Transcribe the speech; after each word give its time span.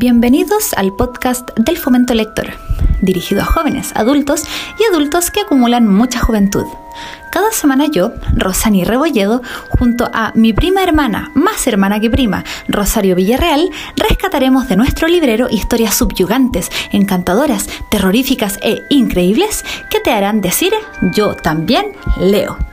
Bienvenidos 0.00 0.72
al 0.78 0.94
podcast 0.94 1.50
del 1.58 1.76
Fomento 1.76 2.14
Lector, 2.14 2.54
dirigido 3.02 3.42
a 3.42 3.44
jóvenes, 3.44 3.92
adultos 3.94 4.44
y 4.78 4.90
adultos 4.90 5.30
que 5.30 5.40
acumulan 5.40 5.86
mucha 5.86 6.20
juventud. 6.20 6.64
Cada 7.30 7.52
semana 7.52 7.84
yo, 7.84 8.10
Rosani 8.34 8.84
Rebolledo, 8.84 9.42
junto 9.78 10.08
a 10.14 10.32
mi 10.34 10.54
prima 10.54 10.82
hermana, 10.82 11.30
más 11.34 11.66
hermana 11.66 12.00
que 12.00 12.08
prima, 12.08 12.44
Rosario 12.66 13.14
Villarreal, 13.14 13.68
rescataremos 13.94 14.70
de 14.70 14.78
nuestro 14.78 15.06
librero 15.06 15.48
historias 15.50 15.96
subyugantes, 15.96 16.70
encantadoras, 16.92 17.68
terroríficas 17.90 18.58
e 18.62 18.82
increíbles 18.88 19.66
que 19.90 20.00
te 20.00 20.12
harán 20.12 20.40
decir 20.40 20.72
yo 21.14 21.34
también 21.34 21.92
leo. 22.18 22.69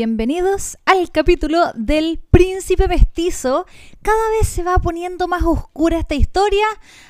Bienvenidos 0.00 0.76
al 0.84 1.10
capítulo 1.10 1.72
del 1.74 2.18
príncipe 2.30 2.86
mestizo. 2.86 3.64
Cada 4.02 4.28
vez 4.38 4.46
se 4.46 4.62
va 4.62 4.76
poniendo 4.76 5.26
más 5.26 5.42
oscura 5.42 5.98
esta 5.98 6.14
historia. 6.14 6.66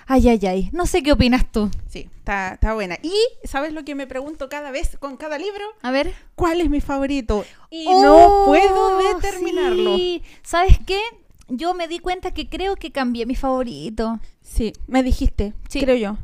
Ay, 0.06 0.28
ay, 0.28 0.38
ay. 0.46 0.70
No 0.72 0.86
sé 0.86 1.02
qué 1.02 1.10
opinas 1.10 1.50
tú. 1.50 1.68
Sí, 1.88 2.08
está, 2.16 2.52
está 2.54 2.74
buena. 2.74 2.96
Y 3.02 3.12
¿sabes 3.42 3.72
lo 3.72 3.84
que 3.84 3.96
me 3.96 4.06
pregunto 4.06 4.48
cada 4.48 4.70
vez 4.70 4.96
con 5.00 5.16
cada 5.16 5.36
libro? 5.36 5.64
A 5.82 5.90
ver. 5.90 6.14
¿Cuál 6.36 6.60
es 6.60 6.70
mi 6.70 6.80
favorito? 6.80 7.44
Y 7.70 7.86
Oh, 7.88 8.02
no 8.04 8.44
puedo 8.46 8.98
determinarlo. 9.14 9.96
sí. 9.96 10.22
¿Sabes 10.44 10.78
qué? 10.86 11.00
Yo 11.48 11.74
me 11.74 11.88
di 11.88 11.98
cuenta 11.98 12.32
que 12.32 12.48
creo 12.48 12.76
que 12.76 12.92
cambié 12.92 13.26
mi 13.26 13.34
favorito. 13.34 14.20
Sí, 14.42 14.72
me 14.86 15.02
dijiste, 15.02 15.54
Sí. 15.68 15.80
creo 15.80 15.96
yo. 15.96 16.18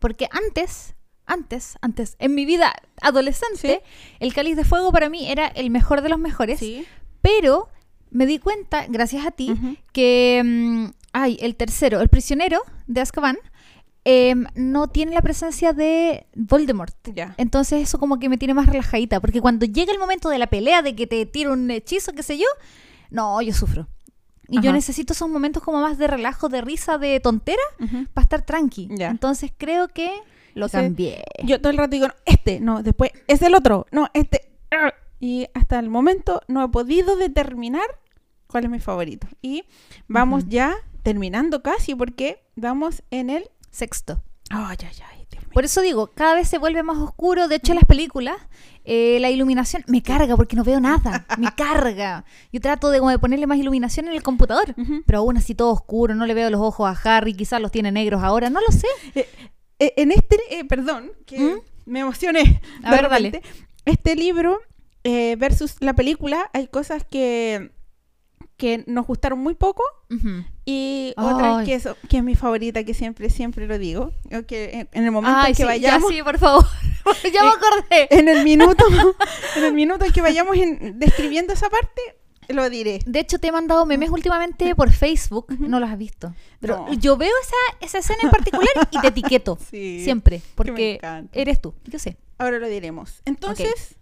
Porque 0.00 0.28
antes, 0.30 0.96
antes, 1.26 1.78
antes, 1.80 2.16
en 2.18 2.34
mi 2.34 2.44
vida 2.44 2.72
adolescente, 3.00 3.82
el 4.20 4.34
cáliz 4.34 4.56
de 4.56 4.64
fuego 4.64 4.92
para 4.92 5.08
mí 5.08 5.30
era 5.30 5.46
el 5.48 5.70
mejor 5.70 6.02
de 6.02 6.08
los 6.08 6.18
mejores. 6.18 6.58
Sí. 6.58 6.84
Pero 7.22 7.68
me 8.10 8.26
di 8.26 8.38
cuenta, 8.38 8.86
gracias 8.88 9.26
a 9.26 9.30
ti, 9.30 9.52
Ujú. 9.52 9.76
que 9.92 10.42
mm, 10.44 10.86
ay, 11.12 11.38
el 11.40 11.56
tercero, 11.56 12.00
el 12.00 12.08
prisionero 12.08 12.60
de 12.86 13.00
Azkaban, 13.00 13.36
em, 14.04 14.44
no 14.54 14.88
tiene 14.88 15.12
la 15.12 15.22
presencia 15.22 15.72
de 15.72 16.26
Voldemort. 16.34 16.94
Ya. 17.14 17.34
Entonces 17.38 17.82
eso 17.82 17.98
como 17.98 18.18
que 18.18 18.28
me 18.28 18.36
tiene 18.36 18.52
más 18.54 18.66
relajadita, 18.66 19.20
porque 19.20 19.40
cuando 19.40 19.64
llega 19.66 19.92
el 19.92 19.98
momento 19.98 20.28
de 20.28 20.38
la 20.38 20.48
pelea, 20.48 20.82
de 20.82 20.94
que 20.94 21.06
te 21.06 21.24
tira 21.26 21.50
un 21.52 21.70
hechizo, 21.70 22.12
qué 22.12 22.22
sé 22.22 22.36
yo, 22.38 22.46
no, 23.10 23.40
yo 23.40 23.54
sufro. 23.54 23.88
Y 24.48 24.56
yo 24.56 24.68
Ajá. 24.68 24.72
necesito 24.72 25.14
esos 25.14 25.28
momentos 25.30 25.62
como 25.62 25.80
más 25.80 25.96
de 25.96 26.06
relajo, 26.06 26.50
de 26.50 26.60
risa, 26.60 26.98
de 26.98 27.18
tontera, 27.18 27.62
Ujú. 27.80 28.06
para 28.12 28.24
estar 28.24 28.42
tranqui. 28.42 28.88
Ya. 28.90 29.08
Entonces 29.08 29.50
creo 29.56 29.88
que 29.88 30.10
lo 30.54 30.68
cambié. 30.68 31.22
Yo 31.44 31.60
todo 31.60 31.70
el 31.70 31.78
rato 31.78 31.90
digo, 31.90 32.08
no, 32.08 32.14
este, 32.24 32.60
no, 32.60 32.82
después 32.82 33.10
es 33.26 33.42
el 33.42 33.54
otro, 33.54 33.86
no, 33.90 34.08
este. 34.14 34.50
Y 35.20 35.46
hasta 35.54 35.78
el 35.78 35.88
momento 35.88 36.42
no 36.48 36.64
he 36.64 36.68
podido 36.68 37.16
determinar 37.16 37.86
cuál 38.46 38.64
es 38.64 38.70
mi 38.70 38.80
favorito. 38.80 39.26
Y 39.42 39.64
vamos 40.06 40.44
ya 40.48 40.76
terminando 41.02 41.62
casi 41.62 41.94
porque 41.94 42.42
vamos 42.56 43.02
en 43.10 43.30
el... 43.30 43.50
Sexto. 43.70 44.22
Ay, 44.50 44.76
ay, 44.80 44.96
ay, 45.10 45.26
Dios 45.30 45.42
mío. 45.42 45.50
Por 45.52 45.64
eso 45.64 45.80
digo, 45.80 46.08
cada 46.14 46.34
vez 46.34 46.48
se 46.48 46.58
vuelve 46.58 46.82
más 46.82 46.98
oscuro. 46.98 47.48
De 47.48 47.56
hecho, 47.56 47.72
en 47.72 47.76
las 47.76 47.84
películas, 47.84 48.36
eh, 48.84 49.18
la 49.20 49.30
iluminación 49.30 49.82
me 49.88 50.02
carga 50.02 50.36
porque 50.36 50.54
no 50.54 50.62
veo 50.62 50.78
nada. 50.78 51.26
Me 51.38 51.52
carga. 51.56 52.24
Yo 52.52 52.60
trato 52.60 52.90
de, 52.90 52.98
como 52.98 53.10
de 53.10 53.18
ponerle 53.18 53.46
más 53.46 53.58
iluminación 53.58 54.06
en 54.06 54.12
el 54.12 54.22
computador. 54.22 54.74
Pero 55.06 55.18
aún 55.18 55.36
así 55.36 55.54
todo 55.54 55.72
oscuro, 55.72 56.14
no 56.14 56.26
le 56.26 56.34
veo 56.34 56.50
los 56.50 56.60
ojos 56.60 56.88
a 56.88 57.16
Harry, 57.16 57.34
quizás 57.34 57.60
los 57.60 57.72
tiene 57.72 57.90
negros 57.90 58.22
ahora, 58.22 58.50
no 58.50 58.60
lo 58.60 58.70
sé. 58.70 58.86
Eh, 59.16 59.28
eh, 59.78 59.92
en 59.96 60.12
este, 60.12 60.38
eh, 60.50 60.64
perdón, 60.64 61.12
que 61.26 61.38
¿Mm? 61.38 61.60
me 61.86 62.00
emocioné. 62.00 62.60
A 62.84 62.90
ver, 62.90 63.08
dale. 63.08 63.42
Este 63.84 64.14
libro 64.16 64.60
eh, 65.04 65.36
versus 65.38 65.76
la 65.80 65.92
película, 65.94 66.48
hay 66.54 66.68
cosas 66.68 67.04
que, 67.04 67.70
que 68.56 68.84
nos 68.86 69.06
gustaron 69.06 69.38
muy 69.40 69.54
poco 69.54 69.82
Ujú. 70.10 70.44
y 70.64 71.12
Ay. 71.16 71.26
otras 71.26 71.64
que, 71.66 71.74
eso- 71.74 71.96
que 72.08 72.18
es 72.18 72.22
mi 72.24 72.34
favorita, 72.36 72.84
que 72.84 72.94
siempre, 72.94 73.28
siempre 73.30 73.66
lo 73.66 73.76
digo. 73.78 74.12
Que 74.48 74.70
en- 74.80 74.88
en 74.92 75.04
el 75.04 75.10
momento 75.10 75.38
Ay, 75.40 75.50
en 75.50 75.56
que 75.56 75.62
sí, 75.62 75.64
vayamos, 75.64 76.10
ya 76.10 76.16
sí, 76.16 76.22
por 76.22 76.38
favor. 76.38 76.64
ya 77.32 77.42
me 77.42 77.48
Eh, 77.50 77.52
acordé. 77.56 78.08
en 78.10 78.28
el 78.28 78.44
minuto, 78.44 78.84
en 79.56 79.64
el 79.64 79.74
minuto 79.74 80.04
en 80.06 80.12
que 80.12 80.22
vayamos 80.22 80.56
en- 80.56 80.98
describiendo 80.98 81.52
esa 81.52 81.68
parte, 81.68 82.00
lo 82.48 82.68
diré. 82.70 83.00
De 83.06 83.20
hecho, 83.20 83.38
te 83.38 83.48
he 83.48 83.52
mandado 83.52 83.86
memes 83.86 84.10
últimamente 84.10 84.74
por 84.76 84.90
Facebook. 84.92 85.46
No 85.58 85.80
los 85.80 85.90
has 85.90 85.98
visto. 85.98 86.34
Pero 86.60 86.86
No. 86.86 86.92
yo 86.94 87.16
veo 87.16 87.32
esa, 87.42 87.86
esa 87.86 87.98
escena 87.98 88.20
en 88.24 88.30
particular 88.30 88.68
y 88.90 89.00
te 89.00 89.06
etiqueto. 89.08 89.58
Sí, 89.70 90.02
Siempre. 90.04 90.42
Porque 90.54 91.00
eres 91.32 91.60
tú. 91.60 91.74
Yo 91.84 91.98
sé. 91.98 92.16
Ahora 92.38 92.58
lo 92.58 92.68
diremos. 92.68 93.22
Entonces, 93.24 93.96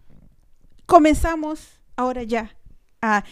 comenzamos 0.86 1.80
ahora 1.96 2.22
ya 2.22 2.54
a 3.00 3.24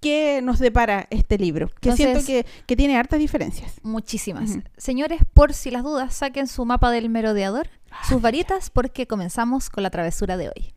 qué 0.00 0.40
nos 0.42 0.58
depara 0.58 1.06
este 1.10 1.38
libro. 1.38 1.68
Que 1.80 1.90
Entonces- 1.90 2.24
siento 2.24 2.26
que, 2.26 2.64
que 2.66 2.76
tiene 2.76 2.96
hartas 2.96 3.18
diferencias. 3.18 3.74
Muchísimas. 3.82 4.58
Señores, 4.76 5.20
por 5.32 5.54
si 5.54 5.70
las 5.70 5.82
dudas, 5.82 6.14
saquen 6.14 6.46
su 6.46 6.64
mapa 6.64 6.90
del 6.90 7.08
merodeador, 7.08 7.68
sus 8.08 8.20
varitas, 8.20 8.70
porque 8.70 9.06
comenzamos 9.06 9.70
con 9.70 9.82
la 9.82 9.90
travesura 9.90 10.36
de 10.36 10.48
hoy. 10.48 10.74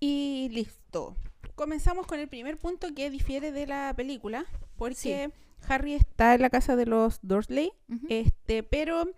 Y 0.00 0.48
listo. 0.52 1.16
Comenzamos 1.54 2.06
con 2.06 2.20
el 2.20 2.28
primer 2.28 2.56
punto 2.58 2.88
que 2.94 3.10
difiere 3.10 3.50
de 3.52 3.66
la 3.66 3.92
película, 3.96 4.44
porque 4.76 5.30
Harry 5.68 5.94
está 5.94 6.34
en 6.34 6.42
la 6.42 6.50
casa 6.50 6.76
de 6.76 6.86
los 6.86 7.18
Dursley, 7.22 7.72
este, 8.08 8.62
pero 8.62 9.08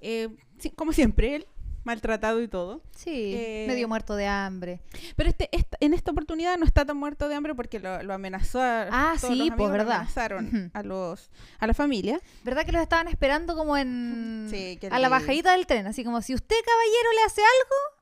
eh, 0.00 0.28
sí, 0.58 0.70
como 0.70 0.92
siempre, 0.92 1.36
él 1.36 1.46
maltratado 1.84 2.42
y 2.42 2.48
todo. 2.48 2.82
Sí, 2.96 3.12
eh, 3.36 3.64
medio 3.68 3.86
muerto 3.86 4.16
de 4.16 4.26
hambre. 4.26 4.80
Pero 5.14 5.28
este, 5.28 5.48
esta- 5.52 5.76
en 5.78 5.94
esta 5.94 6.10
oportunidad 6.10 6.58
no 6.58 6.64
está 6.66 6.84
tan 6.84 6.96
muerto 6.96 7.28
de 7.28 7.36
hambre 7.36 7.54
porque 7.54 7.78
lo, 7.78 8.02
lo 8.02 8.12
amenazó. 8.12 8.60
a- 8.60 8.88
Ah, 8.90 9.14
todos 9.20 9.32
sí, 9.32 9.48
los 9.48 9.56
pues, 9.56 9.70
verdad. 9.70 9.92
amenazaron 9.98 10.70
a 10.74 10.82
los 10.82 11.30
a 11.60 11.66
la 11.68 11.74
familia. 11.74 12.20
¿Verdad 12.42 12.66
que 12.66 12.72
los 12.72 12.82
estaban 12.82 13.06
esperando 13.06 13.54
como 13.54 13.76
en... 13.76 14.48
Sí, 14.50 14.80
a 14.90 14.98
la 14.98 15.08
bajadita 15.08 15.52
del 15.52 15.68
tren? 15.68 15.86
Así 15.86 16.02
como, 16.02 16.20
si 16.22 16.34
usted, 16.34 16.56
caballero, 16.56 17.12
le 17.14 17.22
hace 17.24 17.40
algo, 17.42 17.95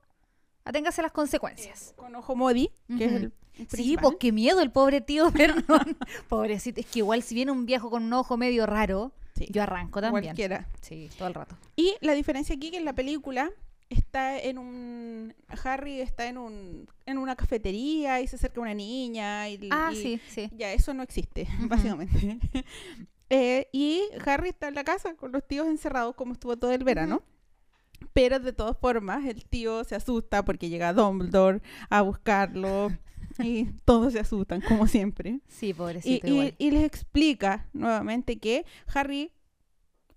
aténgase 0.64 1.00
a 1.00 1.04
las 1.04 1.12
consecuencias. 1.12 1.92
con 1.96 2.14
ojo 2.14 2.34
Modi, 2.36 2.70
que 2.96 3.04
es 3.04 3.12
el, 3.12 3.32
Sí, 3.68 3.96
pues 4.00 4.16
qué 4.18 4.32
miedo 4.32 4.60
el 4.60 4.72
pobre 4.72 5.00
tío 5.00 5.30
Vernon. 5.32 5.96
Pobrecito, 6.28 6.80
es 6.80 6.86
que 6.86 6.98
igual 7.00 7.22
si 7.22 7.34
viene 7.36 7.52
un 7.52 7.66
viejo 7.66 7.88
con 7.90 8.02
un 8.02 8.12
ojo 8.12 8.36
medio 8.36 8.66
raro, 8.66 9.12
Sí, 9.36 9.46
yo 9.50 9.62
arranco 9.62 10.00
también. 10.00 10.24
cualquiera. 10.26 10.68
Sí, 10.80 11.08
todo 11.18 11.28
el 11.28 11.34
rato. 11.34 11.56
Y 11.76 11.94
la 12.00 12.12
diferencia 12.14 12.54
aquí 12.56 12.70
que 12.70 12.76
en 12.78 12.84
la 12.84 12.92
película 12.94 13.50
está 13.90 14.38
en 14.40 14.58
un 14.58 15.34
Harry 15.62 16.00
está 16.00 16.26
en 16.26 16.38
un 16.38 16.88
en 17.06 17.18
una 17.18 17.36
cafetería 17.36 18.20
y 18.20 18.26
se 18.26 18.36
acerca 18.36 18.60
una 18.60 18.74
niña 18.74 19.48
y, 19.48 19.68
Ah, 19.70 19.90
y 19.92 19.96
sí, 19.96 20.20
sí. 20.28 20.50
ya 20.56 20.72
eso 20.72 20.92
no 20.94 21.02
existe 21.02 21.46
básicamente. 21.68 22.38
Eh, 23.30 23.68
y 23.72 24.02
Harry 24.26 24.50
está 24.50 24.68
en 24.68 24.74
la 24.74 24.84
casa 24.84 25.14
con 25.14 25.32
los 25.32 25.44
tíos 25.46 25.66
encerrados 25.66 26.14
como 26.14 26.34
estuvo 26.34 26.56
todo 26.56 26.70
el 26.72 26.84
verano. 26.84 27.22
Pero 28.12 28.38
de 28.40 28.52
todas 28.52 28.76
formas, 28.78 29.24
el 29.26 29.44
tío 29.44 29.84
se 29.84 29.94
asusta 29.94 30.44
porque 30.44 30.68
llega 30.68 30.92
Dumbledore 30.92 31.60
a 31.90 32.02
buscarlo 32.02 32.90
y 33.42 33.64
todos 33.84 34.12
se 34.12 34.20
asustan, 34.20 34.60
como 34.60 34.86
siempre. 34.86 35.40
Sí, 35.48 35.72
pobrecito 35.74 36.26
y- 36.26 36.30
igual. 36.30 36.54
y 36.58 36.70
les 36.70 36.84
explica 36.84 37.68
nuevamente 37.72 38.38
que 38.38 38.64
Harry, 38.94 39.32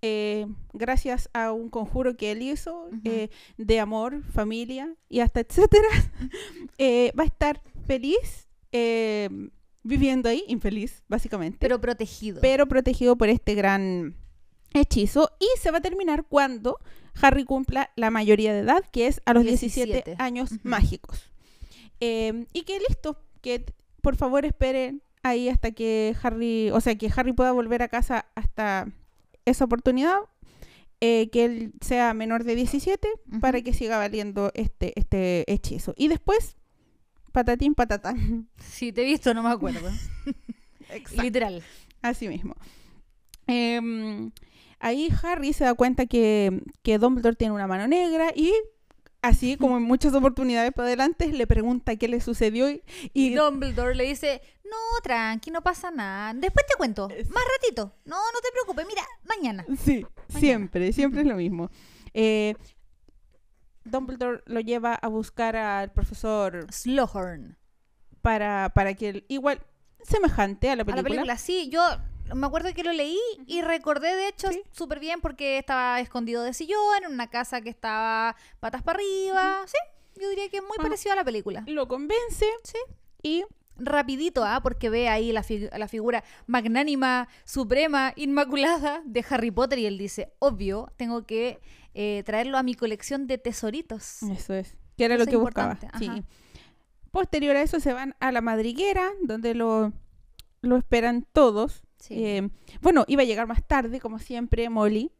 eh, 0.02 0.46
gracias 0.72 1.28
a 1.32 1.50
un 1.50 1.70
conjuro 1.70 2.16
que 2.16 2.30
él 2.30 2.42
hizo 2.42 2.88
eh, 3.04 3.30
de 3.56 3.80
amor, 3.80 4.22
familia 4.32 4.94
y 5.08 5.20
hasta 5.20 5.40
etcétera, 5.40 5.88
eh, 6.78 7.12
va 7.18 7.24
a 7.24 7.26
estar 7.26 7.60
feliz 7.86 8.46
viviendo 9.82 10.28
ahí, 10.28 10.44
infeliz 10.48 11.02
básicamente, 11.08 11.56
pero, 11.60 11.76
Pero 11.76 11.80
protegido. 11.80 12.40
protegido 12.68 13.16
por 13.16 13.28
este 13.28 13.54
gran 13.54 14.14
hechizo 14.74 15.30
y 15.40 15.46
se 15.60 15.70
va 15.70 15.78
a 15.78 15.80
terminar 15.80 16.26
cuando 16.28 16.78
Harry 17.20 17.44
cumpla 17.44 17.90
la 17.96 18.10
mayoría 18.10 18.52
de 18.52 18.60
edad, 18.60 18.84
que 18.92 19.06
es 19.06 19.20
a 19.24 19.34
los 19.34 19.44
17, 19.44 19.86
17. 19.92 20.22
años 20.22 20.50
mágicos. 20.62 21.30
Eh, 22.00 22.46
y 22.52 22.62
que 22.62 22.78
listo, 22.88 23.20
que 23.40 23.64
por 24.02 24.16
favor 24.16 24.44
esperen 24.44 25.02
ahí 25.22 25.48
hasta 25.48 25.72
que 25.72 26.14
Harry, 26.22 26.70
o 26.70 26.80
sea, 26.80 26.96
que 26.96 27.10
Harry 27.14 27.32
pueda 27.32 27.52
volver 27.52 27.82
a 27.82 27.88
casa 27.88 28.26
hasta 28.34 28.88
esa 29.44 29.64
oportunidad, 29.64 30.18
eh, 31.00 31.28
que 31.30 31.44
él 31.44 31.72
sea 31.80 32.14
menor 32.14 32.44
de 32.44 32.54
17 32.54 33.08
Ujú. 33.28 33.40
para 33.40 33.60
que 33.62 33.72
siga 33.72 33.98
valiendo 33.98 34.50
este, 34.54 34.92
este 34.98 35.50
hechizo. 35.52 35.94
Y 35.96 36.08
después, 36.08 36.56
patatín, 37.32 37.74
patatán. 37.74 38.48
Sí, 38.58 38.92
te 38.92 39.02
he 39.02 39.04
visto, 39.04 39.32
no 39.34 39.42
me 39.42 39.50
acuerdo. 39.50 39.88
Literal. 41.22 41.62
Así 42.02 42.28
mismo. 42.28 42.54
Em, 43.46 44.30
ahí 44.80 45.08
Harry 45.22 45.52
se 45.52 45.64
da 45.64 45.74
cuenta 45.74 46.06
que, 46.06 46.62
que 46.82 46.98
Dumbledore 46.98 47.36
tiene 47.36 47.54
una 47.54 47.66
mano 47.66 47.86
negra 47.88 48.32
y 48.34 48.52
así 49.22 49.56
como 49.56 49.76
en 49.76 49.82
muchas 49.82 50.14
oportunidades 50.14 50.72
para 50.72 50.86
adelante 50.88 51.26
le 51.32 51.46
pregunta 51.46 51.96
qué 51.96 52.06
le 52.08 52.20
sucedió 52.20 52.68
y, 53.12 53.34
Dumbledore 53.34 53.94
le 53.94 54.04
dice, 54.04 54.40
no, 54.64 54.76
tranqui, 55.02 55.50
no 55.50 55.62
pasa 55.62 55.90
nada. 55.90 56.32
Después 56.34 56.64
te 56.66 56.76
cuento, 56.76 57.08
más 57.08 57.44
ratito. 57.60 57.94
No, 58.04 58.16
no 58.16 58.40
te 58.42 58.52
preocupes, 58.52 58.86
mira, 58.86 59.02
mañana. 59.26 59.64
sí, 59.78 60.06
siempre, 60.28 60.92
siempre 60.92 61.22
es 61.22 61.26
lo 61.26 61.34
mismo. 61.36 61.70
Eh, 62.14 62.54
Dumbledore 63.84 64.42
lo 64.46 64.60
lleva 64.60 64.94
a 64.94 65.08
buscar 65.08 65.56
al 65.56 65.90
profesor 65.92 66.66
Slughorn. 66.72 67.56
para, 68.22 68.70
para 68.74 68.94
que 68.94 69.08
él- 69.08 69.24
igual 69.28 69.60
semejante 70.02 70.70
a 70.70 70.76
la 70.76 70.82
A 70.82 70.84
película. 70.86 71.02
la 71.02 71.08
película, 71.08 71.38
sí, 71.38 71.70
yo 71.70 71.80
me 72.34 72.46
acuerdo 72.46 72.72
que 72.74 72.82
lo 72.84 72.92
leí 72.92 73.18
y 73.46 73.62
recordé 73.62 74.14
de 74.14 74.28
hecho 74.28 74.50
Sí. 74.52 74.62
súper 74.72 75.00
bien 75.00 75.20
porque 75.20 75.58
estaba 75.58 76.00
escondido 76.00 76.42
de 76.42 76.52
sillón 76.54 77.04
en 77.04 77.12
una 77.12 77.28
casa 77.28 77.60
que 77.60 77.70
estaba 77.70 78.36
patas 78.60 78.82
para 78.82 78.98
arriba. 78.98 79.62
Sí, 79.66 79.78
yo 80.20 80.28
diría 80.30 80.48
que 80.48 80.58
es 80.58 80.62
muy 80.62 80.76
parecido 80.78 81.12
a 81.12 81.16
la 81.16 81.24
película. 81.24 81.64
Lo 81.66 81.88
convence 81.88 82.46
Sí. 82.64 82.78
y 83.22 83.44
Rapidito, 83.80 84.42
¿ah? 84.44 84.58
Porque 84.60 84.90
ve 84.90 85.08
ahí 85.08 85.30
la, 85.30 85.44
fi- 85.44 85.68
la 85.70 85.86
figura 85.86 86.24
magnánima, 86.48 87.28
suprema, 87.44 88.12
inmaculada 88.16 89.02
de 89.04 89.24
Harry 89.30 89.52
Potter 89.52 89.78
y 89.78 89.86
él 89.86 89.96
dice, 89.98 90.32
obvio, 90.40 90.90
tengo 90.96 91.24
que 91.26 91.60
eh, 91.94 92.24
traerlo 92.26 92.58
a 92.58 92.64
mi 92.64 92.74
colección 92.74 93.28
de 93.28 93.38
tesoritos. 93.38 94.20
eso 94.24 94.54
es, 94.54 94.76
que 94.96 95.04
era 95.04 95.14
Eso 95.14 95.24
lo 95.26 95.30
que 95.30 95.36
buscaba. 95.36 95.78
sí. 95.96 96.10
Posterior 97.12 97.54
a 97.54 97.62
eso 97.62 97.78
se 97.78 97.92
van 97.92 98.16
a 98.18 98.32
la 98.32 98.40
madriguera, 98.40 99.10
donde 99.22 99.54
lo, 99.54 99.92
lo 100.60 100.76
esperan 100.76 101.24
todos. 101.32 101.84
Sí. 101.98 102.14
Eh, 102.24 102.48
bueno, 102.80 103.04
iba 103.08 103.22
a 103.22 103.26
llegar 103.26 103.46
más 103.46 103.66
tarde, 103.66 104.00
como 104.00 104.18
siempre, 104.18 104.68
Molly. 104.68 105.10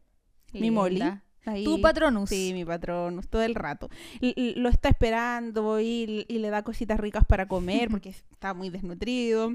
mi 0.53 0.71
Molly. 0.71 1.03
Ahí- 1.45 1.65
Tu 1.65 1.81
patronus. 1.81 2.29
Sí, 2.29 2.53
mi 2.53 2.65
patrón, 2.65 3.23
todo 3.31 3.43
el 3.43 3.55
rato. 3.55 3.89
L- 4.21 4.55
lo 4.57 4.69
está 4.69 4.91
esperando 4.91 5.81
y, 5.81 6.27
y 6.29 6.39
le 6.39 6.51
da 6.51 6.63
cositas 6.63 7.01
ricas 7.01 7.25
para 7.25 7.49
comer 7.49 7.89
porque 7.91 8.11
está 8.11 8.53
muy 8.55 8.69
desnutrido. 8.71 9.55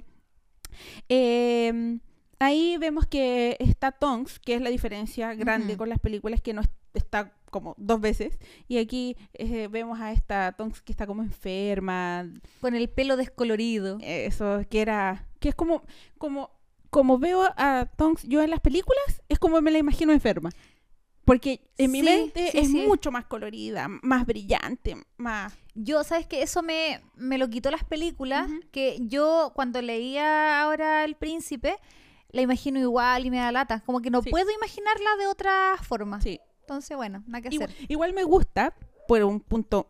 Eh, 1.10 2.00
ahí 2.40 2.78
vemos 2.80 3.06
que 3.08 3.58
está 3.60 3.92
Tonks, 3.92 4.40
que 4.40 4.56
es 4.56 4.62
la 4.62 4.69
diferencia 4.69 5.34
grande 5.36 5.78
con 5.78 5.90
las 5.90 6.00
películas 6.00 6.42
que 6.42 6.54
no 6.54 6.62
es- 6.62 6.69
está 6.94 7.34
como 7.52 7.76
dos 7.78 8.02
veces. 8.02 8.40
Y 8.68 8.78
aquí 8.80 9.16
eh, 9.34 9.68
vemos 9.68 10.00
a 10.00 10.12
esta 10.12 10.52
Tonks 10.54 10.81
que 10.81 10.92
está 10.92 11.06
como 11.08 11.22
enferma. 11.24 12.28
Con 12.62 12.76
el 12.76 12.90
pelo 12.90 13.18
descolorido. 13.18 13.98
Eso, 14.02 14.62
que 14.69 14.81
era. 14.81 15.28
que 15.40 15.50
es 15.50 15.56
como. 15.56 15.84
como 16.18 16.52
como 16.94 17.18
veo 17.18 17.42
a 17.57 17.88
Tonks 17.98 18.22
yo 18.24 18.44
en 18.44 18.51
las 18.51 18.60
películas, 18.60 19.24
es 19.28 19.40
como 19.40 19.60
me 19.62 19.72
la 19.72 19.80
imagino 19.80 20.13
enferma. 20.13 20.51
Porque 21.25 21.62
en 21.78 21.92
mi 21.92 22.04
mente 22.04 22.51
sí, 22.51 22.57
es 22.60 22.68
sí. 22.68 22.86
mucho 22.86 23.12
más 23.12 23.25
colorida, 23.25 23.88
más 23.88 24.25
brillante, 24.28 24.95
más... 25.18 25.54
Yo, 25.74 26.04
¿sabes 26.04 26.28
que 26.28 26.44
Eso 26.44 26.62
me, 26.62 27.01
me 27.16 27.40
lo 27.40 27.50
quitó 27.50 27.72
las 27.72 27.84
películas, 27.84 28.48
que 28.72 28.98
yo 29.01 29.54
cuando 29.56 29.81
leía 29.81 30.62
ahora 30.62 31.04
El 31.04 31.16
Príncipe, 31.16 31.78
la 32.30 32.42
imagino 32.42 32.80
igual 32.80 33.25
y 33.25 33.31
me 33.31 33.38
da 33.38 33.51
lata. 33.51 33.81
Como 33.86 34.01
que 34.01 34.12
no 34.12 34.22
puedo 34.22 34.51
imaginarla 34.51 35.16
de 35.18 35.25
otra 35.25 35.78
forma. 35.81 36.22
Sí. 36.22 36.40
Entonces, 36.60 36.95
bueno, 36.95 37.24
nada 37.25 37.42
que 37.42 37.48
hacer. 37.48 37.74
igual 37.88 38.13
me 38.13 38.24
gusta, 38.24 38.75
por 39.07 39.24
un 39.24 39.40
punto 39.40 39.88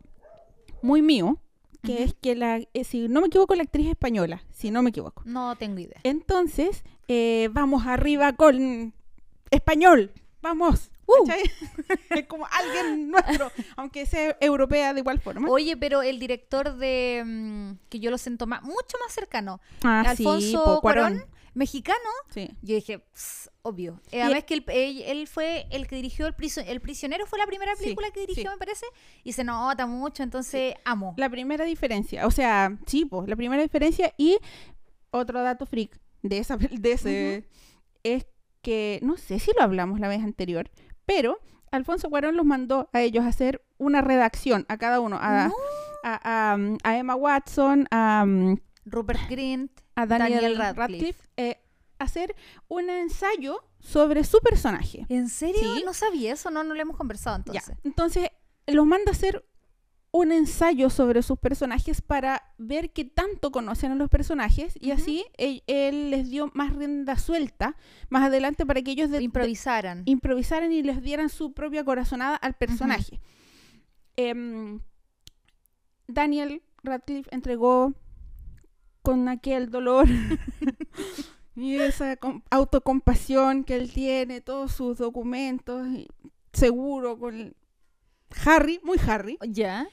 muy 0.80 1.02
mío, 1.02 1.38
que 1.82 2.02
es 2.02 2.14
que 2.14 2.34
la, 2.34 2.60
eh, 2.72 2.84
si 2.84 3.08
no 3.08 3.20
me 3.20 3.26
equivoco, 3.26 3.54
la 3.54 3.64
actriz 3.64 3.86
es 3.86 3.90
española, 3.90 4.42
si 4.50 4.70
no 4.70 4.82
me 4.82 4.88
equivoco. 4.90 5.22
No 5.26 5.54
tengo 5.56 5.80
idea. 5.80 6.00
Entonces, 6.02 6.82
eh, 7.08 7.48
vamos 7.52 7.86
arriba 7.86 8.32
con 8.34 8.92
español, 9.50 10.12
vamos. 10.42 10.90
Uh. 11.06 11.28
es 12.10 12.26
como 12.26 12.46
alguien 12.50 13.10
nuestro, 13.10 13.52
aunque 13.76 14.06
sea 14.06 14.36
europea 14.40 14.94
de 14.94 15.00
igual 15.00 15.20
forma. 15.20 15.48
Oye, 15.50 15.76
pero 15.76 16.00
el 16.02 16.18
director 16.18 16.76
de... 16.76 17.22
mm, 17.24 17.72
que 17.90 18.00
yo 18.00 18.10
lo 18.10 18.16
siento 18.16 18.46
más, 18.46 18.62
mucho 18.62 18.96
más 19.04 19.12
cercano. 19.12 19.60
Ah, 19.82 20.00
Alfonso 20.08 20.64
po, 20.64 20.80
Cuarón, 20.80 21.26
mexicano. 21.52 21.98
Sí. 22.30 22.48
Yo 22.62 22.74
dije, 22.76 23.00
"Pss, 23.12 23.50
obvio. 23.60 24.00
Eh, 24.12 24.22
además 24.22 24.44
que 24.44 24.54
él, 24.54 24.64
él- 24.68 25.02
él 25.06 25.26
fue 25.28 25.66
el 25.70 25.86
que 25.86 25.96
dirigió 25.96 26.26
El, 26.26 26.34
Priso- 26.34 26.64
el 26.66 26.80
Prisionero, 26.80 27.26
fue 27.26 27.38
la 27.38 27.46
primera 27.46 27.76
Sí, 27.76 27.82
película 27.84 28.10
que 28.10 28.20
dirigió, 28.20 28.44
sí. 28.44 28.48
me 28.48 28.56
parece. 28.56 28.86
Y 29.24 29.32
se 29.34 29.44
nota 29.44 29.86
mucho, 29.86 30.22
entonces 30.22 30.74
amo. 30.86 31.12
La 31.18 31.28
primera 31.28 31.66
diferencia, 31.66 32.26
o 32.26 32.30
sea, 32.30 32.78
sí, 32.86 33.04
pues, 33.04 33.28
la 33.28 33.36
primera 33.36 33.62
diferencia 33.62 34.14
y 34.16 34.38
otro 35.10 35.42
dato 35.42 35.66
freak 35.66 36.00
de, 36.24 36.38
esa, 36.38 36.56
de 36.56 36.92
ese 36.92 37.48
es 38.02 38.26
que, 38.62 38.98
no 39.02 39.16
sé 39.16 39.38
si 39.38 39.52
lo 39.56 39.62
hablamos 39.62 40.00
la 40.00 40.08
vez 40.08 40.22
anterior, 40.22 40.70
pero 41.06 41.38
Alfonso 41.70 42.08
Cuarón 42.10 42.36
los 42.36 42.46
mandó 42.46 42.88
a 42.92 43.00
ellos 43.02 43.24
a 43.24 43.28
hacer 43.28 43.64
una 43.78 44.00
redacción, 44.00 44.64
a 44.68 44.78
cada 44.78 45.00
uno, 45.00 45.18
a, 45.20 45.48
No. 45.48 45.54
a, 46.02 46.52
a, 46.52 46.54
um, 46.56 46.78
a 46.82 46.96
Emma 46.98 47.14
Watson, 47.14 47.86
a, 47.90 48.22
um, 48.26 48.56
Rupert 48.86 49.28
Grint. 49.28 49.70
a 49.96 50.06
Daniel, 50.06 50.40
Daniel 50.40 50.56
Radcliffe, 50.58 50.80
Radcliffe. 50.80 51.28
eh, 51.36 51.60
hacer 51.98 52.34
un 52.68 52.90
ensayo 52.90 53.62
sobre 53.78 54.24
su 54.24 54.38
personaje. 54.40 55.06
¿En 55.08 55.28
serio? 55.28 55.60
Sí. 55.76 55.82
No 55.84 55.92
sabía 55.94 56.32
eso, 56.32 56.50
no, 56.50 56.64
no 56.64 56.74
lo 56.74 56.80
hemos 56.80 56.96
conversado 56.96 57.38
Ya. 57.46 57.60
entonces. 57.60 57.76
Entonces, 57.84 58.28
los 58.66 58.86
manda 58.86 59.10
a 59.10 59.14
hacer 59.14 59.44
un 60.16 60.30
ensayo 60.30 60.90
sobre 60.90 61.22
sus 61.22 61.36
personajes 61.40 62.00
para 62.00 62.54
ver 62.56 62.92
qué 62.92 63.04
tanto 63.04 63.50
conocen 63.50 63.90
a 63.90 63.94
los 63.96 64.08
personajes 64.08 64.78
y 64.80 64.92
así 64.92 65.24
él, 65.38 65.64
él 65.66 66.10
les 66.12 66.30
dio 66.30 66.52
más 66.54 66.72
rienda 66.72 67.18
suelta 67.18 67.74
más 68.10 68.22
adelante 68.22 68.64
para 68.64 68.80
que 68.80 68.92
ellos 68.92 69.10
de- 69.10 69.18
de- 69.18 69.24
Improvisaran. 69.24 70.02
improvisaran 70.04 70.70
y 70.70 70.84
les 70.84 71.02
dieran 71.02 71.30
su 71.30 71.52
propia 71.52 71.84
corazonada 71.84 72.36
al 72.36 72.54
personaje. 72.54 73.20
Em, 74.16 74.78
Daniel 76.06 76.62
Radcliffe 76.84 77.34
entregó 77.34 77.92
con 79.02 79.28
aquel 79.28 79.68
dolor 79.70 80.06
y 81.56 81.74
esa 81.74 82.16
com- 82.16 82.42
autocompasión 82.50 83.64
que 83.64 83.74
él 83.74 83.92
tiene, 83.92 84.40
todos 84.40 84.70
sus 84.70 84.98
documentos, 84.98 85.88
y 85.88 86.06
seguro 86.52 87.18
con 87.18 87.56
Harry, 88.46 88.78
muy 88.84 88.98
Harry. 89.08 89.38
¿Ya? 89.48 89.88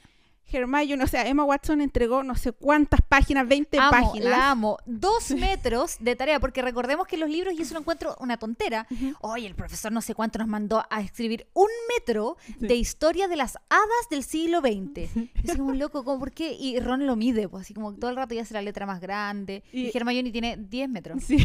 Hermione, 0.57 1.03
o 1.03 1.07
sea, 1.07 1.27
Emma 1.27 1.44
Watson 1.44 1.81
entregó 1.81 2.24
no 2.24 2.36
sé 2.36 2.51
cuántas 2.51 3.00
páginas, 3.01 3.48
20 3.48 3.77
Amo, 3.80 3.92
páginas. 3.92 4.30
la 4.30 4.51
amo. 4.51 4.77
Dos 4.86 5.31
metros 5.38 5.98
de 6.00 6.15
tarea, 6.15 6.39
porque 6.39 6.62
recordemos 6.62 7.07
que 7.07 7.18
los 7.18 7.30
libros, 7.30 7.53
y 7.57 7.62
eso 7.62 7.74
lo 7.74 7.80
encuentro 7.81 8.15
una 8.19 8.38
tontera, 8.38 8.88
Ujú. 8.92 9.13
Oye, 9.21 9.48
el 9.48 9.56
profesor 9.56 9.92
no 9.92 10.01
sé 10.01 10.15
cuánto 10.15 10.39
nos 10.39 10.48
mandó 10.48 10.83
a 10.89 11.01
escribir 11.01 11.48
un 11.53 11.68
metro 11.98 12.38
Sí. 12.45 12.56
de 12.68 12.75
historia 12.75 13.27
de 13.27 13.36
las 13.36 13.56
hadas 13.69 14.09
del 14.09 14.24
siglo 14.24 14.59
XX. 14.62 15.09
Así 15.48 15.57
como 15.57 15.74
loco, 15.74 16.03
¿cómo, 16.03 16.19
¿por 16.19 16.31
qué? 16.31 16.53
Y 16.53 16.80
Ron 16.80 17.06
lo 17.07 17.15
mide, 17.15 17.48
pues 17.50 17.62
así 17.63 17.74
como 17.74 17.94
todo 17.95 18.09
el 18.09 18.15
rato 18.18 18.33
ya 18.36 18.42
hace 18.42 18.53
la 18.53 18.62
letra 18.62 18.86
más 18.86 19.00
grande. 19.01 19.63
Y, 19.71 19.88
Y- 19.88 19.92
Hermione 19.94 20.31
tiene 20.31 20.57
10 20.57 20.89
metros. 20.89 21.24
Sí. 21.24 21.38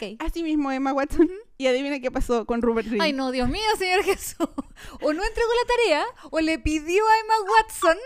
Ya. 0.00 0.08
Así 0.18 0.42
mismo 0.42 0.70
Emma 0.72 0.92
Watson. 0.92 1.28
Y 1.56 1.66
adivina 1.66 1.98
qué 2.00 2.10
pasó 2.10 2.44
con 2.46 2.62
Rupert 2.62 2.86
Grint. 2.88 3.02
Ay, 3.02 3.12
no, 3.12 3.30
Dios 3.30 3.48
mío, 3.48 3.62
señor 3.78 4.02
Jesús. 4.04 4.36
O 5.00 5.12
no 5.12 5.24
entregó 5.24 5.48
la 5.62 5.74
tarea, 5.74 6.04
o 6.30 6.40
le 6.40 6.58
pidió 6.58 7.04
a 7.04 7.18
Emma 7.20 7.34
Watson 7.52 7.96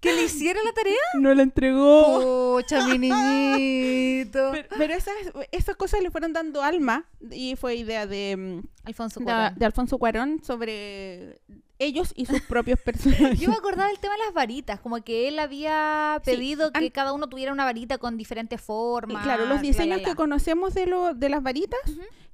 que 0.00 0.12
le 0.12 0.24
hiciera 0.24 0.60
la 0.64 0.72
tarea. 0.72 0.96
No 1.14 1.34
la 1.34 1.42
entregó. 1.42 2.56
Pucha, 2.60 2.86
mi 2.86 2.98
niñito. 3.08 4.50
Pero, 4.52 4.68
pero 4.76 4.94
esas, 4.94 5.14
esas 5.52 5.76
cosas 5.76 6.00
le 6.02 6.10
fueron 6.10 6.32
dando 6.32 6.62
alma 6.62 7.06
y 7.30 7.56
fue 7.56 7.76
idea 7.76 8.06
de, 8.06 8.36
mm, 8.36 8.86
Alfonso 8.86 9.20
de, 9.20 9.24
Cuarón. 9.24 9.54
de 9.58 9.66
Alfonso 9.66 9.98
Cuarón 9.98 10.40
sobre 10.44 11.40
ellos 11.80 12.12
y 12.16 12.26
sus 12.26 12.40
propios 12.42 12.80
personajes. 12.84 13.38
Yo 13.38 13.50
me 13.50 13.56
acordaba 13.56 13.88
del 13.88 13.98
tema 13.98 14.14
de 14.14 14.20
las 14.24 14.34
varitas, 14.34 14.80
como 14.80 15.02
que 15.02 15.28
él 15.28 15.38
había 15.38 16.20
Sí, 16.24 16.30
pedido 16.32 16.72
que 16.72 16.90
cada 16.90 17.12
uno 17.12 17.28
tuviera 17.28 17.52
una 17.52 17.64
varita 17.64 17.98
con 17.98 18.16
diferentes 18.16 18.60
Y 18.60 18.64
formas. 18.64 19.22
claro, 19.22 19.44
la, 19.44 19.48
los 19.50 19.56
la, 19.58 19.62
diseños 19.62 20.02
la. 20.02 20.08
que 20.08 20.14
conocemos 20.16 20.74
de, 20.74 20.86
lo, 20.86 21.14
de 21.14 21.28
las 21.28 21.42
varitas. 21.42 21.80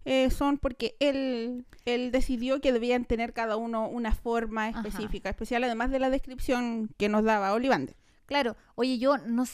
Eh, 0.05 0.31
son 0.31 0.59
porque 0.59 0.97
él, 1.01 1.65
él 1.85 2.11
decidió 2.13 2.61
que 2.61 2.73
debían 2.73 3.05
tener 3.05 3.33
cada 3.33 3.57
uno 3.57 3.89
una 3.89 4.15
forma 4.15 4.67
Ajá. 4.69 4.81
específica, 4.81 5.31
especial 5.31 5.65
además 5.65 5.91
de 5.91 5.99
la 5.99 6.11
descripción 6.11 6.91
que 6.99 7.09
nos 7.09 7.25
daba 7.25 7.53
Olivander. 7.53 7.97
Claro, 8.27 8.57
oye, 8.75 8.99
yo 8.99 9.19
no, 9.19 9.45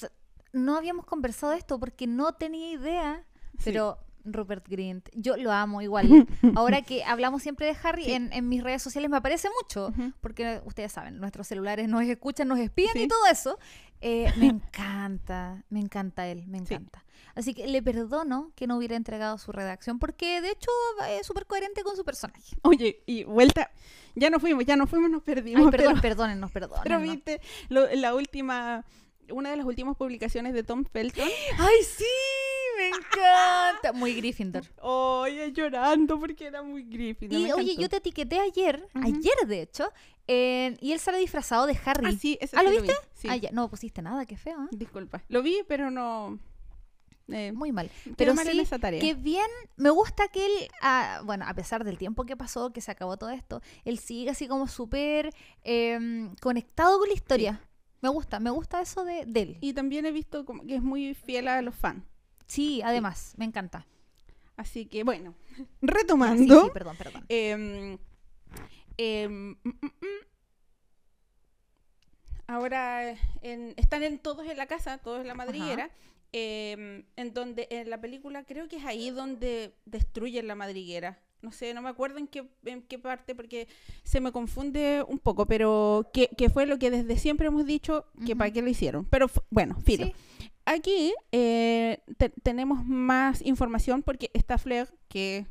no 0.52 0.76
habíamos 0.76 1.06
conversado 1.06 1.52
de 1.52 1.58
esto 1.58 1.78
porque 1.78 2.06
no 2.06 2.32
tenía 2.34 2.70
idea, 2.72 3.24
pero 3.64 3.98
Rupert 4.24 4.68
Grint, 4.68 5.08
yo 5.14 5.36
lo 5.36 5.50
amo 5.50 5.80
igual. 5.82 6.08
Ahora 6.54 6.82
que 6.82 7.02
hablamos 7.04 7.42
siempre 7.42 7.66
de 7.66 7.76
Harry 7.82 8.04
Sí. 8.04 8.12
en, 8.12 8.32
en 8.32 8.48
mis 8.48 8.62
redes 8.62 8.82
sociales 8.82 9.10
me 9.10 9.16
aparece 9.16 9.48
mucho, 9.62 9.92
porque 10.20 10.60
ustedes 10.66 10.92
saben, 10.92 11.18
nuestros 11.18 11.46
celulares 11.48 11.88
nos 11.88 12.02
escuchan, 12.02 12.48
nos 12.48 12.58
espían 12.58 12.92
Sí. 12.92 13.02
y 13.04 13.08
todo 13.08 13.26
eso. 13.30 13.58
Eh, 14.02 14.32
me 14.36 14.46
encanta, 14.46 15.64
me 15.68 15.80
encanta 15.80 16.26
él, 16.26 16.46
me 16.46 16.58
encanta. 16.58 17.04
Así 17.34 17.54
que 17.54 17.66
le 17.66 17.82
perdono 17.82 18.52
que 18.56 18.66
no 18.66 18.76
hubiera 18.76 18.96
entregado 18.96 19.38
su 19.38 19.52
redacción 19.52 19.98
porque 19.98 20.40
de 20.40 20.50
hecho 20.50 20.70
es 21.08 21.26
súper 21.26 21.46
coherente 21.46 21.82
con 21.82 21.96
su 21.96 22.04
personaje. 22.04 22.56
Oye, 22.62 23.02
y 23.06 23.24
vuelta, 23.24 23.70
ya 24.14 24.30
no 24.30 24.40
fuimos, 24.40 24.64
ya 24.64 24.76
no 24.76 24.86
fuimos, 24.86 25.10
nos 25.10 25.22
perdimos. 25.22 25.64
Ay, 25.64 25.70
perdón, 25.70 25.92
pero- 26.00 26.02
perdónennos, 26.02 26.50
Pero, 26.82 27.00
viste, 27.00 27.40
lo- 27.68 27.86
la 27.94 28.14
última, 28.14 28.84
una 29.30 29.50
de 29.50 29.56
las 29.56 29.66
últimas 29.66 29.96
publicaciones 29.96 30.52
de 30.54 30.62
Tom 30.64 30.84
Felton. 30.84 31.28
¡Ay, 31.58 31.76
sí! 31.84 32.04
Me 32.78 32.88
encanta. 32.88 33.92
Muy 33.94 34.14
Gryffindor. 34.14 34.64
Oye, 34.80 35.52
llorando 35.52 36.18
porque 36.18 36.46
era 36.46 36.62
muy 36.62 36.82
Gryffindor. 36.84 37.38
Y 37.38 37.52
oye, 37.52 37.76
yo 37.76 37.88
te 37.90 37.96
etiqueté 37.96 38.38
ayer, 38.40 38.88
ayer 38.94 39.34
de 39.46 39.62
hecho, 39.62 39.92
en- 40.26 40.78
y 40.80 40.92
él 40.92 40.98
sale 40.98 41.18
disfrazado 41.18 41.66
de 41.66 41.78
Harry. 41.84 42.06
Ah, 42.06 42.12
sí, 42.18 42.38
ese 42.40 42.56
¿Ah, 42.56 42.60
sí 42.60 42.64
lo 42.66 42.70
vi, 42.72 42.78
viste? 42.88 42.96
Sí. 43.14 43.28
Ah, 43.30 43.36
ya, 43.36 43.50
no 43.52 43.68
pusiste 43.68 44.00
nada, 44.00 44.24
qué 44.24 44.36
feo. 44.38 44.62
¿eh? 44.64 44.68
Disculpa. 44.70 45.22
Lo 45.28 45.42
vi, 45.42 45.58
pero 45.68 45.90
no. 45.90 46.38
Eh, 47.32 47.52
Muy 47.52 47.72
mal. 47.72 47.90
Pero 48.16 48.34
mal 48.34 48.46
en 48.48 48.54
sí, 48.54 48.60
esa 48.60 48.78
tarea. 48.78 49.00
que 49.00 49.14
bien, 49.14 49.46
me 49.76 49.90
gusta 49.90 50.28
que 50.28 50.44
él, 50.46 50.52
ah, 50.82 51.22
bueno, 51.24 51.44
a 51.48 51.54
pesar 51.54 51.84
del 51.84 51.98
tiempo 51.98 52.24
que 52.24 52.36
pasó, 52.36 52.72
que 52.72 52.80
se 52.80 52.90
acabó 52.90 53.16
todo 53.16 53.30
esto, 53.30 53.62
él 53.84 53.98
sigue 53.98 54.30
así 54.30 54.48
como 54.48 54.66
súper 54.68 55.32
em, 55.62 56.34
conectado 56.36 56.98
con 56.98 57.08
la 57.08 57.14
historia. 57.14 57.60
Me 58.02 58.08
gusta, 58.08 58.40
me 58.40 58.50
gusta 58.50 58.80
eso 58.80 59.04
de, 59.04 59.24
de 59.26 59.42
él. 59.42 59.58
Y 59.60 59.72
también 59.74 60.06
he 60.06 60.12
visto 60.12 60.44
como 60.44 60.64
que 60.66 60.76
es 60.76 60.82
muy 60.82 61.14
fiel 61.14 61.48
a 61.48 61.60
los 61.62 61.74
fans. 61.74 62.02
Sí, 62.46 62.80
además, 62.82 63.34
me 63.36 63.44
encanta. 63.44 63.86
Así 64.56 64.86
que 64.86 65.04
bueno, 65.04 65.34
Ya, 65.50 65.56
sí, 65.64 65.66
retomando. 65.82 66.62
sí, 66.64 66.70
perdón, 66.72 66.96
perdón. 66.96 67.24
em, 67.28 67.98
em, 68.96 69.50
mm, 69.50 69.56
mm, 69.64 69.86
mm. 69.86 70.26
Ahora 72.46 73.14
en- 73.42 73.74
están 73.76 74.02
en, 74.02 74.18
todos 74.18 74.46
en 74.48 74.56
la 74.56 74.66
casa, 74.66 74.98
todos 74.98 75.20
en 75.20 75.28
la 75.28 75.34
madriguera. 75.34 75.90
Em, 76.32 77.04
en 77.16 77.34
donde 77.34 77.66
en 77.70 77.90
la 77.90 78.00
película 78.00 78.44
creo 78.44 78.68
que 78.68 78.76
es 78.76 78.84
ahí 78.84 79.10
donde 79.10 79.74
destruyen 79.84 80.46
la 80.46 80.54
madriguera. 80.54 81.18
No 81.42 81.52
sé, 81.52 81.72
no 81.72 81.80
me 81.80 81.88
acuerdo 81.88 82.18
en 82.18 82.26
qué, 82.26 82.46
en 82.66 82.82
qué 82.82 82.98
parte 82.98 83.34
porque 83.34 83.66
se 84.04 84.20
me 84.20 84.30
confunde 84.30 85.02
un 85.08 85.18
poco, 85.18 85.46
pero 85.46 86.10
que, 86.12 86.28
que 86.36 86.50
fue 86.50 86.66
lo 86.66 86.78
que 86.78 86.90
desde 86.90 87.16
siempre 87.18 87.46
hemos 87.46 87.64
dicho 87.64 88.04
que 88.26 88.36
para 88.36 88.50
qué 88.52 88.60
lo 88.60 88.68
hicieron. 88.68 89.06
Pero 89.06 89.26
bueno, 89.50 89.78
filo. 89.80 90.04
Sí, 90.06 90.14
Aquí 90.66 91.14
eh, 91.32 92.00
te- 92.18 92.28
tenemos 92.28 92.84
más 92.84 93.40
información 93.42 94.02
porque 94.02 94.30
está 94.34 94.58
Flair, 94.58 94.88
que, 95.08 95.46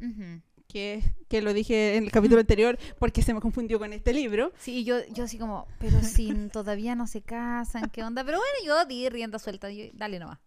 que, 0.68 1.02
que 1.28 1.42
lo 1.42 1.52
dije 1.54 1.96
en 1.98 2.04
el 2.04 2.12
capítulo 2.12 2.40
anterior 2.40 2.78
porque 3.00 3.24
se 3.24 3.34
me 3.34 3.42
confundió 3.42 3.80
con 3.80 3.92
este 3.92 4.14
libro. 4.14 4.54
Sí, 4.60 4.84
yo, 4.86 4.98
yo 5.12 5.24
así 5.24 5.38
como, 5.40 5.68
pero 5.80 6.04
si 6.04 6.32
todavía 6.54 6.94
no 6.96 7.08
se 7.08 7.22
casan, 7.24 7.90
¿qué 7.90 8.04
onda? 8.04 8.24
Pero 8.24 8.38
bueno, 8.38 8.54
yo 8.64 8.86
di 8.88 9.10
rienda 9.10 9.40
suelta, 9.40 9.72
yo- 9.72 9.86
dale 9.94 10.20
nomás. 10.20 10.38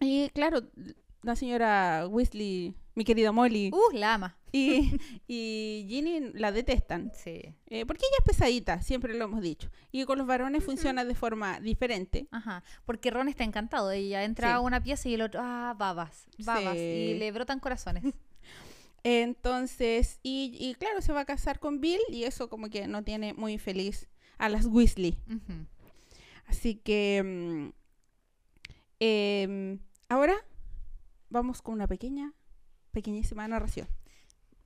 Y 0.00 0.28
claro, 0.30 0.62
la 1.22 1.36
señora 1.36 2.06
Weasley, 2.08 2.74
mi 2.94 3.04
querida 3.04 3.32
Molly, 3.32 3.70
Uh, 3.72 3.94
la 3.96 4.14
ama. 4.14 4.36
y, 4.52 4.96
y 5.28 5.86
Ginny 5.88 6.30
la 6.34 6.50
detestan. 6.52 7.12
Sí. 7.14 7.54
eh, 7.66 7.84
porque 7.86 8.02
ella 8.06 8.16
es 8.20 8.24
pesadita, 8.24 8.82
siempre 8.82 9.14
lo 9.14 9.24
hemos 9.26 9.42
dicho. 9.42 9.70
Y 9.92 10.04
con 10.04 10.18
los 10.18 10.26
varones 10.26 10.64
funciona 10.64 11.04
de 11.04 11.14
forma 11.14 11.60
diferente. 11.60 12.26
Ajá, 12.30 12.64
porque 12.86 13.10
Ron 13.10 13.28
está 13.28 13.44
encantado. 13.44 13.90
Ella 13.90 14.24
entra 14.24 14.48
Sí. 14.48 14.54
a 14.54 14.60
una 14.60 14.82
pieza 14.82 15.08
y 15.08 15.14
el 15.14 15.22
otro, 15.22 15.40
ah, 15.44 15.74
babas, 15.78 16.26
babas. 16.38 16.76
Y 16.76 17.14
le 17.18 17.30
brotan 17.32 17.60
corazones. 17.60 18.02
Entonces, 19.02 20.18
y, 20.22 20.56
y 20.58 20.74
claro, 20.74 21.00
se 21.00 21.12
va 21.12 21.20
a 21.20 21.24
casar 21.24 21.58
con 21.58 21.80
Bill 21.80 22.00
y 22.10 22.24
eso 22.24 22.48
como 22.50 22.68
que 22.68 22.86
no 22.86 23.02
tiene 23.02 23.32
muy 23.34 23.56
feliz 23.58 24.08
a 24.36 24.48
las 24.50 24.66
Weasley. 24.66 25.16
Así 26.46 26.74
que 26.74 27.22
mm, 27.24 27.68
em, 29.00 29.78
ahora 30.10 30.44
vamos 31.30 31.62
con 31.62 31.74
una 31.74 31.86
pequeña, 31.86 32.34
pequeñísima 32.90 33.48
narración. 33.48 33.88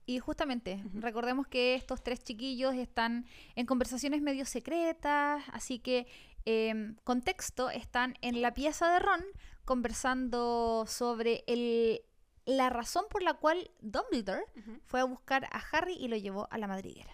Y 0.07 0.19
justamente, 0.19 0.83
recordemos 0.93 1.47
que 1.47 1.75
estos 1.75 2.03
tres 2.03 2.23
chiquillos 2.23 2.75
están 2.75 3.25
en 3.55 3.65
conversaciones 3.65 4.21
medio 4.21 4.45
secretas, 4.45 5.43
así 5.51 5.79
que, 5.79 6.07
em, 6.45 6.95
contexto, 7.03 7.69
están 7.69 8.15
en 8.21 8.41
la 8.41 8.53
pieza 8.53 8.91
de 8.91 8.99
Ron 8.99 9.23
conversando 9.63 10.85
sobre 10.87 11.43
el, 11.47 12.01
la 12.45 12.69
razón 12.69 13.05
por 13.09 13.23
la 13.23 13.33
cual 13.33 13.71
Dumbledore 13.81 14.45
fue 14.85 14.99
a 14.99 15.05
buscar 15.05 15.45
a 15.45 15.63
Harry 15.71 15.93
y 15.93 16.07
lo 16.07 16.17
llevó 16.17 16.47
a 16.51 16.57
la 16.59 16.67
madriguera. 16.67 17.11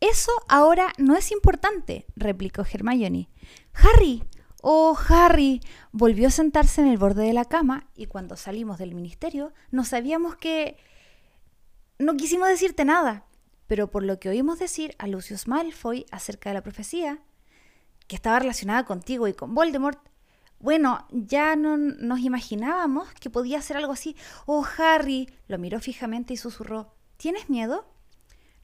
Eso 0.00 0.30
ahora 0.48 0.92
no 0.98 1.16
es 1.16 1.32
importante, 1.32 2.06
replicó 2.14 2.62
Hermione. 2.62 3.28
Harry, 3.80 4.24
oh 4.60 4.98
Harry, 5.08 5.60
volvió 5.92 6.28
a 6.28 6.32
sentarse 6.32 6.80
en 6.80 6.88
el 6.88 6.98
borde 6.98 7.24
de 7.24 7.32
la 7.32 7.44
cama 7.44 7.86
y 7.94 8.06
cuando 8.06 8.36
salimos 8.36 8.78
del 8.78 8.94
ministerio 8.94 9.52
no 9.70 9.84
sabíamos 9.84 10.36
que... 10.36 10.76
No 12.00 12.16
quisimos 12.16 12.48
decirte 12.48 12.84
nada, 12.84 13.24
pero 13.68 13.90
por 13.90 14.02
lo 14.02 14.18
que 14.18 14.28
oímos 14.28 14.58
decir 14.58 14.96
a 14.98 15.06
Lucius 15.06 15.46
Malfoy 15.46 16.06
acerca 16.10 16.50
de 16.50 16.54
la 16.54 16.62
profecía, 16.62 17.22
que 18.08 18.16
estaba 18.16 18.40
relacionada 18.40 18.84
contigo 18.84 19.28
y 19.28 19.34
con 19.34 19.54
Voldemort, 19.54 20.00
bueno, 20.58 21.06
ya 21.10 21.54
no 21.54 21.76
nos 21.76 22.18
imaginábamos 22.20 23.12
que 23.14 23.30
podía 23.30 23.62
ser 23.62 23.76
algo 23.76 23.92
así. 23.92 24.16
Oh, 24.46 24.66
Harry, 24.76 25.32
lo 25.46 25.58
miró 25.58 25.78
fijamente 25.78 26.34
y 26.34 26.36
susurró, 26.36 26.94
¿tienes 27.16 27.48
miedo? 27.48 27.86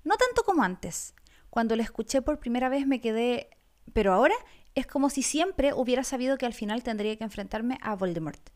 No 0.02 0.16
tanto 0.16 0.42
como 0.42 0.64
antes. 0.64 1.14
Cuando 1.50 1.76
lo 1.76 1.83
escuché 1.83 2.21
por 2.21 2.40
primera 2.40 2.68
vez 2.68 2.87
me 2.87 3.00
quedé... 3.00 3.50
Pero 3.92 4.12
ahora 4.12 4.35
es 4.75 4.87
como 4.87 5.11
si 5.11 5.23
siempre 5.23 5.73
hubiera 5.73 6.04
sabido 6.04 6.38
que 6.38 6.47
al 6.47 6.54
final 6.54 6.83
tendría 6.83 7.16
que 7.16 7.25
enfrentarme 7.25 7.78
a 7.81 7.95
Voldemort. 7.95 8.50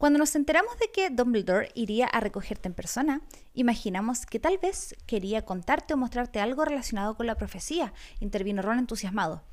Cuando 0.00 0.18
nos 0.18 0.34
enteramos 0.34 0.78
de 0.78 0.90
que 0.90 1.10
Dumbledore 1.10 1.70
iría 1.74 2.06
a 2.06 2.20
recogerte 2.20 2.68
en 2.68 2.74
persona, 2.74 3.20
imaginamos 3.52 4.24
que 4.24 4.40
tal 4.40 4.56
vez 4.56 4.96
quería 5.06 5.44
contarte 5.44 5.92
o 5.92 5.98
mostrarte 5.98 6.40
algo 6.40 6.64
relacionado 6.64 7.16
con 7.16 7.26
la 7.26 7.36
profecía, 7.36 7.92
intervino 8.18 8.62
Ron 8.62 8.78
entusiasmado. 8.78 9.44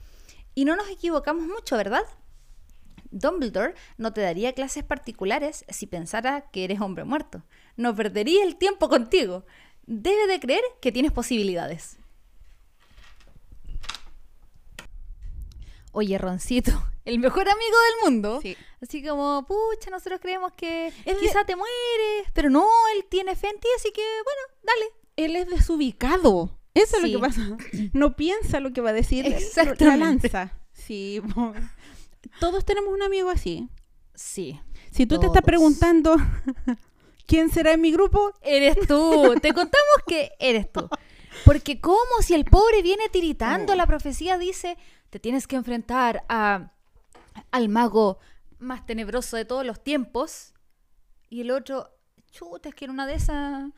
Y 0.56 0.64
no 0.64 0.78
nos 0.78 0.90
equivocamos 0.90 1.46
mucho, 1.48 1.76
¿verdad? 1.76 2.04
Dumbledore 3.12 3.76
no 3.98 4.14
te 4.14 4.22
daría 4.22 4.54
clases 4.54 4.84
particulares 4.84 5.66
si 5.70 5.86
pensara 5.86 6.50
que 6.52 6.64
eres 6.64 6.80
hombre 6.80 7.04
muerto. 7.04 7.44
No 7.76 7.94
perdería 7.94 8.44
el 8.44 8.56
tiempo 8.56 8.90
contigo. 8.90 9.46
Debe 9.86 10.28
de 10.28 10.40
creer 10.40 10.64
que 10.82 10.92
tienes 10.92 11.12
posibilidades. 11.12 12.00
Oye, 15.92 16.18
Roncito, 16.18 16.72
el 17.06 17.20
mejor 17.20 17.48
amigo 17.50 17.76
del 18.04 18.12
mundo. 18.12 18.40
Sí. 18.42 18.56
Así 18.82 19.04
como, 19.04 19.46
pucha, 19.48 19.90
nosotros 19.90 20.20
creemos 20.22 20.52
que 20.56 20.88
Es 20.88 21.06
de- 21.06 21.18
quizá 21.20 21.44
te 21.46 21.56
mueres, 21.56 22.32
pero 22.34 22.50
no, 22.50 22.68
él 22.96 23.06
tiene 23.10 23.36
fe 23.36 23.48
en 23.50 23.60
ti, 23.60 23.68
así 23.78 23.92
que 23.92 24.02
bueno, 24.02 24.42
dale. 24.64 24.86
Él 25.16 25.36
es 25.36 25.48
desubicado. 25.50 26.52
Eso 26.76 26.98
es 26.98 27.04
lo 27.12 27.20
que 27.20 27.26
pasa. 27.28 27.42
No 27.94 28.16
piensa 28.16 28.60
lo 28.60 28.72
que 28.72 28.82
va 28.82 28.92
a 28.92 28.94
decir. 28.94 29.26
La 29.80 29.98
lanza. 29.98 30.54
Sí. 30.74 31.20
Todos 32.40 32.66
tenemos 32.66 32.94
un 32.94 33.02
amigo 33.02 33.30
así. 33.32 33.68
Sí. 34.14 34.60
Si 34.92 35.08
tú 35.08 35.20
te 35.20 35.26
estás 35.26 35.42
preguntando 35.42 36.16
quién 37.26 37.50
será 37.50 37.74
en 37.74 37.82
mi 37.82 37.92
grupo, 37.92 38.32
Eres 38.42 38.78
tú. 38.88 39.34
Te 39.42 39.54
contamos 39.54 39.98
que 40.06 40.32
eres 40.40 40.72
tú. 40.72 40.88
Porque 41.46 41.80
como 41.82 42.00
si 42.22 42.34
el 42.36 42.46
pobre 42.46 42.82
viene 42.84 43.10
tiritando, 43.10 43.74
Oh. 43.74 43.76
la 43.76 43.88
profecía 43.88 44.38
dice, 44.38 44.78
te 45.10 45.20
tienes 45.20 45.48
que 45.48 45.56
enfrentar 45.56 46.24
a, 46.30 46.72
al 47.52 47.70
mago 47.70 48.20
más 48.60 48.86
tenebroso 48.86 49.38
de 49.38 49.46
todos 49.46 49.66
los 49.66 49.84
tiempos. 49.84 50.54
Y 51.30 51.42
el 51.42 51.52
otro, 51.52 51.92
chuta, 52.32 52.70
es 52.70 52.76
que 52.76 52.86
en 52.86 52.92
una 52.92 53.08
de 53.08 53.16
esas 53.16 53.72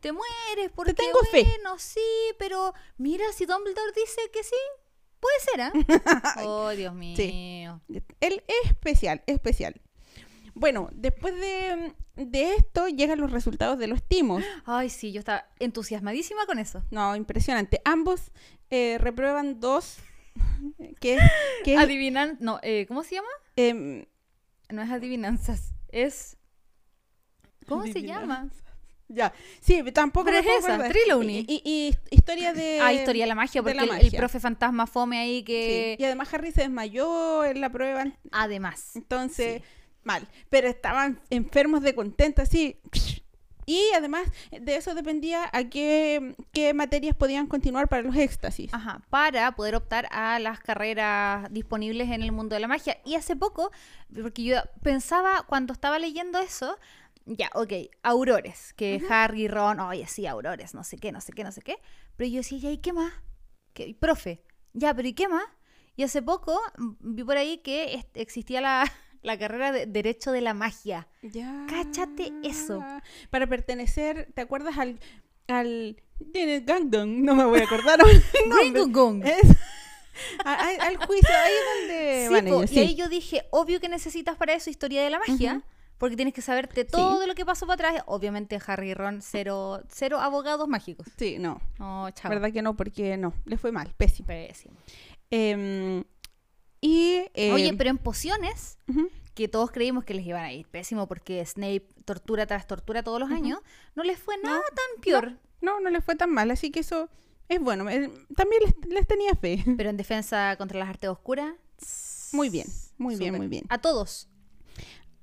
te 0.00 0.12
mueres 0.12 0.70
porque, 0.74 0.92
tengo 0.92 1.18
fe. 1.30 1.44
bueno, 1.44 1.78
sí, 1.78 2.00
pero 2.38 2.74
mira, 2.98 3.24
si 3.34 3.46
Dumbledore 3.46 3.92
dice 3.96 4.20
que 4.32 4.42
sí, 4.42 4.56
puede 5.18 5.40
ser, 5.40 5.60
¿ah? 5.62 5.72
oh, 6.46 6.68
Dios 6.70 6.94
mío. 6.94 7.80
él 8.20 8.44
es 8.46 8.70
especial, 8.70 9.22
es 9.26 9.36
especial. 9.36 9.80
Bueno, 10.54 10.88
después 10.92 11.34
de, 11.34 11.94
de 12.16 12.54
esto 12.54 12.88
llegan 12.88 13.20
los 13.20 13.32
resultados 13.32 13.78
de 13.78 13.88
los 13.88 14.02
timos. 14.02 14.44
Ay, 14.64 14.88
sí, 14.88 15.10
yo 15.10 15.18
estaba 15.18 15.46
entusiasmadísima 15.58 16.46
con 16.46 16.58
eso. 16.58 16.82
No, 16.90 17.16
impresionante. 17.16 17.80
Ambos 17.84 18.30
eh, 18.70 18.98
reprueban 19.00 19.58
dos. 19.58 19.96
que, 21.00 21.18
que 21.64 21.76
Adivinan, 21.76 22.36
no, 22.40 22.58
eh, 22.62 22.86
¿cómo 22.86 23.02
se 23.02 23.16
llama? 23.16 23.28
em, 23.56 24.04
No 24.70 24.82
es 24.82 24.90
adivinanzas, 24.90 25.72
es... 25.88 26.36
¿Cómo 27.66 27.84
se 27.84 28.02
llama? 28.02 28.50
ya, 29.08 29.32
sí, 29.60 29.82
tampoco 29.92 30.26
Pero 30.26 30.42
me 30.42 30.56
es 30.56 30.64
esa. 30.64 30.88
Trilony. 30.88 31.44
Y, 31.48 31.62
y- 31.64 31.96
y 32.10 32.14
historia 32.14 32.52
de. 32.52 32.80
ah, 32.80 32.92
Historia 32.92 33.24
de 33.24 33.28
la 33.28 33.34
Magia, 33.34 33.62
porque 33.62 33.74
la 33.74 33.82
el- 33.84 33.90
el, 33.90 33.96
magia. 34.04 34.18
profe 34.18 34.40
fantasma 34.40 34.86
fome 34.86 35.18
ahí 35.18 35.38
Sí, 35.38 35.44
que... 35.44 35.96
Y 35.98 36.04
además 36.04 36.32
Harry 36.34 36.52
se 36.52 36.62
desmayó 36.62 37.44
en 37.44 37.60
la 37.60 37.70
prueba, 37.70 38.04
Además. 38.32 38.96
entonces, 38.96 39.62
Sí. 39.62 39.68
mal. 40.02 40.26
Pero 40.50 40.68
estaban 40.68 41.20
enfermos 41.30 41.82
de 41.82 41.94
contento, 41.94 42.42
así. 42.42 42.80
Y 43.66 43.80
además 43.96 44.28
de 44.50 44.76
eso 44.76 44.94
dependía 44.94 45.48
a 45.52 45.64
qué, 45.64 46.34
qué 46.52 46.74
materias 46.74 47.16
podían 47.16 47.46
continuar 47.46 47.88
para 47.88 48.02
los 48.02 48.16
éxtasis. 48.16 48.72
Ajá, 48.72 49.02
para 49.10 49.52
poder 49.52 49.74
optar 49.74 50.08
a 50.10 50.38
las 50.38 50.60
carreras 50.60 51.46
disponibles 51.50 52.10
en 52.10 52.22
el 52.22 52.32
mundo 52.32 52.54
de 52.54 52.60
la 52.60 52.68
magia. 52.68 52.98
Y 53.04 53.14
hace 53.14 53.36
poco, 53.36 53.70
porque 54.20 54.44
yo 54.44 54.56
pensaba 54.82 55.44
cuando 55.46 55.72
estaba 55.72 55.98
leyendo 55.98 56.38
eso, 56.38 56.78
ya, 57.26 57.50
ok, 57.54 57.72
aurores, 58.02 58.74
que 58.74 59.02
Harry, 59.08 59.48
Ron, 59.48 59.80
oye, 59.80 60.06
sí, 60.06 60.26
aurores, 60.26 60.74
no 60.74 60.84
sé 60.84 60.98
qué, 60.98 61.10
no 61.10 61.20
sé 61.20 61.32
qué, 61.32 61.44
no 61.44 61.52
sé 61.52 61.62
qué. 61.62 61.78
Pero 62.16 62.28
yo 62.28 62.36
decía, 62.38 62.58
ya, 62.58 62.70
¿y 62.70 62.78
qué 62.78 62.92
más? 62.92 63.12
¿Qué? 63.72 63.96
Profe, 63.98 64.42
ya, 64.72 64.94
pero 64.94 65.08
¿y 65.08 65.14
qué 65.14 65.28
más? 65.28 65.44
Y 65.96 66.02
hace 66.02 66.22
poco 66.22 66.60
mm, 66.76 67.14
vi 67.14 67.24
por 67.24 67.36
ahí 67.36 67.58
que 67.58 68.04
existía 68.14 68.60
la, 68.60 68.84
la 69.24 69.36
carrera 69.38 69.72
de 69.72 69.86
Derecho 69.86 70.30
de 70.30 70.40
la 70.40 70.54
Magia. 70.54 71.08
Ya. 71.22 71.66
Cáchate 71.68 72.32
eso. 72.44 72.80
Para 73.30 73.46
pertenecer, 73.48 74.30
¿te 74.34 74.42
acuerdas 74.42 74.78
al. 74.78 75.00
al. 75.48 75.96
Gangdon? 76.64 77.24
No 77.24 77.34
me 77.34 77.44
voy 77.44 77.60
a 77.60 77.64
acordar. 77.64 77.98
Gringotong. 78.48 79.22
Es- 79.26 79.56
al 80.44 80.96
juicio, 80.98 81.28
ahí 81.28 81.52
es 81.52 81.80
donde 81.80 82.24
Sí, 82.28 82.32
van 82.34 82.46
ellos, 82.46 82.70
y 82.70 82.74
sí. 82.74 82.80
ahí 82.80 82.94
yo 82.94 83.08
dije, 83.08 83.42
obvio 83.50 83.80
que 83.80 83.88
necesitas 83.88 84.36
para 84.36 84.54
eso 84.54 84.70
historia 84.70 85.02
de 85.02 85.10
la 85.10 85.18
magia, 85.18 85.62
porque 85.98 86.14
tienes 86.14 86.32
que 86.34 86.40
saberte 86.40 86.84
todo 86.84 87.26
lo 87.26 87.34
que 87.34 87.44
pasó 87.44 87.66
para 87.66 87.88
atrás. 87.88 88.04
Obviamente 88.06 88.56
Harry 88.64 88.90
y 88.90 88.94
Ron, 88.94 89.22
cero, 89.22 89.82
cero 89.88 90.20
abogados 90.20 90.68
mágicos. 90.68 91.08
Sí, 91.18 91.38
no, 91.40 91.60
No, 91.80 92.08
chao. 92.12 92.30
verdad 92.30 92.52
que 92.52 92.62
no, 92.62 92.76
porque 92.76 93.16
no, 93.16 93.34
le 93.44 93.56
fue 93.58 93.72
mal, 93.72 93.92
pésimo. 93.96 94.28
Pésimo. 94.28 94.74
Em, 95.30 96.04
y... 96.86 97.24
eh, 97.34 97.52
Oye, 97.52 97.72
pero 97.74 97.90
en 97.90 97.98
pociones, 97.98 98.78
que 99.34 99.48
todos 99.48 99.70
creímos 99.70 100.04
que 100.04 100.14
les 100.14 100.26
iban 100.26 100.44
a 100.44 100.52
ir 100.52 100.66
pésimo 100.68 101.06
porque 101.08 101.44
Snape 101.44 101.86
tortura 102.04 102.46
tras 102.46 102.66
tortura 102.66 103.02
todos 103.02 103.18
los 103.18 103.30
años, 103.30 103.58
no 103.94 104.02
les 104.04 104.18
fue 104.18 104.36
nada 104.42 104.60
tan 104.68 105.00
peor. 105.02 105.38
No, 105.62 105.80
no 105.80 105.88
le 105.90 106.00
fue 106.02 106.14
tan 106.14 106.30
mal, 106.30 106.50
así 106.50 106.70
que 106.70 106.80
eso 106.80 107.08
es 107.48 107.58
bueno. 107.60 107.88
eh, 107.88 108.10
También 108.36 108.62
les, 108.64 108.74
les 108.90 109.06
tenía 109.06 109.34
fe. 109.34 109.64
Pero 109.78 109.88
en 109.90 109.96
defensa 109.96 110.56
contra 110.58 110.78
las 110.78 110.88
artes 110.90 111.08
oscuras, 111.10 111.54
Muy 112.32 112.50
bien, 112.50 112.66
muy 112.98 113.16
bien, 113.16 113.34
muy 113.36 113.48
bien. 113.48 113.64
A 113.70 113.78
todos. 113.78 114.28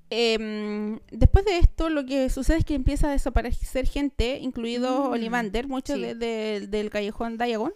Em, 0.10 1.00
después 1.12 1.46
de 1.46 1.60
esto, 1.60 1.90
lo 1.90 2.06
que 2.06 2.30
sucede 2.30 2.58
es 2.58 2.66
que 2.66 2.74
empieza 2.76 3.08
a 3.08 3.12
desaparecer 3.12 3.88
gente, 3.88 4.40
incluido 4.40 5.10
Mm, 5.12 5.68
muchos 5.68 5.96
sí. 5.96 6.02
de- 6.02 6.16
de- 6.16 6.68
del 6.68 6.90
callejón 6.90 7.38
Diagon. 7.38 7.74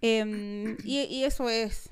Em, 0.00 0.76
y, 0.84 1.00
y 1.02 1.24
eso 1.24 1.48
es, 1.48 1.88
es 1.88 1.90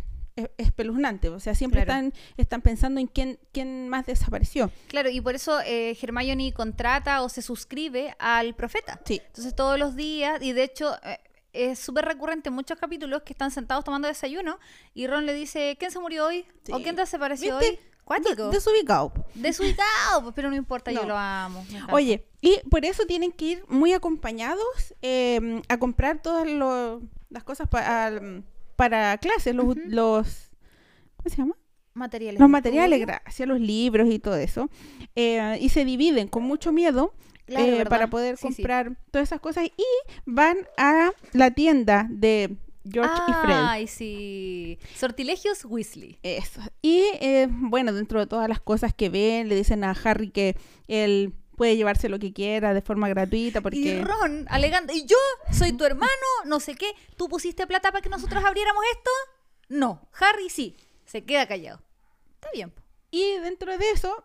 espeluznante. 0.58 1.28
O 1.28 1.40
sea, 1.40 1.54
siempre 1.54 1.84
Claro. 1.84 2.06
están, 2.08 2.20
están 2.36 2.62
pensando 2.62 3.00
en 3.00 3.06
quién, 3.06 3.38
quién 3.52 3.88
más 3.88 4.06
desapareció. 4.06 4.70
Claro, 4.88 5.08
y 5.10 5.20
por 5.20 5.34
eso 5.34 5.60
eh, 5.60 5.96
Hermione 6.00 6.52
contrata 6.52 7.22
o 7.22 7.28
se 7.28 7.42
suscribe 7.42 8.14
al 8.18 8.54
profeta. 8.54 9.00
Sí. 9.04 9.20
Entonces 9.26 9.54
todos 9.54 9.78
los 9.78 9.96
días, 9.96 10.40
y 10.42 10.52
de 10.52 10.62
hecho 10.64 10.94
eh, 11.04 11.18
es 11.52 11.78
súper 11.78 12.04
recurrente 12.04 12.50
en 12.50 12.54
muchos 12.54 12.78
capítulos 12.78 13.22
que 13.22 13.32
están 13.32 13.50
sentados 13.50 13.84
tomando 13.84 14.08
desayuno 14.08 14.58
y 14.94 15.06
Ron 15.06 15.24
le 15.26 15.32
dice, 15.34 15.76
¿quién 15.78 15.90
se 15.90 15.98
murió 15.98 16.26
hoy? 16.26 16.44
¿O 16.70 16.76
Sí. 16.76 16.82
quién 16.82 16.96
desapareció 16.96 17.58
¿Viste? 17.58 17.74
hoy? 17.74 17.80
Cuático. 18.04 18.50
Desubicado. 18.50 19.12
Desubicado, 19.34 20.22
pues, 20.22 20.34
pero 20.36 20.48
no 20.48 20.54
importa, 20.54 20.92
yo 20.92 21.00
No. 21.02 21.08
lo 21.08 21.16
amo. 21.18 21.66
Oye, 21.90 22.24
y 22.40 22.60
por 22.70 22.84
eso 22.84 23.04
tienen 23.04 23.32
que 23.32 23.44
ir 23.46 23.64
muy 23.66 23.94
acompañados 23.94 24.94
em, 25.02 25.60
a 25.68 25.76
comprar 25.78 26.22
todas 26.22 26.46
lo- 26.46 27.02
las 27.30 27.42
cosas 27.42 27.68
pa- 27.68 28.06
al- 28.06 28.44
para 28.76 29.16
clases, 29.18 29.54
los, 29.54 29.76
los 29.86 30.50
¿cómo 31.16 31.30
se 31.30 31.36
llama? 31.36 31.56
materiales. 31.94 32.38
Los 32.40 32.50
materiales, 32.50 33.00
gracias, 33.00 33.48
los 33.48 33.60
libros 33.60 34.08
y 34.10 34.18
todo 34.18 34.36
eso. 34.36 34.68
Eh, 35.14 35.58
y 35.60 35.70
se 35.70 35.84
dividen 35.84 36.28
con 36.28 36.42
mucho 36.42 36.72
miedo 36.72 37.14
Claro, 37.46 37.64
eh, 37.64 37.86
para 37.86 38.08
poder 38.10 38.36
Sí, 38.36 38.48
sí. 38.48 38.54
comprar 38.56 38.96
todas 39.10 39.28
esas 39.28 39.40
cosas 39.40 39.64
y 39.66 39.84
van 40.26 40.58
a 40.76 41.12
la 41.32 41.52
tienda 41.52 42.06
de 42.10 42.56
George 42.90 43.14
y 43.28 43.32
Fred. 43.32 43.54
Ay, 43.56 43.86
sí. 43.86 44.78
Sortilegios 44.96 45.64
Weasley. 45.64 46.18
Eso. 46.22 46.60
Y 46.82 47.02
eh, 47.20 47.48
bueno, 47.50 47.92
dentro 47.92 48.20
de 48.20 48.26
todas 48.26 48.48
las 48.48 48.60
cosas 48.60 48.92
que 48.94 49.08
ven, 49.08 49.48
le 49.48 49.54
dicen 49.54 49.84
a 49.84 49.92
Harry 49.92 50.30
que 50.30 50.56
él 50.88 51.32
puede 51.56 51.76
llevarse 51.76 52.08
lo 52.08 52.18
que 52.18 52.32
quiera 52.32 52.74
de 52.74 52.82
forma 52.82 53.08
gratuita 53.08 53.58
Y 53.58 53.62
porque... 53.62 54.04
Ron 54.04 54.46
alegando, 54.48 54.92
¿y 54.92 55.04
yo 55.06 55.16
soy 55.52 55.72
tu 55.72 55.84
hermano? 55.84 56.12
No 56.44 56.60
sé 56.60 56.74
qué. 56.74 56.92
¿Tú 57.16 57.28
pusiste 57.28 57.66
plata 57.66 57.90
para 57.90 58.02
que 58.02 58.08
nosotros 58.08 58.44
abriéramos 58.44 58.82
esto? 58.92 59.10
No. 59.68 60.08
Harry 60.20 60.48
sí. 60.50 60.76
Se 61.04 61.24
queda 61.24 61.46
callado. 61.46 61.80
Está 62.34 62.50
bien. 62.52 62.72
Y 63.10 63.38
dentro 63.42 63.76
de 63.76 63.90
eso, 63.90 64.24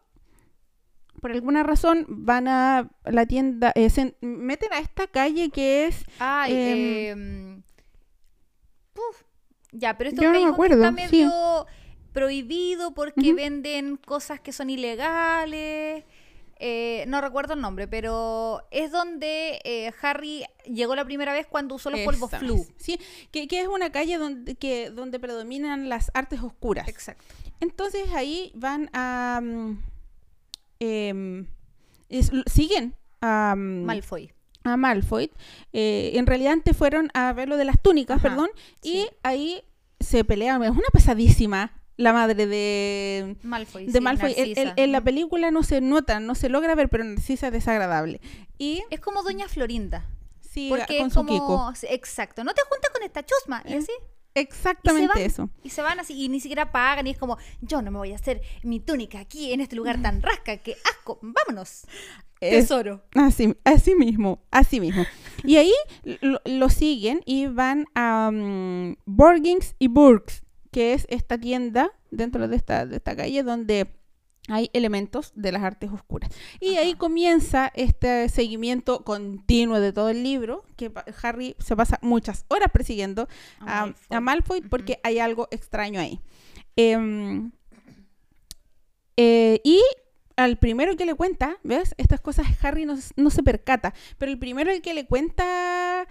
por 1.21 1.31
alguna 1.31 1.63
razón, 1.63 2.05
van 2.07 2.47
a 2.47 2.89
la 3.05 3.25
tienda, 3.25 3.71
eh, 3.75 3.89
se 3.89 4.15
meten 4.21 4.73
a 4.73 4.79
esta 4.79 5.07
calle 5.07 5.50
que 5.50 5.88
es... 5.88 6.03
Ay, 6.19 6.53
em, 6.53 7.63
puf. 8.93 9.23
Ya, 9.71 9.97
pero 9.97 10.09
esto 10.09 10.21
yo 10.21 10.33
no 10.33 10.43
me 10.43 10.50
acuerdo, 10.50 10.83
está 10.83 10.89
sí. 10.89 10.95
medio 10.95 11.65
prohibido 12.11 12.93
porque 12.93 13.33
venden 13.33 13.95
cosas 13.97 14.39
que 14.39 14.51
son 14.51 14.69
ilegales. 14.69 16.03
Eh, 16.63 17.05
no 17.07 17.21
recuerdo 17.21 17.55
el 17.55 17.61
nombre, 17.61 17.87
pero 17.87 18.61
es 18.69 18.91
donde 18.91 19.59
eh, 19.63 19.91
Harry 20.03 20.43
llegó 20.65 20.95
la 20.95 21.03
primera 21.05 21.33
vez 21.33 21.47
cuando 21.47 21.73
usó 21.73 21.89
los 21.89 22.01
polvos 22.01 22.29
flu. 22.37 22.63
Sí, 22.77 23.00
que, 23.31 23.47
que 23.47 23.61
es 23.61 23.67
una 23.67 23.91
calle 23.91 24.19
donde, 24.19 24.53
que, 24.53 24.91
donde 24.91 25.19
predominan 25.19 25.89
las 25.89 26.11
artes 26.13 26.39
oscuras. 26.41 26.87
Exacto. 26.87 27.24
Entonces 27.61 28.11
ahí 28.13 28.51
van 28.53 28.91
a... 28.93 29.39
mm, 29.41 29.79
em, 30.79 31.47
es- 32.09 32.31
siguen 32.45 32.95
a, 33.21 33.55
mm, 33.57 33.83
Malfoy. 33.85 34.31
a 34.63 34.77
Malfoy. 34.77 35.31
Eh, 35.74 36.11
en 36.15 36.25
realidad 36.27 36.53
antes 36.53 36.77
fueron 36.77 37.09
a 37.13 37.33
ver 37.33 37.50
lo 37.50 37.57
de 37.57 37.65
las 37.65 37.81
túnicas, 37.81 38.17
Ajá, 38.19 38.29
perdón, 38.29 38.50
y 38.83 39.07
ahí 39.24 39.63
se 40.00 40.24
peleaban. 40.24 40.63
Es 40.63 40.71
una 40.77 40.89
pesadísima 40.93 41.80
la 42.01 42.14
madre 42.14 42.48
de, 42.48 43.35
Malfoy. 43.44 43.85
de 43.85 43.92
sí, 43.94 44.00
Malfoy. 44.01 44.33
En- 44.37 44.40
en- 44.40 44.53
Narcisa. 44.66 44.74
en 44.77 44.92
la 44.92 45.01
película 45.01 45.51
no 45.51 45.64
se 45.64 45.81
nota, 45.81 46.20
no 46.20 46.35
se 46.35 46.50
logra 46.50 46.75
ver, 46.75 46.90
pero 46.90 47.03
Narcisa 47.03 47.48
es 47.48 47.53
desagradable. 47.53 48.20
Y 48.57 48.83
Es 48.90 49.00
como 49.00 49.24
Doña 49.24 49.48
Florinda. 49.48 50.05
sí, 50.42 50.68
Porque 50.70 50.98
con 50.98 51.07
es 51.07 51.14
su 51.14 51.20
como. 51.25 51.31
Kiko. 51.31 51.74
Exacto. 51.94 52.44
No 52.44 52.53
te 52.53 52.61
juntas 52.70 52.90
con 52.92 53.03
esta 53.03 53.24
chusma. 53.25 53.64
Y 53.66 53.74
Eh, 53.74 53.77
así. 53.77 53.92
Exactamente 54.33 55.14
van. 55.14 55.24
eso. 55.24 55.50
Y 55.64 55.70
se 55.72 55.81
van 55.81 56.00
así. 56.00 56.14
Y 56.14 56.29
ni 56.29 56.40
siquiera 56.40 56.72
pagan. 56.72 57.05
Y 57.07 57.11
es 57.11 57.18
como, 57.18 57.37
yo 57.61 57.81
no 57.81 57.92
me 57.92 57.98
voy 57.98 58.14
a 58.14 58.16
hacer 58.16 58.42
mi 58.64 58.79
túnica 58.79 59.20
aquí 59.20 59.51
en 59.53 59.59
este 59.61 59.75
lugar 59.75 60.01
tan 60.01 60.22
rasca. 60.22 60.57
¡Qué 60.57 60.75
asco! 60.90 61.20
¡Vámonos! 61.22 61.83
Es- 62.40 62.68
Tesoro. 62.68 63.03
Así, 63.14 63.55
así 63.66 63.94
mismo, 63.96 64.42
así 64.50 64.79
mismo. 64.79 65.03
Y 65.44 65.57
ahí 65.57 65.74
lo, 66.22 66.42
lo 66.46 66.70
siguen 66.70 67.22
y 67.25 67.48
van 67.48 67.85
a 67.94 68.31
Borgings 69.05 69.75
y 69.79 69.87
Burks, 69.90 70.44
que 70.72 70.94
es 70.94 71.05
esta 71.10 71.38
tienda 71.38 71.92
dentro 72.10 72.48
de 72.48 72.55
esta, 72.55 72.86
de 72.86 72.98
esta 72.98 73.16
calle 73.16 73.44
donde 73.44 73.88
hay 74.48 74.70
elementos 74.74 75.31
de 75.36 75.51
las 75.51 75.62
artes 75.62 75.92
oscuras. 75.92 76.31
Y 76.60 76.77
ahí 76.77 76.96
comienza 76.96 77.72
este 77.75 78.27
seguimiento 78.29 79.03
continuo 79.03 79.79
de 79.79 79.94
todo 79.94 80.10
el 80.10 80.24
libro, 80.24 80.66
que 80.77 80.92
Harry 81.22 81.55
se 81.60 81.75
pasa 81.75 82.00
muchas 82.01 82.46
horas 82.48 82.70
persiguiendo 82.72 83.27
a, 83.60 83.94
a 84.10 84.20
Malfoy 84.20 84.62
porque 84.62 85.00
hay 85.03 85.20
algo 85.20 85.48
extraño 85.51 86.00
ahí. 86.00 86.20
Em, 86.75 87.51
eh, 89.18 89.62
y 89.64 89.81
al 90.36 90.57
primero 90.57 90.96
que 90.98 91.05
le 91.05 91.14
cuenta, 91.14 91.57
¿ves? 91.64 91.94
Estas 91.98 92.20
cosas 92.20 92.48
Harry 92.64 92.86
no, 92.86 92.98
no 93.16 93.29
se 93.29 93.44
percata, 93.44 93.94
pero 94.18 94.31
el 94.31 94.40
primero 94.40 94.72
el 94.72 94.81
que 94.81 94.94
le 94.94 95.05
cuenta 95.05 96.07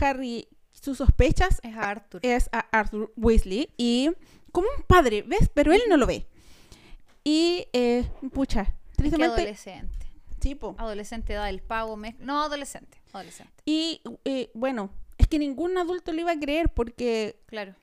Harry 0.00 0.48
sus 0.88 0.98
sospechas 0.98 1.60
Es 1.62 1.76
a 1.76 1.90
Arthur. 1.90 2.20
es 2.24 2.48
a 2.52 2.60
Arthur 2.72 3.12
Weasley 3.16 3.70
y 3.76 4.10
como 4.52 4.68
un 4.76 4.82
padre, 4.84 5.22
¿ves? 5.22 5.50
Pero 5.52 5.72
él 5.72 5.82
no 5.88 5.96
lo 5.96 6.06
ve. 6.06 6.26
Y, 7.24 7.66
eh, 7.72 8.08
pucha, 8.32 8.64
Qué 8.64 8.72
tristemente, 8.96 9.34
adolescente. 9.42 10.06
tipo. 10.38 10.74
Adolescente, 10.78 11.32
edad 11.34 11.46
del 11.46 11.60
pavo. 11.60 11.98
No, 12.20 12.42
adolescente. 12.42 13.00
Adolescente. 13.12 13.52
Y, 13.66 14.00
eh, 14.24 14.50
bueno, 14.54 14.90
es 15.18 15.26
que 15.28 15.38
ningún 15.38 15.76
adulto 15.76 16.12
le 16.12 16.22
iba 16.22 16.32
a 16.32 16.38
creer 16.38 16.70
porque 16.72 17.40
Claro. 17.46 17.74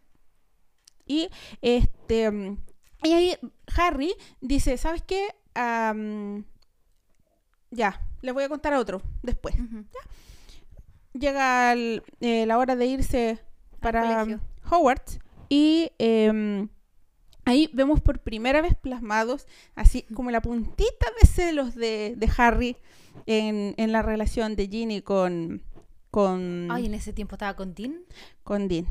Y 1.06 1.30
este 1.62 2.58
y 3.04 3.13
ahí 3.13 3.38
Harry 3.78 4.15
dice, 4.41 4.78
¿sabes 4.78 5.04
qué? 5.04 5.28
Am, 5.54 6.44
ya, 7.70 8.02
le 8.22 8.32
voy 8.32 8.44
a 8.44 8.50
contar 8.50 8.74
a 8.74 8.80
otro 8.80 9.02
después. 9.22 9.54
Ujú. 9.56 9.86
Llega 11.17 11.71
el- 11.73 12.04
eh, 12.19 12.45
la 12.45 12.58
hora 12.58 12.75
de 12.75 12.86
irse 12.86 13.39
para. 13.80 14.25
Hogwarts 14.69 15.19
y 15.47 15.91
em, 15.99 16.69
ahí 17.45 17.69
vemos 17.71 18.01
por 18.01 18.17
primera 18.19 18.62
vez 18.62 18.73
plasmados 18.75 19.45
así 19.75 20.01
como 20.15 20.32
la 20.32 20.41
puntita 20.41 21.06
de 21.21 21.28
celos 21.28 21.75
de, 21.75 22.15
de 22.17 22.32
Harry 22.38 22.78
en, 23.28 23.75
en 23.78 23.91
la 23.91 24.01
relación 24.01 24.56
de 24.56 24.67
Ginny 24.67 25.01
con, 25.04 25.62
con, 26.10 26.67
Ay, 26.71 26.88
en 26.88 26.95
ese 26.95 27.13
tiempo 27.13 27.36
estaba 27.36 27.56
con 27.56 27.75
Dean. 27.75 27.97
con 28.43 28.67
Dean. 28.67 28.88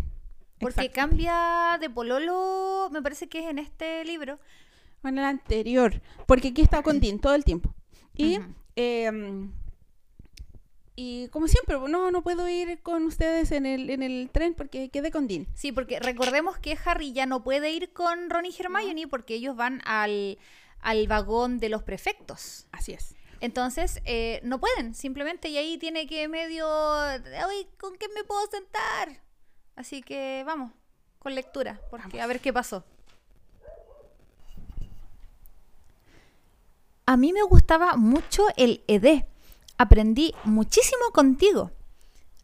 Porque 0.60 0.90
cambia 0.90 1.76
de 1.80 1.90
pololo, 1.90 2.88
me 2.92 3.02
parece 3.02 3.28
que 3.28 3.40
es 3.40 3.46
en 3.46 3.58
este 3.58 4.04
libro. 4.04 4.38
En 5.02 5.18
el 5.18 5.24
anterior, 5.24 6.00
porque 6.26 6.48
aquí 6.48 6.62
estaba 6.62 6.84
con 6.84 7.00
Dean 7.00 7.18
todo 7.18 7.34
el 7.34 7.42
tiempo. 7.44 7.74
Y, 8.16 8.38
em, 8.76 9.50
y 10.96 11.28
como 11.28 11.48
siempre, 11.48 11.76
no, 11.88 12.10
no 12.10 12.22
puedo 12.22 12.48
ir 12.48 12.80
con 12.80 13.04
ustedes 13.04 13.50
en 13.50 13.66
el, 13.66 13.90
en 13.90 14.02
el 14.02 14.30
tren 14.30 14.54
porque 14.54 14.88
quedé 14.90 15.10
con 15.10 15.26
Dean. 15.26 15.46
Sí, 15.54 15.72
porque 15.72 15.98
recordemos 15.98 16.58
que 16.58 16.78
Harry 16.84 17.12
ya 17.12 17.26
no 17.26 17.42
puede 17.42 17.70
ir 17.72 17.92
con 17.92 18.30
Ron 18.30 18.46
y 18.46 18.54
Hermione 18.56 19.08
porque 19.08 19.34
ellos 19.34 19.56
van 19.56 19.80
al, 19.84 20.38
al 20.80 21.08
vagón 21.08 21.58
de 21.58 21.68
los 21.68 21.82
prefectos. 21.82 22.66
Así 22.70 22.92
es. 22.92 23.16
Entonces, 23.40 24.00
eh, 24.04 24.40
no 24.44 24.60
pueden, 24.60 24.94
simplemente, 24.94 25.48
y 25.48 25.58
ahí 25.58 25.76
tiene 25.78 26.06
que 26.06 26.28
medio, 26.28 26.66
"Ay, 26.96 27.68
¿con 27.78 27.96
qué 27.96 28.06
me 28.14 28.24
puedo 28.24 28.46
sentar? 28.46 29.20
Así 29.76 30.00
que 30.02 30.44
vamos, 30.46 30.72
con 31.18 31.34
lectura, 31.34 31.80
porque 31.90 32.20
a 32.20 32.26
ver 32.26 32.40
qué 32.40 32.52
pasó. 32.52 32.84
A 37.06 37.16
mí 37.16 37.32
me 37.32 37.42
gustaba 37.42 37.96
mucho 37.96 38.46
el 38.56 38.82
ED. 38.86 39.24
Aprendí 39.76 40.32
muchísimo 40.44 41.10
contigo. 41.12 41.72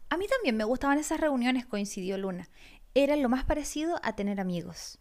A 0.08 0.16
mí 0.16 0.26
también 0.26 0.56
me 0.56 0.64
gustaban 0.64 0.98
esas 0.98 1.20
reuniones, 1.20 1.64
coincidió 1.64 2.18
Luna. 2.18 2.48
era 2.92 3.14
lo 3.14 3.28
más 3.28 3.44
parecido 3.44 4.00
a 4.02 4.16
tener 4.16 4.40
amigos. 4.40 4.98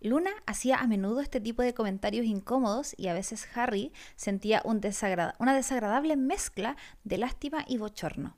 Luna 0.00 0.30
hacía 0.46 0.76
a 0.76 0.86
menudo 0.86 1.20
este 1.20 1.40
tipo 1.40 1.62
de 1.62 1.74
comentarios 1.74 2.24
incómodos 2.24 2.94
y 2.96 3.08
a 3.08 3.14
veces 3.14 3.48
Harry 3.56 3.92
sentía 4.14 4.62
una 4.64 5.54
desagradable 5.54 6.16
mezcla 6.16 6.76
de 7.02 7.18
lástima 7.18 7.64
y 7.66 7.78
bochorno. 7.78 8.36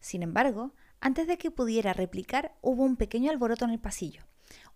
Sin 0.00 0.24
embargo, 0.24 0.74
antes 1.00 1.28
de 1.28 1.38
que 1.38 1.52
pudiera 1.52 1.92
replicar, 1.92 2.56
hubo 2.62 2.82
un 2.82 2.96
pequeño 2.96 3.30
alboroto 3.30 3.64
en 3.64 3.70
el 3.70 3.78
pasillo. 3.78 4.22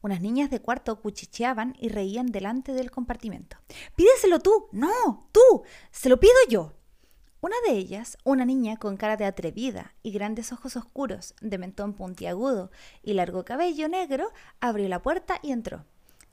Unas 0.00 0.20
niñas 0.20 0.48
de 0.48 0.60
cuarto 0.60 1.00
cuchicheaban 1.00 1.74
y 1.80 1.88
reían 1.88 2.26
delante 2.26 2.72
del 2.72 2.92
compartimento. 2.92 3.56
¡Pídeselo 3.96 4.38
tú! 4.38 4.68
¡No! 4.70 5.28
¡Tú! 5.32 5.64
¡Se 5.90 6.08
lo 6.08 6.20
pido 6.20 6.34
yo! 6.48 6.79
Una 7.42 7.56
de 7.66 7.72
ellas, 7.72 8.18
una 8.24 8.44
niña 8.44 8.76
con 8.76 8.98
cara 8.98 9.16
de 9.16 9.24
atrevida 9.24 9.94
y 10.02 10.12
grandes 10.12 10.52
ojos 10.52 10.76
oscuros, 10.76 11.34
de 11.40 11.56
mentón 11.56 11.94
puntiagudo 11.94 12.70
y 13.02 13.14
largo 13.14 13.46
cabello 13.46 13.88
negro, 13.88 14.30
abrió 14.60 14.86
la 14.88 15.00
puerta 15.00 15.40
y 15.42 15.52
entró. 15.52 15.86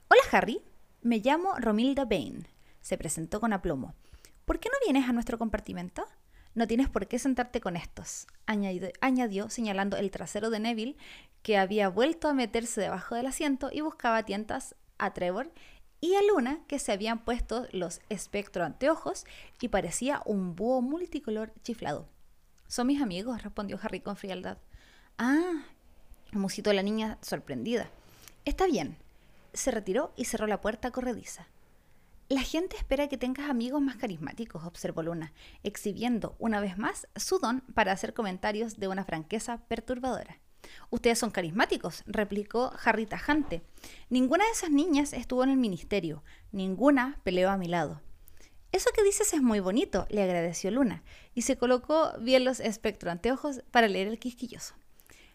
Hola 0.08 0.20
Harry, 0.32 0.60
me 1.00 1.20
llamo 1.20 1.54
Romilda 1.56 2.04
Bain. 2.04 2.46
Se 2.82 2.98
presentó 2.98 3.40
con 3.40 3.54
aplomo. 3.54 3.94
¿Por 4.44 4.60
qué 4.60 4.68
no 4.68 4.74
vienes 4.84 5.08
a 5.08 5.14
nuestro 5.14 5.38
compartimento? 5.38 6.04
No 6.54 6.66
tienes 6.66 6.90
por 6.90 7.06
qué 7.06 7.18
sentarte 7.18 7.62
con 7.62 7.76
estos, 7.76 8.26
añadió, 8.44 9.48
señalando 9.48 9.96
el 9.96 10.10
trasero 10.10 10.50
de 10.50 10.60
Neville, 10.60 10.98
que 11.42 11.56
había 11.56 11.88
vuelto 11.88 12.28
a 12.28 12.34
meterse 12.34 12.82
debajo 12.82 13.14
del 13.14 13.28
asiento 13.28 13.70
y 13.72 13.80
buscaba 13.80 14.24
tientas 14.24 14.74
a 14.98 15.14
Trevor 15.14 15.52
y 16.00 16.14
a 16.14 16.22
Luna, 16.22 16.60
que 16.68 16.78
se 16.78 16.92
habían 16.92 17.24
puesto 17.24 17.66
los 17.72 18.00
espectro 18.08 18.64
anteojos 18.64 19.24
y 19.60 19.68
parecía 19.68 20.22
un 20.24 20.54
búho 20.54 20.80
multicolor 20.80 21.52
chiflado. 21.62 22.08
Son 22.68 22.86
mis 22.86 23.02
amigos, 23.02 23.42
respondió 23.42 23.78
Harry 23.82 24.00
con 24.00 24.16
frialdad. 24.16 24.58
Ah, 25.16 25.64
musitó 26.32 26.72
la 26.72 26.82
niña 26.82 27.18
sorprendida. 27.22 27.90
Está 28.44 28.66
bien. 28.66 28.96
Se 29.52 29.70
retiró 29.70 30.12
y 30.16 30.26
cerró 30.26 30.46
la 30.46 30.60
puerta 30.60 30.90
corrediza. 30.90 31.48
La 32.28 32.42
gente 32.42 32.76
espera 32.76 33.08
que 33.08 33.16
tengas 33.16 33.48
amigos 33.48 33.80
más 33.80 33.96
carismáticos, 33.96 34.62
observó 34.64 35.02
Luna, 35.02 35.32
exhibiendo 35.62 36.36
una 36.38 36.60
vez 36.60 36.76
más 36.76 37.08
su 37.16 37.38
don 37.38 37.62
para 37.72 37.92
hacer 37.92 38.12
comentarios 38.12 38.78
de 38.78 38.86
una 38.86 39.04
franqueza 39.04 39.62
perturbadora. 39.66 40.38
Ustedes 40.90 41.18
son 41.18 41.30
carismáticos, 41.30 42.02
replicó 42.06 42.72
Harry 42.84 43.06
tajante. 43.06 43.62
Ninguna 44.10 44.44
de 44.44 44.50
esas 44.50 44.70
niñas 44.70 45.12
estuvo 45.12 45.44
en 45.44 45.50
el 45.50 45.56
ministerio, 45.56 46.22
ninguna 46.52 47.20
peleó 47.24 47.50
a 47.50 47.56
mi 47.56 47.68
lado. 47.68 48.00
Eso 48.70 48.90
que 48.94 49.02
dices 49.02 49.32
es 49.32 49.40
muy 49.40 49.60
bonito, 49.60 50.06
le 50.10 50.22
agradeció 50.22 50.70
Luna, 50.70 51.02
y 51.34 51.42
se 51.42 51.56
colocó 51.56 52.12
bien 52.20 52.44
los 52.44 52.60
espectro 52.60 53.10
anteojos 53.10 53.62
para 53.70 53.88
leer 53.88 54.08
el 54.08 54.18
quisquilloso. 54.18 54.74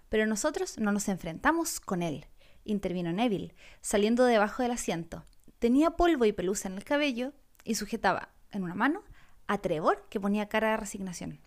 Pero 0.09 0.27
nosotros 0.27 0.77
no 0.77 0.91
nos 0.91 1.09
enfrentamos 1.09 1.79
con 1.79 2.03
él, 2.03 2.27
intervino 2.63 3.11
Neville, 3.11 3.55
saliendo 3.81 4.25
debajo 4.25 4.61
del 4.61 4.71
asiento. 4.71 5.25
Tenía 5.57 5.91
polvo 5.91 6.25
y 6.25 6.33
pelusa 6.33 6.67
en 6.67 6.75
el 6.75 6.83
cabello 6.83 7.33
y 7.63 7.75
sujetaba 7.75 8.29
en 8.51 8.63
una 8.63 8.75
mano 8.75 9.03
a 9.47 9.57
Trevor, 9.57 10.05
que 10.09 10.19
ponía 10.19 10.49
cara 10.49 10.71
de 10.71 10.77
resignación. 10.77 11.39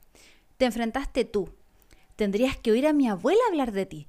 Te 0.56 0.64
enfrentaste 0.64 1.24
tú. 1.24 1.54
Tendrías 2.16 2.56
que 2.56 2.70
oír 2.72 2.86
a 2.86 2.92
mi 2.94 3.08
abuela 3.08 3.40
hablar 3.48 3.72
de 3.72 3.84
ti. 3.86 4.08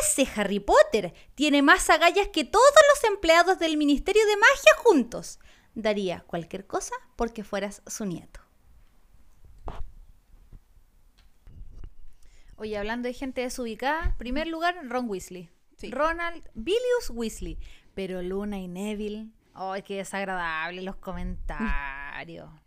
Ese 0.00 0.26
Harry 0.36 0.58
Potter 0.60 1.12
tiene 1.34 1.60
más 1.62 1.90
agallas 1.90 2.28
que 2.28 2.44
todos 2.44 2.64
los 2.94 3.04
empleados 3.10 3.58
del 3.58 3.76
Ministerio 3.76 4.24
de 4.26 4.36
Magia 4.36 4.72
juntos. 4.78 5.38
Daría 5.74 6.20
cualquier 6.26 6.66
cosa 6.66 6.94
porque 7.16 7.44
fueras 7.44 7.82
su 7.86 8.04
nieto. 8.06 8.40
Oye, 12.56 12.76
hablando 12.78 13.08
de 13.08 13.14
gente 13.14 13.40
desubicada, 13.40 14.14
primer 14.18 14.46
lugar, 14.46 14.76
Ron 14.88 15.08
Weasley. 15.08 15.50
Sí. 15.76 15.90
Ronald 15.90 16.48
Bilius 16.54 17.10
Weasley. 17.10 17.58
Pero 17.94 18.22
Luna 18.22 18.58
y 18.58 18.68
Neville, 18.68 19.28
¡ay, 19.54 19.82
qué 19.82 19.96
desagradable 19.96 20.82
los 20.82 20.96
comentarios! 20.96 22.48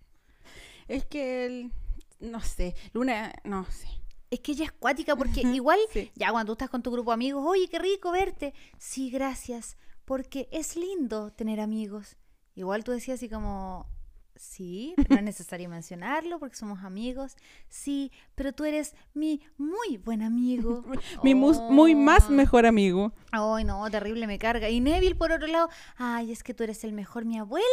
Es 0.88 1.04
que, 1.06 1.46
el- 1.48 1.72
no 2.20 2.42
sé, 2.42 2.76
Luna, 2.94 3.34
no 3.44 3.66
sé. 3.72 3.88
Es 4.32 4.40
que 4.40 4.54
ella 4.54 4.66
es 4.66 4.72
cuática 4.72 5.16
porque 5.16 5.42
igual, 5.42 5.80
Sí. 5.92 6.12
ya 6.16 6.32
cuando 6.32 6.48
tú 6.48 6.54
estás 6.54 6.70
con 6.70 6.82
tu 6.84 6.92
grupo 6.92 7.12
de 7.12 7.16
amigos, 7.16 7.44
oye, 7.46 7.68
qué 7.68 7.80
rico 7.80 8.12
verte. 8.12 8.54
Sí, 8.78 9.10
gracias, 9.10 9.78
porque 10.04 10.48
es 10.52 10.76
lindo 10.76 11.32
tener 11.32 11.60
amigos. 11.60 12.18
Igual 12.56 12.84
tú 12.84 12.92
decías 12.92 13.16
así 13.20 13.30
como, 13.30 13.88
sí, 14.36 14.94
pero 14.98 15.10
no 15.12 15.16
es 15.18 15.24
necesario 15.26 15.70
mencionarlo 15.70 16.40
porque 16.40 16.56
somos 16.56 16.84
amigos. 16.84 17.36
Sí, 17.70 18.12
pero 18.34 18.52
tú 18.54 18.66
eres 18.66 18.96
mi 19.14 19.42
muy 19.58 19.98
buen 19.98 20.22
amigo. 20.22 20.84
Mi 21.24 21.36
mus- 21.36 21.62
muy 21.70 21.96
más 21.96 22.26
Oh. 22.28 22.32
mejor 22.32 22.66
amigo. 22.66 23.14
Ay, 23.32 23.64
no, 23.64 23.90
terrible, 23.92 24.26
me 24.28 24.40
carga. 24.40 24.70
Y 24.70 24.80
Neville, 24.80 25.16
por 25.16 25.32
otro 25.32 25.48
lado, 25.48 25.70
ay, 25.98 26.32
es 26.32 26.44
que 26.44 26.54
tú 26.54 26.64
eres 26.64 26.84
el 26.84 26.94
mejor, 26.94 27.26
mi 27.26 27.38
abuela. 27.38 27.66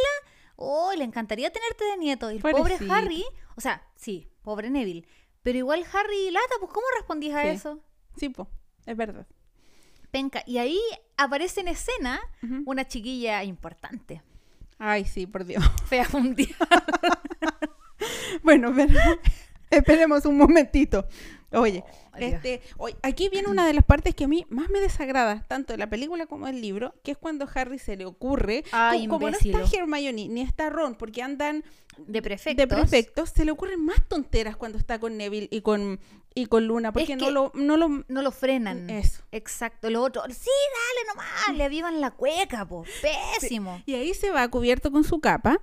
Oh, 0.55 0.91
le 0.95 1.03
encantaría 1.03 1.51
tenerte 1.51 1.83
de 1.83 1.97
nieto. 1.97 2.29
Y 2.31 2.35
el 2.35 2.41
pobre. 2.41 2.77
Harry, 2.91 3.25
o 3.55 3.61
sea, 3.61 3.81
sí, 3.95 4.27
pobre 4.43 4.69
Neville. 4.69 5.05
Pero 5.43 5.57
igual 5.57 5.85
Harry 5.93 6.31
lata, 6.31 6.55
pues 6.59 6.71
¿cómo 6.71 6.85
respondías 6.97 7.35
a 7.37 7.41
Sí. 7.43 7.47
eso? 7.49 7.79
Sí, 8.17 8.29
po, 8.29 8.47
es 8.85 8.95
verdad. 8.97 9.27
Penca. 10.11 10.43
Y 10.45 10.57
ahí 10.57 10.79
aparece 11.17 11.61
en 11.61 11.67
escena 11.67 12.21
una 12.65 12.87
chiquilla 12.87 13.43
importante. 13.43 14.21
Ay, 14.79 15.05
sí, 15.05 15.27
por 15.27 15.45
Dios. 15.45 15.63
Fea 15.87 16.07
un 16.13 16.33
día. 16.35 16.55
Bueno, 18.41 18.73
pero 18.75 18.99
esperemos 19.69 20.25
un 20.25 20.37
momentito. 20.37 21.07
Oye, 21.53 21.83
Dios. 22.17 22.33
este, 22.33 22.61
hoy- 22.77 22.95
aquí 23.03 23.29
viene 23.29 23.49
una 23.49 23.65
de 23.67 23.73
las 23.73 23.83
partes 23.83 24.15
que 24.15 24.23
a 24.23 24.27
mí 24.27 24.45
más 24.49 24.69
me 24.69 24.79
desagrada, 24.79 25.43
tanto 25.47 25.73
de 25.73 25.77
la 25.77 25.89
película 25.89 26.25
como 26.25 26.45
del 26.47 26.61
libro, 26.61 26.93
que 27.03 27.11
es 27.11 27.17
cuando 27.17 27.47
Harry 27.53 27.79
se 27.79 27.95
le 27.95 28.05
ocurre, 28.05 28.63
Ay, 28.71 29.05
co- 29.07 29.13
como 29.15 29.29
no 29.29 29.37
está 29.37 29.59
Hermione 29.77 30.27
ni 30.29 30.41
está 30.41 30.69
Ron, 30.69 30.95
porque 30.95 31.21
andan 31.21 31.63
De 31.97 32.21
prefectos. 32.21 32.57
de 32.57 32.67
prefectos, 32.75 33.29
se 33.29 33.45
le 33.45 33.51
ocurren 33.51 33.83
más 33.85 33.97
tonteras 34.07 34.55
cuando 34.57 34.77
está 34.77 34.99
con 34.99 35.15
Neville 35.17 35.47
y 35.51 35.61
con, 35.61 35.99
y 36.35 36.47
con 36.47 36.65
Luna, 36.65 36.91
porque 36.91 37.15
no, 37.15 37.25
que- 37.25 37.31
lo, 37.31 37.51
no 37.53 37.77
lo... 37.77 38.03
No 38.07 38.21
lo 38.23 38.31
frenan. 38.31 38.89
Eso. 38.89 39.21
Exacto. 39.31 39.89
Lo 39.91 40.01
otro, 40.01 40.23
sí, 40.29 40.49
dale 40.49 41.07
nomás. 41.09 41.55
Le 41.57 41.63
avivan 41.63 42.01
la 42.01 42.11
cueca, 42.11 42.65
po. 42.67 42.83
Pésimo. 43.39 43.81
Y 43.85 43.93
ahí 43.93 44.13
se 44.15 44.31
va 44.31 44.47
cubierto 44.49 44.91
con 44.91 45.03
su 45.03 45.19
capa 45.19 45.61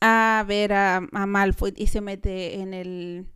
a 0.00 0.44
ver 0.46 0.72
a, 0.72 0.96
a 1.12 1.26
Malfoy 1.26 1.74
y 1.76 1.86
se 1.88 2.00
mete 2.00 2.54
en 2.60 2.72
el 2.74 3.26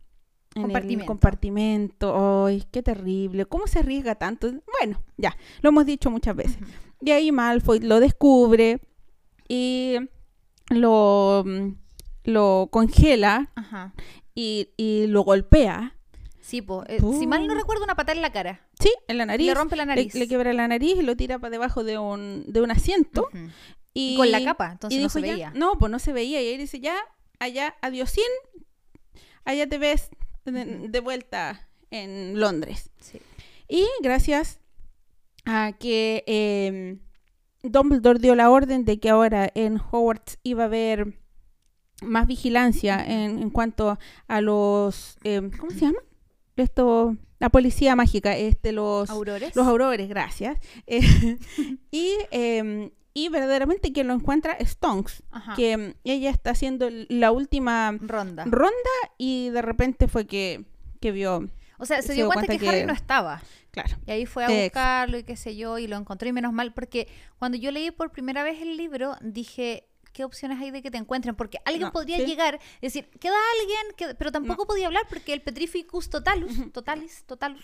en 0.55 0.61
el 0.63 0.67
Compartimento. 0.67 1.05
compartimento. 1.05 2.45
Ay, 2.45 2.63
qué 2.71 2.83
terrible. 2.83 3.45
¿Cómo 3.45 3.67
se 3.67 3.79
arriesga 3.79 4.15
tanto? 4.15 4.51
Bueno, 4.79 5.01
ya, 5.17 5.35
lo 5.61 5.69
hemos 5.69 5.85
dicho 5.85 6.09
muchas 6.11 6.35
veces. 6.35 6.57
Y 7.01 7.11
ahí 7.11 7.31
Malfoy 7.31 7.79
lo 7.79 7.99
descubre 7.99 8.81
y 9.47 9.95
lo, 10.69 11.43
mm, 11.45 11.67
lo 12.25 12.67
congela 12.71 13.49
Ajá. 13.55 13.93
y, 14.35 14.69
y 14.77 15.07
lo 15.07 15.21
golpea. 15.21 15.95
Sí, 16.41 16.61
po. 16.61 16.83
eh, 16.87 16.99
si 17.17 17.27
mal 17.27 17.47
no 17.47 17.53
recuerdo, 17.55 17.83
una 17.83 17.95
patada 17.95 18.15
en 18.17 18.21
la 18.21 18.31
cara. 18.33 18.67
Sí, 18.79 18.91
en 19.07 19.17
la 19.17 19.25
nariz. 19.25 19.47
Le 19.47 19.53
rompe 19.53 19.75
la 19.77 19.83
Le, 19.85 19.87
nariz. 19.87 20.13
le 20.15 20.27
quiebra 20.27 20.51
la 20.53 20.67
nariz 20.67 20.95
y 20.97 21.01
lo 21.01 21.15
tira 21.15 21.39
para 21.39 21.51
debajo 21.51 21.83
de 21.83 21.97
un, 21.97 22.43
de 22.47 22.61
un 22.61 22.71
asiento. 22.71 23.27
Ujú. 23.33 23.47
Y, 23.93 24.13
Y 24.13 24.17
con 24.17 24.31
la 24.31 24.43
capa, 24.43 24.71
entonces 24.73 24.99
no 24.99 25.03
dijo, 25.07 25.19
se 25.19 25.21
ya- 25.25 25.33
veía. 25.33 25.51
No, 25.55 25.73
pues 25.77 25.91
no 25.91 25.99
se 25.99 26.11
veía. 26.13 26.41
Y 26.41 26.47
ahí 26.47 26.57
dice, 26.57 26.79
ya, 26.79 26.95
allá, 27.39 27.75
adiosín, 27.81 28.23
allá 29.45 29.67
te 29.67 29.77
ves 29.77 30.09
de, 30.45 30.99
vuelta 30.99 31.67
en 31.89 32.39
Londres. 32.39 32.89
Sí. 32.99 33.19
Y 33.67 33.85
gracias 34.01 34.59
a 35.45 35.73
que 35.79 36.23
eh, 36.27 36.97
Dumbledore 37.63 38.19
dio 38.19 38.35
la 38.35 38.49
orden 38.49 38.85
de 38.85 38.99
que 38.99 39.09
ahora 39.09 39.51
en 39.55 39.77
Hogwarts 39.79 40.39
iba 40.43 40.63
a 40.63 40.65
haber 40.67 41.19
más 42.01 42.27
vigilancia 42.27 43.03
en, 43.05 43.39
en 43.39 43.49
cuanto 43.49 43.97
a 44.27 44.41
los... 44.41 45.17
eh, 45.23 45.49
¿Cómo 45.57 45.71
se 45.71 45.79
llama? 45.79 45.99
Esto, 46.55 47.15
la 47.39 47.49
policía 47.49 47.95
mágica, 47.95 48.35
este, 48.35 48.71
los... 48.71 49.09
Aurores. 49.09 49.55
Los 49.55 49.67
aurores, 49.67 50.09
gracias. 50.09 50.57
Eh, 50.87 51.37
y, 51.91 52.13
eh, 52.31 52.91
y 53.13 53.29
verdaderamente 53.29 53.91
quien 53.91 54.07
lo 54.07 54.13
encuentra 54.13 54.53
es 54.53 54.77
Tonks, 54.77 55.23
Ajá. 55.31 55.53
que 55.55 55.75
mm, 55.77 55.93
ella 56.03 56.29
está 56.29 56.51
haciendo 56.51 56.89
la 57.09 57.31
última 57.31 57.91
Ronda. 57.99 58.45
ronda 58.45 58.73
y 59.17 59.49
de 59.49 59.61
repente 59.61 60.07
fue 60.07 60.25
que, 60.27 60.65
que 60.99 61.11
vio, 61.11 61.49
O 61.77 61.85
sea, 61.85 62.01
se 62.01 62.09
se 62.09 62.13
dio 62.13 62.27
cuenta, 62.27 62.45
cuenta 62.47 62.61
que, 62.63 62.69
Harry 62.69 62.79
que- 62.81 62.85
no 62.85 62.93
estaba. 62.93 63.41
claro. 63.71 63.97
Y 64.05 64.11
ahí 64.11 64.25
fue 64.25 64.45
a 64.45 64.47
Ex- 64.51 64.73
buscarlo 64.73 65.17
y 65.17 65.23
qué 65.23 65.35
sé 65.35 65.55
yo, 65.55 65.77
y 65.77 65.87
lo 65.87 65.97
encontró 65.97 66.27
y 66.29 66.33
menos 66.33 66.53
mal, 66.53 66.73
porque 66.73 67.07
cuando 67.39 67.57
yo 67.57 67.71
leí 67.71 67.91
por 67.91 68.11
primera 68.11 68.43
vez 68.43 68.61
el 68.61 68.77
libro, 68.77 69.15
dije, 69.21 69.87
¿qué 70.13 70.23
opciones 70.25 70.59
hay 70.61 70.71
de 70.71 70.81
que 70.81 70.91
te 70.91 70.97
encuentren? 70.97 71.35
Porque 71.35 71.59
alguien 71.65 71.87
No, 71.87 71.91
podría 71.93 72.17
sí. 72.17 72.25
llegar 72.25 72.59
y 72.81 72.85
decir, 72.87 73.09
queda 73.19 73.35
alguien, 73.59 73.81
que... 73.97 74.15
pero 74.15 74.31
tampoco 74.31 74.65
podía 74.67 74.87
hablar 74.87 75.03
porque 75.09 75.33
el 75.33 75.41
Petrificus 75.41 76.09
totalus, 76.09 76.71
totalis, 76.73 77.23
totalus, 77.25 77.63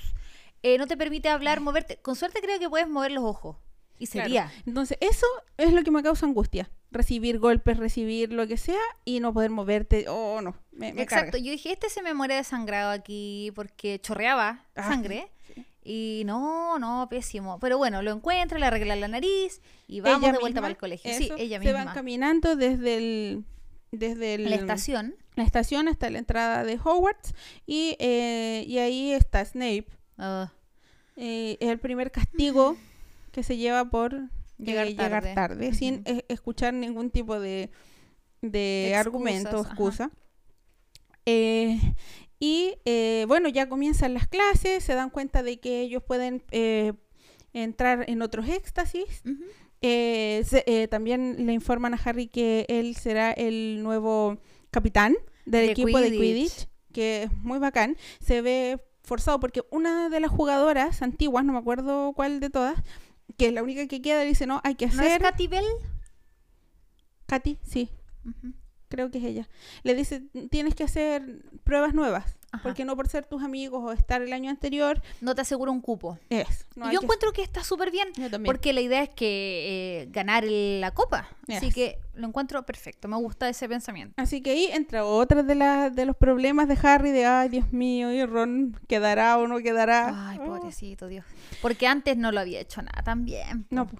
eh, 0.64 0.78
no 0.78 0.88
te 0.88 0.98
permite 0.98 1.30
hablar, 1.30 1.60
moverte. 1.62 1.98
Con 1.98 2.16
suerte 2.16 2.42
creo 2.42 2.58
que 2.60 2.70
puedes 2.70 2.88
mover 2.90 3.12
los 3.12 3.24
ojos. 3.24 3.58
Y 4.00 4.08
Claro. 4.08 4.26
sería. 4.28 4.52
Entonces, 4.66 4.98
eso 5.02 5.26
es 5.58 5.74
lo 5.74 5.84
que 5.84 5.92
me 5.92 6.04
causa 6.04 6.26
angustia. 6.26 6.70
Recibir 6.92 7.40
golpes, 7.40 7.78
recibir 7.78 8.32
lo 8.32 8.48
que 8.48 8.58
sea 8.58 8.80
y 9.06 9.20
no 9.20 9.34
poder 9.34 9.50
moverte. 9.52 10.06
Oh, 10.08 10.42
no. 10.42 10.56
Me, 10.72 10.94
me 10.94 11.02
Exacto, 11.02 11.32
carga. 11.34 11.40
yo 11.46 11.52
dije, 11.52 11.72
este 11.72 11.90
se 11.90 12.02
me 12.02 12.14
muere 12.14 12.36
desangrado 12.36 12.92
aquí 12.92 13.52
porque 13.56 14.00
chorreaba 14.00 14.66
Ah, 14.76 14.88
sangre. 14.88 15.30
sí. 15.54 15.66
Y 15.90 16.24
no, 16.26 16.78
no, 16.80 17.08
pésimo. 17.10 17.60
Pero 17.60 17.78
bueno, 17.78 18.02
lo 18.02 18.12
encuentra, 18.12 18.60
le 18.60 18.66
arregla 18.66 18.96
la 18.96 19.08
nariz 19.08 19.62
y 19.88 20.02
vamos 20.02 20.22
Ella 20.24 20.34
de 20.34 20.40
vuelta 20.40 20.48
misma, 20.60 20.62
para 20.62 20.72
el 20.72 20.78
colegio. 20.78 21.14
sí, 21.14 21.32
ella 21.38 21.60
Se 21.62 21.72
van 21.74 21.82
misma. 21.84 21.94
caminando 21.94 22.56
desde 22.56 22.98
el 22.98 23.46
desde 23.92 24.36
el- 24.36 24.50
La 24.50 24.56
estación. 24.58 25.16
la 25.36 25.44
estación 25.44 25.88
hasta 25.88 26.10
la 26.10 26.18
entrada 26.20 26.66
de 26.66 26.78
Hogwarts 26.84 27.34
y, 27.66 27.96
eh, 28.00 28.66
y 28.68 28.80
ahí 28.80 29.12
está 29.14 29.44
Snape. 29.46 29.88
Ah, 30.18 30.52
Eh, 31.20 31.58
es 31.62 31.70
el 31.70 31.80
primer 31.80 32.12
castigo 32.12 32.78
que 33.32 33.44
se 33.44 33.58
lleva 33.58 33.86
por 33.90 34.14
eh, 34.14 34.28
Llegar 34.58 34.88
llegar, 34.88 35.12
tarde. 35.12 35.34
tarde, 35.36 35.74
sin 35.74 35.96
Ujú. 35.96 36.04
eh, 36.06 36.26
escuchar 36.30 36.74
ningún 36.74 37.10
tipo 37.12 37.40
de, 37.40 37.70
de 38.42 38.88
Excusas, 38.90 39.06
argumento, 39.06 39.60
ajá. 39.60 39.70
excusa. 39.70 40.12
Eh, 41.26 41.80
y 42.40 42.76
eh, 42.86 43.26
bueno, 43.28 43.50
ya 43.50 43.68
comienzan 43.68 44.14
las 44.14 44.28
clases, 44.28 44.84
se 44.84 44.94
dan 44.94 45.10
cuenta 45.10 45.44
de 45.44 45.60
que 45.60 45.82
ellos 45.82 46.04
pueden 46.04 46.44
eh, 46.52 46.94
entrar 47.54 48.06
en 48.10 48.22
otros 48.22 48.48
éxtasis. 48.48 49.22
ujú. 49.26 49.44
Eh, 49.82 50.44
se- 50.46 50.64
eh, 50.66 50.88
también 50.88 51.46
le 51.46 51.54
informan 51.54 51.94
a 51.94 52.00
Harry 52.04 52.28
que 52.28 52.66
él 52.68 52.96
será 52.96 53.32
el 53.32 53.84
nuevo 53.84 54.40
capitán 54.72 55.16
del 55.46 55.68
De 55.68 55.72
equipo 55.74 56.00
de 56.00 56.12
Quidditch. 56.12 56.20
Quidditch, 56.52 56.68
que 56.94 57.24
es 57.24 57.34
muy 57.34 57.60
bacán. 57.60 57.96
Se 58.20 58.42
ve 58.42 58.80
forzado 59.04 59.40
porque 59.40 59.62
una 59.70 60.10
de 60.10 60.20
las 60.20 60.32
jugadoras 60.32 61.02
antiguas, 61.04 61.46
no 61.46 61.54
me 61.54 61.60
acuerdo 61.60 62.14
cuál 62.14 62.40
de 62.40 62.50
todas, 62.50 62.82
que 63.38 63.48
es 63.48 63.54
la 63.54 63.64
única 63.64 63.88
que 63.88 64.02
queda, 64.02 64.22
dice, 64.22 64.48
no, 64.48 64.62
hay 64.64 64.76
que 64.76 64.88
¿No 64.88 64.94
es 64.94 65.00
hacer... 65.00 65.22
Katy 65.22 65.48
Bell? 65.48 65.66
Katy, 67.26 67.60
sí, 67.62 67.90
creo 68.88 69.12
que 69.12 69.18
es 69.18 69.24
ella. 69.26 69.50
Le 69.84 69.96
dice, 69.96 70.22
tienes 70.50 70.76
que 70.76 70.84
hacer 70.84 71.44
pruebas 71.64 71.94
nuevas, 71.94 72.38
Ajá. 72.52 72.64
porque 72.64 72.86
no 72.86 72.96
por 72.96 73.08
ser 73.10 73.26
tus 73.26 73.44
amigos 73.44 73.82
o 73.84 73.92
estar 73.92 74.22
el 74.22 74.32
año 74.32 74.50
anterior, 74.50 75.02
No 75.22 75.36
te 75.36 75.42
aseguro 75.42 75.72
un 75.72 75.82
cupo. 75.82 76.18
es. 76.30 76.66
No 76.76 76.92
yo 76.92 77.00
que- 77.02 77.06
encuentro 77.06 77.32
que 77.34 77.42
está 77.42 77.64
súper 77.64 77.92
bien. 77.92 78.08
Yo 78.16 78.30
también. 78.30 78.46
Porque 78.46 78.72
la 78.74 78.82
idea 78.82 79.04
es 79.04 79.10
que 79.10 80.02
eh, 80.04 80.08
ganar 80.12 80.46
el- 80.46 80.80
la 80.82 80.92
copa. 80.92 81.28
Así 81.50 81.72
que 81.72 82.00
lo 82.14 82.28
encuentro 82.28 82.66
perfecto. 82.66 83.08
Me 83.08 83.18
gusta 83.18 83.48
ese 83.50 83.68
pensamiento. 83.68 84.14
Así 84.18 84.42
que 84.42 84.52
ahí 84.52 84.66
entra 84.72 85.04
otra 85.06 85.44
de, 85.44 85.56
las 85.56 85.94
de 85.96 86.06
los 86.06 86.16
problemas 86.16 86.68
de 86.68 86.78
Harry 86.84 87.12
de, 87.12 87.26
ay, 87.26 87.50
Dios 87.50 87.72
mío, 87.74 88.12
y 88.12 88.26
Ron 88.26 88.78
quedará 88.88 89.38
o 89.38 89.48
no 89.48 89.58
quedará. 89.60 90.30
Ay, 90.30 90.40
Oh. 90.42 90.46
pobrecito 90.46 91.08
Dios. 91.08 91.26
Porque 91.62 91.86
antes 91.88 92.16
no 92.18 92.32
lo 92.32 92.40
había 92.40 92.60
hecho 92.62 92.82
nada 92.82 93.02
po. 93.04 93.66
No, 93.70 93.88
po. 93.88 93.98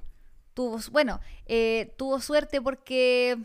Tuvo, 0.54 0.80
bueno, 0.92 1.20
eh, 1.46 1.94
tuvo 1.98 2.20
suerte 2.20 2.62
porque 2.62 3.38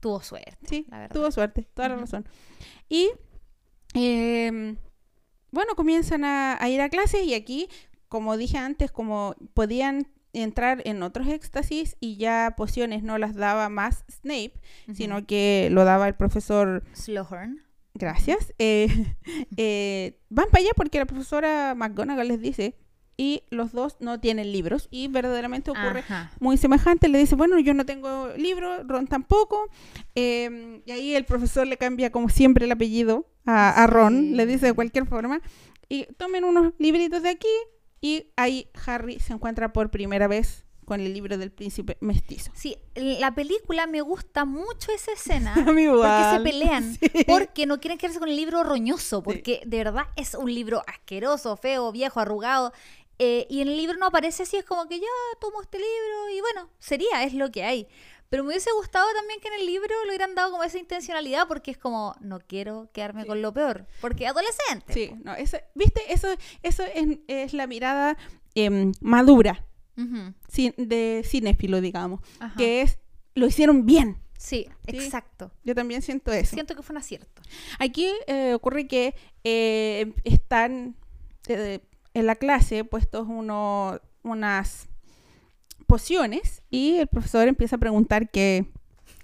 tuvo 0.00 0.20
suerte. 0.20 0.56
sí, 0.68 0.86
la 0.90 0.98
verdad. 0.98 1.14
tuvo 1.14 1.30
suerte, 1.30 1.66
toda 1.74 1.88
la 1.88 1.96
razón. 1.96 2.26
Y, 2.88 3.10
em, 3.94 4.76
bueno, 5.50 5.74
comienzan 5.74 6.24
a, 6.24 6.62
a 6.62 6.68
ir 6.68 6.80
a 6.80 6.88
clases 6.88 7.24
y 7.24 7.34
aquí, 7.34 7.68
como 8.08 8.36
dije 8.36 8.58
antes, 8.58 8.90
como 8.90 9.34
podían 9.54 10.08
entrar 10.32 10.82
en 10.84 11.02
otros 11.02 11.26
éxtasis 11.28 11.96
y 12.00 12.16
ya 12.16 12.54
pociones 12.56 13.02
no 13.02 13.18
las 13.18 13.34
daba 13.34 13.68
más 13.68 14.04
Snape, 14.10 14.54
sino 14.92 15.26
que 15.26 15.68
lo 15.70 15.84
daba 15.84 16.08
el 16.08 16.14
profesor 16.14 16.84
Slughorn. 16.94 17.62
Gracias. 17.94 18.54
Eh, 18.58 18.88
eh, 19.56 20.20
van 20.28 20.48
para 20.50 20.62
allá 20.62 20.70
porque 20.76 20.98
la 20.98 21.06
profesora 21.06 21.74
McGonagall 21.74 22.28
les 22.28 22.40
dice 22.40 22.76
y 23.16 23.42
los 23.50 23.72
dos 23.72 23.96
no 23.98 24.20
tienen 24.20 24.52
libros 24.52 24.86
y 24.92 25.08
verdaderamente 25.08 25.72
ocurre 25.72 26.00
Ajá. 26.00 26.30
muy 26.38 26.56
semejante. 26.56 27.08
Le 27.08 27.18
dice, 27.18 27.34
bueno, 27.34 27.58
yo 27.58 27.74
no 27.74 27.84
tengo 27.84 28.28
libro, 28.36 28.84
Ron 28.84 29.08
tampoco. 29.08 29.68
Eh, 30.14 30.80
y 30.86 30.90
ahí 30.92 31.14
el 31.14 31.24
profesor 31.24 31.66
le 31.66 31.76
cambia 31.76 32.12
como 32.12 32.28
siempre 32.28 32.66
el 32.66 32.72
apellido 32.72 33.26
a, 33.48 33.82
a 33.82 33.86
Ron, 33.86 34.14
Sí. 34.20 34.30
le 34.34 34.46
dice 34.46 34.66
de 34.66 34.72
cualquier 34.74 35.06
forma. 35.06 35.40
Y 35.88 36.04
tomen 36.18 36.44
unos 36.44 36.72
libritos 36.78 37.22
de 37.22 37.30
aquí 37.30 37.48
y 38.00 38.26
ahí 38.36 38.68
Harry 38.86 39.18
se 39.20 39.32
encuentra 39.32 39.72
por 39.72 39.90
primera 39.90 40.28
vez 40.28 40.64
con 40.84 41.00
el 41.00 41.12
libro 41.12 41.36
del 41.36 41.50
príncipe 41.50 41.96
mestizo. 42.00 42.50
Sí, 42.54 42.76
la 42.94 43.34
película 43.34 43.86
me 43.86 44.00
gusta 44.00 44.44
mucho 44.46 44.90
esa 44.92 45.12
escena. 45.12 45.52
Porque 45.56 46.36
se 46.36 46.40
pelean, 46.42 46.94
Sí. 47.00 47.10
porque 47.26 47.66
no 47.66 47.78
quieren 47.80 47.98
quedarse 47.98 48.18
con 48.18 48.28
el 48.30 48.36
libro 48.36 48.64
roñoso, 48.64 49.22
porque 49.22 49.60
de 49.66 49.78
verdad 49.84 50.04
es 50.16 50.34
un 50.34 50.52
libro 50.52 50.82
asqueroso, 50.86 51.56
feo, 51.56 51.92
viejo, 51.92 52.20
arrugado. 52.20 52.72
eh, 53.18 53.46
y 53.50 53.60
en 53.62 53.68
el 53.68 53.76
libro 53.76 53.98
no 53.98 54.06
aparece 54.06 54.44
así, 54.44 54.56
es 54.56 54.64
como 54.64 54.86
que 54.88 54.98
ya 55.00 55.06
tomo 55.40 55.60
este 55.60 55.76
libro 55.78 56.30
y 56.36 56.40
bueno, 56.40 56.70
sería, 56.78 57.22
es 57.24 57.34
lo 57.34 57.50
que 57.50 57.64
hay. 57.64 57.86
Pero 58.30 58.42
me 58.44 58.50
hubiese 58.50 58.70
gustado 58.76 59.06
también 59.16 59.40
que 59.40 59.48
en 59.48 59.54
el 59.54 59.66
libro 59.66 59.88
le 60.04 60.10
hubieran 60.10 60.34
dado 60.34 60.50
como 60.50 60.62
esa 60.62 60.78
intencionalidad, 60.78 61.48
porque 61.48 61.70
es 61.70 61.78
como, 61.78 62.14
no 62.20 62.40
quiero 62.40 62.90
quedarme 62.92 63.24
con 63.26 63.40
lo 63.40 63.52
peor, 63.54 63.86
porque 64.02 64.26
adolescente. 64.26 64.92
Sí, 64.92 65.12
no, 65.24 65.34
eso, 65.34 65.56
¿viste? 65.74 66.02
Eso, 66.12 66.28
eso 66.62 66.82
es, 66.94 67.18
es 67.26 67.52
la 67.54 67.66
mirada 67.66 68.16
em, 68.54 68.92
madura 69.00 69.64
Ujú, 69.96 70.34
cin- 70.52 70.74
de 70.76 71.22
cinéfilo, 71.24 71.80
digamos, 71.80 72.20
ajá. 72.38 72.54
que 72.56 72.82
es, 72.82 72.98
lo 73.34 73.46
hicieron 73.46 73.86
bien. 73.86 74.18
Sí, 74.36 74.68
Sí. 74.88 74.96
exacto. 74.98 75.50
Yo 75.64 75.74
también 75.74 76.00
siento 76.02 76.30
eso. 76.32 76.54
Siento 76.54 76.76
que 76.76 76.82
fue 76.82 76.92
un 76.94 76.98
acierto. 76.98 77.42
Aquí 77.80 78.08
eh, 78.26 78.54
ocurre 78.54 78.86
que 78.86 79.14
eh, 79.42 80.12
están 80.24 80.94
eh, 81.48 81.80
en 82.14 82.26
la 82.26 82.36
clase 82.36 82.84
puestos 82.84 83.26
uno, 83.28 84.00
unas 84.22 84.87
pociones 85.88 86.62
y 86.70 86.96
el 86.98 87.08
profesor 87.08 87.48
empieza 87.48 87.74
a 87.76 87.78
preguntar 87.80 88.30
qué, 88.30 88.66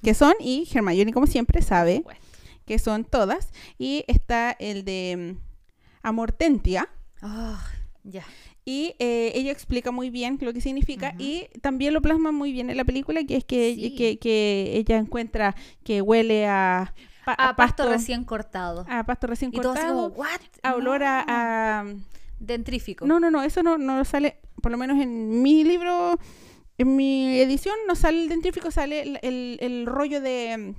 qué 0.03 0.15
son 0.15 0.35
y 0.41 0.67
Hermione, 0.73 1.13
como 1.13 1.27
siempre, 1.29 1.63
sabe 1.63 2.01
Bueno. 2.03 2.19
que 2.67 2.79
son 2.81 3.05
todas. 3.05 3.53
Y 3.79 4.05
está 4.09 4.51
el 4.59 4.85
de 4.85 5.37
mm, 5.37 5.41
Amortentia. 6.03 6.89
Ah, 7.23 7.65
ya. 8.03 8.25
Y 8.65 8.95
eh, 8.99 9.33
ella 9.35 9.53
explica 9.53 9.91
muy 9.91 10.09
bien 10.11 10.39
lo 10.41 10.53
que 10.55 10.61
significa 10.63 11.11
Ujú. 11.15 11.23
y 11.23 11.47
también 11.61 11.93
lo 11.95 12.01
plasma 12.01 12.33
muy 12.33 12.51
bien 12.53 12.71
en 12.71 12.77
la 12.79 12.85
película, 12.85 13.23
que 13.25 13.37
es 13.37 13.45
que, 13.45 13.75
Sí. 13.75 13.95
que, 13.95 14.19
que 14.19 14.73
ella 14.75 14.97
encuentra 14.97 15.55
que 15.85 16.01
huele 16.01 16.47
a, 16.47 16.95
pa- 17.27 17.35
A 17.39 17.51
a 17.51 17.57
pasto 17.57 17.87
recién 17.89 18.25
cortado. 18.25 18.87
a 18.89 19.05
pasto 19.05 19.27
recién 19.27 19.51
y 19.53 19.59
así 19.59 19.63
como, 19.63 19.75
cortado, 19.75 20.07
¿what? 20.09 20.41
a 20.63 20.75
olor 20.75 21.03
a, 21.03 21.25
a- 21.29 21.85
Dentrífico. 22.41 23.07
No, 23.07 23.21
no, 23.21 23.31
no, 23.31 23.43
eso 23.43 23.63
no, 23.63 23.77
no 23.79 24.05
sale, 24.05 24.39
por 24.63 24.73
lo 24.73 24.77
menos 24.79 25.01
en 25.01 25.43
mi 25.43 25.63
libro, 25.65 26.19
en 26.79 26.97
mi 26.97 27.39
edición, 27.41 27.75
no 27.87 27.95
sale 27.95 28.23
el 28.23 28.29
dentrífico, 28.29 28.71
sale 28.71 29.03
el, 29.03 29.19
el- 29.23 29.59
el 29.61 29.87
rollo 29.87 30.21
de, 30.21 30.75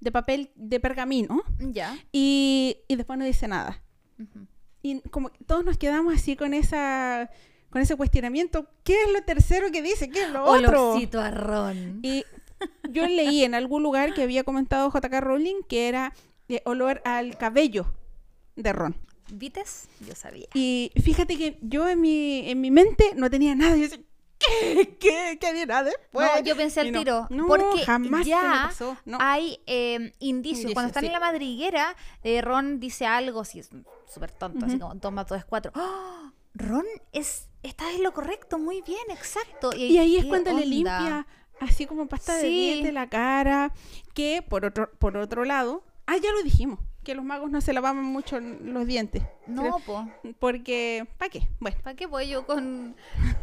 de 0.00 0.12
papel 0.12 0.50
de 0.54 0.80
pergamino 0.80 1.42
Ya. 1.60 1.96
y, 2.12 2.78
y 2.88 2.96
después 2.96 3.18
no 3.18 3.24
dice 3.24 3.48
nada. 3.48 3.82
Ujú. 4.18 4.46
Y 4.82 5.00
como 5.10 5.30
todos 5.46 5.64
nos 5.64 5.76
quedamos 5.78 6.14
así 6.14 6.36
con 6.36 6.54
esa 6.54 7.30
con 7.70 7.82
ese 7.82 7.96
cuestionamiento, 7.96 8.66
¿qué 8.82 8.94
es 9.02 9.12
lo 9.12 9.22
tercero 9.24 9.70
que 9.70 9.82
dice? 9.82 10.08
¿Qué 10.08 10.22
es 10.22 10.30
lo 10.30 10.42
otro? 10.44 10.90
Olorcito 10.92 11.20
a 11.20 11.30
ron. 11.30 12.00
Y 12.02 12.24
yo 12.90 13.06
leí 13.06 13.44
en 13.44 13.54
algún 13.54 13.82
lugar 13.82 14.14
que 14.14 14.22
había 14.22 14.42
comentado 14.42 14.90
JK 14.90 15.20
Rowling 15.20 15.62
que 15.68 15.86
era 15.88 16.14
de 16.48 16.62
olor 16.64 17.02
al 17.04 17.36
cabello 17.36 17.92
de 18.56 18.72
Ron. 18.72 18.96
¿Vites? 19.30 19.86
Yo 20.06 20.14
sabía. 20.14 20.46
Y 20.54 20.90
fíjate 21.02 21.36
que 21.36 21.58
yo 21.60 21.86
en 21.88 22.00
mi, 22.00 22.48
en 22.48 22.60
mi 22.62 22.70
mente 22.70 23.12
no 23.16 23.28
tenía 23.28 23.54
nada. 23.54 23.76
Yo 23.76 23.82
decía, 23.82 24.00
¿qué? 24.38 24.96
¿Qué? 24.98 25.38
¿Qué 25.40 25.52
dirá 25.52 25.82
después? 25.82 26.28
no, 26.34 26.42
yo 26.42 26.56
pensé 26.56 26.80
al 26.80 26.92
no, 26.92 26.98
tiro. 26.98 27.26
No, 27.30 27.46
porque 27.46 27.84
jamás 27.84 28.26
ya 28.26 28.66
pasó. 28.68 28.96
No. 29.04 29.18
hay 29.20 29.60
eh, 29.66 30.12
indicios. 30.18 30.72
Cuando 30.72 30.88
están 30.88 31.02
sí. 31.02 31.06
en 31.06 31.12
la 31.12 31.20
madriguera, 31.20 31.96
eh, 32.22 32.40
Ron 32.40 32.80
dice 32.80 33.06
algo, 33.06 33.44
si 33.44 33.60
es 33.60 33.70
súper 34.06 34.30
tonto, 34.32 34.66
así 34.66 34.78
como 34.78 34.96
toma 34.98 35.24
todo 35.24 35.38
es 35.38 35.44
cuatro. 35.44 35.72
¡Ah! 35.74 36.32
Ron 36.54 36.84
es, 37.12 37.48
está 37.62 37.92
en 37.92 38.02
lo 38.02 38.12
correcto, 38.12 38.58
muy 38.58 38.82
bien, 38.82 39.10
exacto. 39.10 39.70
Y 39.76 39.98
ahí 39.98 40.16
es 40.16 40.24
¿qué 40.24 40.28
cuando 40.28 40.52
le 40.52 40.66
limpia 40.66 41.26
así 41.60 41.86
como 41.86 42.06
pasta 42.06 42.34
de 42.36 42.42
Sí. 42.42 42.48
dientes 42.48 42.94
la 42.94 43.08
cara. 43.08 43.72
Que 44.14 44.42
por 44.42 44.64
otro, 44.64 44.90
por 44.98 45.16
otro 45.16 45.44
lado, 45.44 45.84
ah, 46.06 46.16
ya 46.16 46.32
lo 46.32 46.42
dijimos, 46.42 46.80
que 47.08 47.14
los 47.14 47.24
magos 47.24 47.50
no 47.50 47.62
se 47.62 47.72
lavaban 47.72 48.04
mucho 48.04 48.38
los 48.38 48.86
dientes. 48.86 49.22
No, 49.46 49.78
po. 49.86 50.06
Porque, 50.38 51.08
¿para 51.16 51.30
qué? 51.30 51.48
Bueno, 51.58 51.78
¿Para 51.82 51.96
qué 51.96 52.04
voy 52.04 52.28
yo 52.28 52.44
con 52.44 52.94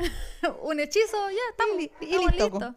un 0.64 0.80
hechizo? 0.80 1.18
Ya, 1.32 1.38
estamos, 1.50 1.82
y 1.82 1.86
estamos 2.06 2.32
listo, 2.36 2.60
listos. 2.60 2.76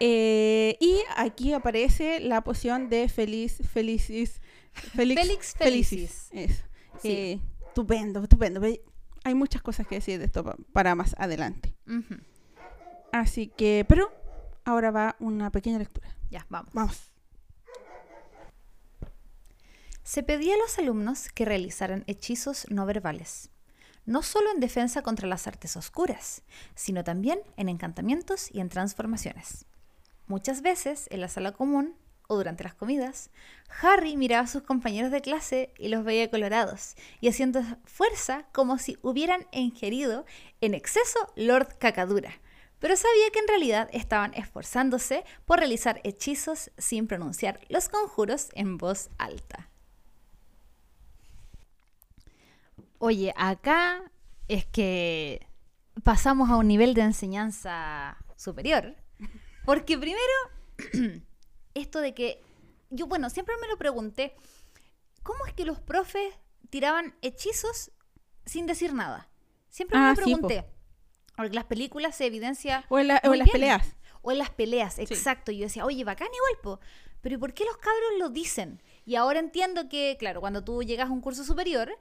eh, 0.00 0.76
y 0.80 0.98
aquí 1.16 1.52
aparece 1.52 2.18
la 2.18 2.42
poción 2.42 2.88
de 2.88 3.08
feliz, 3.08 3.60
felicis, 3.70 4.40
felix, 4.72 5.20
Felix 5.22 5.54
Felicis. 5.56 6.28
Eso. 6.32 6.62
Sí. 7.00 7.08
Eh, 7.10 7.40
estupendo, 7.68 8.20
estupendo. 8.22 8.60
Hay 9.24 9.34
muchas 9.34 9.62
cosas 9.62 9.86
que 9.86 9.94
decir 9.96 10.18
de 10.18 10.24
esto 10.24 10.42
pa- 10.42 10.56
para 10.72 10.96
más 10.96 11.14
adelante. 11.18 11.72
Así 13.12 13.46
que, 13.46 13.84
pero 13.88 14.12
ahora 14.64 14.90
va 14.90 15.14
una 15.20 15.50
pequeña 15.52 15.78
lectura. 15.78 16.16
Ya, 16.30 16.46
vamos. 16.48 16.72
Vamos. 16.74 17.11
Se 20.12 20.22
pedía 20.22 20.56
a 20.56 20.58
los 20.58 20.78
alumnos 20.78 21.30
que 21.30 21.46
realizaran 21.46 22.04
hechizos 22.06 22.66
no 22.68 22.84
verbales, 22.84 23.48
no 24.04 24.22
solo 24.22 24.50
en 24.50 24.60
defensa 24.60 25.00
contra 25.00 25.26
las 25.26 25.46
artes 25.46 25.74
oscuras, 25.74 26.42
sino 26.74 27.02
también 27.02 27.40
en 27.56 27.70
encantamientos 27.70 28.50
y 28.52 28.60
en 28.60 28.68
transformaciones. 28.68 29.64
Muchas 30.26 30.60
veces, 30.60 31.08
en 31.10 31.22
la 31.22 31.28
sala 31.28 31.52
común, 31.52 31.96
o 32.28 32.36
durante 32.36 32.62
las 32.62 32.74
comidas, 32.74 33.30
Harry 33.80 34.18
miraba 34.18 34.44
a 34.44 34.48
sus 34.48 34.64
compañeros 34.64 35.10
de 35.12 35.22
clase 35.22 35.72
y 35.78 35.88
los 35.88 36.04
veía 36.04 36.30
colorados 36.30 36.94
y 37.22 37.28
haciendo 37.28 37.62
fuerza 37.86 38.44
como 38.52 38.76
si 38.76 38.98
hubieran 39.00 39.46
ingerido 39.50 40.26
en 40.60 40.74
exceso 40.74 41.20
Lord 41.36 41.78
Cacadura, 41.78 42.38
pero 42.80 42.96
sabía 42.96 43.30
que 43.32 43.38
en 43.38 43.48
realidad 43.48 43.88
estaban 43.94 44.34
esforzándose 44.34 45.24
por 45.46 45.60
realizar 45.60 46.02
hechizos 46.04 46.70
sin 46.76 47.06
pronunciar 47.06 47.60
los 47.70 47.88
conjuros 47.88 48.50
en 48.52 48.76
voz 48.76 49.08
alta. 49.16 49.71
Oye, 53.04 53.34
acá 53.36 54.00
es 54.46 54.64
que 54.64 55.44
pasamos 56.04 56.50
a 56.50 56.56
un 56.56 56.68
nivel 56.68 56.94
de 56.94 57.00
enseñanza 57.02 58.16
superior. 58.36 58.94
Porque 59.64 59.98
primero, 59.98 60.22
esto 61.74 62.00
de 62.00 62.14
que, 62.14 62.40
yo 62.90 63.08
bueno, 63.08 63.28
siempre 63.28 63.56
me 63.60 63.66
lo 63.66 63.76
pregunté, 63.76 64.36
¿cómo 65.24 65.44
es 65.46 65.52
que 65.52 65.64
los 65.64 65.80
profes 65.80 66.32
tiraban 66.70 67.16
hechizos 67.22 67.90
sin 68.46 68.66
decir 68.66 68.94
nada? 68.94 69.28
Siempre 69.68 69.98
me 69.98 70.04
Ah, 70.04 70.08
lo 70.10 70.14
sí, 70.14 70.20
po. 70.36 70.46
pregunté. 70.46 70.68
porque 71.34 71.48
en 71.48 71.54
las 71.56 71.64
películas 71.64 72.14
se 72.14 72.26
evidencia... 72.26 72.84
O 72.88 73.00
en, 73.00 73.08
la- 73.08 73.20
o 73.24 73.32
en 73.32 73.40
las 73.40 73.50
peleas. 73.50 73.96
O 74.20 74.30
en 74.30 74.38
las 74.38 74.50
peleas, 74.50 75.00
exacto. 75.00 75.50
Y 75.50 75.58
yo 75.58 75.64
decía, 75.64 75.84
oye, 75.84 76.04
bacán 76.04 76.28
igual, 76.32 76.62
po. 76.62 76.80
Pero 77.20 77.34
¿y 77.34 77.38
¿por 77.38 77.52
qué 77.52 77.64
los 77.64 77.76
cabros 77.78 78.12
lo 78.20 78.28
dicen? 78.28 78.80
Y 79.04 79.16
ahora 79.16 79.40
entiendo 79.40 79.88
que, 79.88 80.16
claro, 80.20 80.40
cuando 80.40 80.62
tú 80.62 80.84
llegas 80.84 81.08
a 81.08 81.12
un 81.12 81.20
curso 81.20 81.42
superior, 81.42 81.96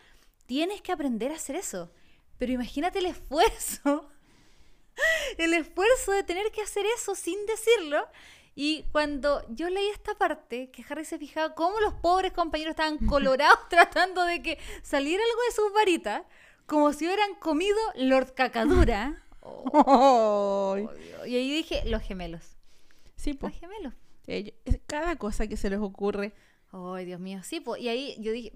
tienes 0.52 0.82
que 0.82 0.92
aprender 0.92 1.32
a 1.32 1.36
hacer 1.36 1.56
eso. 1.56 1.90
Pero 2.38 2.52
imagínate 2.52 3.00
el 3.00 3.06
esfuerzo. 3.06 4.10
El 5.38 5.54
esfuerzo 5.54 6.12
de 6.12 6.24
tener 6.24 6.52
que 6.52 6.62
hacer 6.62 6.86
eso 6.98 7.16
sin 7.16 7.46
decirlo. 7.46 8.06
Y 8.54 8.84
cuando 8.92 9.46
yo 9.48 9.70
leí 9.70 9.88
esta 9.88 10.14
parte, 10.16 10.70
que 10.70 10.84
Harry 10.90 11.06
se 11.06 11.18
fijaba 11.18 11.56
cómo 11.56 11.80
los 11.80 11.94
pobres 11.94 12.34
compañeros 12.34 12.72
estaban 12.72 12.98
colorados 13.08 13.70
tratando 13.70 14.26
de 14.26 14.42
que 14.44 14.60
saliera 14.84 15.24
algo 15.24 15.42
de 15.48 15.56
sus 15.56 15.74
varitas, 15.74 16.24
como 16.66 16.92
si 16.92 17.06
hubieran 17.06 17.34
comido 17.36 17.80
Lord 17.96 18.34
Cacadura. 18.34 19.24
Oh. 19.44 20.78
Y 21.26 21.36
ahí 21.36 21.52
dije, 21.52 21.82
los 21.86 22.04
gemelos. 22.04 22.58
Sí, 23.16 23.34
po. 23.34 23.48
Los 23.48 23.58
gemelos. 23.58 23.94
Ellos- 24.28 24.54
cada 24.86 25.16
cosa 25.16 25.48
que 25.48 25.56
se 25.58 25.70
les 25.70 25.80
ocurre. 25.80 26.34
Ay, 26.72 27.06
Dios 27.06 27.20
mío. 27.20 27.40
Sí, 27.42 27.60
pues. 27.60 27.82
Y 27.82 27.90
ahí 27.90 28.16
yo 28.20 28.32
dije, 28.34 28.52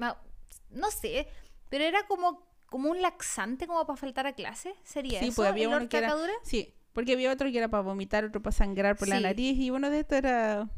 no 0.70 0.92
sé, 0.92 1.28
pero 1.70 1.84
era 1.84 2.06
como, 2.08 2.46
como 2.68 2.90
un 2.92 3.02
laxante 3.02 3.68
como 3.68 3.86
para 3.86 3.98
faltar 3.98 4.28
a 4.28 4.34
clase. 4.34 4.74
¿Sería 4.84 5.20
Sí, 5.20 5.28
eso? 5.28 5.36
pues 5.38 5.50
había 5.50 5.68
uno 5.70 5.88
que 5.90 5.98
era- 5.98 6.08
Cacadura? 6.08 6.34
Sí, 6.44 6.74
porque 6.94 7.14
había 7.14 7.32
otro 7.32 7.52
que 7.52 7.58
era 7.58 7.68
para 7.70 7.84
vomitar, 7.84 8.24
otro 8.26 8.42
para 8.42 8.56
sangrar 8.56 8.96
por 8.98 9.08
la 9.08 9.20
nariz 9.20 9.58
y 9.58 9.70
uno 9.72 9.90
de 9.90 10.00
estos 10.00 10.18
era... 10.20 10.70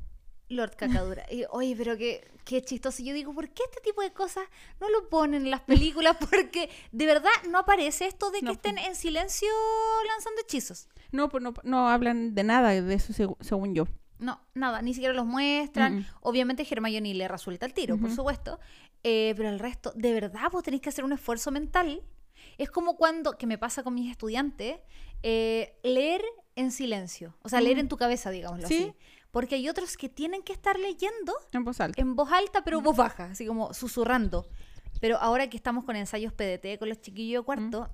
Lord 0.50 0.76
Cacadura. 0.78 1.26
Y, 1.30 1.44
oye, 1.50 1.76
pero 1.78 1.98
qué, 1.98 2.26
qué 2.46 2.62
chistoso. 2.62 3.04
Yo 3.04 3.14
digo, 3.14 3.34
¿por 3.34 3.50
qué 3.50 3.64
este 3.70 3.82
tipo 3.82 4.02
de 4.02 4.14
cosas 4.14 4.46
no 4.80 4.90
lo 4.90 5.10
ponen 5.10 5.44
en 5.44 5.52
las 5.52 5.60
películas? 5.60 6.16
Porque 6.32 6.70
de 6.94 7.06
verdad 7.06 7.30
no 7.50 7.58
aparece 7.60 8.06
esto 8.08 8.32
de 8.32 8.40
que 8.40 8.46
No, 8.46 8.52
estén 8.54 8.78
en 8.78 8.96
silencio 8.96 9.50
lanzando 10.08 10.40
hechizos. 10.42 10.88
No, 11.12 11.28
pues 11.28 11.44
no, 11.44 11.54
no 11.64 11.90
hablan 11.90 12.34
de 12.34 12.44
nada 12.46 12.70
de 12.70 12.94
eso 12.94 13.12
seg- 13.12 13.36
según 13.42 13.76
yo. 13.76 13.88
No, 14.20 14.40
nada, 14.56 14.82
ni 14.82 14.94
siquiera 14.94 15.14
los 15.14 15.26
muestran. 15.26 15.96
Mm, 15.96 16.00
mm. 16.00 16.06
Obviamente 16.22 16.66
Hermione 16.70 17.14
le 17.14 17.28
resulta 17.28 17.66
el 17.66 17.74
tiro, 17.74 17.98
por 17.98 18.10
supuesto. 18.10 18.58
Eh, 19.04 19.34
pero 19.38 19.50
el 19.50 19.60
resto, 19.60 19.92
de 19.96 20.14
verdad, 20.14 20.50
vos 20.52 20.64
tenéis 20.64 20.82
que 20.82 20.90
hacer 20.90 21.04
un 21.06 21.14
esfuerzo 21.14 21.52
mental. 21.52 22.02
Es 22.58 22.70
como 22.70 22.96
cuando, 22.98 23.38
que 23.38 23.48
me 23.48 23.58
pasa 23.58 23.84
con 23.84 23.94
mis 23.94 24.10
estudiantes, 24.12 24.80
eh, 25.24 25.78
leer 25.84 26.22
en 26.56 26.72
silencio. 26.72 27.36
O 27.44 27.50
sea, 27.50 27.62
leer 27.62 27.78
Mm. 27.78 27.82
en 27.82 27.88
tu 27.90 27.98
cabeza, 27.98 28.30
digámoslo 28.32 28.68
Sí. 28.68 28.76
así. 28.78 28.94
Porque 29.32 29.56
hay 29.56 29.70
otros 29.70 29.98
que 29.98 30.10
tienen 30.10 30.42
que 30.42 30.54
estar 30.54 30.80
leyendo 30.80 31.34
En 31.52 31.64
voz 31.64 31.80
alta. 31.80 32.02
en 32.02 32.16
voz 32.16 32.32
alta, 32.32 32.64
pero 32.64 32.82
voz 32.82 32.96
baja, 32.96 33.26
así 33.26 33.46
como 33.46 33.74
susurrando. 33.74 34.50
Pero 35.00 35.18
ahora 35.18 35.48
que 35.50 35.58
estamos 35.58 35.84
con 35.86 35.96
ensayos 35.96 36.34
PDT 36.34 36.80
con 36.80 36.90
los 36.90 37.00
chiquillos 37.02 37.42
de 37.42 37.46
cuarto, 37.46 37.90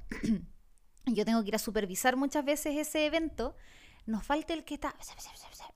y 1.06 1.14
yo 1.14 1.26
tengo 1.26 1.42
que 1.42 1.50
ir 1.50 1.56
a 1.56 1.60
supervisar 1.60 2.16
muchas 2.16 2.46
veces 2.46 2.78
ese 2.78 3.06
evento, 3.06 3.56
nos 4.06 4.24
falta 4.26 4.54
el 4.54 4.64
que 4.64 4.76
está 4.76 4.96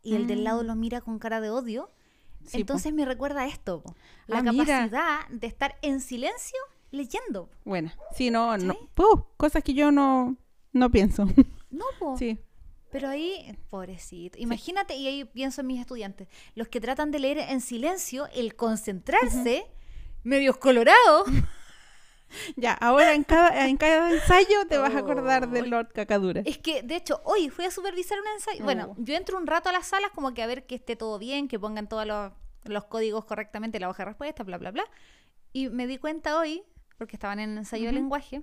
y 0.04 0.16
el 0.16 0.28
del 0.28 0.44
lado 0.44 0.64
Mm. 0.64 0.68
lo 0.68 0.76
mira 0.76 1.02
con 1.02 1.20
cara 1.20 1.42
de 1.42 1.50
odio. 1.50 1.92
Sí, 2.48 2.58
po. 2.58 2.62
Entonces 2.62 2.94
me 2.94 3.06
recuerda 3.06 3.42
a 3.42 3.48
esto, 3.48 3.82
po. 3.84 3.96
la 4.28 4.40
Ah, 4.40 4.42
mira. 4.44 4.66
capacidad 4.66 5.28
de 5.30 5.48
estar 5.48 5.76
en 5.82 6.00
silencio 6.02 6.58
leyendo. 6.92 7.50
Bueno, 7.66 7.92
sí, 8.16 8.32
no, 8.32 8.58
no. 8.58 8.76
Cosas 9.38 9.64
que 9.64 9.74
yo 9.74 9.92
no, 9.92 10.36
no 10.74 10.90
pienso. 10.92 11.26
No, 11.70 11.84
po. 12.00 12.18
sí. 12.18 12.40
Pero 12.90 13.10
ahí, 13.10 13.54
pobrecito. 13.70 14.38
Imagínate, 14.40 14.96
y 14.96 15.06
ahí 15.06 15.26
pienso 15.26 15.60
en 15.60 15.68
mis 15.68 15.82
estudiantes, 15.82 16.30
los 16.56 16.70
que 16.70 16.80
tratan 16.80 17.12
de 17.12 17.20
leer 17.20 17.40
en 17.40 17.60
silencio, 17.60 18.28
el 18.34 18.56
concentrarse, 18.56 19.66
medios 20.24 20.56
colorados. 20.58 21.28
Ya, 22.56 22.74
ahora 22.74 23.14
en 23.14 23.24
cada, 23.24 23.68
en 23.68 23.78
cada 23.78 24.12
ensayo 24.12 24.68
te 24.68 24.78
vas 24.78 24.94
a 24.94 25.00
acordar 25.00 25.50
del. 25.50 25.70
Lord 25.70 25.92
Cacadura. 25.94 26.42
Es 26.46 26.58
que, 26.58 26.84
de 26.84 26.96
hecho, 26.96 27.22
hoy 27.26 27.50
fui 27.50 27.66
a 27.66 27.72
supervisar 27.72 28.20
un 28.20 28.28
ensayo. 28.28 28.64
Bueno, 28.64 28.90
Oh. 28.92 28.96
yo 29.00 29.16
entro 29.16 29.38
un 29.38 29.48
rato 29.48 29.70
a 29.70 29.72
las 29.72 29.88
salas 29.88 30.12
como 30.12 30.34
que 30.34 30.44
a 30.44 30.48
ver 30.48 30.66
que 30.66 30.76
esté 30.76 30.96
todo 30.96 31.20
bien, 31.20 31.48
que 31.48 31.58
pongan 31.60 31.88
todos 31.88 32.06
los, 32.06 32.32
los 32.66 32.86
códigos 32.86 33.26
correctamente 33.26 33.78
en 33.78 33.82
la 33.84 33.90
hoja 33.90 34.04
de 34.04 34.06
respuesta, 34.10 34.44
bla, 34.44 34.58
bla, 34.58 34.72
bla. 34.72 34.84
Y 35.54 35.70
me 35.70 35.88
di 35.88 35.98
cuenta 35.98 36.38
hoy, 36.38 36.64
porque 36.98 37.16
estaban 37.16 37.40
en 37.40 37.52
el 37.52 37.58
ensayo 37.60 37.84
de 37.86 37.90
Ujú. 37.92 37.96
lenguaje, 37.96 38.42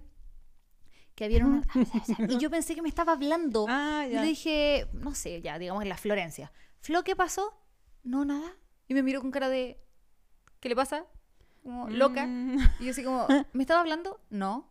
que 1.15 1.25
había 1.27 1.45
una... 1.45 1.63
y 2.29 2.39
yo 2.39 2.51
pensé 2.51 2.75
que 2.75 2.83
me 2.83 2.89
estaba 2.89 3.13
hablando. 3.13 3.67
Ah, 3.69 4.07
Y 4.09 4.15
le 4.15 4.23
dije, 4.23 4.89
no 4.93 5.15
sé, 5.15 5.41
ya, 5.43 5.59
digamos 5.59 5.83
en 5.83 5.89
la 5.89 5.97
Florencia. 5.97 6.53
Flo, 6.81 7.05
¿qué 7.05 7.15
pasó? 7.17 7.55
No, 8.03 8.25
nada. 8.25 8.57
Y 8.89 8.95
me 8.95 9.03
miró 9.03 9.21
con 9.21 9.31
cara 9.31 9.49
de... 9.49 9.79
¿Qué 10.61 10.69
le 10.69 10.77
pasa? 10.77 11.07
Como 11.65 11.89
loca. 11.91 12.25
Mm, 12.27 12.59
Y 12.79 12.85
yo 12.85 12.91
así 12.93 13.03
como, 13.03 13.27
¿me 13.53 13.63
estaba 13.65 13.81
hablando? 13.81 14.21
No. 14.31 14.71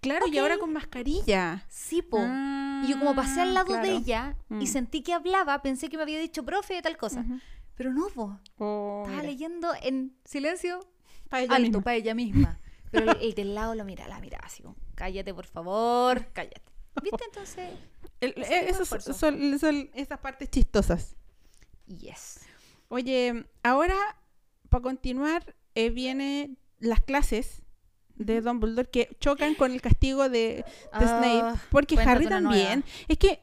Claro, 0.00 0.26
y 0.28 0.32
Ok. 0.32 0.42
ahora 0.42 0.58
con 0.58 0.72
mascarilla. 0.72 1.64
Sí, 1.68 2.02
po. 2.02 2.18
Y 2.18 2.88
yo 2.88 2.98
como 2.98 3.14
pasé 3.14 3.40
al 3.40 3.54
lado 3.54 3.72
de 3.72 3.78
Ah, 3.90 3.92
ella 3.92 4.36
y 4.50 4.54
Mm. 4.54 4.66
sentí 4.66 5.02
que 5.02 5.12
hablaba, 5.14 5.62
pensé 5.62 5.88
que 5.88 5.96
me 5.96 6.02
había 6.02 6.18
dicho 6.20 6.44
profe 6.44 6.80
tal 6.82 6.96
cosa. 6.98 7.24
Pero 7.74 7.92
no, 7.92 8.08
po. 8.08 8.38
Oh, 8.58 9.02
Estaba 9.04 9.22
mira. 9.22 9.30
leyendo 9.32 9.72
en 9.82 10.16
silencio 10.24 10.80
Pa' 11.28 11.40
ella 11.40 11.56
alto 11.56 11.80
para 11.80 11.96
ella 11.96 12.14
misma. 12.14 12.60
Pero 12.92 13.10
el, 13.12 13.20
el 13.22 13.34
del 13.34 13.54
lado 13.54 13.74
lo 13.74 13.84
mira, 13.84 14.06
la 14.06 14.20
mira 14.20 14.38
así 14.44 14.62
como, 14.62 14.76
cállate 14.94 15.32
por 15.34 15.46
favor, 15.46 16.26
cállate. 16.32 16.62
¿Viste 17.02 17.24
entonces? 17.24 17.70
El- 18.20 18.34
eh, 18.36 18.66
esos 18.68 18.88
son 19.16 19.90
esas 19.94 20.18
partes 20.20 20.48
chistosas. 20.50 21.16
Yes. 21.86 22.40
Oye, 22.88 23.46
ahora, 23.64 23.96
para 24.68 24.82
continuar, 24.82 25.56
eh, 25.74 25.90
vienen 25.90 26.58
las 26.78 27.00
clases 27.00 27.62
de 28.16 28.40
Dumbledore 28.40 28.88
que 28.90 29.16
chocan 29.20 29.54
con 29.54 29.72
el 29.72 29.80
castigo 29.80 30.28
de, 30.28 30.64
de 30.98 31.06
Snape. 31.06 31.40
Ah, 31.42 31.56
Porque 31.70 31.98
Harry 31.98 32.26
también. 32.28 32.84
Es 33.08 33.18
que 33.18 33.40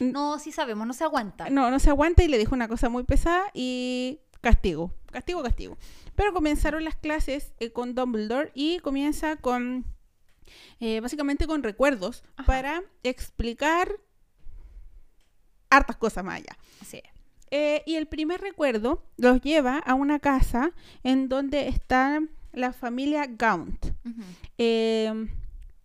No, 0.00 0.38
sí 0.38 0.50
sabemos, 0.52 0.86
no 0.86 0.92
se 0.92 1.04
aguanta. 1.04 1.48
no, 1.50 1.70
no 1.70 1.78
se 1.78 1.90
aguanta 1.90 2.24
y 2.24 2.28
le 2.28 2.38
dijo 2.38 2.54
una 2.54 2.68
cosa 2.68 2.88
muy 2.88 3.04
pesada 3.04 3.44
y 3.54 4.20
castigo. 4.40 4.92
Castigo, 5.12 5.42
castigo. 5.42 5.78
Pero 6.14 6.32
comenzaron 6.32 6.82
las 6.84 6.96
clases 6.96 7.52
eh, 7.60 7.70
con 7.72 7.94
Dumbledore 7.94 8.50
y 8.54 8.78
comienza 8.80 9.36
con. 9.36 9.84
eh, 10.80 11.00
básicamente 11.00 11.46
con 11.46 11.62
recuerdos 11.62 12.22
Ajá. 12.36 12.46
para 12.46 12.82
explicar 13.02 13.90
hartas 15.70 15.96
cosas 15.96 16.24
más 16.24 16.36
allá. 16.36 16.56
Sí. 16.84 17.02
Eh, 17.50 17.82
y 17.86 17.94
el 17.94 18.06
primer 18.06 18.40
recuerdo 18.40 19.02
los 19.16 19.40
lleva 19.40 19.78
a 19.78 19.94
una 19.94 20.18
casa 20.18 20.72
en 21.04 21.28
donde 21.28 21.68
está 21.68 22.20
la 22.52 22.72
familia 22.72 23.26
Gaunt. 23.28 23.86
Eh, 24.58 25.12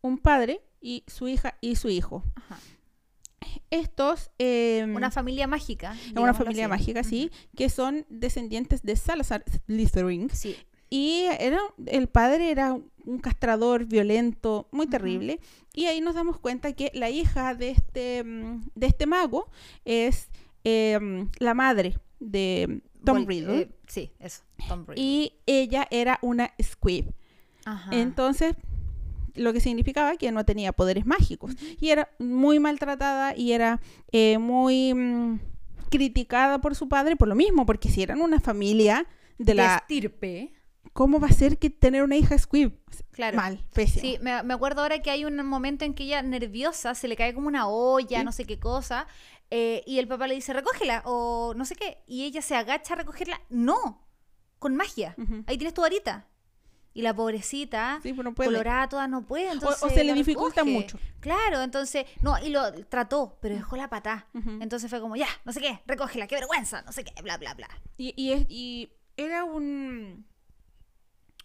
un 0.02 0.18
padre 0.18 0.62
y 0.82 1.04
su 1.08 1.28
hija 1.28 1.56
y 1.62 1.76
su 1.76 1.90
hijo. 1.90 2.24
Ajá. 2.36 2.58
Estos... 3.70 4.32
eh, 4.40 4.86
Una 4.96 5.12
familia 5.12 5.48
mágica. 5.48 5.96
una 6.16 6.34
familia 6.34 6.66
así. 6.66 6.70
mágica, 6.70 7.04
sí, 7.04 7.32
que 7.56 7.70
son 7.70 8.06
descendientes 8.10 8.82
de 8.84 8.96
Salazar 8.96 9.44
Slytherin. 9.68 10.30
Sí. 10.30 10.56
Y 10.90 11.24
era, 11.40 11.60
el 11.86 12.08
padre 12.08 12.52
era 12.52 12.74
un 12.74 13.20
castrador 13.20 13.86
violento, 13.86 14.68
muy 14.72 14.88
terrible. 14.88 15.40
Y 15.74 15.86
ahí 15.86 16.02
nos 16.02 16.16
damos 16.16 16.38
cuenta 16.40 16.74
que 16.74 16.92
la 16.94 17.10
hija 17.10 17.56
de 17.56 17.72
este, 17.72 18.24
mm, 18.24 18.62
de 18.76 18.88
este 18.88 19.06
mago 19.06 19.50
es 19.86 20.30
eh, 20.64 21.00
mm, 21.00 21.30
la 21.40 21.54
madre 21.54 21.98
de 22.20 22.82
Tom 23.06 23.26
Riddle. 23.26 23.62
eh, 23.62 23.70
sí, 23.88 24.12
eso. 24.20 24.44
Tom 24.68 24.86
Riddle. 24.88 25.04
y 25.04 25.34
ella 25.46 25.88
era 25.92 26.20
una 26.22 26.52
squib. 26.62 27.14
Ajá. 27.66 27.92
Entonces, 27.96 28.56
lo 29.36 29.54
que 29.54 29.60
significaba 29.60 30.18
que 30.18 30.32
no 30.32 30.44
tenía 30.46 30.74
poderes 30.74 31.06
mágicos. 31.06 31.54
Y 31.80 31.90
era 31.90 32.10
muy 32.20 32.60
maltratada 32.60 33.36
y 33.36 33.54
era 33.54 33.80
eh, 34.12 34.38
muy 34.38 34.94
mm, 34.94 35.40
criticada 35.90 36.60
por 36.62 36.76
su 36.76 36.88
padre 36.90 37.16
por 37.16 37.28
lo 37.28 37.36
mismo, 37.36 37.66
porque 37.66 37.90
si 37.90 38.04
eran 38.04 38.22
una 38.22 38.40
familia 38.40 39.06
de 39.38 39.46
De 39.46 39.54
la... 39.56 39.76
estirpe. 39.78 40.54
¿cómo 40.94 41.22
va 41.22 41.28
a 41.28 41.32
ser 41.32 41.58
que 41.58 41.70
tener 41.70 42.04
una 42.04 42.18
hija 42.18 42.38
Squib? 42.38 42.74
Claro. 43.12 43.38
Mal, 43.38 43.64
pésimo. 43.74 44.02
Sí, 44.02 44.18
me, 44.22 44.44
me 44.44 44.54
acuerdo 44.54 44.82
ahora 44.82 45.02
que 45.02 45.10
hay 45.10 45.24
un 45.24 45.38
momento 45.46 45.86
en 45.86 45.94
que 45.94 46.04
ella, 46.04 46.22
nerviosa, 46.22 46.96
se 46.96 47.08
le 47.08 47.16
cae 47.16 47.34
como 47.34 47.48
una 47.48 47.68
olla, 47.70 48.20
Sí. 48.20 48.26
no 48.26 48.32
sé 48.34 48.44
qué 48.46 48.60
cosa, 48.60 49.08
eh, 49.52 49.84
y 49.86 50.00
el 50.00 50.08
papá 50.08 50.28
le 50.28 50.34
dice, 50.36 50.54
recógela, 50.54 51.04
o 51.06 51.54
no 51.56 51.66
sé 51.66 51.76
qué, 51.76 52.04
y 52.08 52.24
ella 52.26 52.42
se 52.42 52.56
agacha 52.56 52.94
a 52.96 52.98
recogerla. 52.98 53.40
No, 53.50 54.08
con 54.60 54.76
magia. 54.76 55.16
Ahí 55.46 55.58
tienes 55.58 55.74
tu 55.74 55.82
varita. 55.82 56.28
Y 56.94 57.04
la 57.04 57.14
pobrecita, 57.14 58.00
Sí, 58.04 58.12
pero 58.12 58.24
no 58.24 58.34
puede. 58.36 58.50
colorada 58.50 58.90
toda, 58.90 59.08
no 59.08 59.26
puede. 59.26 59.48
O- 59.50 59.54
Entonces 59.54 59.82
o 59.84 59.90
se 59.90 60.04
le 60.04 60.14
dificulta 60.14 60.62
recoge. 60.62 60.72
mucho. 60.78 61.00
Claro, 61.22 61.62
entonces, 61.62 62.06
no, 62.22 62.38
y 62.44 62.50
lo 62.50 62.70
trató, 62.88 63.38
pero 63.42 63.56
dejó 63.56 63.78
la 63.78 63.90
patá. 63.90 64.28
Entonces 64.34 64.90
fue 64.90 65.00
como, 65.00 65.16
ya, 65.16 65.28
no 65.46 65.54
sé 65.54 65.62
qué, 65.62 65.80
recógela, 65.86 66.28
qué 66.28 66.36
vergüenza, 66.36 66.82
no 66.82 66.92
sé 66.92 67.04
qué, 67.06 67.14
bla, 67.22 67.38
bla, 67.38 67.54
bla. 67.54 67.70
Y, 67.98 68.14
y 68.18 68.92
era 69.16 69.46
un, 69.46 70.26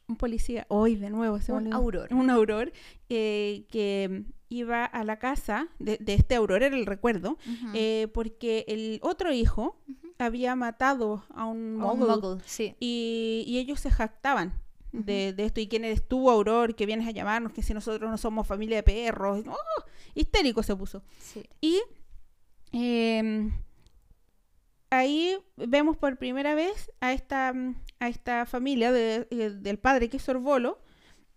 un 0.09 0.17
policía, 0.17 0.67
hoy 0.69 0.97
de 0.97 1.11
nuevo, 1.11 1.41
se 1.41 1.53
Un 1.53 1.73
auror. 1.73 2.13
Un 2.13 2.31
auror 2.31 2.73
eh, 3.09 3.65
que 3.71 4.25
iba 4.49 4.85
a 4.85 5.05
la 5.05 5.19
casa 5.19 5.69
de, 5.79 5.99
de 5.99 6.15
este 6.15 6.37
auror, 6.37 6.63
era 6.63 6.77
el 6.77 6.87
recuerdo, 6.87 7.37
eh, 7.75 8.09
porque 8.15 8.65
el 8.69 9.01
otro 9.03 9.33
hijo 9.33 9.77
había 10.19 10.55
matado 10.55 11.25
a 11.35 11.45
un 11.47 11.77
mogul 11.77 12.41
sí. 12.47 12.75
y, 12.81 13.45
y 13.47 13.59
ellos 13.59 13.81
se 13.81 13.91
jactaban. 13.91 14.61
De, 14.93 15.35
de 15.35 15.45
esto, 15.45 15.61
y 15.61 15.69
quién 15.69 15.85
eres 15.85 16.09
tú, 16.09 16.31
Auror, 16.31 16.75
que 16.75 16.87
vienes 16.87 17.07
a 17.07 17.11
llamarnos, 17.11 17.53
que 17.53 17.63
si 17.63 17.75
nosotros 17.75 18.11
no 18.11 18.17
somos 18.17 18.47
familia 18.47 18.79
de 18.79 18.83
perros. 18.83 19.45
¡Oh! 19.47 19.85
Histérico 20.15 20.63
se 20.63 20.75
puso. 20.75 21.03
sí. 21.19 21.43
Y 21.61 21.83
eh, 22.73 23.51
ahí 24.91 25.37
vemos 25.57 25.97
por 25.97 26.17
primera 26.17 26.55
vez 26.55 26.91
a 27.01 27.13
esta, 27.13 27.53
mm, 27.53 27.75
a 28.01 28.09
esta 28.09 28.47
familia 28.47 28.93
de- 28.93 29.27
eh, 29.31 29.51
del 29.51 29.79
padre 29.79 30.09
que 30.09 30.17
es 30.19 30.23
Sorbolo 30.23 30.79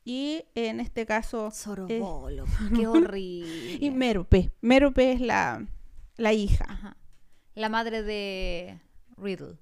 y 0.06 0.43
en 0.56 0.80
este 0.80 1.06
caso 1.06 1.52
Sorobolo, 1.52 2.45
qué 2.76 2.88
horrible. 2.88 3.78
y 3.80 3.89
Mérope. 3.91 4.52
Mérope 4.62 5.12
es 5.12 5.22
la, 5.22 5.66
la 6.18 6.34
hija, 6.34 6.66
Ajá. 6.68 6.95
La 7.56 7.68
madre 7.70 8.04
de 8.04 8.80
Riddle. 9.18 9.58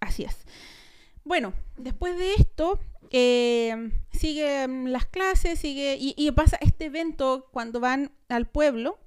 así 0.00 0.22
es. 0.24 0.36
Bueno, 1.24 1.52
después 1.76 2.16
de 2.18 2.34
esto 2.34 2.78
eh, 3.10 3.90
sigue 4.12 4.68
mm, 4.68 4.86
las 4.88 5.06
clases, 5.06 5.58
sigue 5.58 5.96
y, 5.98 6.14
y 6.16 6.30
pasa 6.32 6.58
este 6.60 6.86
evento 6.86 7.48
cuando 7.50 7.80
van 7.80 8.12
al 8.28 8.46
pueblo 8.46 8.98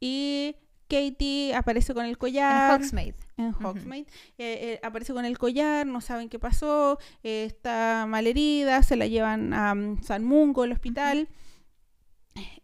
y 0.00 0.56
Katie 0.88 1.54
aparece 1.54 1.94
con 1.94 2.04
el 2.04 2.12
En 2.12 2.16
collar. 2.16 2.80
Hogsmeade. 2.80 3.14
En. 3.36 3.52
Hogsmeade. 3.62 4.06
Eh, 4.38 4.58
eh, 4.78 4.80
aparece 4.82 5.12
con 5.12 5.24
el 5.24 5.36
collar, 5.38 5.86
no 5.86 6.00
saben 6.00 6.28
qué 6.28 6.38
pasó, 6.38 6.98
eh, 7.22 7.44
está 7.46 8.06
malherida, 8.08 8.82
se 8.82 8.96
la 8.96 9.06
llevan 9.06 9.52
a 9.52 9.74
mm, 9.74 10.02
San 10.02 10.24
Mungo, 10.24 10.64
el 10.64 10.72
hospital. 10.72 11.28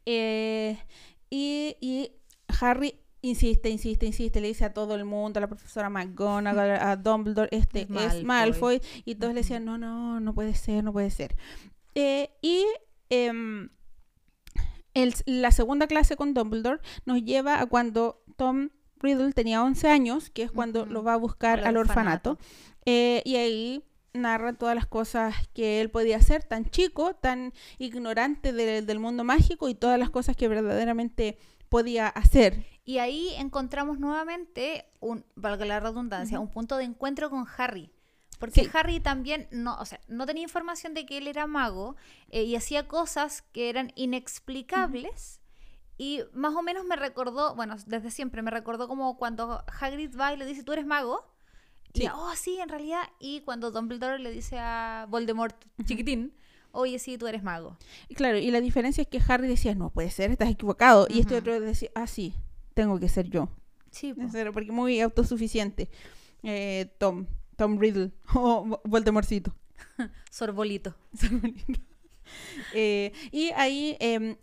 Eh, 0.07 0.79
y, 1.31 1.77
y 1.81 2.13
Harry 2.61 2.99
insiste, 3.23 3.69
insiste, 3.71 4.05
insiste, 4.07 4.41
le 4.41 4.49
dice 4.49 4.65
a 4.65 4.73
todo 4.75 4.95
el 4.97 5.05
mundo, 5.05 5.39
a 5.39 5.43
la 5.43 5.47
profesora 5.49 5.89
McGonagall, 5.91 6.71
a 6.81 6.97
Dumbledore, 6.97 7.49
este 7.53 7.83
Es 7.83 7.89
es 7.91 8.25
Malfoy. 8.25 8.81
Y 9.05 9.15
todos 9.17 9.35
le 9.35 9.41
decían, 9.41 9.65
no, 9.65 9.79
no, 9.79 10.21
no 10.21 10.35
puede 10.35 10.55
ser, 10.55 10.83
no 10.85 10.93
puede 10.93 11.11
ser. 11.11 11.37
Y 11.95 12.65
em, 13.11 13.69
el- 14.95 15.15
la 15.27 15.53
segunda 15.53 15.87
clase 15.87 16.17
con 16.17 16.35
Dumbledore 16.35 16.81
nos 17.05 17.23
lleva 17.23 17.61
a 17.61 17.67
cuando 17.67 18.23
Tom 18.37 18.71
Riddle 19.03 19.33
tenía 19.33 19.63
11 19.63 19.89
años, 19.89 20.31
que 20.31 20.43
es 20.45 20.51
cuando 20.53 20.87
lo 20.87 21.03
va 21.03 21.15
a 21.15 21.17
buscar 21.17 21.61
Al 21.61 21.67
al 21.67 21.77
orfanato. 21.77 22.31
orfanato. 22.33 22.53
Eh, 22.87 23.23
y 23.25 23.37
ahí 23.37 23.85
narra 24.15 24.53
todas 24.53 24.75
las 24.75 24.87
cosas 24.87 25.35
que 25.55 25.81
él 25.81 25.91
podía 25.91 26.17
hacer, 26.19 26.45
tan 26.45 26.69
chico, 26.71 27.15
tan 27.15 27.53
ignorante 27.79 28.53
de- 28.53 28.83
del 28.83 28.99
mundo 28.99 29.25
mágico 29.25 29.69
y 29.69 29.75
todas 29.75 29.99
las 29.99 30.11
cosas 30.11 30.37
que 30.37 30.49
verdaderamente 30.49 31.39
podía 31.69 32.09
hacer. 32.09 32.67
Y 32.85 32.99
ahí 32.99 33.31
encontramos 33.39 33.99
nuevamente, 34.01 34.85
un, 35.01 35.25
valga 35.37 35.65
la 35.65 35.81
redundancia, 35.81 36.41
un 36.41 36.49
punto 36.51 36.77
de 36.77 36.85
encuentro 36.85 37.31
con 37.31 37.47
Harry. 37.57 37.91
Porque 38.39 38.65
Sí. 38.65 38.71
Harry 38.75 38.99
también 38.99 39.47
no, 39.53 39.77
o 39.79 39.85
sea, 39.85 40.01
no 40.09 40.27
tenía 40.27 40.43
información 40.43 40.95
de 40.95 41.07
que 41.07 41.19
él 41.19 41.29
era 41.29 41.47
mago 41.47 41.95
eh, 42.29 42.43
y 42.43 42.57
hacía 42.57 42.89
cosas 42.89 43.43
que 43.53 43.69
eran 43.71 43.93
inexplicables. 43.95 45.41
Y 45.99 46.21
más 46.33 46.55
o 46.55 46.63
menos 46.63 46.85
me 46.85 46.97
recordó, 46.97 47.55
bueno, 47.55 47.77
desde 47.87 48.11
siempre 48.11 48.43
me 48.43 48.51
recordó 48.51 48.89
como 48.89 49.17
cuando 49.19 49.65
Hagrid 49.81 50.17
va 50.19 50.33
y 50.33 50.37
le 50.37 50.47
dice, 50.47 50.63
¿tú 50.65 50.73
eres 50.73 50.87
mago? 50.87 51.25
Sí. 51.95 52.05
Y, 52.05 52.09
oh, 52.09 52.33
sí, 52.35 52.59
en 52.59 52.69
realidad. 52.69 53.03
Y 53.21 53.41
cuando 53.43 53.71
Dumbledore 53.71 54.19
le 54.19 54.31
dice 54.33 54.59
a 54.59 55.07
Voldemort, 55.11 55.55
chiquitín, 55.85 56.35
oye, 56.73 56.99
sí, 56.99 57.19
tú 57.19 57.27
eres 57.27 57.43
mago. 57.43 57.77
Y 58.09 58.15
claro, 58.15 58.39
y 58.39 58.51
la 58.51 58.61
diferencia 58.61 59.03
es 59.03 59.09
que 59.09 59.21
Harry 59.29 59.47
decía, 59.47 59.75
no 59.75 59.91
puede 59.91 60.11
ser, 60.11 60.31
estás 60.31 60.49
equivocado. 60.51 61.07
Y 61.11 61.21
este 61.21 61.37
otro 61.37 61.61
decía, 61.61 61.91
ah, 61.95 62.07
sí, 62.07 62.35
tengo 62.75 62.99
que 62.99 63.09
ser 63.09 63.29
yo. 63.29 63.49
Sí, 63.91 64.15
po. 64.15 64.23
Porque 64.55 64.73
muy 64.73 65.01
autosuficiente. 65.01 65.91
Eh, 66.43 66.91
Tom, 66.99 67.27
Tom 67.57 67.79
Riddle, 67.79 68.11
o 68.35 68.65
Vo- 68.65 68.81
Voldemortcito. 68.85 69.55
sorbolito. 70.31 70.95
Eh, 72.73 73.13
y 73.31 73.51
ahí 73.51 73.97
em, 74.01 74.37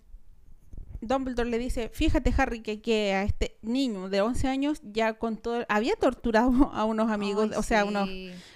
Dumbledore 1.02 1.50
le 1.50 1.58
dice, 1.60 1.90
fíjate 1.94 2.34
Harry 2.38 2.62
que, 2.62 2.82
que 2.82 3.14
a 3.14 3.24
este 3.24 3.58
niño 3.62 4.10
de 4.10 4.22
11 4.22 4.48
años 4.48 4.82
ya 4.84 5.14
con 5.18 5.38
todo, 5.38 5.66
había 5.70 5.96
torturado 5.96 6.72
a 6.74 6.84
unos 6.86 7.10
amigos, 7.12 7.50
Ay, 7.52 7.58
o 7.58 7.64
sea, 7.64 7.82
a, 7.82 7.86
unos, 7.86 8.10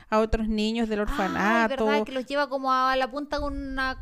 a 0.10 0.20
otros 0.20 0.48
niños 0.48 0.90
del 0.90 1.00
Ah, 1.00 1.04
orfanato, 1.04 1.86
verdad, 1.86 2.04
que 2.06 2.12
los 2.12 2.26
lleva 2.26 2.50
como 2.50 2.72
a 2.72 2.96
la 2.96 3.10
punta 3.10 3.40
de 3.40 3.46
una 3.46 3.98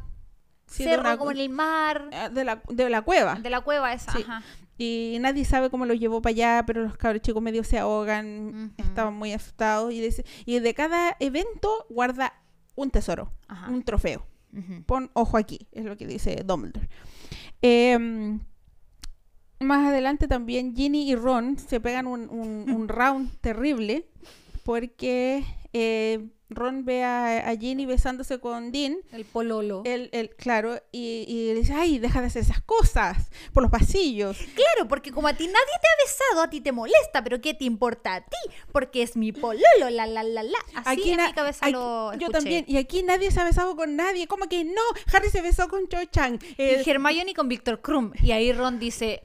sí, 0.67 0.83
de, 0.83 0.89
cerro, 0.91 1.01
una- 1.01 1.17
como 1.17 1.31
en 1.31 1.37
el 1.37 1.49
mar, 1.49 2.09
eh, 2.11 2.29
de 2.31 2.43
la, 2.43 2.61
de 2.69 2.89
la 2.89 3.01
cueva. 3.03 3.35
de 3.35 3.49
la 3.49 3.61
cueva 3.61 3.93
esa. 3.93 4.11
Sí. 4.13 4.23
Ajá. 4.23 4.41
Y 4.77 5.17
nadie 5.21 5.45
sabe 5.45 5.69
cómo 5.69 5.85
lo 5.85 5.93
llevó 5.93 6.23
para 6.23 6.31
allá, 6.31 6.63
pero 6.65 6.81
los 6.81 6.97
cabros 6.97 7.21
chicos 7.21 7.43
medio 7.43 7.63
se 7.63 7.77
ahogan, 7.77 8.73
estaban 8.77 9.13
muy 9.13 9.31
asustados. 9.31 9.93
Y, 9.93 10.01
dice- 10.01 10.25
y 10.45 10.57
de 10.57 10.73
cada 10.73 11.15
evento 11.19 11.85
guarda 11.89 12.33
un 12.73 12.89
tesoro, 12.89 13.31
Ajá. 13.47 13.69
un 13.69 13.83
trofeo. 13.83 14.25
Pon 14.87 15.11
ojo 15.13 15.37
aquí, 15.37 15.67
es 15.71 15.85
lo 15.85 15.95
que 15.97 16.07
dice 16.07 16.41
Dumbledore. 16.43 16.89
Em, 17.61 18.39
más 19.59 19.87
adelante 19.87 20.27
también 20.27 20.75
Ginny 20.75 21.09
y 21.11 21.15
Ron 21.15 21.57
se 21.57 21.79
pegan 21.79 22.07
un, 22.07 22.29
un- 22.29 22.69
un 22.71 22.87
round 22.87 23.31
terrible 23.41 24.05
porque 24.63 25.43
eh, 25.73 26.27
Ron 26.49 26.83
ve 26.83 27.03
a, 27.03 27.49
a 27.49 27.55
Ginny 27.55 27.85
besándose 27.85 28.39
con 28.39 28.71
Dean, 28.73 28.97
El 29.13 29.23
pololo. 29.23 29.83
él, 29.85 30.09
él, 30.11 30.31
claro, 30.37 30.81
y, 30.91 31.23
y 31.27 31.53
le 31.53 31.61
dice, 31.61 31.73
ay, 31.73 31.97
deja 31.97 32.19
de 32.19 32.27
hacer 32.27 32.41
esas 32.41 32.61
cosas 32.61 33.29
por 33.53 33.63
los 33.63 33.71
pasillos. 33.71 34.37
Claro, 34.37 34.89
porque 34.89 35.11
como 35.11 35.29
a 35.29 35.33
ti 35.33 35.45
nadie 35.47 35.55
te 35.81 35.87
ha 35.87 36.05
besado, 36.05 36.41
a 36.43 36.49
ti 36.49 36.59
te 36.59 36.73
molesta, 36.73 37.23
pero 37.23 37.39
¿qué 37.39 37.53
te 37.53 37.63
importa 37.63 38.15
a 38.15 38.21
ti? 38.21 38.35
Porque 38.73 39.01
es 39.01 39.15
mi 39.15 39.31
pololo, 39.31 39.89
la 39.89 40.05
la 40.07 40.23
la 40.23 40.43
la. 40.43 40.57
Así 40.83 41.11
en 41.11 41.17
na- 41.17 41.27
mi 41.27 41.33
cabeza 41.33 41.65
aquí- 41.65 41.71
lo 41.73 42.11
yo 42.13 42.19
escuché. 42.19 42.31
también, 42.33 42.65
y 42.67 42.75
aquí 42.77 43.01
nadie 43.03 43.31
se 43.31 43.39
ha 43.39 43.45
besado 43.45 43.75
con 43.77 43.95
nadie, 43.95 44.27
como 44.27 44.49
que 44.49 44.65
no, 44.65 44.81
Harry 45.13 45.29
se 45.29 45.41
besó 45.41 45.69
con 45.69 45.87
Cho 45.87 46.03
Chang. 46.05 46.37
Y 46.57 46.89
Hermione 46.89 47.33
con 47.33 47.47
Víctor 47.47 47.81
Krum. 47.81 48.11
Y 48.21 48.31
ahí 48.31 48.51
Ron 48.51 48.77
dice, 48.77 49.23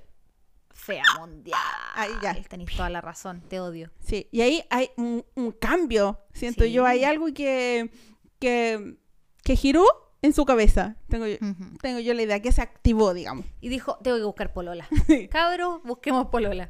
fea 0.87 1.05
mundial. 1.19 1.59
Ahí 1.95 2.13
ya. 2.23 2.35
Tenéis 2.49 2.71
toda 2.77 2.89
la 2.91 3.01
razón, 3.01 3.43
te 3.49 3.59
odio. 3.61 3.91
Sí, 4.01 4.29
y 4.31 4.41
ahí 4.43 4.63
hay 4.71 4.91
un, 4.97 5.25
un 5.35 5.53
cambio, 5.53 6.21
siento 6.33 6.65
yo, 6.65 6.85
Sí. 6.85 6.91
hay 6.91 7.05
algo 7.05 7.27
que, 7.35 7.91
que, 8.39 8.97
que 9.43 9.57
giró 9.57 9.85
en 10.23 10.33
su 10.33 10.45
cabeza, 10.45 10.97
tengo 11.09 11.27
yo, 11.27 11.37
tengo 11.83 11.99
yo 12.01 12.15
la 12.15 12.23
idea, 12.23 12.41
que 12.41 12.53
se 12.53 12.63
activó, 12.63 13.15
digamos. 13.15 13.45
Y 13.61 13.69
dijo, 13.69 13.99
tengo 14.03 14.17
que 14.17 14.25
buscar 14.25 14.53
polola. 14.53 14.89
Cabros, 15.31 15.83
busquemos 15.85 16.29
polola. 16.29 16.69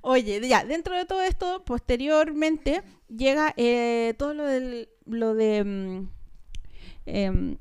Oye, 0.00 0.40
ya, 0.48 0.64
dentro 0.64 0.96
de 0.96 1.04
todo 1.04 1.22
esto, 1.22 1.62
posteriormente, 1.64 2.82
llega 3.08 3.52
eh, 3.56 4.14
todo 4.18 4.32
lo, 4.34 4.44
del, 4.46 4.88
lo 5.04 5.34
de 5.34 5.62
mm, 5.64 6.08
em, 7.06 7.58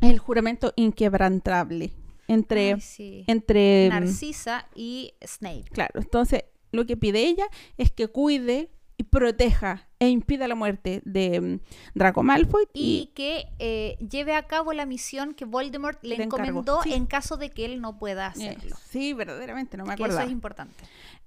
el 0.00 0.18
juramento 0.18 0.72
inquebrantable 0.76 1.92
entre, 2.32 2.74
Ay, 2.74 2.80
sí. 2.80 3.24
entre 3.26 3.86
mm, 3.88 3.90
Narcisa 3.90 4.66
y 4.74 5.14
Snape. 5.24 5.64
Claro, 5.72 6.00
entonces 6.00 6.44
lo 6.72 6.86
que 6.86 6.96
pide 6.96 7.26
ella 7.26 7.44
es 7.76 7.90
que 7.90 8.08
cuide 8.08 8.70
y 8.96 9.02
proteja 9.04 9.88
e 9.98 10.08
impida 10.10 10.46
la 10.46 10.54
muerte 10.54 11.00
de 11.06 11.40
mm, 11.40 11.60
Draco 11.94 12.22
Malfoy 12.22 12.64
Y 12.74 12.98
y, 13.00 13.06
que 13.14 13.46
eh, 13.58 13.96
lleve 13.98 14.34
a 14.34 14.46
cabo 14.46 14.72
la 14.74 14.84
misión 14.86 15.32
que 15.34 15.44
Voldemort 15.46 15.98
le, 16.04 16.22
encomendó 16.22 16.82
sí. 16.82 16.92
en 16.92 17.06
caso 17.06 17.36
de 17.38 17.50
que 17.50 17.64
él 17.64 17.80
no 17.80 17.98
pueda 17.98 18.26
Eh, 18.26 18.50
hacerlo. 18.50 18.76
sí, 18.90 19.12
verdaderamente, 19.14 19.76
no 19.76 19.84
me 19.84 19.96
Que 19.96 20.02
eso 20.02 20.12
acuerdo. 20.12 20.26
es 20.26 20.30
importante. 20.30 20.84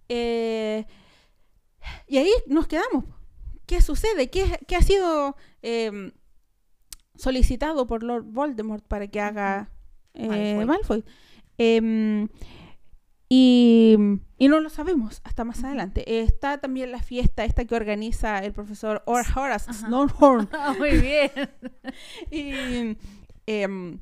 Eh, 0.08 0.86
y 2.08 2.18
ahí 2.18 2.30
nos 2.48 2.68
quedamos. 2.68 3.06
¿Qué 3.66 3.82
sucede? 3.82 4.30
¿Qué, 4.30 4.60
qué 4.68 4.76
ha 4.76 4.82
sido 4.82 5.36
em, 5.62 6.12
solicitado 7.16 7.88
por 7.88 8.04
Lord 8.04 8.26
Voldemort 8.26 8.86
para 8.88 9.08
que 9.08 9.20
haga 9.20 9.70
Malfoy. 10.16 10.66
Malfoy? 10.66 11.04
Em, 11.58 12.28
Y, 13.30 13.98
y 14.38 14.48
no 14.48 14.60
lo 14.60 14.70
sabemos 14.70 15.22
hasta 15.24 15.44
más 15.44 15.64
adelante. 15.64 16.22
Está 16.22 16.60
también 16.60 16.92
la 16.92 17.02
fiesta 17.02 17.46
esta 17.46 17.66
que 17.66 17.74
organiza 17.76 18.40
el 18.40 18.54
profesor 18.54 19.02
Or 19.08 19.26
Horace 19.36 19.72
Ajá. 19.72 19.88
Snowhorn. 19.88 20.50
Ah, 20.54 20.76
Muy 20.78 21.00
bien. 21.00 21.32
y 22.32 22.96
em, 23.48 24.00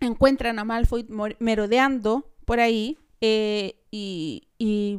encuentran 0.00 0.58
a 0.58 0.64
Malfoy 0.64 1.06
merodeando 1.38 2.32
por 2.44 2.58
ahí 2.58 2.98
eh, 3.20 3.76
y, 3.92 4.48
y 4.58 4.98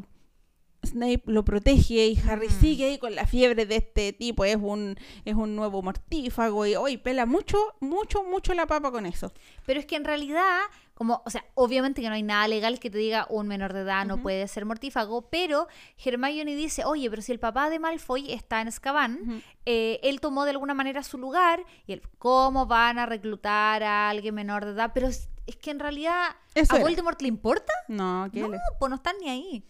Snape 0.84 1.24
lo 1.28 1.44
protege 1.46 2.08
y 2.08 2.20
Harry 2.30 2.48
Mm. 2.50 2.60
sigue 2.62 2.86
ahí 2.86 2.98
con 2.98 3.16
la 3.16 3.26
fiebre 3.26 3.66
de 3.66 3.78
este 3.78 4.14
tipo, 4.14 4.46
es 4.46 4.58
un, 4.58 4.96
es 5.26 5.36
un 5.36 5.56
nuevo 5.56 5.82
mortífago 5.82 6.66
y 6.66 6.76
hoy 6.76 6.98
pela 6.98 7.26
mucho, 7.26 7.58
mucho, 7.80 8.24
mucho 8.24 8.54
la 8.54 8.68
papa 8.68 8.92
con 8.92 9.06
eso. 9.06 9.32
Pero 9.66 9.80
es 9.80 9.86
que 9.86 9.96
en 9.96 10.04
realidad, 10.04 10.60
como, 10.94 11.22
o 11.26 11.30
sea, 11.30 11.46
obviamente 11.56 12.02
que 12.02 12.08
no 12.10 12.14
hay 12.16 12.24
nada 12.24 12.48
legal 12.48 12.80
que 12.80 12.90
te 12.90 12.98
diga 12.98 13.26
un 13.30 13.48
menor 13.48 13.74
de 13.74 13.82
edad 13.82 14.06
no 14.06 14.22
puede 14.22 14.48
ser 14.48 14.66
mortífago, 14.66 15.30
pero 15.30 15.68
Hermione 16.04 16.56
dice, 16.56 16.86
oye, 16.86 17.10
pero 17.10 17.22
si 17.22 17.32
el 17.32 17.40
papá 17.40 17.70
de 17.70 17.80
Malfoy 17.80 18.32
está 18.32 18.62
en 18.62 18.68
Azkaban, 18.68 19.42
eh, 19.66 20.00
él 20.04 20.20
tomó 20.20 20.44
de 20.44 20.52
alguna 20.52 20.74
manera 20.74 21.02
su 21.04 21.18
lugar 21.18 21.64
y 21.88 21.94
él, 21.94 22.02
¿cómo 22.20 22.66
van 22.66 23.00
a 23.00 23.06
reclutar 23.06 23.84
a 23.84 24.10
alguien 24.10 24.36
menor 24.36 24.66
de 24.66 24.72
edad? 24.72 24.92
Pero 24.94 25.08
es, 25.08 25.30
es 25.48 25.56
que 25.56 25.72
en 25.72 25.80
realidad, 25.80 26.28
Eso 26.54 26.74
¿a 26.74 26.78
era. 26.78 26.86
Voldemort 26.86 27.22
le 27.22 27.28
importa? 27.28 27.74
No, 27.88 28.28
¿qué 28.32 28.42
No, 28.42 28.50
le- 28.50 28.60
pues 28.80 28.90
no 28.90 28.96
están 28.98 29.16
ni 29.22 29.30
ahí. 29.30 29.64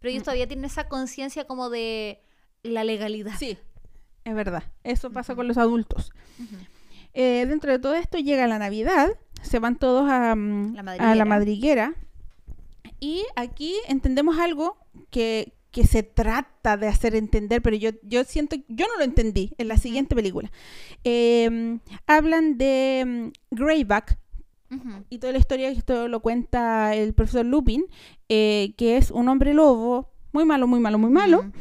Pero 0.00 0.10
Mm. 0.10 0.12
ellos 0.12 0.24
todavía 0.24 0.46
tienen 0.46 0.64
esa 0.64 0.88
conciencia 0.88 1.44
como 1.46 1.70
de 1.70 2.22
la 2.62 2.84
legalidad. 2.84 3.32
Sí, 3.38 3.58
es 4.24 4.34
verdad. 4.34 4.64
Eso 4.84 5.10
pasa 5.10 5.34
con 5.34 5.48
los 5.48 5.58
adultos. 5.58 6.12
Eh, 7.14 7.46
dentro 7.48 7.72
de 7.72 7.78
todo 7.78 7.94
esto 7.94 8.18
llega 8.18 8.46
la 8.46 8.58
Navidad, 8.58 9.08
se 9.42 9.58
van 9.58 9.76
todos 9.76 10.08
a, 10.10 10.34
mm, 10.34 10.74
La 10.74 10.80
a 10.80 10.82
madriguera. 10.82 11.14
la 11.14 11.24
madriguera 11.24 11.94
y 13.00 13.24
aquí 13.36 13.74
entendemos 13.88 14.38
algo 14.38 14.76
que, 15.10 15.54
que 15.70 15.84
se 15.86 16.02
trata 16.02 16.76
de 16.76 16.88
hacer 16.88 17.14
entender, 17.14 17.60
pero 17.62 17.76
yo, 17.76 17.90
yo 18.02 18.24
siento, 18.24 18.56
yo 18.68 18.86
no 18.86 18.96
lo 18.98 19.04
entendí 19.04 19.52
en 19.58 19.68
la 19.68 19.76
siguiente 19.78 20.14
película. 20.14 20.50
Eh, 21.04 21.78
hablan 22.06 22.58
de 22.58 23.04
mm, 23.52 23.54
Greyback 23.54 24.18
Y 25.08 25.18
toda 25.18 25.32
la 25.32 25.38
historia, 25.38 25.70
esto 25.70 26.08
lo 26.08 26.20
cuenta 26.20 26.94
el 26.94 27.14
profesor 27.14 27.46
Lupin, 27.46 27.84
eh, 28.28 28.74
que 28.76 28.96
es 28.98 29.10
un 29.10 29.28
hombre 29.28 29.54
lobo 29.54 30.10
muy 30.32 30.44
malo, 30.44 30.66
muy 30.66 30.78
malo, 30.80 30.98
muy 30.98 31.10
malo 31.10 31.38
Ujú. 31.40 31.52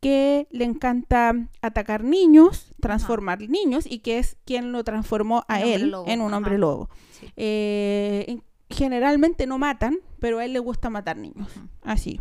que 0.00 0.46
le 0.52 0.64
encanta 0.64 1.34
atacar 1.60 2.04
niños, 2.04 2.72
transformar 2.80 3.40
niños 3.40 3.84
y 3.86 3.98
que 3.98 4.18
es 4.18 4.36
quien 4.44 4.70
lo 4.70 4.84
transformó 4.84 5.44
a 5.48 5.56
hombre 5.56 5.74
él 5.74 5.90
lobo, 5.90 6.08
en 6.08 6.20
un 6.20 6.32
hombre 6.34 6.56
lobo. 6.58 6.88
Sí. 7.18 7.26
Eh, 7.36 8.24
en- 8.28 8.44
generalmente 8.70 9.46
no 9.46 9.58
matan, 9.58 9.98
pero 10.20 10.38
a 10.38 10.44
él 10.44 10.52
le 10.52 10.58
gusta 10.60 10.88
matar 10.90 11.16
niños. 11.16 11.48
Así. 11.82 12.20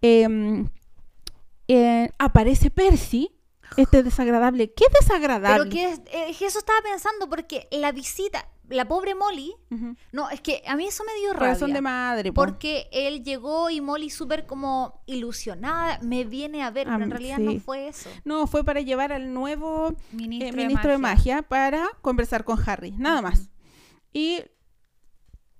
Em, 0.00 0.68
eh, 1.68 2.10
aparece 2.18 2.70
Percy, 2.70 3.30
este 3.76 4.02
desagradable. 4.02 4.72
¿Qué 4.72 4.84
desagradable? 5.00 5.68
Pero 5.68 5.70
que 5.70 5.90
es, 5.90 6.36
que 6.38 6.46
eso 6.46 6.58
estaba 6.58 6.78
pensando 6.82 7.28
porque 7.28 7.66
la 7.72 7.92
visita, 7.92 8.48
la 8.68 8.88
pobre 8.88 9.14
Molly, 9.14 9.54
no, 10.12 10.30
es 10.30 10.40
que 10.40 10.62
a 10.66 10.76
mí 10.76 10.86
eso 10.86 11.04
me 11.04 11.14
dio 11.20 11.32
Corazón 11.32 11.68
rabia. 11.68 11.74
de 11.74 11.80
madre. 11.82 12.32
po. 12.32 12.44
Porque 12.44 12.88
él 12.92 13.22
llegó 13.22 13.70
y 13.70 13.80
Molly 13.80 14.10
súper 14.10 14.46
como 14.46 15.02
ilusionada, 15.06 15.98
me 16.02 16.24
viene 16.24 16.62
a 16.62 16.70
ver, 16.70 16.86
pero 16.86 17.02
en 17.02 17.10
realidad 17.10 17.36
sí. 17.36 17.42
no 17.42 17.60
fue 17.60 17.88
eso. 17.88 18.10
No, 18.24 18.46
fue 18.46 18.64
para 18.64 18.80
llevar 18.80 19.12
al 19.12 19.32
nuevo 19.32 19.94
Ministro, 20.12 20.48
eh, 20.48 20.66
ministro 20.66 20.90
de, 20.90 20.98
magia. 20.98 21.42
para 21.42 21.88
conversar 22.02 22.44
con 22.44 22.58
Harry, 22.68 22.92
nada 22.92 23.22
más. 23.22 23.50
Y 24.12 24.42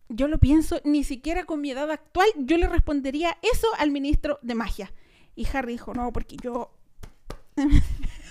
yo 0.09 0.29
lo 0.29 0.39
pienso, 0.39 0.81
ni 0.85 1.05
siquiera 1.05 1.45
con 1.45 1.61
mi 1.61 1.71
edad 1.71 1.91
actual, 1.91 2.29
yo 2.37 2.57
le 2.57 2.69
respondería 2.69 3.37
eso 3.43 3.67
al 3.79 3.91
ministro 3.91 4.39
de 4.43 4.55
magia. 4.55 4.93
Y 5.35 5.47
Harry 5.53 5.73
dijo, 5.73 5.95
no, 5.95 6.13
porque 6.13 6.37
yo... 6.43 6.73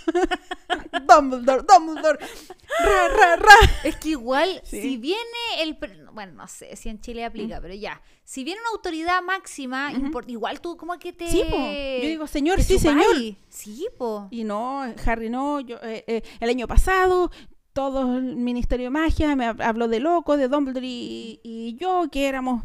Dumbledore, 1.08 1.64
Dumbledore, 1.64 2.20
ra, 2.20 3.08
ra, 3.10 3.36
ra. 3.36 3.56
Es 3.84 3.96
que 3.98 4.10
igual, 4.10 4.62
Sí. 4.64 4.82
si 4.82 4.98
viene 4.98 5.20
el... 5.60 5.78
Bueno, 6.14 6.34
no 6.34 6.48
sé 6.48 6.76
si 6.76 6.90
en 6.90 7.00
Chile 7.02 7.26
aplica, 7.26 7.60
pero 7.62 7.74
ya. 7.74 8.02
Si 8.24 8.44
viene 8.44 8.62
una 8.62 8.70
autoridad 8.72 9.22
máxima, 9.22 9.92
igual 10.28 10.62
tú 10.62 10.78
como 10.78 10.98
que 10.98 11.14
te... 11.14 11.30
Sí, 11.30 11.44
po. 11.50 11.58
Yo 11.58 12.08
digo, 12.08 12.28
señor, 12.28 12.62
sí, 12.62 12.80
señor. 12.80 13.16
Sí, 13.50 13.88
po. 13.98 14.28
Y 14.32 14.44
no, 14.44 14.82
Harry 15.06 15.30
no, 15.30 15.60
yo, 15.60 15.78
eh, 15.84 16.04
eh, 16.08 16.24
el 16.40 16.50
año 16.50 16.68
pasado 16.68 17.32
todo 17.74 18.16
el 18.18 18.38
Ministerio 18.38 18.86
de 18.86 18.90
Magia 18.92 19.36
me 19.36 19.46
hab- 19.50 19.62
habló 19.62 19.90
de 19.90 20.00
loco, 20.00 20.38
de 20.38 20.48
Dumbledore 20.48 20.88
y, 20.88 21.42
y 21.44 21.76
yo, 21.78 22.06
que 22.10 22.28
éramos 22.30 22.64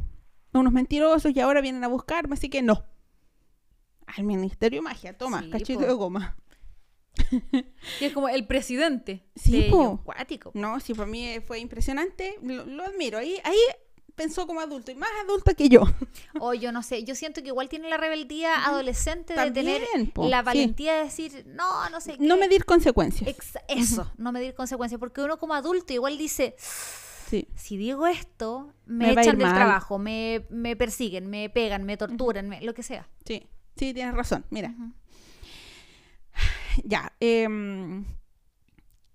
unos 0.53 0.73
mentirosos 0.73 1.33
y 1.35 1.41
ahora 1.41 1.61
vienen 1.61 1.83
a 1.83 1.89
buscarme, 1.89 2.35
así 2.35 2.49
que 2.49 2.63
no. 2.63 2.85
Al 4.07 4.23
Ministerio 4.25 4.79
de 4.79 4.83
Magia, 4.85 5.17
toma, 5.19 5.43
Sí, 5.43 5.51
cachito 5.51 5.81
po. 5.81 5.87
de 5.87 5.93
goma. 5.93 6.37
Y 8.01 8.05
es 8.05 8.13
como 8.13 8.29
el 8.29 8.47
presidente. 8.47 9.25
Sí, 9.37 9.69
po. 9.71 10.01
cuático. 10.05 10.51
No, 10.55 10.81
sí, 10.81 10.95
para 10.95 11.07
mí 11.07 11.27
eh, 11.27 11.41
fue 11.41 11.59
impresionante, 11.59 12.37
lo, 12.43 12.65
lo 12.67 12.85
admiro. 12.85 13.19
Ahí, 13.19 13.37
ahí 13.45 13.59
pensó 14.15 14.47
como 14.47 14.61
adulto 14.61 14.91
y 14.91 14.95
más 14.97 15.11
adulto 15.25 15.55
que 15.55 15.69
yo. 15.69 15.83
O 16.41 16.55
yo 16.55 16.73
no 16.73 16.83
sé, 16.83 17.05
yo 17.05 17.15
siento 17.15 17.43
que 17.43 17.49
igual 17.49 17.69
tiene 17.69 17.89
la 17.89 17.97
rebeldía 17.97 18.65
adolescente 18.67 19.35
de 19.35 19.51
tener 19.51 19.83
po, 20.13 20.29
la 20.29 20.41
sí. 20.41 20.45
valentía 20.45 20.95
de 20.95 21.05
decir, 21.05 21.45
no, 21.49 21.89
no 21.91 22.01
sé 22.01 22.17
qué. 22.17 22.25
No 22.27 22.37
medir 22.37 22.65
consecuencias. 22.65 23.29
Ex- 23.29 23.59
eso, 23.69 24.11
no 24.19 24.33
medir 24.33 24.55
consecuencias, 24.55 24.99
porque 24.99 25.21
uno 25.23 25.39
como 25.39 25.55
adulto 25.55 25.93
igual 25.93 26.17
dice, 26.19 26.55
Sí. 26.59 27.47
si 27.55 27.77
digo 27.77 28.07
esto, 28.07 28.73
me, 28.87 29.13
echan 29.13 29.39
del 29.39 29.47
mal. 29.47 29.55
trabajo, 29.55 29.99
me, 29.99 30.47
me 30.51 30.75
persiguen, 30.77 31.29
me 31.31 31.49
pegan, 31.49 31.85
me 31.85 31.97
torturan, 31.97 32.49
me- 32.49 32.61
lo 32.63 32.75
que 32.75 32.83
sea. 32.83 33.09
Sí, 33.25 33.47
sí, 33.77 33.95
tienes 33.95 34.15
razón. 34.15 34.45
Mira. 34.51 34.75
ya. 36.85 37.13
em, 37.21 38.05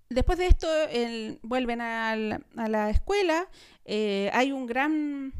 después 0.08 0.38
de 0.38 0.46
esto, 0.46 0.68
el- 0.90 1.38
vuelven 1.42 1.80
al- 1.80 2.44
a 2.56 2.68
la 2.68 2.90
escuela. 2.90 3.48
eh, 3.84 4.30
hay 4.32 4.50
un 4.52 4.66
gran 4.66 5.32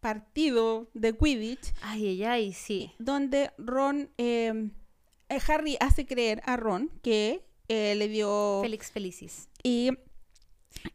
partido 0.00 0.90
de 0.94 1.16
Quidditch 1.16 1.72
Ay, 1.82 2.08
ay, 2.08 2.24
ay, 2.24 2.52
sí. 2.52 2.92
donde 2.98 3.52
Ron, 3.56 4.10
em, 4.18 4.72
eh, 5.28 5.38
Harry 5.48 5.76
hace 5.80 6.04
creer 6.06 6.42
a 6.44 6.56
Ron 6.56 6.90
que 7.02 7.44
eh, 7.68 7.94
le 7.94 8.08
dio 8.08 8.58
Félix 8.62 8.90
Felicis. 8.90 9.48
y, 9.62 9.90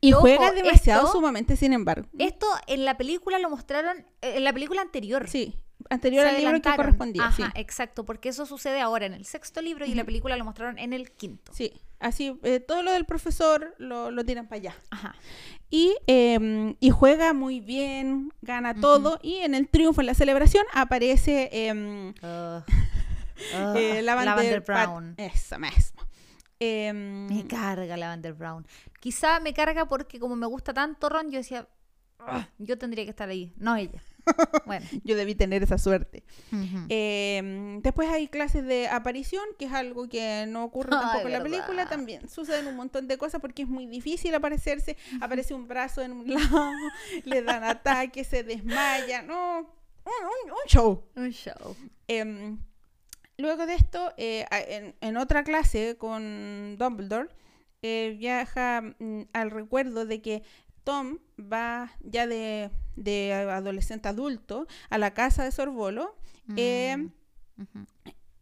y 0.02 0.14
Ojo, 0.14 0.22
juega 0.22 0.52
demasiado 0.52 1.06
esto- 1.08 1.14
sumamente, 1.14 1.56
sin 1.56 1.74
embargo. 1.74 2.08
Esto 2.20 2.46
en 2.68 2.86
la 2.86 2.98
película 2.98 3.40
lo 3.40 3.50
mostraron, 3.50 4.06
en 4.22 4.44
la 4.44 4.54
película 4.54 4.82
anterior. 4.82 5.28
Sí, 5.28 5.56
anterior 5.90 6.24
Se 6.24 6.30
al 6.36 6.42
libro 6.42 6.62
que 6.62 6.76
correspondía. 6.76 7.26
Ajá, 7.26 7.36
sí. 7.36 7.44
exacto, 7.56 8.06
porque 8.06 8.30
eso 8.30 8.46
sucede 8.46 8.82
ahora 8.82 9.06
en 9.06 9.14
el 9.14 9.26
sexto 9.26 9.62
libro 9.62 9.86
y 9.86 9.94
la 9.96 10.04
película 10.04 10.36
lo 10.38 10.46
mostraron 10.46 10.78
en 10.80 10.94
el 10.94 11.12
quinto. 11.12 11.52
Sí, 11.54 11.74
así 12.00 12.40
eh, 12.44 12.60
todo 12.60 12.84
lo 12.84 12.92
del 12.92 13.06
profesor 13.06 13.76
lo, 13.78 14.12
lo 14.12 14.24
tiran 14.26 14.48
para 14.48 14.58
allá. 14.58 14.76
Ajá. 14.92 15.16
Y, 15.70 15.96
eh, 16.08 16.76
y 16.80 16.90
juega 16.90 17.34
muy 17.34 17.60
bien, 17.60 18.32
gana 18.42 18.74
todo. 18.74 19.20
Y 19.22 19.36
en 19.38 19.54
el 19.56 19.68
triunfo, 19.70 20.02
en 20.02 20.08
la 20.08 20.14
celebración, 20.16 20.66
aparece 20.74 21.50
eh, 21.54 22.14
Ugh. 22.22 22.64
eh, 23.54 23.98
Ugh, 24.00 24.04
Lavender, 24.04 24.64
Pat- 24.64 24.86
Brown. 24.86 25.14
Esa 25.18 25.58
misma. 25.58 26.06
Em, 26.60 27.28
Me 27.28 27.48
carga 27.48 27.96
Lavender 27.96 28.34
Brown. 28.34 28.68
Quizá 29.00 29.40
me 29.40 29.54
carga 29.54 29.86
porque 29.88 30.20
como 30.20 30.36
me 30.36 30.46
gusta 30.46 30.74
tanto 30.74 31.08
Ron, 31.08 31.32
yo 31.32 31.38
decía, 31.38 31.68
"Ugh, 32.20 32.46
yo 32.58 32.78
tendría 32.78 33.06
que 33.06 33.12
estar 33.12 33.30
ahí, 33.30 33.54
no 33.58 33.76
ella. 33.78 34.04
Bueno. 34.66 34.86
yo 35.04 35.16
debí 35.16 35.34
tener 35.36 35.64
esa 35.64 35.78
suerte. 35.78 36.24
Em, 36.90 37.82
después 37.82 38.10
hay 38.10 38.28
clases 38.28 38.66
de 38.66 38.88
aparición, 38.88 39.44
que 39.58 39.66
es 39.66 39.74
algo 39.74 40.08
que 40.10 40.46
no 40.48 40.64
ocurre 40.64 40.90
Ay, 40.94 41.00
tampoco 41.02 41.28
en 41.28 41.34
la 41.34 41.44
película. 41.44 41.90
También 41.90 42.30
suceden 42.30 42.68
un 42.68 42.76
montón 42.76 43.08
de 43.08 43.18
cosas 43.18 43.42
porque 43.42 43.64
es 43.64 43.68
muy 43.68 43.86
difícil 43.88 44.34
aparecerse. 44.36 44.98
Aparece 45.22 45.54
un 45.54 45.68
brazo 45.68 46.02
en 46.02 46.12
un 46.14 46.34
lado, 46.34 46.72
le 47.26 47.42
dan 47.42 47.64
ataque, 47.64 48.24
se 48.24 48.44
desmaya. 48.44 49.22
No, 49.22 49.60
un, 49.60 49.66
un- 50.46 50.52
un 50.52 50.68
show. 50.68 51.04
Un 51.16 51.30
show. 51.32 51.76
Em, 52.08 52.60
luego 53.38 53.66
de 53.66 53.76
esto, 53.76 54.14
eh, 54.18 54.46
en 55.02 55.18
otra 55.18 55.44
clase 55.44 55.96
con 55.98 56.78
Dumbledore, 56.78 57.30
eh, 57.82 58.16
viaja 58.20 58.82
mm, 58.82 59.22
al 59.34 59.52
recuerdo 59.52 60.06
de 60.06 60.22
que 60.22 60.44
Tom 60.84 61.18
va 61.40 61.92
ya 62.02 62.28
de, 62.28 62.72
de 62.96 63.34
adolescente 63.34 64.08
adulto 64.10 64.68
a 64.90 64.98
la 64.98 65.14
casa 65.14 65.44
de 65.44 65.52
Sorbolo 65.52 66.16
Eh, 66.56 66.96
Mm. 66.98 67.62
Ujú. 67.62 67.86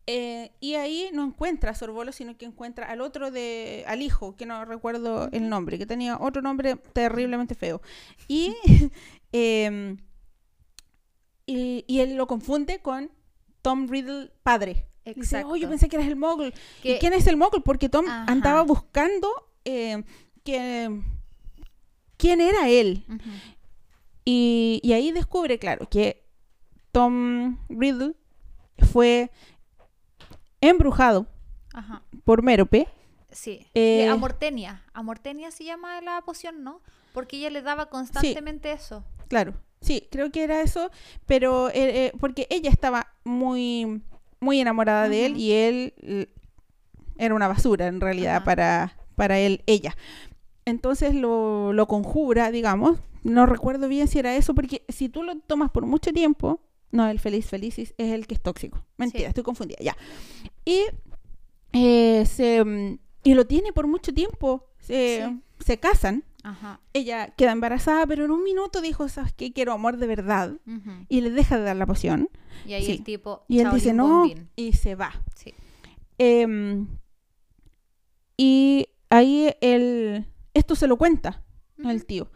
eh, 0.06 0.52
y 0.62 0.76
ahí 0.76 1.10
no 1.12 1.24
encuentra 1.26 1.72
a 1.72 1.76
Sorbolo, 1.76 2.12
sino 2.12 2.38
que 2.38 2.46
encuentra 2.46 2.86
al 2.90 3.02
otro 3.02 3.32
de, 3.32 3.84
al 3.88 4.02
hijo, 4.02 4.36
que 4.38 4.46
no 4.46 4.64
recuerdo 4.64 5.28
el 5.32 5.50
nombre, 5.50 5.78
que 5.78 5.86
tenía 5.86 6.18
otro 6.20 6.42
nombre 6.42 6.76
terriblemente 6.94 7.56
feo. 7.56 7.82
Y, 8.30 8.56
em, 9.34 9.98
y, 11.46 11.84
y 11.88 12.00
él 12.00 12.16
lo 12.16 12.28
confunde 12.28 12.80
con 12.80 13.12
Tom 13.62 13.88
Riddle 13.88 14.32
padre. 14.44 14.86
Dice, 15.06 15.20
Exacto. 15.20 15.50
oh, 15.50 15.56
yo 15.56 15.70
pensé 15.70 15.88
que 15.88 15.96
eras 15.96 16.08
el 16.10 16.16
mogul. 16.18 16.54
¿Y 16.84 16.96
quién 17.00 17.14
es 17.14 17.28
el 17.28 17.38
mogul? 17.38 17.64
Porque 17.64 17.88
Tom 17.90 18.06
Ajá. 18.08 18.26
andaba 18.32 18.62
buscando 18.64 19.30
eh, 19.66 20.04
que, 20.44 21.02
quién 22.18 22.42
era 22.42 22.70
él. 22.70 23.04
Y, 24.26 24.82
y 24.84 24.94
ahí 24.94 25.12
descubre, 25.12 25.58
claro, 25.58 25.88
que 25.90 26.26
Tom 26.92 27.58
Riddle 27.70 28.16
fue 28.92 29.32
embrujado 30.62 31.28
Ajá. 31.74 32.02
por 32.24 32.44
Mérope. 32.44 32.88
Sí. 33.32 33.66
Eh, 33.74 34.08
Amortenia. 34.08 34.84
Amortenia 34.94 35.52
se 35.52 35.64
llama 35.64 36.02
la 36.02 36.22
poción, 36.22 36.64
¿no? 36.64 36.82
Porque 37.14 37.38
ella 37.38 37.52
le 37.52 37.62
daba 37.62 37.90
constantemente 37.90 38.72
eso. 38.72 39.04
Claro, 39.28 39.54
sí, 39.82 40.08
creo 40.12 40.32
que 40.32 40.44
era 40.44 40.62
eso, 40.62 40.92
pero 41.26 41.70
eh, 41.70 42.06
eh, 42.06 42.12
porque 42.20 42.48
ella 42.50 42.70
estaba 42.70 43.14
muy, 43.24 44.02
muy 44.40 44.60
enamorada 44.60 45.08
de 45.10 45.26
él 45.26 45.38
y 45.38 45.52
él 45.52 46.30
era 47.18 47.36
una 47.36 47.48
basura 47.48 47.88
en 47.88 48.02
realidad 48.02 48.44
para, 48.44 48.98
para 49.16 49.40
él, 49.40 49.64
ella. 49.68 49.96
Entonces 50.68 51.16
lo, 51.16 51.74
lo 51.74 51.88
conjura, 51.88 52.52
digamos. 52.52 53.00
No 53.24 53.46
recuerdo 53.46 53.88
bien 53.88 54.08
si 54.08 54.20
era 54.20 54.36
eso, 54.36 54.54
porque 54.54 54.84
si 54.90 55.10
tú 55.10 55.24
lo 55.24 55.38
tomas 55.40 55.72
por 55.72 55.86
mucho 55.86 56.12
tiempo, 56.14 56.62
no, 56.92 57.08
el 57.10 57.20
feliz 57.20 57.46
felicis 57.48 57.94
es 57.98 58.12
el 58.14 58.28
que 58.28 58.36
es 58.36 58.42
tóxico. 58.42 58.84
Mentira, 58.98 59.24
Sí. 59.24 59.30
estoy 59.30 59.44
confundida, 59.44 59.78
ya. 59.82 59.98
Y, 60.66 60.84
eh, 61.74 62.26
se, 62.26 62.64
mm, 62.64 62.98
y 63.24 63.34
lo 63.34 63.46
tiene 63.46 63.74
por 63.74 63.88
mucho 63.88 64.14
tiempo. 64.14 64.66
Se, 64.80 65.26
Sí. 65.28 65.42
se 65.66 65.78
casan 65.80 66.24
Ajá. 66.44 66.80
ella 66.94 67.34
queda 67.36 67.52
embarazada, 67.52 68.06
pero 68.08 68.24
en 68.24 68.32
un 68.32 68.44
minuto 68.44 68.80
dijo, 68.80 69.10
¿sabes 69.10 69.34
qué? 69.34 69.52
Quiero 69.52 69.74
amor 69.74 69.98
de 69.98 70.08
verdad. 70.08 70.54
Y 71.10 71.20
le 71.22 71.32
deja 71.32 71.58
de 71.58 71.64
dar 71.66 71.76
la 71.76 71.86
poción. 71.86 72.30
Y 72.66 72.74
ahí 72.74 72.86
Sí. 72.86 72.92
el 72.94 73.04
tipo. 73.04 73.44
Y 73.50 73.60
él 73.60 73.70
dice, 73.74 73.94
no, 73.94 74.08
Bombín. 74.20 74.50
y 74.56 74.74
se 74.74 74.96
va. 74.96 75.12
Sí. 75.36 75.54
Em, 76.18 76.88
y 78.38 78.88
ahí 79.10 79.54
él, 79.62 80.26
esto 80.58 80.76
se 80.76 80.88
lo 80.88 80.98
cuenta 80.98 81.44
el 81.84 82.06
tío. 82.06 82.30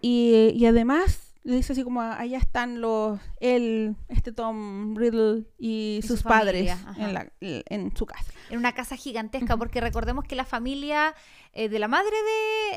Y, 0.00 0.50
y 0.54 0.66
además 0.66 1.34
le 1.42 1.56
dice 1.56 1.72
así 1.74 1.82
como, 1.84 2.00
allá 2.00 2.38
están 2.38 2.80
los, 2.80 3.20
él, 3.38 3.96
este 4.08 4.32
Tom 4.32 4.96
Riddle 4.96 5.44
y, 5.58 5.98
Y 6.02 6.06
sus 6.06 6.20
su 6.20 6.24
padres 6.28 6.74
en, 6.96 7.12
la- 7.14 7.30
en 7.40 7.94
su 7.94 8.06
casa. 8.06 8.32
En 8.48 8.58
una 8.58 8.72
casa 8.72 8.96
gigantesca, 8.96 9.56
porque 9.56 9.80
recordemos 9.82 10.24
que 10.24 10.36
la 10.36 10.44
familia 10.46 11.14
eh, 11.52 11.68
de 11.68 11.78
la 11.78 11.88
madre 11.88 12.14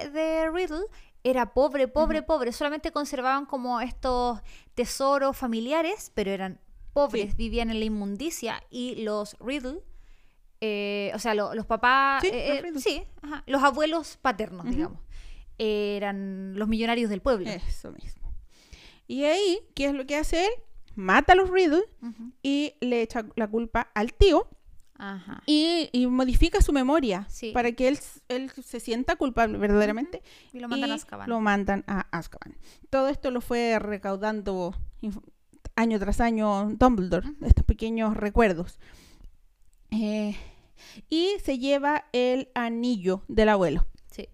de, 0.04 0.10
de 0.12 0.52
Riddle 0.52 0.84
era 1.24 1.54
pobre, 1.54 1.88
pobre, 1.88 2.24
pobre. 2.24 2.52
Solamente 2.52 2.92
conservaban 2.92 3.46
como 3.46 3.80
estos 3.80 4.40
tesoros 4.76 5.36
familiares, 5.38 6.12
pero 6.14 6.32
eran 6.32 6.60
pobres, 6.94 7.32
Sí. 7.32 7.38
vivían 7.38 7.70
en 7.70 7.80
la 7.80 7.86
inmundicia. 7.86 8.62
Y 8.70 9.02
los 9.04 9.38
Riddle, 9.40 9.80
eh, 10.62 11.12
o 11.14 11.20
sea, 11.20 11.34
lo- 11.36 11.54
los 11.56 11.66
papás, 11.66 12.22
Sí, 12.24 12.30
eh, 12.34 12.48
los 12.50 12.58
eh, 12.58 12.62
Riddle. 12.62 12.82
sí, 12.82 13.04
ajá, 13.22 13.44
los 13.48 13.64
abuelos 13.64 14.18
paternos, 14.22 14.66
digamos, 14.66 15.00
eran 15.58 16.58
los 16.58 16.68
millonarios 16.68 17.10
del 17.10 17.22
pueblo. 17.22 17.50
Eso 17.50 17.92
mismo. 17.92 18.32
Y 19.08 19.24
ahí, 19.24 19.60
¿qué 19.74 19.86
es 19.86 19.94
lo 19.94 20.06
que 20.06 20.16
hace 20.16 20.46
él? 20.46 20.52
Mata 20.96 21.34
a 21.34 21.36
los 21.36 21.50
Riddle 21.50 21.84
y 22.42 22.74
le 22.82 23.02
echa 23.02 23.26
la 23.36 23.48
culpa 23.48 23.90
al 23.94 24.14
tío 24.14 24.48
Ajá. 24.98 25.44
y, 25.46 25.90
y 25.92 26.08
modifica 26.08 26.60
su 26.62 26.74
memoria 26.74 27.26
Sí. 27.30 27.52
para 27.52 27.72
que 27.72 27.88
él, 27.88 28.00
él 28.30 28.52
se 28.64 28.80
sienta 28.80 29.16
culpable 29.16 29.60
verdaderamente 29.60 30.24
Y 30.54 30.60
lo 30.60 30.68
mandan 30.68 30.90
y 30.90 30.94
a 30.94 30.96
Azkaban. 30.96 31.30
lo 31.30 31.40
mandan 31.40 31.84
a 31.88 32.08
Azkaban. 32.12 32.58
Todo 32.90 33.10
esto 33.10 33.30
lo 33.30 33.42
fue 33.42 33.78
recaudando 33.80 34.76
año 35.76 36.00
tras 36.00 36.20
año 36.20 36.72
Dumbledore, 36.74 37.30
estos 37.46 37.64
pequeños 37.64 38.18
recuerdos. 38.18 38.80
Eh, 39.92 40.36
y 41.10 41.32
se 41.44 41.60
lleva 41.60 42.06
el 42.14 42.50
anillo 42.56 43.24
del 43.28 43.50
abuelo, 43.50 43.88
Sí. 44.12 44.28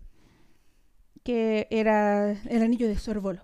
que 1.23 1.67
era 1.69 2.31
el 2.31 2.61
anillo 2.63 2.87
de 2.87 2.97
Sorbolo. 2.97 3.41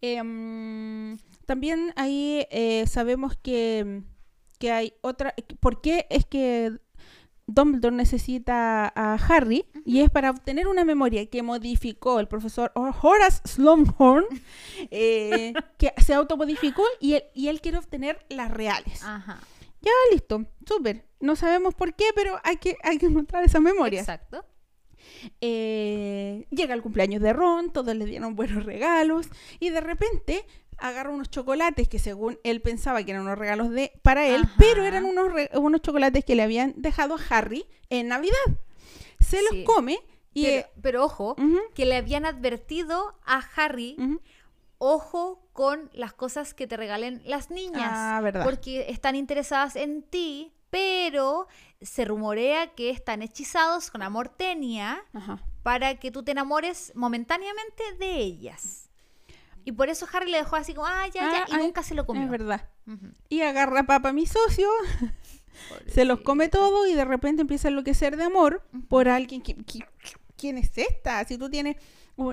Em, 0.00 1.18
también 1.46 1.92
ahí 1.96 2.46
eh, 2.50 2.86
sabemos 2.86 3.36
que, 3.36 4.02
que 4.58 4.72
hay 4.72 4.94
otra... 5.00 5.34
¿Por 5.60 5.80
qué 5.80 6.06
es 6.10 6.24
que 6.24 6.72
Dumbledore 7.46 7.96
necesita 7.96 8.92
a 8.94 9.14
Harry? 9.14 9.64
Y 9.84 10.00
es 10.00 10.10
para 10.10 10.30
obtener 10.30 10.68
una 10.68 10.84
memoria 10.84 11.26
que 11.26 11.42
modificó 11.42 12.20
el 12.20 12.28
profesor 12.28 12.70
Horace 12.74 13.40
Slughorn, 13.44 14.24
eh, 14.90 15.52
que 15.78 15.92
se 15.98 16.14
automodificó 16.14 16.82
y 17.00 17.14
él, 17.14 17.24
y 17.34 17.48
él 17.48 17.60
quiere 17.60 17.78
obtener 17.78 18.24
las 18.28 18.50
reales. 18.50 19.02
Ajá. 19.02 19.40
Ya, 19.80 19.92
listo, 20.12 20.44
súper. 20.66 21.06
No 21.20 21.36
sabemos 21.36 21.74
por 21.74 21.94
qué, 21.94 22.06
pero 22.14 22.38
hay 22.44 22.56
que, 22.56 22.76
hay 22.82 22.98
que 22.98 23.06
encontrar 23.06 23.44
esas 23.44 23.62
memorias. 23.62 24.02
Exacto. 24.08 24.44
Eh, 25.40 26.46
llega 26.50 26.74
el 26.74 26.82
cumpleaños 26.82 27.22
de 27.22 27.32
Ron, 27.32 27.72
todos 27.72 27.94
le 27.94 28.04
dieron 28.04 28.36
buenos 28.36 28.64
regalos 28.64 29.28
y 29.58 29.70
de 29.70 29.80
repente 29.80 30.44
agarra 30.76 31.10
unos 31.10 31.30
chocolates 31.30 31.88
que 31.88 31.98
según 31.98 32.38
él 32.44 32.60
pensaba 32.60 33.02
que 33.02 33.10
eran 33.10 33.22
unos 33.22 33.38
regalos 33.38 33.70
de 33.70 33.92
para 34.02 34.26
él, 34.28 34.42
Ajá. 34.44 34.54
pero 34.58 34.84
eran 34.84 35.04
unos, 35.04 35.32
unos 35.54 35.82
chocolates 35.82 36.24
que 36.24 36.36
le 36.36 36.42
habían 36.42 36.74
dejado 36.76 37.16
a 37.16 37.20
Harry 37.30 37.66
en 37.90 38.08
Navidad. 38.08 38.36
Se 39.18 39.42
los 39.42 39.64
come 39.64 39.98
y... 40.34 40.44
Pero, 40.44 40.56
eh, 40.58 40.66
pero 40.82 41.04
ojo, 41.04 41.36
que 41.74 41.84
le 41.84 41.96
habían 41.96 42.24
advertido 42.24 43.18
a 43.24 43.42
Harry. 43.56 43.96
Ojo 44.78 45.42
con 45.52 45.90
las 45.92 46.12
cosas 46.12 46.54
que 46.54 46.66
te 46.66 46.76
regalen 46.76 47.20
las 47.24 47.50
niñas. 47.50 47.90
Ah, 47.92 48.20
verdad. 48.22 48.44
Porque 48.44 48.86
están 48.90 49.16
interesadas 49.16 49.76
en 49.76 50.02
ti, 50.02 50.52
pero 50.70 51.48
se 51.80 52.04
rumorea 52.04 52.74
que 52.74 52.90
están 52.90 53.22
hechizados 53.22 53.90
con 53.90 54.02
amortenia 54.02 55.02
Ajá. 55.12 55.42
para 55.62 55.96
que 55.98 56.10
tú 56.10 56.22
te 56.22 56.32
enamores 56.32 56.92
momentáneamente 56.94 57.82
de 57.98 58.16
ellas. 58.18 58.88
Y 59.64 59.72
por 59.72 59.88
eso 59.88 60.06
Harry 60.12 60.30
le 60.30 60.38
dejó 60.38 60.56
así 60.56 60.72
como, 60.74 60.86
ah, 60.86 61.06
ya, 61.08 61.30
ya, 61.30 61.42
Ah, 61.42 61.46
y 61.48 61.52
ay, 61.54 61.62
nunca 61.64 61.82
se 61.82 61.94
lo 61.94 62.06
comió. 62.06 62.24
Es 62.24 62.30
verdad. 62.30 62.68
Y 63.28 63.42
agarra 63.42 63.80
a 63.80 63.86
Papa, 63.86 64.12
mi 64.12 64.26
socio, 64.26 64.68
se 65.86 66.04
los 66.04 66.20
come 66.20 66.48
todo 66.48 66.86
y 66.86 66.94
de 66.94 67.04
repente 67.04 67.42
empieza 67.42 67.68
a 67.68 67.70
enloquecer 67.70 68.16
de 68.16 68.24
amor 68.24 68.62
por 68.88 69.08
alguien 69.08 69.42
que, 69.42 69.54
que- 69.56 69.84
¿quién 70.36 70.56
es 70.56 70.76
esta? 70.78 71.22
Si 71.24 71.36
tú 71.36 71.50
tienes 71.50 71.76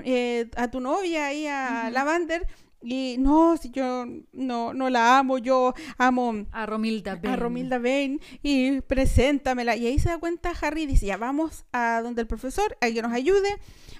eh, 0.04 0.50
a 0.56 0.70
tu 0.70 0.80
novia 0.80 1.26
ahí 1.26 1.46
a. 1.46 1.90
Lavander 1.90 2.46
y 2.82 3.16
no, 3.18 3.56
si 3.56 3.70
yo 3.70 4.06
no, 4.32 4.72
no 4.72 4.90
la 4.90 5.18
amo, 5.18 5.38
yo 5.38 5.74
amo 5.98 6.46
A 6.52 6.66
Romilda 6.66 7.16
Benn. 7.16 7.32
a 7.32 7.36
Romilda 7.36 7.78
Bain 7.78 8.20
y 8.42 8.80
preséntamela. 8.82 9.74
Y 9.76 9.86
ahí 9.86 9.98
se 9.98 10.10
da 10.10 10.18
cuenta 10.18 10.52
Harry 10.60 10.82
y 10.82 10.86
dice, 10.86 11.06
ya 11.06 11.16
vamos 11.16 11.64
a 11.72 12.00
donde 12.02 12.20
el 12.20 12.28
profesor, 12.28 12.76
a 12.80 12.88
que 12.88 13.02
nos 13.02 13.12
ayude. 13.12 13.48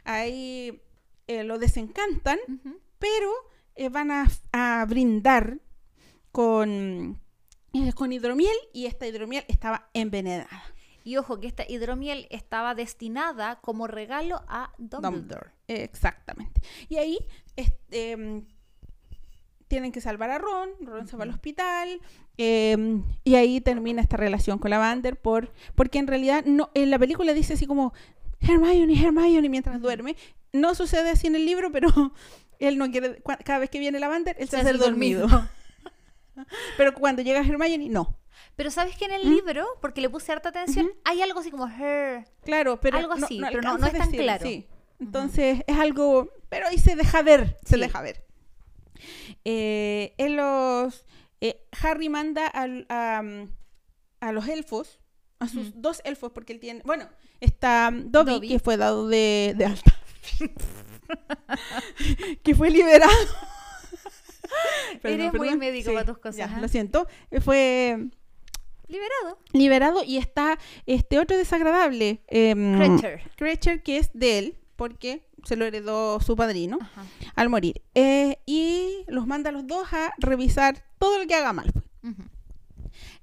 Ahí 0.04 0.80
eh, 1.26 1.42
lo 1.42 1.58
desencantan, 1.58 2.38
pero 2.98 3.30
eh, 3.74 3.88
van 3.88 4.10
a, 4.12 4.26
a 4.52 4.84
brindar 4.88 5.58
con, 6.30 7.20
eh, 7.72 7.92
con 7.94 8.12
hidromiel 8.12 8.56
y 8.72 8.86
esta 8.86 9.06
hidromiel 9.06 9.44
estaba 9.48 9.88
envenenada. 9.94 10.48
Y 11.06 11.18
ojo, 11.18 11.38
que 11.38 11.46
esta 11.46 11.62
hidromiel 11.68 12.26
estaba 12.30 12.74
destinada 12.74 13.60
como 13.60 13.86
regalo 13.86 14.42
a 14.48 14.72
Dumbledore. 14.76 15.12
Dumbledore. 15.12 15.50
Exactamente. 15.68 16.60
Y 16.88 16.96
ahí 16.96 17.18
este, 17.54 18.10
em, 18.10 18.44
tienen 19.68 19.92
que 19.92 20.00
salvar 20.00 20.32
a 20.32 20.38
Ron, 20.38 20.70
Ron 20.80 21.06
se 21.06 21.16
va 21.16 21.22
al 21.22 21.30
hospital 21.30 22.00
em, 22.38 23.04
y 23.22 23.36
ahí 23.36 23.60
termina 23.60 24.02
esta 24.02 24.16
relación 24.16 24.58
con 24.58 24.72
Lavander 24.72 25.16
por, 25.16 25.52
porque 25.76 26.00
en 26.00 26.08
realidad 26.08 26.44
no, 26.44 26.70
en 26.74 26.90
la 26.90 26.98
película 26.98 27.34
dice 27.34 27.54
así 27.54 27.68
como 27.68 27.94
Hermione, 28.40 29.00
Hermione 29.00 29.48
mientras 29.48 29.80
duerme. 29.80 30.16
No 30.52 30.74
sucede 30.74 31.10
así 31.10 31.28
en 31.28 31.36
el 31.36 31.46
libro, 31.46 31.70
pero 31.70 31.88
él 32.58 32.78
no 32.78 32.90
quiere, 32.90 33.22
cada 33.44 33.60
vez 33.60 33.70
que 33.70 33.78
viene 33.78 34.00
Lavander, 34.00 34.34
él 34.40 34.48
se 34.48 34.56
Se 34.56 34.62
hace 34.62 34.70
el 34.70 34.78
dormido. 34.78 35.28
pero 36.76 36.94
cuando 36.94 37.22
llega 37.22 37.38
Hermione, 37.38 37.90
no. 37.90 38.18
Pero 38.56 38.70
sabes 38.70 38.96
que 38.96 39.04
en 39.04 39.12
el 39.12 39.26
¿Mm? 39.26 39.30
libro, 39.34 39.66
porque 39.82 40.00
le 40.00 40.08
puse 40.08 40.32
harta 40.32 40.48
atención, 40.48 40.90
hay 41.04 41.20
algo 41.22 41.40
así 41.40 41.50
como 41.50 41.68
her. 41.68 42.24
Claro, 42.42 42.80
pero 42.80 42.96
Algo 42.98 43.12
así, 43.12 43.38
pero 43.40 43.60
no- 43.62 43.74
alcanza 43.74 43.78
no 43.78 43.86
es 43.86 43.92
tan 43.92 44.10
decir, 44.10 44.22
claro. 44.22 44.46
sí. 44.46 44.66
Entonces 44.98 45.60
es 45.66 45.78
algo, 45.78 46.30
pero 46.48 46.66
ahí 46.66 46.78
se 46.78 46.96
deja 46.96 47.20
ver, 47.22 47.58
se 47.66 47.76
deja 47.76 48.00
ver. 48.00 48.24
Eh, 49.44 50.14
en 50.16 50.36
los 50.36 51.04
eh, 51.42 51.66
Harry 51.82 52.08
manda 52.08 52.46
al- 52.46 52.86
a, 52.88 53.20
mm, 53.22 53.50
a 54.20 54.32
los 54.32 54.48
elfos, 54.48 55.00
a 55.38 55.48
sus 55.48 55.78
dos 55.82 56.00
elfos, 56.06 56.32
porque 56.32 56.54
él 56.54 56.60
tiene, 56.60 56.80
bueno, 56.86 57.10
está 57.40 57.90
mm, 57.90 58.10
Dobby, 58.10 58.32
Dobby. 58.32 58.48
que 58.48 58.58
fue 58.58 58.78
dado 58.78 59.06
de, 59.06 59.52
de 59.54 59.66
alta, 59.66 59.94
que 62.42 62.54
fue 62.54 62.70
liberado. 62.70 63.12
Eres 65.02 65.32
muy 65.34 65.56
médico 65.56 65.92
para 65.92 66.04
tus 66.06 66.18
cosas, 66.18 66.36
ya, 66.36 66.52
¿ah? 66.56 66.60
Lo 66.60 66.68
siento, 66.68 67.06
eh, 67.30 67.40
fue 67.40 68.08
Liberado. 68.88 69.38
liberado 69.52 70.04
y 70.04 70.16
está 70.18 70.58
este 70.86 71.18
otro 71.18 71.36
desagradable. 71.36 72.22
em, 72.28 72.76
Creature. 72.76 73.22
Creature, 73.36 73.82
que 73.82 73.98
es 73.98 74.10
de 74.14 74.38
él, 74.38 74.56
porque 74.76 75.26
se 75.44 75.56
lo 75.56 75.64
heredó 75.64 76.20
su 76.20 76.36
padrino 76.36 76.78
Ajá. 76.80 77.04
al 77.34 77.48
morir. 77.48 77.82
Eh, 77.94 78.38
y 78.46 79.04
los 79.08 79.26
manda 79.26 79.50
a 79.50 79.52
los 79.52 79.66
dos 79.66 79.92
a 79.92 80.12
revisar 80.18 80.84
todo 80.98 81.18
lo 81.18 81.26
que 81.26 81.34
haga 81.34 81.52
mal. 81.52 81.72
pues. 81.72 82.14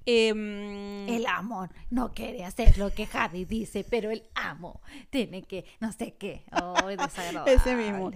Em, 0.06 1.08
El 1.08 1.24
amor 1.26 1.70
no 1.90 2.12
quiere 2.12 2.44
hacer 2.44 2.76
lo 2.76 2.92
que 2.92 3.08
Harry 3.14 3.44
dice, 3.46 3.84
pero 3.88 4.10
el 4.10 4.22
amo 4.34 4.80
tiene 5.10 5.42
que 5.42 5.64
no 5.80 5.92
sé 5.92 6.14
qué. 6.18 6.44
Oh. 6.62 6.74
Ese 7.46 7.74
mismo. 7.74 8.10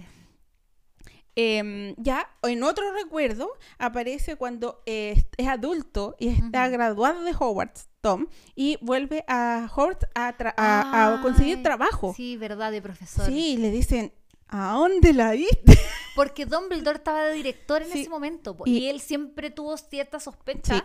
Em, 1.41 1.95
ya 1.97 2.27
en 2.43 2.63
otro 2.63 2.83
recuerdo 2.93 3.49
aparece 3.77 4.35
cuando 4.35 4.81
eh, 4.85 5.23
es 5.37 5.47
adulto 5.47 6.17
y 6.19 6.27
está 6.27 6.67
graduado 6.67 7.23
de 7.23 7.31
Hogwarts, 7.31 7.87
Tom, 8.01 8.27
y 8.55 8.77
vuelve 8.81 9.23
a 9.29 9.69
Hogwarts 9.73 10.05
a, 10.15 10.35
tra- 10.37 10.53
a- 10.57 11.13
a 11.15 11.21
conseguir 11.21 11.63
trabajo. 11.63 12.13
Sí, 12.13 12.35
verdad, 12.35 12.71
de 12.73 12.81
profesor. 12.81 13.25
Sí, 13.25 13.55
le 13.55 13.71
dicen, 13.71 14.11
¿a 14.49 14.73
dónde 14.73 15.13
la 15.13 15.31
diste? 15.31 15.77
Porque 16.17 16.45
Dumbledore 16.45 16.97
estaba 16.97 17.23
de 17.23 17.35
director 17.35 17.83
en 17.83 17.89
Sí. 17.89 18.01
ese 18.01 18.09
momento 18.09 18.57
po, 18.57 18.65
Y- 18.67 18.79
y, 18.79 18.89
él 18.89 18.99
siempre 18.99 19.49
tuvo 19.49 19.77
cierta 19.77 20.19
sospecha 20.19 20.75
Sí. 20.75 20.81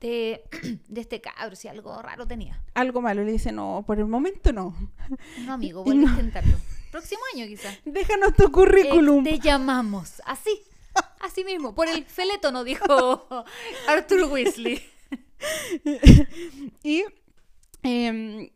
de, 0.00 0.42
de 0.88 1.00
este 1.00 1.20
cabro, 1.20 1.54
si 1.54 1.68
algo 1.68 2.02
raro 2.02 2.26
tenía. 2.26 2.60
Algo 2.74 3.00
malo, 3.00 3.22
le 3.22 3.30
dice, 3.30 3.52
no, 3.52 3.84
por 3.86 4.00
el 4.00 4.06
momento 4.06 4.52
no. 4.52 4.74
No, 5.46 5.52
amigo, 5.52 5.84
vuelve 5.84 6.02
No. 6.02 6.08
a 6.08 6.10
intentarlo. 6.14 6.56
Próximo 6.94 7.22
año 7.34 7.44
quizás. 7.48 7.76
Déjanos 7.84 8.34
tu 8.34 8.52
currículum. 8.52 9.24
te 9.24 9.40
llamamos. 9.40 10.22
Así. 10.26 10.62
Así 11.18 11.42
mismo. 11.42 11.74
Por 11.74 11.88
el 11.88 12.04
felétono, 12.04 12.62
dijo 12.62 12.86
Arthur 13.88 14.30
Weasley. 14.30 14.80
Y 16.84 17.02
em, 17.82 18.48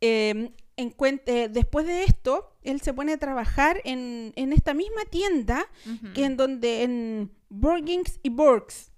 em, 0.00 0.50
eh, 0.76 1.48
después 1.48 1.86
de 1.86 2.02
esto, 2.02 2.52
él 2.62 2.80
se 2.80 2.92
pone 2.92 3.12
a 3.12 3.18
trabajar 3.18 3.80
en, 3.84 4.32
en 4.34 4.52
esta 4.52 4.74
misma 4.74 5.04
tienda 5.04 5.68
que 6.14 6.24
en 6.24 6.36
donde 6.36 6.82
en 6.82 7.32
Borgings 7.48 8.18
y 8.24 8.30
Borgs. 8.30 8.89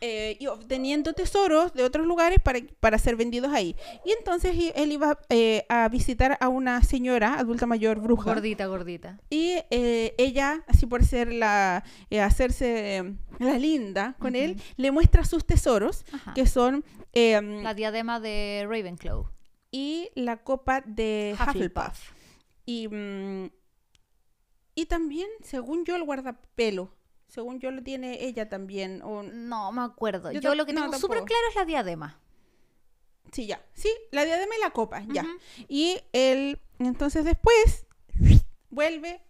Eh, 0.00 0.36
y 0.40 0.46
obteniendo 0.48 1.12
tesoros 1.12 1.72
de 1.72 1.84
otros 1.84 2.06
lugares 2.06 2.38
para, 2.40 2.58
para 2.80 2.98
ser 2.98 3.16
vendidos 3.16 3.52
ahí. 3.52 3.74
Y 4.04 4.12
entonces 4.12 4.54
él 4.74 4.92
iba 4.92 5.18
eh, 5.28 5.64
a 5.68 5.88
visitar 5.88 6.36
a 6.40 6.48
una 6.48 6.82
señora 6.82 7.38
adulta 7.38 7.66
mayor 7.66 8.00
bruja. 8.00 8.34
Gordita, 8.34 8.66
gordita. 8.66 9.18
Y 9.30 9.54
eh, 9.70 10.14
ella, 10.18 10.62
así 10.68 10.86
por 10.86 11.04
ser 11.04 11.32
la, 11.32 11.84
eh, 12.10 12.20
hacerse 12.20 12.96
eh, 12.98 13.14
la 13.38 13.58
linda 13.58 14.14
con 14.18 14.34
él, 14.36 14.52
Ujú. 14.52 14.62
le 14.76 14.90
muestra 14.90 15.24
sus 15.24 15.44
tesoros, 15.46 16.04
Ajá. 16.12 16.34
que 16.34 16.46
son 16.46 16.84
em, 17.12 17.62
La 17.62 17.74
diadema 17.74 18.20
de 18.20 18.66
Ravenclaw. 18.68 19.26
y 19.70 20.10
la 20.14 20.36
copa 20.42 20.82
de 20.84 21.34
Hufflepuff. 21.34 21.48
Hufflepuff. 21.86 22.12
Y, 22.66 22.88
mm, 22.88 23.50
y 24.74 24.86
también, 24.86 25.28
según 25.42 25.84
yo, 25.84 25.96
el 25.96 26.04
guardapelo. 26.04 26.90
Según 27.32 27.60
yo 27.60 27.70
lo 27.70 27.82
tiene 27.82 28.24
ella 28.24 28.50
también. 28.50 29.00
O, 29.02 29.22
No 29.22 29.72
me 29.72 29.80
acuerdo. 29.80 30.30
Yo 30.32 30.54
lo 30.54 30.66
que 30.66 30.74
no, 30.74 30.82
tengo 30.82 30.98
súper 30.98 31.24
claro 31.24 31.42
es 31.48 31.54
la 31.54 31.64
diadema. 31.64 32.20
sí, 33.32 33.46
ya. 33.46 33.64
Sí, 33.72 33.88
la 34.10 34.26
diadema 34.26 34.54
y 34.54 34.60
la 34.60 34.68
copa, 34.70 35.02
ya. 35.08 35.24
Y 35.66 35.96
él, 36.12 36.60
entonces 36.78 37.24
después, 37.24 37.86
vuelve, 38.68 39.22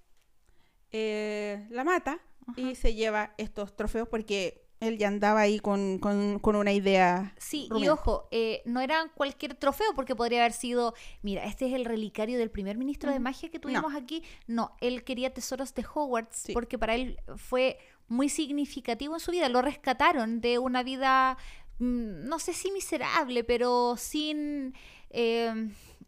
eh, 0.91 1.67
la 1.71 1.85
mata 1.85 2.19
y 2.57 2.75
se 2.75 2.95
lleva 2.95 3.35
estos 3.39 3.77
trofeos 3.77 4.09
porque 4.09 4.61
él 4.81 4.99
ya 4.99 5.07
andaba 5.07 5.43
ahí 5.43 5.61
con, 5.61 5.99
con- 6.01 6.41
con 6.41 6.57
una 6.57 6.73
idea. 6.73 7.33
Sí, 7.39 7.69
y 7.79 7.87
ojo, 7.87 8.27
eh, 8.33 8.63
no 8.65 8.81
era 8.81 9.09
cualquier 9.15 9.55
trofeo 9.55 9.95
porque 9.95 10.17
podría 10.17 10.41
haber 10.41 10.53
sido, 10.53 10.95
mira, 11.23 11.45
este 11.45 11.69
es 11.69 11.75
el 11.75 11.85
relicario 11.85 12.37
del 12.37 12.51
primer 12.51 12.77
ministro 12.77 13.13
de 13.13 13.21
magia 13.21 13.49
que 13.49 13.61
tuvimos 13.61 13.95
aquí. 13.95 14.25
No, 14.49 14.75
él 14.81 15.05
quería 15.05 15.33
tesoros 15.33 15.73
de 15.75 15.85
Hogwarts 15.95 16.37
Sí. 16.37 16.53
porque 16.53 16.79
para 16.81 16.97
él 16.97 17.17
fue 17.37 17.79
muy 18.13 18.29
significativo 18.29 19.15
en 19.15 19.21
su 19.21 19.31
vida. 19.33 19.49
Lo 19.49 19.63
rescataron 19.63 20.41
de 20.41 20.59
una 20.59 20.83
vida, 20.83 21.37
mm, 21.79 22.25
no 22.29 22.39
sé 22.39 22.53
si 22.53 22.71
miserable, 22.71 23.45
pero 23.45 23.97
sin... 23.97 24.75
eh, 25.11 25.53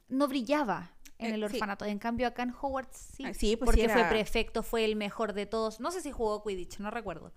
no 0.08 0.28
brillaba 0.28 0.92
en 1.18 1.30
Eh, 1.32 1.34
el 1.34 1.40
sí. 1.40 1.44
orfanato. 1.56 1.84
En 1.86 1.98
cambio, 1.98 2.26
acá 2.26 2.42
en 2.42 2.50
Hogwarts 2.58 2.96
sí. 3.16 3.24
Ah, 3.26 3.32
sí, 3.34 3.56
pues 3.56 3.70
sí 3.70 3.82
porque 3.82 3.88
fue 3.88 4.04
prefecto, 4.04 4.62
fue 4.62 4.84
el 4.84 4.96
mejor 4.96 5.32
de 5.32 5.46
todos. 5.46 5.80
No 5.80 5.90
sé 5.90 6.00
si 6.02 6.10
jugó 6.12 6.42
Quidditch, 6.42 6.78
no 6.78 6.90
recuerdo. 6.90 7.32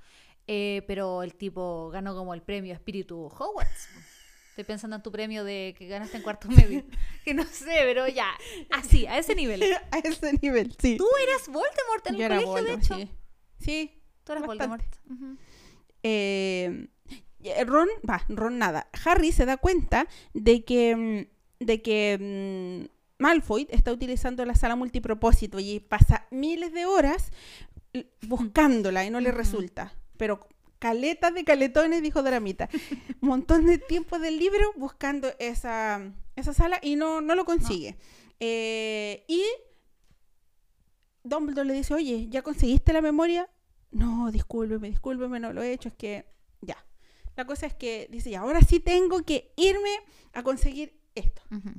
Eh, 0.47 0.83
pero 0.87 1.23
el 1.23 1.33
tipo 1.35 1.89
ganó 1.89 2.15
como 2.15 2.33
el 2.33 2.41
premio 2.41 2.73
Espíritu 2.73 3.25
Hogwarts. 3.25 3.89
Estoy 4.49 4.63
pensando 4.63 4.95
en 4.95 5.03
tu 5.03 5.11
premio 5.11 5.43
de 5.43 5.75
que 5.77 5.87
ganaste 5.87 6.17
en 6.17 6.23
cuarto 6.23 6.47
medio. 6.49 6.83
que 7.25 7.33
no 7.33 7.43
sé, 7.45 7.79
pero 7.83 8.07
ya. 8.07 8.29
Así, 8.71 9.05
a 9.07 9.17
ese 9.17 9.35
nivel. 9.35 9.61
a 9.91 9.97
ese 9.99 10.33
nivel, 10.41 10.75
sí. 10.79 10.97
Tú 10.97 11.07
eras 11.23 11.47
Voldemort 11.47 12.07
en 12.07 12.15
Yo 12.17 12.25
el 12.25 12.43
colegio, 12.45 12.63
de 12.63 12.73
hecho. 12.73 12.95
sí. 12.95 13.09
Sí, 13.59 14.01
Tú 14.27 14.33
eras. 14.33 14.45
Voldemort. 14.45 14.83
Eh, 16.03 16.87
eh, 17.43 17.63
Ron, 17.63 17.87
va, 18.07 18.23
Ron 18.27 18.57
nada. 18.57 18.89
Harry 19.05 19.31
se 19.31 19.45
da 19.45 19.55
cuenta 19.55 20.07
de 20.33 20.65
que, 20.65 20.95
mm, 20.95 21.65
de 21.65 21.81
que 21.81 22.87
mm, 22.89 23.23
Malfoy 23.23 23.67
está 23.71 23.93
utilizando 23.93 24.43
la 24.43 24.55
sala 24.55 24.75
multipropósito 24.75 25.59
y 25.59 25.79
pasa 25.79 26.27
miles 26.29 26.73
de 26.73 26.85
horas 26.85 27.31
buscándola 28.21 29.05
y 29.05 29.09
no 29.09 29.21
le 29.21 29.31
resulta. 29.31 29.93
Pero 30.17 30.45
caletas 30.77 31.33
de 31.33 31.45
caletones, 31.45 32.03
dijo 32.03 32.21
Dramita. 32.21 32.69
Montón 33.21 33.65
de 33.65 33.77
tiempo 33.77 34.19
del 34.19 34.37
libro 34.37 34.73
buscando 34.75 35.29
esa, 35.39 36.01
esa 36.35 36.53
sala 36.53 36.79
y 36.83 36.97
no, 36.97 37.21
no 37.21 37.33
lo 37.33 37.45
consigue. 37.45 37.97
Eh, 38.41 39.23
y 39.29 39.41
Dumbledore 41.23 41.67
le 41.69 41.73
dice, 41.73 41.93
oye, 41.93 42.27
¿ya 42.29 42.41
conseguiste 42.41 42.91
la 42.91 43.01
memoria? 43.01 43.49
No, 43.97 44.31
discúlpeme, 44.31 44.89
discúlpeme, 44.89 45.39
no 45.39 45.53
lo 45.53 45.61
he 45.61 45.71
hecho, 45.73 45.89
es 45.89 45.95
que 45.95 46.25
ya. 46.61 46.77
La 47.35 47.45
cosa 47.45 47.65
es 47.67 47.73
que 47.73 48.07
dice, 48.11 48.29
ya, 48.31 48.39
ahora 48.41 48.61
sí 48.61 48.79
tengo 48.79 49.23
que 49.23 49.53
irme 49.57 49.91
a 50.33 50.43
conseguir 50.43 50.99
esto. 51.15 51.41
Ujú. 51.51 51.69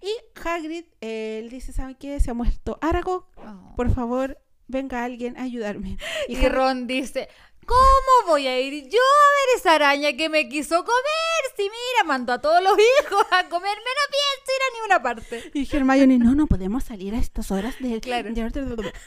Y 0.00 0.10
Hagrid, 0.44 0.84
eh, 1.00 1.40
él 1.42 1.50
dice, 1.50 1.72
¿saben 1.72 1.94
qué? 1.96 2.18
Se 2.20 2.30
ha 2.30 2.34
muerto 2.34 2.78
Aragog, 2.80 3.26
Oh. 3.36 3.74
por 3.76 3.92
favor, 3.94 4.38
venga 4.68 5.04
alguien 5.04 5.36
a 5.36 5.42
ayudarme. 5.42 5.98
Y 6.28 6.36
Harry- 6.36 6.48
Ron 6.48 6.86
dice, 6.86 7.28
¿cómo 7.66 8.26
voy 8.28 8.46
a 8.46 8.60
ir 8.60 8.84
yo 8.88 8.98
a 9.00 9.28
ver 9.34 9.58
esa 9.60 9.74
araña 9.74 10.12
que 10.16 10.28
me 10.28 10.48
quiso 10.48 10.76
comer? 10.84 11.42
Si 11.56 11.62
mira, 11.62 12.04
mandó 12.06 12.32
a 12.32 12.40
todos 12.40 12.62
los 12.62 12.72
hijos 13.06 13.26
a 13.32 13.48
comerme, 13.48 13.82
no 13.84 14.04
pienso 14.10 14.52
ir 14.56 14.62
a 14.62 14.74
ninguna 14.76 15.02
parte. 15.02 15.50
Y 15.54 15.76
Hermione, 15.76 16.18
no, 16.18 16.34
no 16.34 16.46
podemos 16.46 16.84
salir 16.84 17.14
a 17.14 17.18
estas 17.18 17.50
horas 17.50 17.74
de... 17.80 18.00
Claro. 18.00 18.30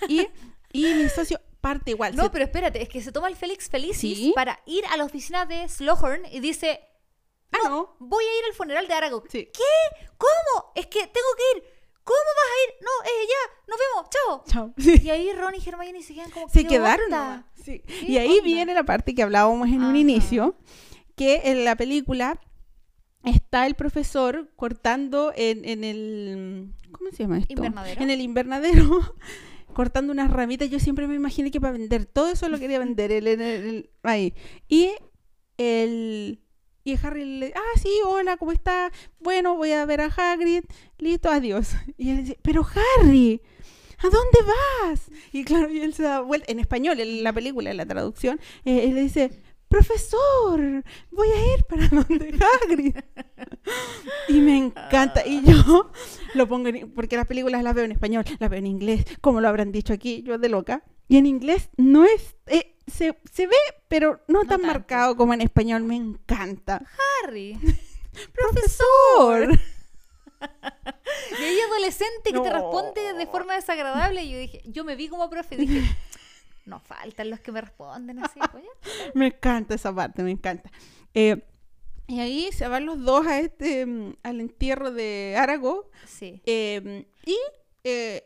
Y, 0.08 0.28
y 0.72 0.94
mi 0.94 1.10
socio 1.10 1.40
parte 1.66 1.92
igual. 1.92 2.16
No, 2.16 2.24
se- 2.26 2.30
pero 2.30 2.46
espérate, 2.46 2.82
es 2.82 2.90
que 2.90 3.02
se 3.02 3.12
toma 3.12 3.28
el 3.28 3.36
Félix 3.36 3.70
Felicis 3.70 4.18
Sí. 4.18 4.32
para 4.36 4.60
ir 4.68 4.86
a 4.88 4.98
la 4.98 5.04
oficina 5.06 5.46
de 5.48 5.68
Slughorn 5.68 6.22
y 6.32 6.40
dice, 6.40 6.80
Ah, 7.52 7.58
no. 7.70 7.96
voy 8.00 8.24
a 8.24 8.40
ir 8.40 8.46
al 8.50 8.54
funeral 8.54 8.88
de 8.88 8.94
Aragog. 8.94 9.24
Sí. 9.30 9.50
¿Qué? 9.52 10.06
¿Cómo? 10.18 10.72
Es 10.76 10.86
que 10.88 11.00
tengo 11.00 11.32
que 11.38 11.58
ir. 11.58 11.64
¿Cómo 12.04 12.20
vas 12.40 12.52
a 12.54 12.58
ir? 12.64 12.86
No, 12.88 12.92
eh, 13.10 13.28
ya, 13.34 13.64
nos 13.68 13.78
vemos, 13.84 14.10
chao. 14.14 14.44
Chao. 14.48 14.74
Sí. 14.78 15.02
Y 15.06 15.10
ahí 15.14 15.34
Ron 15.34 15.56
y 15.56 15.68
Hermione 15.68 16.04
se 16.04 16.14
quedan 16.14 16.30
como, 16.30 16.48
Se 16.50 16.62
¿qué 16.64 16.68
quedaron. 16.70 17.06
onda? 17.06 17.48
Sí. 17.64 17.80
¿Qué 17.80 18.06
Y 18.12 18.18
ahí 18.20 18.32
onda? 18.34 18.44
viene 18.44 18.74
la 18.76 18.84
parte 18.84 19.16
que 19.16 19.24
hablábamos 19.24 19.68
en 19.70 19.76
un 19.82 19.86
Ajá. 19.90 19.98
inicio, 19.98 20.56
que 21.16 21.42
en 21.46 21.66
la 21.66 21.76
película 21.76 22.40
está 23.24 23.66
el 23.66 23.74
profesor 23.74 24.52
cortando 24.56 25.34
en, 25.36 25.66
en 25.66 25.84
el... 25.84 26.74
¿Cómo 26.92 27.10
se 27.12 27.24
llama 27.24 27.40
esto? 27.40 27.54
Invernadero. 27.54 28.02
En 28.04 28.10
el 28.12 28.22
invernadero, 28.22 29.16
cortando 29.76 30.12
unas 30.12 30.32
ramitas. 30.32 30.70
Yo 30.72 30.80
siempre 30.80 31.08
me 31.08 31.16
imaginé 31.16 31.52
que 31.52 31.62
para 31.62 31.74
vender 31.74 32.06
todo 32.08 32.30
eso 32.32 32.50
lo 32.50 32.58
quería 32.60 32.80
vender 32.80 33.12
el- 33.12 33.90
ahí. 34.04 34.34
Y 34.68 34.90
el... 35.58 36.42
Y 36.88 36.96
Harry 37.04 37.26
le 37.26 37.52
ah, 37.56 37.80
sí, 37.82 37.90
hola, 38.06 38.38
¿cómo 38.38 38.52
está? 38.52 38.92
Bueno, 39.20 39.56
voy 39.56 39.72
a 39.72 39.86
ver 39.88 40.02
a 40.02 40.06
Hagrid. 40.06 40.64
Listo, 41.00 41.30
adiós. 41.30 41.72
Y 41.98 42.12
él 42.12 42.18
dice, 42.26 42.40
pero 42.44 42.64
Harry, 43.02 43.42
¿a 44.00 44.04
dónde 44.04 44.40
vas? 44.84 45.10
Y 45.34 45.44
claro, 45.46 45.72
y 45.72 45.80
él 45.82 45.94
se 45.96 46.04
da 46.04 46.22
vuelta, 46.22 46.52
en 46.52 46.60
español, 46.60 47.00
en 47.00 47.24
la 47.24 47.34
película, 47.34 47.72
en 47.72 47.78
la 47.78 47.88
traducción, 47.88 48.40
eh, 48.66 48.84
él 48.86 48.96
dice, 48.96 49.32
profesor, 49.68 50.84
voy 51.12 51.28
a 51.30 51.56
ir 51.56 51.64
para 51.66 51.88
donde 51.90 52.38
Hagrid. 52.64 52.96
y 54.30 54.34
me 54.42 54.58
encanta. 54.58 55.26
Y 55.26 55.44
yo 55.44 55.92
lo 56.34 56.48
pongo, 56.48 56.70
en, 56.70 56.92
porque 56.94 57.18
las 57.18 57.28
películas 57.28 57.64
las 57.64 57.74
veo 57.76 57.86
en 57.86 57.92
español, 57.92 58.26
las 58.40 58.50
veo 58.50 58.60
en 58.60 58.68
inglés, 58.68 59.06
como 59.22 59.42
lo 59.42 59.48
habrán 59.48 59.72
dicho 59.72 59.94
aquí, 59.94 60.24
yo 60.24 60.38
de 60.38 60.50
loca. 60.50 60.84
Y 61.08 61.18
en 61.18 61.26
inglés 61.28 61.70
no 61.78 62.04
es, 62.06 62.36
eh, 62.48 62.76
se, 62.88 63.18
se 63.32 63.48
ve, 63.48 63.56
pero 63.88 64.22
no, 64.28 64.40
No 64.44 64.48
tan 64.50 64.62
tanto. 64.62 64.68
marcado 64.68 65.16
como 65.16 65.34
en 65.34 65.42
español, 65.42 65.84
me 65.84 65.96
encanta. 65.96 66.82
Harry. 67.24 67.58
¡Profesor! 68.34 69.60
Y 71.40 71.44
hay 71.44 71.60
adolescente 71.60 72.32
que 72.32 72.40
te 72.40 72.52
responde 72.52 73.14
de 73.14 73.28
forma 73.28 73.56
desagradable. 73.56 74.24
Y 74.24 74.32
yo 74.32 74.38
dije, 74.40 74.62
yo 74.66 74.84
me 74.84 74.96
vi 74.96 75.08
como 75.10 75.30
profe. 75.30 75.58
Dije, 75.58 75.82
no 76.66 76.80
faltan 76.80 77.30
los 77.30 77.40
que 77.40 77.52
me 77.52 77.62
responden 77.62 78.20
así. 78.24 78.40
pues. 78.52 78.64
Me 79.14 79.28
encanta 79.28 79.76
esa 79.76 79.94
parte, 79.94 80.24
me 80.24 80.32
encanta. 80.32 80.70
Eh, 81.14 81.44
y 82.08 82.20
ahí 82.20 82.50
se 82.52 82.68
van 82.68 82.86
los 82.86 83.04
dos 83.04 83.26
a 83.26 83.40
este, 83.40 83.86
mm, 83.86 84.16
al 84.24 84.42
entierro 84.42 84.92
de 84.92 85.36
Arago. 85.38 85.90
Sí. 86.08 86.42
eh, 86.46 87.08
y 87.26 87.38
eh, 87.84 88.24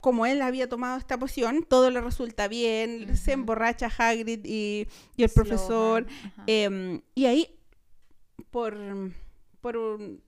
como 0.00 0.26
él 0.26 0.40
había 0.42 0.68
tomado 0.68 0.98
esta 0.98 1.18
poción, 1.18 1.64
todo 1.68 1.90
le 1.90 2.00
resulta 2.00 2.48
bien. 2.48 3.16
Se 3.16 3.32
emborracha 3.32 3.90
Hagrid 3.96 4.44
y, 4.44 4.86
y 5.16 5.22
el 5.22 5.30
profesor. 5.30 6.06
Em, 6.46 7.00
y 7.14 7.26
ahí, 7.26 7.58
por, 8.50 8.76
por 9.60 9.76
un- 9.76 10.22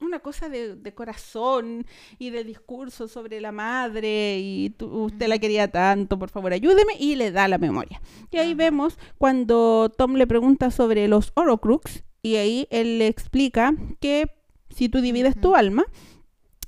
una 0.00 0.20
cosa 0.20 0.48
de, 0.48 0.76
de 0.76 0.94
corazón 0.94 1.86
y 2.18 2.30
de 2.30 2.44
discurso 2.44 3.08
sobre 3.08 3.40
la 3.40 3.52
madre 3.52 4.38
y 4.38 4.70
tú- 4.70 4.86
usted 5.04 5.26
la 5.28 5.38
quería 5.38 5.68
tanto, 5.68 6.18
por 6.18 6.30
favor 6.30 6.52
ayúdeme 6.52 6.92
y 6.98 7.16
le 7.16 7.30
da 7.32 7.48
la 7.48 7.58
memoria. 7.58 8.00
Y 8.30 8.36
ahí 8.38 8.48
Ajá. 8.52 8.56
vemos 8.58 8.98
cuando 9.18 9.88
Tom 9.96 10.14
le 10.14 10.26
pregunta 10.26 10.70
sobre 10.70 11.08
los 11.08 11.32
Horocrux 11.34 12.04
y 12.22 12.36
ahí 12.36 12.66
él 12.70 12.98
le 12.98 13.06
explica 13.08 13.74
que 14.00 14.30
si 14.70 14.88
tú 14.88 15.00
divides 15.00 15.40
tu 15.40 15.54
alma, 15.56 15.84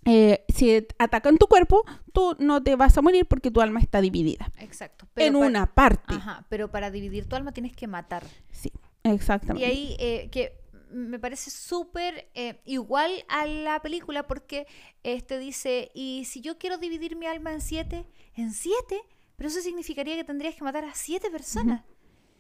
eh, 0.06 0.44
si 0.48 0.86
atacan 0.98 1.36
tu 1.38 1.46
cuerpo, 1.46 1.84
tú 2.12 2.34
no 2.38 2.62
te 2.62 2.74
vas 2.74 2.96
a 2.96 3.02
morir 3.02 3.26
porque 3.26 3.50
tu 3.50 3.60
alma 3.60 3.80
está 3.80 4.00
dividida 4.00 4.50
Exacto. 4.58 5.06
en 5.16 5.34
para- 5.34 5.46
una 5.46 5.66
parte. 5.66 6.14
Ajá, 6.14 6.46
pero 6.48 6.70
para 6.70 6.90
dividir 6.90 7.26
tu 7.26 7.36
alma 7.36 7.52
tienes 7.52 7.76
que 7.76 7.86
matar. 7.86 8.24
Sí, 8.50 8.72
Y 9.04 9.08
exactamente. 9.10 9.66
ahí 9.66 9.96
eh, 10.00 10.28
que 10.32 10.58
me 10.91 11.18
parece 11.18 11.51
súper 11.51 12.30
eh, 12.34 12.61
igual 12.64 13.24
a 13.28 13.47
la 13.47 13.80
película 13.82 14.26
porque 14.26 14.66
este 15.03 15.38
dice, 15.38 15.91
y 15.95 16.24
si 16.26 16.41
yo 16.41 16.59
quiero 16.59 16.78
dividir 16.78 17.16
mi 17.16 17.26
alma 17.26 17.53
en 17.53 17.61
siete, 17.61 18.07
en 18.34 18.53
siete, 18.53 19.01
pero 19.36 19.49
eso 19.49 19.61
significaría 19.61 20.16
que 20.16 20.24
tendrías 20.24 20.55
que 20.55 20.64
matar 20.64 20.84
a 20.84 20.95
siete 20.95 21.30
personas. 21.30 21.84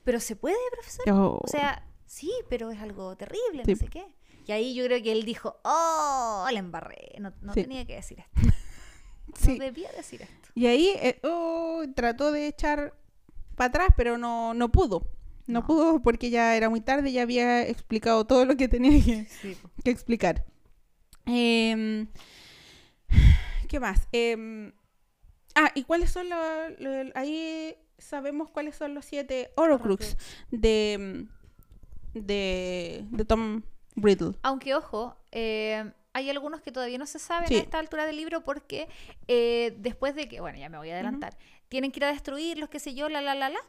Pero 0.04 0.18
se 0.20 0.34
puede, 0.36 0.56
profesor. 0.72 1.10
Oh, 1.12 1.40
O 1.42 1.46
sea, 1.48 1.86
sí, 2.06 2.32
pero 2.48 2.70
es 2.70 2.80
algo 2.80 3.16
terrible, 3.16 3.64
Sí. 3.64 3.72
no 3.72 3.76
sé 3.76 3.88
qué. 3.88 4.06
Y 4.46 4.52
ahí 4.52 4.74
yo 4.74 4.84
creo 4.86 5.02
que 5.02 5.12
él 5.12 5.24
dijo, 5.24 5.60
oh, 5.64 6.46
la 6.50 6.58
embarré, 6.58 7.14
no, 7.20 7.32
no 7.42 7.52
Sí. 7.54 7.62
tenía 7.62 7.84
que 7.86 7.94
decir 7.96 8.18
esto. 8.20 8.32
No 9.46 9.54
debía 9.64 9.90
decir 9.92 10.22
esto. 10.22 10.48
Y 10.56 10.66
ahí 10.66 10.88
eh, 10.96 11.20
oh, 11.22 11.84
trató 11.94 12.32
de 12.32 12.48
echar 12.48 12.94
para 13.54 13.68
atrás, 13.68 13.88
pero 13.96 14.18
no, 14.18 14.54
no 14.54 14.72
pudo. 14.72 15.06
No, 15.46 15.60
No. 15.60 15.66
pudo 15.66 16.00
porque 16.02 16.30
ya 16.30 16.56
era 16.56 16.68
muy 16.68 16.80
tarde, 16.80 17.12
ya 17.12 17.22
había 17.22 17.62
explicado 17.66 18.24
todo 18.26 18.44
lo 18.44 18.56
que 18.56 18.68
tenía 18.68 18.92
que, 19.04 19.26
Sí, 19.26 19.56
po. 19.60 19.70
que 19.84 19.90
explicar. 19.90 20.44
Em, 21.26 22.08
¿Qué 23.68 23.78
más? 23.80 24.08
Em, 24.12 24.72
ah, 25.54 25.70
¿y 25.74 25.84
cuáles 25.84 26.10
son 26.10 26.28
los... 26.28 26.38
ahí 27.14 27.76
sabemos 27.98 28.48
cuáles 28.50 28.76
son 28.76 28.94
los 28.94 29.04
siete 29.04 29.50
Horocrux 29.56 30.16
de, 30.50 31.26
de, 32.14 33.04
de 33.10 33.24
Tom 33.24 33.62
Riddle. 33.96 34.32
Aunque, 34.42 34.74
ojo, 34.74 35.16
eh, 35.32 35.92
hay 36.12 36.30
algunos 36.30 36.60
que 36.62 36.72
todavía 36.72 36.98
no 36.98 37.06
se 37.06 37.18
saben 37.18 37.48
Sí. 37.48 37.56
a 37.56 37.58
esta 37.58 37.78
altura 37.78 38.06
del 38.06 38.16
libro 38.16 38.42
porque 38.42 38.88
eh, 39.28 39.76
después 39.78 40.14
de 40.14 40.28
que, 40.28 40.40
bueno, 40.40 40.58
ya 40.58 40.68
me 40.68 40.78
voy 40.78 40.90
a 40.90 40.94
adelantar, 40.94 41.36
tienen 41.68 41.92
que 41.92 42.00
ir 42.00 42.04
a 42.04 42.12
destruirlos, 42.12 42.68
qué 42.70 42.80
sé 42.80 42.94
yo, 42.94 43.08
la, 43.08 43.20
la, 43.20 43.34
la, 43.34 43.50
la. 43.50 43.60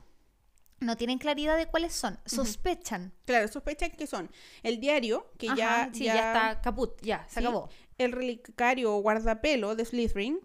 No 0.82 0.98
tienen 0.98 1.18
claridad 1.20 1.56
de 1.58 1.68
cuáles 1.68 1.94
son. 1.94 2.20
Sospechan. 2.26 3.14
Claro, 3.26 3.48
sospechan 3.48 3.92
que 3.92 4.08
son 4.08 4.30
el 4.64 4.80
diario, 4.80 5.32
que 5.38 5.48
Ajá, 5.48 5.56
ya, 5.56 5.90
sí, 5.94 6.04
ya, 6.06 6.14
ya, 6.16 6.28
está 6.34 6.62
caput, 6.62 7.00
ya, 7.02 7.26
se 7.30 7.40
Sí. 7.40 7.46
acabó. 7.46 7.70
el 7.98 8.12
relicario 8.14 8.96
o 8.96 9.00
guardapelo 9.02 9.76
de 9.76 9.86
Slytherin, 9.86 10.40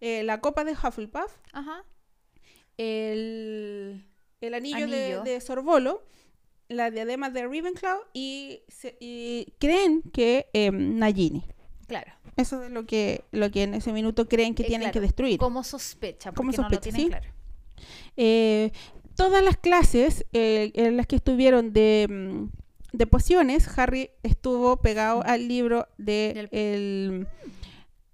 eh, 0.00 0.24
la 0.24 0.40
copa 0.40 0.64
de 0.64 0.72
Hufflepuff, 0.72 1.32
Ajá. 1.52 1.84
el, 2.76 4.04
el 4.40 4.54
anillo, 4.54 4.86
de- 4.88 5.04
Anillo. 5.04 5.22
De, 5.22 5.40
Sorbolo, 5.40 6.04
la 6.68 6.90
diadema 6.90 7.30
de 7.30 7.42
Ravenclaw 7.42 8.00
y, 8.12 8.62
se- 8.68 8.96
y 9.00 9.54
creen 9.58 10.02
que 10.12 10.48
eh, 10.52 10.70
Nagini. 10.72 11.44
Claro. 11.86 12.12
Eso 12.36 12.64
es 12.64 12.70
lo 12.70 12.84
que, 12.86 13.24
lo 13.30 13.50
que 13.50 13.62
en 13.62 13.74
ese 13.74 13.92
minuto 13.92 14.28
creen 14.28 14.54
que 14.54 14.64
Eh, 14.64 14.66
tienen 14.66 14.86
claro, 14.86 14.92
que 14.94 15.00
destruir. 15.00 15.38
Como 15.38 15.62
sospechan, 15.62 16.34
Como 16.34 16.48
porque 16.50 16.56
no 16.60 16.68
lo 16.68 16.74
sospecha, 16.74 16.80
tienen 16.96 17.00
¿sí? 17.02 17.08
claro. 17.08 17.36
Eh, 18.16 18.72
todas 19.16 19.42
las 19.42 19.56
clases 19.56 20.26
eh, 20.32 20.70
en 20.74 20.96
las 20.96 21.06
que 21.06 21.16
estuvieron 21.16 21.72
de, 21.72 22.06
mm, 22.08 22.96
de 22.96 23.06
pociones, 23.06 23.66
Harry 23.78 24.10
estuvo 24.22 24.76
pegado 24.78 25.22
al 25.24 25.48
libro 25.48 25.86
de 25.98 26.32
Del- 26.34 26.48
el, 26.52 27.26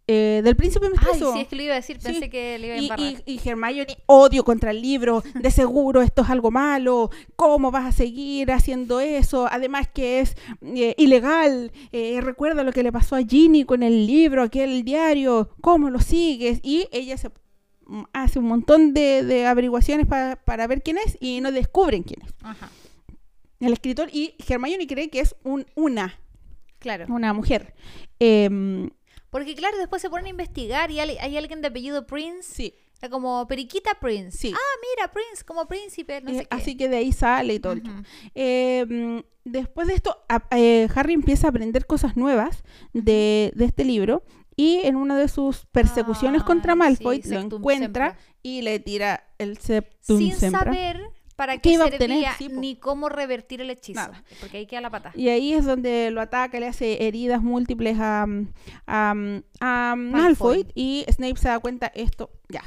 eh, 0.09 0.41
del 0.43 0.57
príncipe 0.57 0.87
Ay, 0.87 0.93
mestizo. 0.93 1.33
sí, 1.33 1.41
es 1.43 1.49
que 1.49 1.57
lo 1.57 1.63
iba 1.63 1.73
a 1.75 1.77
decir, 1.77 1.99
Sí. 2.01 2.07
pensé 2.09 2.29
que 2.29 2.59
le 2.59 2.67
iba 2.67 2.75
a 2.75 2.79
Y, 2.79 2.83
embarrar. 2.85 3.23
y, 3.27 3.33
y 3.33 3.49
Hermione, 3.49 3.97
odio 4.07 4.45
contra 4.45 4.73
el 4.73 4.83
libro, 4.83 5.23
de 5.35 5.51
seguro 5.51 6.03
esto 6.03 6.23
es 6.23 6.31
algo 6.31 6.51
malo, 6.51 7.11
¿cómo 7.37 7.71
vas 7.71 7.87
a 7.87 7.93
seguir 7.93 8.51
haciendo 8.51 8.99
eso? 9.01 9.47
Además 9.51 9.89
que 9.95 10.19
es 10.21 10.37
eh, 10.63 10.95
ilegal, 10.99 11.71
eh, 11.93 12.21
recuerda 12.21 12.65
lo 12.65 12.73
que 12.73 12.83
le 12.83 12.91
pasó 12.91 13.15
a 13.15 13.23
Ginny 13.23 13.65
con 13.65 13.83
el 13.85 14.07
libro, 14.07 14.43
aquel 14.43 14.83
diario, 14.83 15.51
¿cómo 15.61 15.89
lo 15.89 16.01
sigues? 16.01 16.59
Y 16.65 16.89
ella 16.91 17.17
se 17.17 17.31
hace 18.13 18.39
un 18.39 18.47
montón 18.47 18.95
de, 18.95 19.23
de 19.25 19.47
averiguaciones 19.47 20.07
pa- 20.07 20.37
para 20.45 20.67
ver 20.67 20.83
quién 20.83 20.99
es 20.99 21.17
y 21.21 21.41
no 21.41 21.53
descubren 21.53 22.03
quién 22.03 22.23
es. 22.23 22.33
Ajá. 22.43 22.71
El 23.61 23.73
escritor 23.73 24.09
y 24.13 24.35
Hermione 24.49 24.87
cree 24.87 25.09
que 25.11 25.21
es 25.21 25.37
un, 25.45 25.67
una, 25.75 26.19
Claro. 26.79 27.07
una 27.09 27.33
mujer. 27.33 27.75
Em, 28.19 28.91
Porque 29.31 29.55
claro, 29.55 29.79
después 29.79 30.03
se 30.03 30.11
ponen 30.11 30.27
a 30.27 30.31
investigar 30.31 30.91
y 30.91 31.01
hay, 31.01 31.17
hay 31.19 31.37
alguien 31.37 31.61
de 31.63 31.69
apellido 31.69 32.07
Prince, 32.07 32.43
sí, 32.53 32.75
era 33.01 33.09
como 33.09 33.47
Periquita 33.47 33.95
Prince. 34.01 34.37
Sí. 34.37 34.53
Ah, 34.55 34.79
mira, 34.97 35.13
Prince, 35.13 35.45
como 35.45 35.67
príncipe, 35.67 36.21
no 36.23 36.31
eh, 36.31 36.35
sé 36.39 36.41
qué. 36.47 36.49
así 36.51 36.77
que 36.77 36.89
de 36.89 36.97
ahí 36.99 37.13
sale 37.13 37.55
y 37.55 37.61
todo 37.61 37.75
Ujú. 37.75 37.91
Eh, 38.35 38.85
mm, 38.89 39.19
después 39.45 39.87
de 39.89 39.95
esto, 39.95 40.17
a- 40.29 40.47
eh, 40.57 40.89
Harry 40.95 41.13
empieza 41.15 41.47
a 41.47 41.51
aprender 41.51 41.87
cosas 41.87 42.17
nuevas 42.17 42.63
de, 42.93 43.53
de 43.55 43.65
este 43.65 43.85
libro 43.85 44.25
y 44.63 44.81
en 44.87 44.97
una 44.97 45.17
de 45.19 45.29
sus 45.29 45.65
persecuciones 45.67 46.43
Ay, 46.43 46.47
contra 46.47 46.75
Malfoy 46.75 47.23
sí, 47.23 47.31
lo 47.31 47.41
encuentra 47.41 48.11
Sempra. 48.11 48.19
y 48.43 48.63
le 48.63 48.79
tira 48.79 49.25
el 49.39 49.59
Septum 49.59 50.19
Sin 50.19 50.33
Sempra. 50.35 50.65
saber 50.65 51.01
para 51.37 51.59
¿Qué 51.59 51.71
iba 51.73 51.87
a 51.87 51.91
servía? 51.91 52.33
Sí, 52.39 52.49
ni 52.49 52.77
cómo 52.77 53.09
revertir 53.09 53.61
el 53.63 53.71
hechizo. 53.71 54.01
Nada. 54.01 54.23
Porque 54.41 54.59
ahí 54.59 54.67
queda 54.67 54.81
la 54.83 54.91
pata. 54.91 55.11
Y 55.17 55.29
ahí 55.31 55.55
es 55.55 55.65
donde 55.65 56.11
lo 56.13 56.21
ataca, 56.21 56.61
le 56.61 56.69
hace 56.69 57.07
heridas 57.09 57.43
múltiples 57.43 57.97
a, 57.99 58.27
a, 58.87 59.15
a 59.61 59.95
Malfoy 59.97 60.67
y 60.75 61.05
Snape 61.11 61.37
se 61.37 61.49
da 61.49 61.59
cuenta 61.59 61.91
esto, 61.95 62.31
ya. 62.49 62.63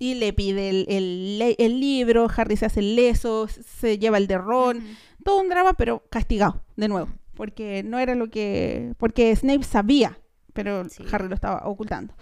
Y 0.00 0.14
le 0.14 0.32
pide 0.32 0.68
el, 0.70 0.86
el 0.88 1.54
el 1.58 1.80
libro, 1.80 2.28
Harry 2.36 2.56
se 2.56 2.66
hace 2.66 2.80
el 2.80 2.94
leso, 2.96 3.48
se 3.48 3.98
lleva 3.98 4.18
el 4.18 4.26
de 4.26 4.38
Ron, 4.38 4.76
Ujú. 4.78 4.86
todo 5.24 5.40
un 5.40 5.48
drama, 5.48 5.72
pero 5.74 6.04
castigado, 6.10 6.62
de 6.76 6.86
nuevo, 6.88 7.08
porque 7.34 7.82
no 7.84 7.98
era 7.98 8.14
lo 8.14 8.28
que, 8.30 8.92
porque 8.98 9.34
Snape 9.34 9.64
sabía, 9.64 10.18
pero 10.58 10.88
Sí. 10.88 11.04
Harry 11.12 11.28
lo 11.28 11.36
estaba 11.36 11.62
ocultando. 11.68 12.14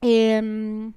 Em, 0.00 0.92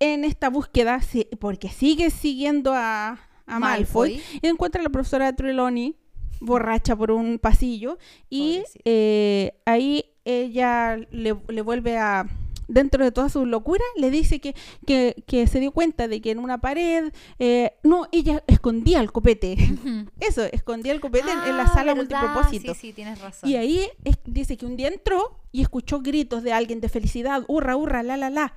en 0.00 0.24
esta 0.24 0.48
búsqueda, 0.48 1.00
porque 1.38 1.68
sigue 1.68 2.08
siguiendo 2.08 2.72
a, 2.72 3.18
a 3.46 3.58
Malfoy, 3.58 4.22
encuentra 4.40 4.80
a 4.80 4.84
la 4.84 4.88
profesora 4.90 5.34
Trelawney 5.34 5.96
borracha 6.40 6.96
por 6.96 7.10
un 7.10 7.38
pasillo 7.38 7.98
y 8.30 8.62
eh, 8.86 9.60
ahí 9.66 10.04
ella 10.24 10.96
le, 11.10 11.36
le 11.48 11.60
vuelve 11.62 11.98
a 11.98 12.26
dentro 12.68 13.02
de 13.02 13.10
toda 13.12 13.28
su 13.30 13.44
locura 13.46 13.82
le 13.96 14.10
dice 14.10 14.40
que, 14.40 14.54
que, 14.86 15.24
que 15.26 15.46
se 15.46 15.58
dio 15.58 15.72
cuenta 15.72 16.06
de 16.06 16.20
que 16.20 16.30
en 16.30 16.38
una 16.38 16.58
pared 16.60 17.12
eh, 17.38 17.72
no 17.82 18.06
ella 18.12 18.44
escondía 18.46 19.00
el 19.00 19.10
copete 19.10 19.56
eso 20.20 20.44
escondía 20.44 20.92
el 20.92 21.00
copete 21.00 21.30
en- 21.32 21.38
en 21.50 21.56
la 21.56 21.64
Ah, 21.64 21.72
sala 21.74 21.94
¿verdad? 21.94 21.96
multipropósito 22.20 22.74
Sí, 22.74 22.80
sí, 22.88 22.92
tienes 22.92 23.20
razón. 23.20 23.48
y 23.48 23.56
ahí 23.56 23.88
es- 24.04 24.18
dice 24.26 24.56
que 24.56 24.66
un 24.66 24.76
día 24.76 24.88
entró 24.88 25.40
y 25.50 25.62
escuchó 25.62 26.00
gritos 26.00 26.42
de 26.42 26.52
alguien 26.52 26.80
de 26.80 26.88
felicidad, 26.88 27.42
hurra, 27.48 27.74
hurra, 27.76 28.02
la, 28.02 28.16
la, 28.16 28.28
la. 28.30 28.54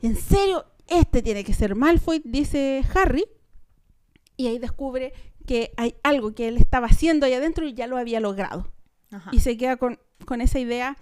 En 0.00 0.16
serio, 0.16 0.64
este 0.86 1.22
tiene 1.22 1.42
que 1.44 1.52
ser 1.54 1.74
Malfoy, 1.74 2.22
dice 2.24 2.82
Harry. 2.94 3.24
Y 4.36 4.46
ahí 4.48 4.58
descubre 4.58 5.12
que 5.46 5.72
hay 5.76 5.94
algo 6.02 6.34
que 6.34 6.48
él 6.48 6.56
estaba 6.56 6.86
haciendo 6.88 7.26
ahí 7.26 7.32
adentro 7.34 7.66
y 7.66 7.74
ya 7.74 7.86
lo 7.86 7.96
había 7.96 8.20
logrado. 8.20 8.70
Ajá. 9.10 9.30
Y 9.32 9.40
se 9.40 9.56
queda 9.56 9.76
con, 9.76 9.98
con 10.24 10.40
esa 10.40 10.58
idea 10.58 10.96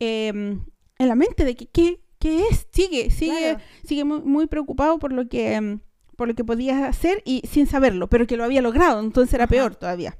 eh, 0.00 0.58
en 1.02 1.08
la 1.08 1.14
mente 1.14 1.44
de 1.44 1.56
que 1.56 1.66
¿qué, 1.66 2.00
qué 2.18 2.46
es? 2.48 2.66
Sigue, 2.72 3.10
sigue, 3.10 3.54
Claro. 3.54 3.60
sigue 3.84 4.04
muy, 4.04 4.20
muy 4.20 4.46
preocupado 4.46 4.98
por 4.98 5.12
lo 5.12 5.28
que 5.28 5.54
em, 5.54 5.80
por 6.16 6.28
lo 6.28 6.34
que 6.34 6.44
podía 6.44 6.86
hacer 6.86 7.22
y 7.24 7.42
sin 7.50 7.66
saberlo, 7.66 8.08
pero 8.08 8.26
que 8.26 8.36
lo 8.36 8.44
había 8.44 8.62
logrado, 8.62 9.00
entonces 9.00 9.34
era 9.34 9.44
Ajá. 9.44 9.50
peor 9.50 9.76
todavía. 9.76 10.14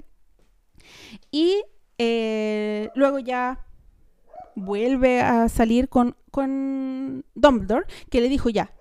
Y 1.31 1.63
eh, 1.97 2.89
luego 2.95 3.19
ya 3.19 3.65
vuelve 4.55 5.21
a 5.21 5.49
salir 5.49 5.89
con, 5.89 6.15
con 6.31 7.25
Dumbledore, 7.35 7.85
que 8.09 8.21
le 8.21 8.29
dijo 8.29 8.49
ya, 8.49 8.73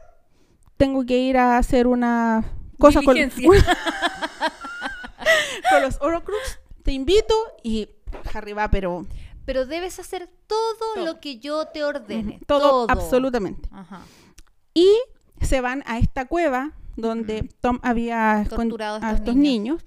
tengo 0.77 1.05
que 1.07 1.19
ir 1.19 1.37
a 1.37 1.59
hacer 1.59 1.87
una 1.87 2.45
cosa 2.79 3.03
con, 3.03 3.17
los 5.83 5.99
Horcrux, 6.01 6.61
te 6.83 6.93
invito 6.93 7.35
y 7.63 7.89
Harry 8.35 8.53
va, 8.53 8.71
pero 8.71 9.07
Pero 9.53 9.67
debes 9.67 9.99
hacer 9.99 10.31
todo, 10.47 10.59
Todo. 10.95 11.05
lo 11.05 11.21
que 11.21 11.39
yo 11.39 11.67
te 11.67 11.85
ordene. 11.85 12.37
ujú, 12.37 12.45
todo, 12.47 12.87
absolutamente. 12.89 13.69
Ajá. 13.71 14.01
Y 14.73 14.89
se 15.43 15.61
van 15.61 15.83
a 15.87 15.99
esta 15.99 16.25
cueva 16.27 16.73
donde. 16.97 17.49
Tom 17.61 17.79
había 17.83 18.47
Torturado 18.49 18.95
a 18.97 18.99
estos 19.11 19.19
estos 19.21 19.37
niños. 19.37 19.83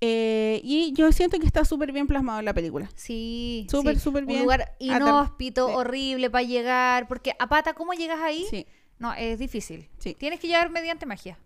eh, 0.00 0.62
y 0.64 0.92
yo 0.94 1.12
siento 1.12 1.38
que 1.38 1.44
está 1.46 1.66
súper 1.66 1.92
bien 1.92 2.06
plasmado 2.06 2.38
en 2.38 2.46
la 2.46 2.54
película. 2.54 2.88
Sí. 2.94 3.66
Súper, 3.70 3.96
sí. 3.96 4.00
súper 4.00 4.24
bien 4.24 4.38
Un 4.40 4.44
lugar 4.44 4.74
inhóspito, 4.78 5.68
sí. 5.68 5.74
horrible 5.76 6.30
para 6.30 6.42
llegar. 6.44 7.06
Porque 7.06 7.34
a 7.38 7.46
pata, 7.46 7.74
¿cómo 7.74 7.92
llegas 7.92 8.20
ahí? 8.20 8.46
Sí. 8.48 8.66
No, 8.98 9.12
es 9.12 9.38
difícil. 9.38 9.88
Sí. 9.98 10.14
Tienes 10.14 10.40
que 10.40 10.46
llegar 10.46 10.70
mediante 10.70 11.04
magia. 11.04 11.38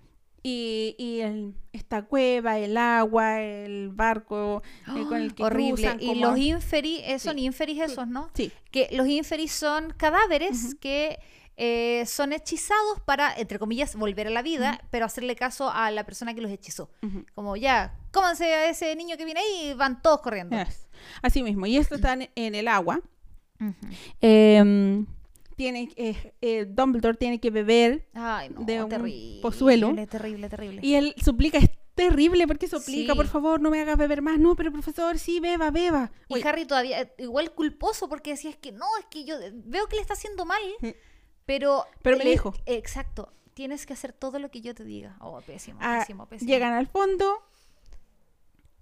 Y, 0.46 0.94
y 0.98 1.20
el- 1.20 1.54
esta 1.72 2.02
cueva, 2.02 2.58
el 2.58 2.76
agua, 2.76 3.40
el 3.40 3.88
barco 3.88 4.62
eh, 4.94 5.04
con 5.08 5.14
el 5.22 5.34
que 5.34 5.42
Horrible. 5.42 5.72
cruzan 5.82 6.02
Y 6.02 6.08
como- 6.08 6.20
los 6.26 6.38
inferis, 6.38 7.00
eh, 7.04 7.18
son 7.18 7.36
Sí. 7.38 7.44
inferis 7.46 7.80
esos, 7.80 8.06
¿no? 8.06 8.28
Sí, 8.34 8.52
Que 8.70 8.88
los 8.92 9.08
inferis 9.08 9.52
son 9.52 9.90
cadáveres 9.96 10.74
que 10.76 11.18
eh, 11.56 12.04
son 12.06 12.32
hechizados 12.32 13.00
para, 13.06 13.32
entre 13.36 13.58
comillas, 13.60 13.94
volver 13.94 14.26
a 14.26 14.30
la 14.30 14.42
vida, 14.42 14.82
pero 14.90 15.06
hacerle 15.06 15.36
caso 15.36 15.70
a 15.70 15.90
la 15.92 16.04
persona 16.04 16.34
que 16.34 16.40
los 16.40 16.50
hechizó. 16.50 16.90
Como 17.34 17.56
ya, 17.56 17.96
cómanse 18.12 18.52
a 18.52 18.68
ese 18.68 18.94
niño 18.96 19.16
que 19.16 19.24
viene 19.24 19.38
ahí 19.40 19.70
y 19.70 19.74
van 19.74 20.02
todos 20.02 20.20
corriendo. 20.20 20.56
Así 21.22 21.42
mismo. 21.44 21.64
Y 21.66 21.76
esto 21.76 21.94
está 21.94 22.18
en, 22.34 22.54
el 22.56 22.66
agua. 22.68 23.00
Tiene, 25.56 25.88
eh, 25.96 26.34
eh, 26.40 26.66
Dumbledore 26.68 27.16
tiene 27.16 27.40
que 27.40 27.50
beber 27.50 28.08
Ay, 28.14 28.48
no, 28.50 28.62
de 28.64 28.82
un 28.82 28.88
terrible. 28.88 29.38
pozuelo. 29.42 29.94
Terrible, 30.08 30.48
terrible. 30.48 30.80
y 30.82 30.94
él 30.94 31.14
suplica, 31.22 31.58
es 31.58 31.70
terrible 31.94 32.46
porque 32.48 32.66
suplica, 32.66 33.12
Sí. 33.12 33.16
por 33.16 33.26
favor, 33.28 33.60
no 33.60 33.70
me 33.70 33.80
hagas 33.80 33.96
beber 33.96 34.20
más. 34.20 34.38
No, 34.38 34.56
pero 34.56 34.72
profesor, 34.72 35.16
sí, 35.18 35.38
beba, 35.38 35.70
beba. 35.70 36.10
Y 36.28 36.44
Harry 36.46 36.64
todavía, 36.66 37.02
eh, 37.02 37.14
igual 37.18 37.52
culposo, 37.52 38.08
porque 38.08 38.30
decía, 38.30 38.50
es 38.50 38.56
que 38.56 38.72
no, 38.72 38.86
es 38.98 39.06
que 39.06 39.24
yo 39.24 39.36
veo 39.52 39.86
que 39.86 39.94
le 39.96 40.02
está 40.02 40.14
haciendo 40.14 40.44
mal, 40.44 40.60
Mm. 40.80 40.88
pero... 41.46 41.84
Pero 42.02 42.18
me 42.18 42.24
le- 42.24 42.30
dijo. 42.30 42.52
Exacto, 42.66 43.32
tienes 43.54 43.86
que 43.86 43.92
hacer 43.92 44.12
todo 44.12 44.40
lo 44.40 44.50
que 44.50 44.60
yo 44.60 44.74
te 44.74 44.82
diga. 44.84 45.16
Oh, 45.20 45.40
pésimo, 45.40 45.78
ah, 45.80 45.98
pésimo, 46.00 46.26
pésimo. 46.26 46.48
llegan 46.50 46.72
al 46.72 46.88
fondo 46.88 47.32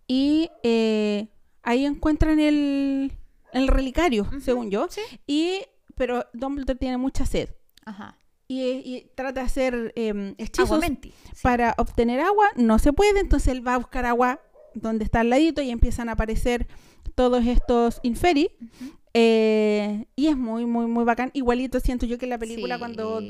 y 0.07 0.51
eh, 0.63 1.29
ahí 1.63 1.85
encuentran 1.85 2.41
el, 2.41 3.13
el 3.53 3.69
relicario, 3.69 4.27
según 4.41 4.71
yo. 4.71 4.87
Sí. 4.91 5.01
Y, 5.27 5.61
pero 5.97 6.25
Dumbledore 6.33 6.79
tiene 6.79 6.97
mucha 6.97 7.27
sed. 7.27 7.51
Ajá. 7.85 8.17
Y, 8.49 8.63
y 8.85 9.11
trata 9.15 9.41
de 9.41 9.47
hacer 9.47 9.93
em, 9.97 10.35
hechizos 10.39 10.71
Aguamenti. 10.73 11.11
sí. 11.11 11.41
para 11.43 11.75
obtener 11.79 12.21
agua, 12.21 12.47
no 12.57 12.79
se 12.79 12.93
puede, 12.93 13.21
entonces 13.21 13.49
él 13.49 13.67
va 13.67 13.75
a 13.75 13.79
buscar 13.79 14.05
agua 14.05 14.41
donde 14.75 15.05
está 15.05 15.21
al 15.21 15.31
ladito 15.31 15.63
y 15.63 15.71
empiezan 15.71 16.09
a 16.09 16.13
aparecer 16.13 16.67
todos 17.15 17.45
estos 17.47 18.01
inferi. 18.03 18.51
Ujú. 18.61 18.93
eh, 19.15 20.07
y 20.17 20.27
es 20.29 20.37
muy, 20.37 20.65
muy, 20.67 20.87
muy 20.87 21.05
bacán. 21.05 21.31
Igualito 21.35 21.81
siento 21.81 22.07
yo 22.07 22.19
que 22.19 22.27
en 22.27 22.31
la 22.31 22.39
película 22.39 22.79
cuando 22.79 23.21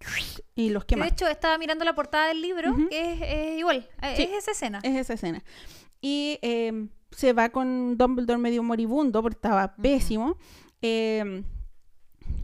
Sí. 0.00 0.42
y 0.56 0.70
los 0.70 0.84
Que 0.84 0.94
quema. 0.96 1.04
de 1.04 1.10
hecho, 1.12 1.28
estaba 1.28 1.56
mirando 1.58 1.84
la 1.84 1.94
portada 1.94 2.28
del 2.28 2.42
libro, 2.42 2.70
Ujú. 2.72 2.88
que 2.88 3.12
es, 3.12 3.20
es 3.22 3.58
igual, 3.60 3.88
eh, 4.02 4.14
Sí. 4.16 4.22
es 4.24 4.32
esa 4.32 4.50
escena. 4.50 4.80
Es 4.82 4.96
esa 4.96 5.14
escena. 5.14 5.42
Y 6.00 6.38
em, 6.42 6.88
se 7.12 7.32
va 7.32 7.50
con 7.50 7.96
Dumbledore 7.96 8.38
medio 8.38 8.62
moribundo 8.64 9.22
porque 9.22 9.36
estaba 9.36 9.66
Ujú. 9.74 9.82
pésimo. 9.82 10.36
Em, 10.82 11.44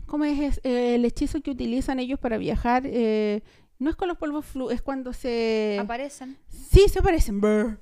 ¿Cómo 0.06 0.24
es, 0.24 0.60
eh, 0.64 0.94
el 0.94 1.04
hechizo 1.04 1.42
que 1.42 1.50
utilizan 1.50 2.00
ellos 2.00 2.18
para 2.18 2.38
viajar? 2.38 2.84
Eh, 2.86 3.42
no 3.78 3.90
es 3.90 3.96
con 3.96 4.08
los 4.08 4.16
polvos 4.16 4.46
flu, 4.46 4.70
es 4.70 4.80
cuando 4.80 5.12
se... 5.12 5.76
Aparecen 5.80 6.38
Sí, 6.48 6.88
se 6.88 7.00
aparecen. 7.00 7.40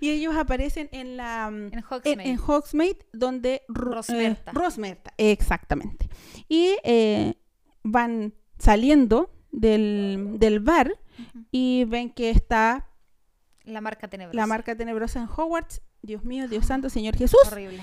y 0.00 0.10
ellos 0.10 0.34
aparecen 0.36 0.88
en 0.92 1.16
la... 1.16 1.50
mm, 1.50 1.66
en 1.66 1.74
En, 1.78 1.84
Hogsmeade. 1.84 2.30
en 2.30 2.38
Hogsmeade, 2.38 2.98
donde... 3.12 3.62
Ro- 3.68 3.94
Rosmerta. 3.94 4.50
eh, 4.50 4.54
Rosmerta, 4.54 5.14
exactamente. 5.18 6.08
Y 6.48 6.74
van 7.82 8.34
saliendo 8.58 9.30
del, 9.52 10.36
del 10.38 10.60
bar 10.60 10.98
y 11.50 11.84
ven 11.84 12.10
que 12.10 12.30
está 12.30 12.88
La 13.64 13.80
marca 13.80 14.08
tenebrosa. 14.08 14.36
la 14.40 14.46
marca 14.46 14.76
tenebrosa 14.76 15.20
en 15.20 15.28
Hogwarts. 15.28 15.82
Dios 16.02 16.24
mío, 16.24 16.48
Dios 16.48 16.66
santo, 16.66 16.88
Señor 16.88 17.16
Jesús. 17.16 17.40
Horrible. 17.46 17.82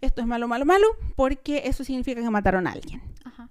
Esto 0.00 0.20
es 0.20 0.26
malo, 0.26 0.48
malo, 0.48 0.64
malo, 0.64 0.86
porque 1.16 1.62
eso 1.64 1.84
significa 1.84 2.20
que 2.20 2.30
mataron 2.30 2.66
a 2.66 2.72
alguien. 2.72 3.02
Ajá. 3.24 3.48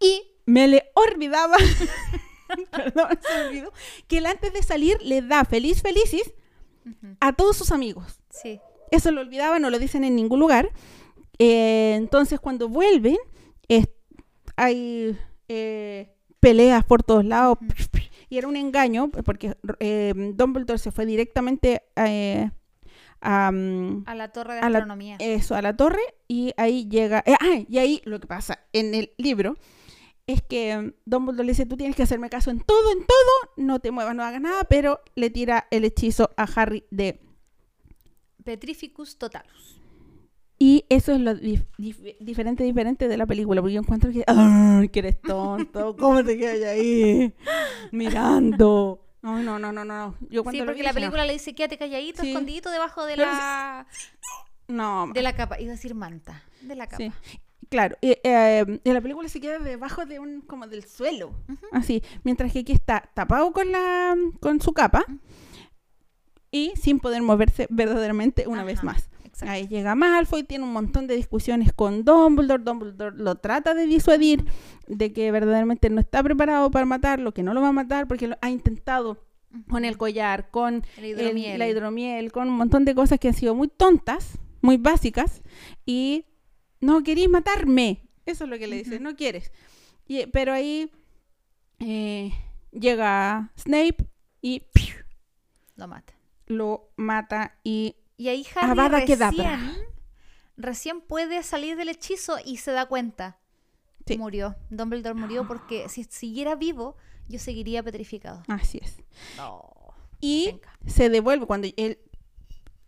Y 0.00 0.22
me 0.46 0.66
le 0.66 0.90
olvidaba, 0.94 1.56
perdón, 2.72 3.18
se 3.20 3.34
me 3.34 3.48
olvidó, 3.48 3.72
que 4.06 4.18
él 4.18 4.26
antes 4.26 4.52
de 4.52 4.62
salir 4.62 5.00
le 5.02 5.22
da 5.22 5.44
feliz 5.44 5.82
felicis 5.82 6.34
Ujú. 6.84 7.16
a 7.20 7.32
todos 7.32 7.56
sus 7.56 7.70
amigos. 7.70 8.20
Sí. 8.30 8.60
Eso 8.90 9.10
lo 9.10 9.20
olvidaba, 9.20 9.58
no 9.58 9.70
lo 9.70 9.78
dicen 9.78 10.04
en 10.04 10.16
ningún 10.16 10.40
lugar. 10.40 10.70
Eh, 11.38 11.94
entonces, 11.96 12.40
cuando 12.40 12.68
vuelven, 12.68 13.16
hay 14.56 15.16
eh, 15.48 16.12
peleas 16.40 16.84
por 16.84 17.02
todos 17.02 17.24
lados. 17.24 17.58
Y 18.28 18.36
era 18.36 18.48
un 18.48 18.56
engaño, 18.56 19.08
porque 19.10 19.56
eh, 19.78 20.12
Dumbledore 20.34 20.78
se 20.78 20.90
fue 20.90 21.06
directamente 21.06 21.82
a, 21.96 22.52
A 23.20 23.50
la 24.14 24.28
torre 24.32 24.54
de 24.54 24.60
A 24.60 24.70
la- 24.70 24.78
astronomía. 24.78 25.16
eso, 25.18 25.54
a 25.54 25.62
la 25.62 25.76
torre 25.76 26.00
y 26.28 26.52
ahí 26.56 26.88
llega... 26.88 27.22
eh, 27.26 27.34
ah, 27.40 27.64
y 27.68 27.78
ahí 27.78 28.00
lo 28.04 28.20
que 28.20 28.26
pasa 28.26 28.60
en 28.72 28.94
el 28.94 29.10
libro 29.18 29.56
es 30.26 30.42
que 30.42 30.76
mm, 30.76 30.92
Dumbledore 31.06 31.44
le 31.46 31.52
dice, 31.52 31.66
tú 31.66 31.76
tienes 31.76 31.96
que 31.96 32.02
hacerme 32.02 32.28
caso 32.30 32.50
en 32.50 32.60
todo, 32.60 32.92
en 32.92 32.98
todo, 32.98 33.52
no 33.56 33.80
te 33.80 33.90
muevas, 33.90 34.14
no 34.14 34.22
hagas 34.22 34.40
nada, 34.40 34.64
pero 34.64 35.00
le 35.14 35.30
tira 35.30 35.66
el 35.70 35.84
hechizo 35.84 36.30
a 36.36 36.42
Harry 36.54 36.84
de 36.90 37.18
Petrificus 38.44 39.18
totalus. 39.18 39.80
Y 40.60 40.84
eso 40.88 41.12
es 41.12 41.20
lo 41.20 41.32
dif- 41.34 41.66
dif- 41.78 42.16
diferente, 42.18 42.64
diferente 42.64 43.06
de 43.08 43.16
la 43.16 43.26
película, 43.26 43.60
porque 43.60 43.74
yo 43.74 43.80
encuentro 43.80 44.10
que, 44.10 44.24
¡ay, 44.26 44.88
que 44.88 44.98
eres 44.98 45.20
tonto! 45.20 45.94
¿Cómo 45.96 46.24
te 46.24 46.36
quedas 46.36 46.68
ahí 46.72 47.32
mirando? 47.92 49.00
No, 49.22 49.42
no, 49.42 49.58
no, 49.58 49.72
no, 49.72 49.84
no. 49.84 50.14
Yo 50.30 50.42
cuando 50.44 50.60
Sí, 50.60 50.64
porque 50.64 50.78
vi 50.80 50.84
la 50.84 50.90
no. 50.90 50.94
película 50.94 51.24
le 51.24 51.32
dice 51.32 51.54
quédate 51.54 51.76
calladito, 51.78 52.22
Sí. 52.22 52.28
escondidito 52.30 52.70
debajo 52.70 53.04
de 53.04 53.16
la, 53.16 53.86
No, 54.68 55.10
de 55.12 55.22
la 55.22 55.34
capa. 55.34 55.60
Iba 55.60 55.72
a 55.72 55.74
decir 55.76 55.94
manta. 55.94 56.42
De 56.62 56.74
la 56.76 56.86
capa. 56.86 56.98
sí. 57.02 57.12
Claro, 57.70 57.96
eh, 58.00 58.18
eh, 58.24 58.80
en 58.82 58.94
la 58.94 59.00
película 59.02 59.28
se 59.28 59.40
queda 59.42 59.58
debajo 59.58 60.06
de 60.06 60.18
un, 60.20 60.40
como 60.40 60.66
del 60.68 60.84
suelo, 60.86 61.34
así, 61.70 62.02
mientras 62.24 62.50
que 62.50 62.60
aquí 62.60 62.72
está 62.72 63.10
tapado 63.12 63.52
con 63.52 63.70
la, 63.70 64.16
con 64.40 64.58
su 64.62 64.72
capa 64.72 65.04
y 66.50 66.72
sin 66.76 66.98
poder 66.98 67.20
moverse 67.20 67.66
verdaderamente 67.68 68.46
una 68.48 68.64
vez 68.64 68.82
más. 68.82 69.10
Exacto. 69.38 69.52
Ahí 69.52 69.68
llega 69.68 69.94
Malfoy, 69.94 70.42
tiene 70.42 70.64
un 70.64 70.72
montón 70.72 71.06
de 71.06 71.14
discusiones 71.16 71.72
con 71.72 72.04
Dumbledore. 72.04 72.62
Dumbledore 72.62 73.16
lo 73.16 73.36
trata 73.36 73.74
de 73.74 73.86
disuadir 73.86 74.44
de 74.88 75.12
que 75.12 75.30
verdaderamente 75.30 75.90
no 75.90 76.00
está 76.00 76.22
preparado 76.22 76.70
para 76.70 76.84
matarlo, 76.86 77.32
que 77.32 77.42
no 77.42 77.54
lo 77.54 77.60
va 77.62 77.68
a 77.68 77.72
matar 77.72 78.08
porque 78.08 78.26
lo 78.26 78.36
ha 78.40 78.50
intentado 78.50 79.24
con 79.70 79.84
el 79.84 79.96
collar, 79.96 80.50
con 80.50 80.82
El 80.96 81.04
el- 81.04 81.10
hidromiel. 81.20 81.58
la 81.58 81.68
hidromiel, 81.68 82.32
con 82.32 82.48
un 82.50 82.56
montón 82.56 82.84
de 82.84 82.94
cosas 82.94 83.18
que 83.20 83.28
han 83.28 83.34
sido 83.34 83.54
muy 83.54 83.68
tontas, 83.68 84.38
muy 84.60 84.76
básicas 84.76 85.42
y 85.86 86.24
no 86.80 87.02
queréis 87.02 87.28
matarme. 87.28 88.02
Eso 88.26 88.44
es 88.44 88.50
lo 88.50 88.58
que 88.58 88.66
le 88.66 88.76
dice, 88.76 88.98
no 89.00 89.14
quieres. 89.16 89.52
Y- 90.06 90.26
pero 90.26 90.52
ahí 90.52 90.90
eh, 91.78 92.32
llega 92.72 93.52
Snape 93.56 93.96
y 94.42 94.60
¡piu! 94.72 94.96
Lo 95.76 95.86
mata. 95.88 96.12
lo 96.46 96.90
mata 96.96 97.54
y 97.62 97.94
Y 98.18 98.28
ahí 98.28 98.46
Harry 98.56 98.72
Avada 98.72 99.00
recién, 99.00 99.78
recién 100.58 101.00
puede 101.00 101.42
salir 101.42 101.76
del 101.76 101.88
hechizo 101.88 102.36
y 102.44 102.58
se 102.58 102.72
da 102.72 102.84
cuenta. 102.84 103.38
Sí. 104.06 104.18
Murió. 104.18 104.56
Dumbledore 104.68 105.14
murió 105.14 105.46
porque 105.46 105.88
si 105.88 106.04
siguiera 106.04 106.54
vivo, 106.54 106.96
yo 107.28 107.38
seguiría 107.38 107.82
petrificado. 107.82 108.42
así 108.48 108.80
es. 108.82 108.96
No. 109.36 109.62
Y 110.20 110.46
Venga. 110.52 110.78
se 110.86 111.08
devuelve 111.08 111.46
cuando 111.46 111.68
él 111.76 111.98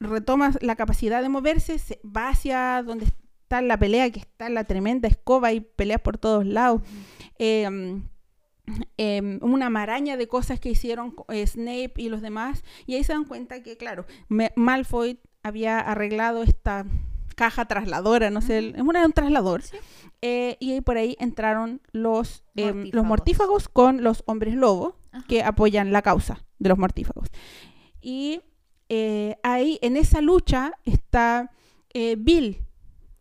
retoma 0.01 0.53
la 0.61 0.77
capacidad 0.77 1.23
de 1.23 1.29
moverse, 1.29 1.79
se 1.79 2.01
va 2.05 2.29
hacia 2.31 2.83
donde 2.83 3.05
está 3.05 3.63
la 3.63 3.79
pelea, 3.79 4.11
que 4.11 4.21
está 4.21 4.49
la 4.49 4.65
tremenda 4.65 5.09
escoba 5.09 5.53
y 5.53 5.61
peleas 5.61 6.01
por 6.01 6.19
todos 6.19 6.45
lados. 6.47 6.83
Em, 7.39 8.09
em, 8.97 9.39
una 9.43 9.71
maraña 9.71 10.17
de 10.17 10.29
cosas 10.29 10.61
que 10.61 10.71
hicieron 10.71 11.15
eh, 11.29 11.47
Snape 11.47 11.93
y 11.97 12.09
los 12.09 12.21
demás. 12.23 12.63
Y 12.87 12.95
ahí 12.95 13.05
se 13.05 13.13
dan 13.13 13.25
cuenta 13.25 13.63
que, 13.63 13.77
claro, 13.77 14.07
Me- 14.29 14.53
Malfoy 14.57 15.19
había 15.43 15.79
arreglado 15.81 16.43
esta 16.43 16.85
caja 17.37 17.65
trasladora, 17.67 18.29
no 18.31 18.43
sé, 18.43 18.71
es 18.77 18.81
una- 18.83 19.05
un 19.07 19.13
traslador. 19.13 19.63
Sí. 19.63 19.77
Eh, 20.23 20.57
y 20.61 20.73
ahí 20.73 20.81
por 20.83 20.99
ahí 20.99 21.17
entraron 21.19 21.81
los, 21.93 22.45
em, 22.57 22.91
los 22.93 23.05
Mortífagos. 23.05 23.07
mortífagos 23.07 23.69
con 23.69 24.03
los 24.03 24.23
hombres 24.27 24.55
lobo 24.55 24.97
Ajá. 25.13 25.25
que 25.27 25.43
apoyan 25.43 25.93
la 25.93 26.03
causa 26.03 26.45
de 26.59 26.69
los 26.69 26.77
mortífagos. 26.79 27.29
Y 28.03 28.43
eh, 28.91 29.37
ahí, 29.43 29.79
en 29.83 29.97
esa 29.97 30.21
lucha, 30.21 30.73
está 30.85 31.51
eh, 31.95 32.17
Bill 32.19 32.59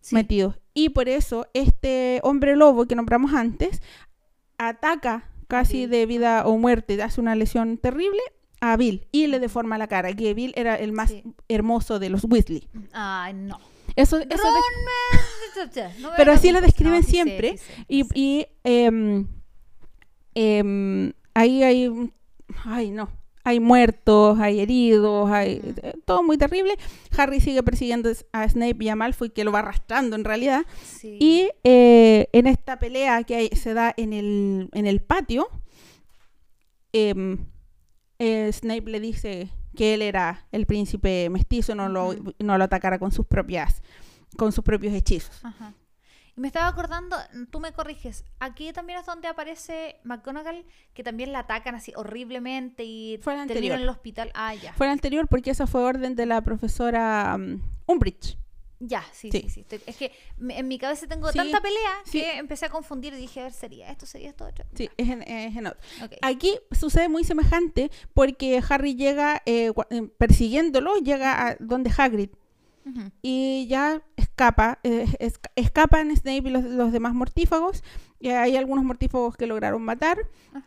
Sí. 0.01 0.15
metido. 0.15 0.55
Y 0.73 0.89
por 0.89 1.07
eso 1.09 1.47
este 1.53 2.19
hombre 2.23 2.55
lobo 2.55 2.85
que 2.85 2.95
nombramos 2.95 3.33
antes 3.33 3.81
ataca 4.57 5.29
casi 5.49 5.85
de 5.87 6.05
vida 6.05 6.45
o 6.45 6.57
muerte, 6.57 7.01
hace 7.03 7.19
una 7.19 7.35
lesión 7.35 7.77
terrible 7.77 8.21
a 8.61 8.77
Bill 8.77 9.05
y 9.11 9.27
le 9.27 9.39
deforma 9.39 9.77
la 9.77 9.87
cara, 9.87 10.13
que 10.13 10.33
Bill 10.33 10.53
era 10.55 10.75
el 10.75 10.93
más 10.93 11.09
Sí. 11.09 11.23
hermoso 11.49 11.99
de 11.99 12.09
los 12.09 12.23
Weasley. 12.23 12.69
Ay, 12.93 13.33
no. 13.33 13.59
Eso, 13.97 14.17
eso 14.19 14.27
de- 14.27 15.89
no 15.99 16.11
Pero 16.15 16.31
así 16.31 16.51
lo 16.51 16.61
describen 16.61 17.01
No, 17.01 17.07
siempre, 17.07 17.57
sí 17.57 17.85
y, 17.89 18.05
y, 18.13 18.47
em, 18.63 19.27
ahí 21.33 21.63
hay, 21.63 22.11
ay 22.65 22.91
no, 22.91 23.09
hay 23.49 23.59
muertos, 23.59 24.39
hay 24.39 24.59
heridos, 24.59 25.29
hay 25.29 25.59
Ujú. 25.59 25.73
eh, 25.83 25.93
todo 26.05 26.23
muy 26.23 26.37
terrible. 26.37 26.75
Harry 27.17 27.39
sigue 27.41 27.63
persiguiendo 27.63 28.09
a 28.31 28.47
Snape 28.47 28.77
y 28.83 28.89
a 28.89 28.95
Malfoy, 28.95 29.29
que 29.29 29.43
lo 29.43 29.51
va 29.51 29.59
arrastrando 29.59 30.15
en 30.15 30.23
realidad. 30.23 30.65
Sí. 30.83 31.17
Y 31.19 31.49
eh, 31.63 32.27
en 32.33 32.47
esta 32.47 32.79
pelea 32.79 33.23
que 33.23 33.35
hay- 33.35 33.49
se 33.49 33.73
da 33.73 33.93
en 33.97 34.13
el, 34.13 34.69
en 34.73 34.85
el 34.85 35.01
patio, 35.01 35.47
em, 36.93 37.45
eh, 38.19 38.51
Snape 38.51 38.89
le 38.89 38.99
dice 38.99 39.49
que 39.75 39.93
él 39.93 40.01
era 40.01 40.47
el 40.51 40.65
príncipe 40.65 41.29
mestizo, 41.29 41.75
no, 41.75 41.87
lo, 41.89 42.15
no 42.39 42.57
lo 42.57 42.63
atacara 42.63 42.99
con 42.99 43.11
sus 43.11 43.25
propias, 43.25 43.81
con 44.37 44.51
sus 44.51 44.63
propios 44.63 44.93
hechizos. 44.93 45.39
Ajá. 45.43 45.73
Y 46.39 46.41
me 46.41 46.47
estaba 46.47 46.67
acordando, 46.69 47.17
tú 47.51 47.59
me 47.59 47.73
corriges, 47.73 48.23
aquí 48.39 48.71
también 48.71 48.97
es 48.99 49.05
donde 49.05 49.27
aparece 49.27 49.97
McGonagall, 50.05 50.63
que 50.93 51.03
también 51.03 51.33
la 51.33 51.39
atacan 51.39 51.75
así 51.75 51.91
horriblemente 51.97 52.85
y 52.85 53.19
Fue 53.21 53.35
termina 53.45 53.75
en 53.75 53.81
el 53.81 53.89
hospital. 53.89 54.31
Ah, 54.35 54.55
ya. 54.55 54.71
Fue 54.71 54.85
el 54.85 54.93
anterior 54.93 55.27
porque 55.27 55.51
esa 55.51 55.67
fue 55.67 55.83
orden 55.83 56.15
de 56.15 56.25
la 56.25 56.41
profesora 56.41 57.35
um, 57.37 57.61
Umbridge. 57.87 58.37
Ya, 58.79 59.03
sí, 59.11 59.29
Sí. 59.29 59.41
sí, 59.41 59.49
sí. 59.49 59.59
Estoy- 59.67 59.81
es 59.85 59.97
que 59.97 60.13
en 60.39 60.65
mi 60.69 60.79
cabeza 60.79 61.07
tengo 61.07 61.29
Sí, 61.29 61.37
tanta 61.39 61.59
pelea 61.59 61.91
sí. 62.05 62.21
que 62.21 62.37
empecé 62.37 62.67
a 62.67 62.69
confundir 62.69 63.13
y 63.13 63.17
dije, 63.17 63.41
a 63.41 63.43
ver, 63.43 63.51
sería 63.51 63.91
esto, 63.91 64.05
sería 64.05 64.29
esto, 64.29 64.45
otro. 64.45 64.63
Sí, 64.75 64.89
es 64.95 65.09
en, 65.09 65.21
es 65.23 65.57
en 65.57 65.67
otro. 65.67 65.81
Ok. 66.05 66.13
Aquí 66.21 66.57
sucede 66.71 67.09
muy 67.09 67.25
semejante 67.25 67.91
porque 68.13 68.63
Harry 68.69 68.95
llega 68.95 69.41
eh, 69.45 69.73
eh, 69.89 70.03
persiguiéndolo, 70.17 70.95
llega 70.99 71.49
a 71.49 71.57
donde 71.59 71.91
Hagrid 71.97 72.29
Y 73.21 73.67
ya 73.67 74.01
escapa, 74.15 74.79
eh, 74.83 75.05
es- 75.19 75.39
escapan 75.55 76.15
Snape 76.15 76.47
y 76.47 76.51
los, 76.51 76.63
los 76.63 76.91
demás 76.91 77.13
mortífagos. 77.13 77.83
Y 78.19 78.29
hay 78.29 78.57
algunos 78.57 78.83
mortífagos 78.83 79.35
que 79.37 79.47
lograron 79.47 79.81
matar. 79.81 80.17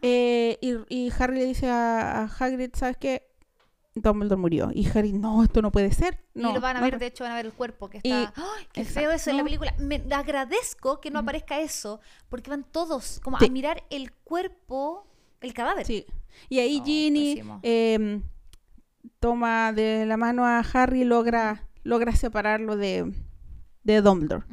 Eh, 0.01 0.59
y, 0.61 0.75
y 0.89 1.13
Harry 1.19 1.39
le 1.39 1.45
dice 1.47 1.69
a, 1.69 2.23
a 2.23 2.25
Hagrid, 2.25 2.71
¿sabes 2.75 2.97
qué? 2.97 3.29
Dumbledore 3.95 4.41
murió. 4.41 4.71
Y 4.73 4.89
Harry, 4.89 5.13
no, 5.13 5.43
esto 5.45 5.61
no 5.61 5.71
puede 5.71 5.93
ser. 5.93 6.19
No, 6.33 6.51
y 6.51 6.55
lo 6.55 6.61
van 6.63 6.77
a 6.77 6.81
no 6.81 6.87
ver, 6.87 6.99
de 6.99 7.07
hecho, 7.07 7.25
van 7.25 7.33
a 7.33 7.37
ver 7.37 7.45
el 7.47 7.53
cuerpo 7.53 7.91
que 7.91 7.99
Y- 8.03 8.11
está. 8.11 8.33
¡Ay, 8.37 8.67
qué 8.73 8.81
exacto. 8.81 9.01
feo 9.01 9.11
eso 9.13 9.29
en 9.31 9.37
la 9.37 9.45
película! 9.45 9.75
Me 9.79 10.03
agradezco 10.15 10.99
que 11.01 11.11
no 11.11 11.19
aparezca 11.19 11.61
eso, 11.61 12.01
porque 12.31 12.49
van 12.49 12.65
todos 12.65 13.21
como 13.23 13.39
Sí. 13.39 13.45
a 13.45 13.51
mirar 13.51 13.85
el 13.91 14.13
cuerpo, 14.13 15.07
el 15.43 15.53
cadáver. 15.53 15.85
Sí. 15.85 16.07
Y 16.49 16.61
ahí 16.61 16.79
No, 16.79 16.85
Ginny 16.87 17.43
em, 17.63 18.23
toma 19.21 19.73
de 19.73 20.07
la 20.07 20.17
mano 20.17 20.47
a 20.47 20.61
Harry 20.61 21.03
y 21.03 21.05
logra, 21.05 21.69
logra 21.83 22.15
separarlo 22.15 22.77
de, 22.77 23.13
de 23.85 24.01
Dumbledore. 24.03 24.45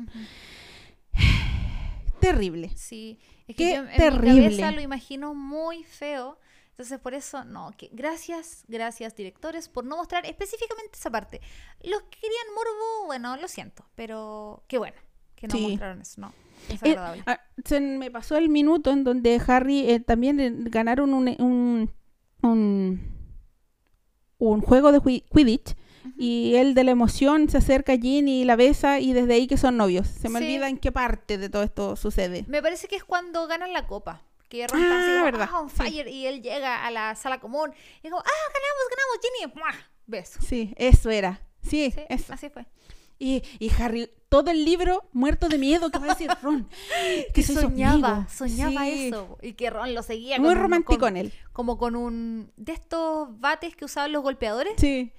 Terrible. 2.19 2.69
Sí, 2.75 3.19
es 3.47 3.55
Qué 3.55 3.63
que 3.63 3.73
yo 3.75 3.81
en 3.81 3.87
mi 3.87 3.95
terrible. 3.97 4.43
cabeza 4.43 4.71
lo 4.71 4.81
imagino 4.81 5.33
muy 5.33 5.83
feo. 5.83 6.37
Entonces, 6.71 6.99
por 6.99 7.13
eso, 7.13 7.43
no, 7.43 7.71
que 7.77 7.89
gracias, 7.91 8.63
gracias, 8.67 9.15
directores, 9.15 9.67
por 9.67 9.83
no 9.85 9.97
mostrar 9.97 10.25
específicamente 10.25 10.91
esa 10.97 11.09
parte. 11.09 11.41
Los 11.83 12.01
que 12.03 12.19
querían 12.21 12.47
morbo, 12.55 13.05
bueno, 13.07 13.35
lo 13.37 13.47
siento, 13.49 13.85
pero 13.95 14.63
qué 14.67 14.77
bueno 14.77 14.95
que 15.35 15.47
no 15.47 15.55
Sí. 15.55 15.61
mostraron 15.71 16.01
eso, 16.01 16.21
no. 16.21 16.33
Es 16.69 16.81
Eh, 16.83 16.89
agradable. 16.91 17.23
ah, 17.25 17.39
se 17.65 17.79
me 17.81 18.09
pasó 18.11 18.37
el 18.37 18.47
minuto 18.49 18.91
en 18.91 19.03
donde 19.03 19.41
Harry 19.47 19.89
eh, 19.89 19.99
también 19.99 20.39
eh, 20.39 20.51
ganaron 20.69 21.13
un, 21.13 21.27
un, 21.39 21.91
un, 22.43 23.01
un 24.37 24.61
juego 24.61 24.91
de 24.93 24.99
Qui- 24.99 25.25
Y 26.17 26.55
él 26.55 26.73
de 26.73 26.83
la 26.83 26.91
emoción 26.91 27.49
se 27.49 27.57
acerca 27.57 27.93
a 27.93 27.97
Ginny 27.97 28.41
y 28.41 28.45
la 28.45 28.55
besa 28.55 28.99
y 28.99 29.13
desde 29.13 29.33
ahí 29.33 29.47
que 29.47 29.57
son 29.57 29.77
novios. 29.77 30.07
Se 30.07 30.29
me 30.29 30.39
Sí. 30.39 30.45
olvida 30.45 30.69
en 30.69 30.77
qué 30.77 30.91
parte 30.91 31.37
de 31.37 31.49
todo 31.49 31.63
esto 31.63 31.95
sucede. 31.95 32.45
Me 32.47 32.61
parece 32.61 32.87
que 32.87 32.95
es 32.95 33.03
cuando 33.03 33.47
ganan 33.47 33.73
la 33.73 33.85
copa. 33.87 34.21
Que 34.49 34.65
Ron 34.67 34.81
Ah, 34.81 34.83
está 34.83 35.01
así 35.15 35.23
verdad, 35.23 35.49
"Ah, 35.51 35.59
on 35.59 35.69
sí. 35.69 35.75
fire", 35.75 36.07
y 36.07 36.25
él 36.25 36.41
llega 36.41 36.83
a 36.85 36.89
la 36.89 37.13
sala 37.15 37.39
común 37.39 37.69
y 38.01 38.07
es 38.07 38.11
como, 38.11 38.23
ah, 38.23 38.49
ganamos, 38.53 38.89
ganamos, 38.89 39.19
Ginny. 39.21 39.53
¡Mua! 39.55 39.85
Beso. 40.07 40.39
Sí, 40.41 40.73
eso 40.77 41.09
era. 41.11 41.39
Sí, 41.61 41.91
Sí, 41.93 42.01
eso. 42.09 42.33
así 42.33 42.49
fue. 42.49 42.65
Y, 43.19 43.43
y 43.59 43.69
Harry, 43.79 44.09
todo 44.29 44.49
el 44.49 44.63
libro 44.65 45.07
muerto 45.11 45.49
de 45.49 45.57
miedo, 45.59 45.91
¿qué 45.91 45.99
va 45.99 46.05
a 46.05 46.09
decir 46.09 46.31
Ron? 46.41 46.67
Que 47.33 47.43
soñaba, 47.43 48.27
soñaba 48.29 48.85
Sí. 48.85 49.07
eso. 49.09 49.37
Y 49.41 49.53
que 49.53 49.69
Ron 49.69 49.93
lo 49.93 50.01
seguía. 50.03 50.39
Muy 50.39 50.49
un- 50.51 50.57
romántico 50.57 50.97
con- 50.97 51.17
en 51.17 51.25
él. 51.27 51.33
Como 51.53 51.77
con 51.77 51.95
un... 51.95 52.51
De 52.55 52.71
estos 52.71 53.27
bates 53.39 53.75
que 53.75 53.85
usaban 53.85 54.13
los 54.13 54.23
golpeadores. 54.23 54.73
Sí, 54.77 55.11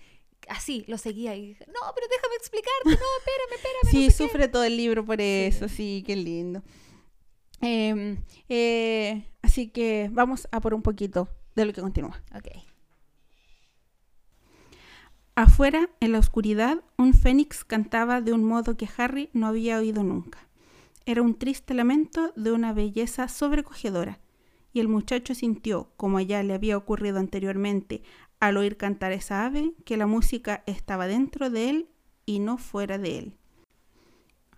Así, 0.49 0.85
lo 0.89 0.99
seguía 0.99 1.37
y 1.37 1.49
dije, 1.49 1.67
no, 1.69 1.81
pero 1.95 2.07
déjame 2.09 2.35
explicarte, 2.37 2.85
no, 2.85 2.93
espérame, 2.93 3.55
espérame. 3.55 3.91
sí 3.91 4.05
no 4.05 4.11
sé 4.11 4.17
qué". 4.17 4.25
sufre 4.25 4.49
todo 4.49 4.65
el 4.65 4.77
libro 4.77 5.05
por 5.05 5.21
eso, 5.21 5.69
sí, 5.69 6.03
qué 6.07 6.17
lindo. 6.17 6.63
Em, 7.61 8.23
eh, 8.49 9.25
así 9.43 9.69
que 9.69 10.09
vamos 10.13 10.49
a 10.51 10.61
por 10.61 10.75
un 10.75 10.83
poquito 10.83 11.29
de 11.55 11.65
lo 11.67 11.73
que 11.73 11.81
continúa. 11.81 12.23
Ok. 12.35 12.49
Afuera, 15.35 15.89
en 16.01 16.13
la 16.13 16.19
oscuridad, 16.19 16.83
un 16.99 17.15
fénix 17.15 17.65
cantaba 17.65 18.21
de 18.21 18.33
un 18.33 18.45
modo 18.45 18.77
que 18.77 18.89
Harry 18.97 19.31
no 19.33 19.47
había 19.47 19.79
oído 19.79 20.03
nunca. 20.03 20.39
Era 21.07 21.23
un 21.23 21.39
triste 21.39 21.73
lamento 21.75 22.33
de 22.37 22.53
una 22.53 22.73
belleza 22.73 23.29
sobrecogedora, 23.29 24.21
y 24.73 24.81
el 24.81 24.89
muchacho 24.89 25.35
sintió, 25.35 25.93
como 25.97 26.21
ya 26.21 26.43
le 26.43 26.55
había 26.55 26.77
ocurrido 26.77 27.19
anteriormente 27.19 28.03
al 28.41 28.57
oír 28.57 28.77
cantar 28.77 29.13
esa 29.13 29.45
ave, 29.45 29.75
que 29.85 29.97
la 29.97 30.07
música 30.07 30.65
estaba 30.67 31.07
dentro 31.07 31.51
de 31.51 31.71
él 31.71 31.89
y 32.27 32.39
no 32.39 32.59
fuera 32.59 32.99
de 32.99 33.19
él. 33.19 33.37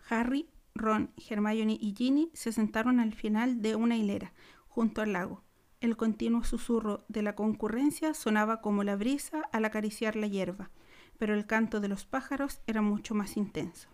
Harry, 0.09 0.49
Ron, 0.75 1.11
Hermione 1.29 1.77
y 1.81 1.95
Ginny 1.97 2.31
se 2.33 2.53
sentaron 2.53 3.01
al 3.01 3.13
final 3.13 3.61
de 3.61 3.77
una 3.77 3.97
hilera, 3.97 4.33
junto 4.69 5.03
al 5.03 5.13
lago. 5.13 5.43
El 5.81 5.97
continuo 5.97 6.45
susurro 6.45 7.05
de 7.09 7.23
la 7.23 7.35
concurrencia 7.35 8.15
sonaba 8.15 8.61
como 8.61 8.85
la 8.85 8.95
brisa 8.95 9.43
al 9.53 9.65
acariciar 9.65 10.15
la 10.15 10.29
hierba, 10.29 10.71
pero 11.19 11.35
el 11.35 11.47
canto 11.47 11.81
de 11.81 11.89
los 11.89 12.05
pájaros 12.05 12.61
era 12.67 12.83
mucho 12.83 13.15
más 13.15 13.37
intenso. 13.37 13.89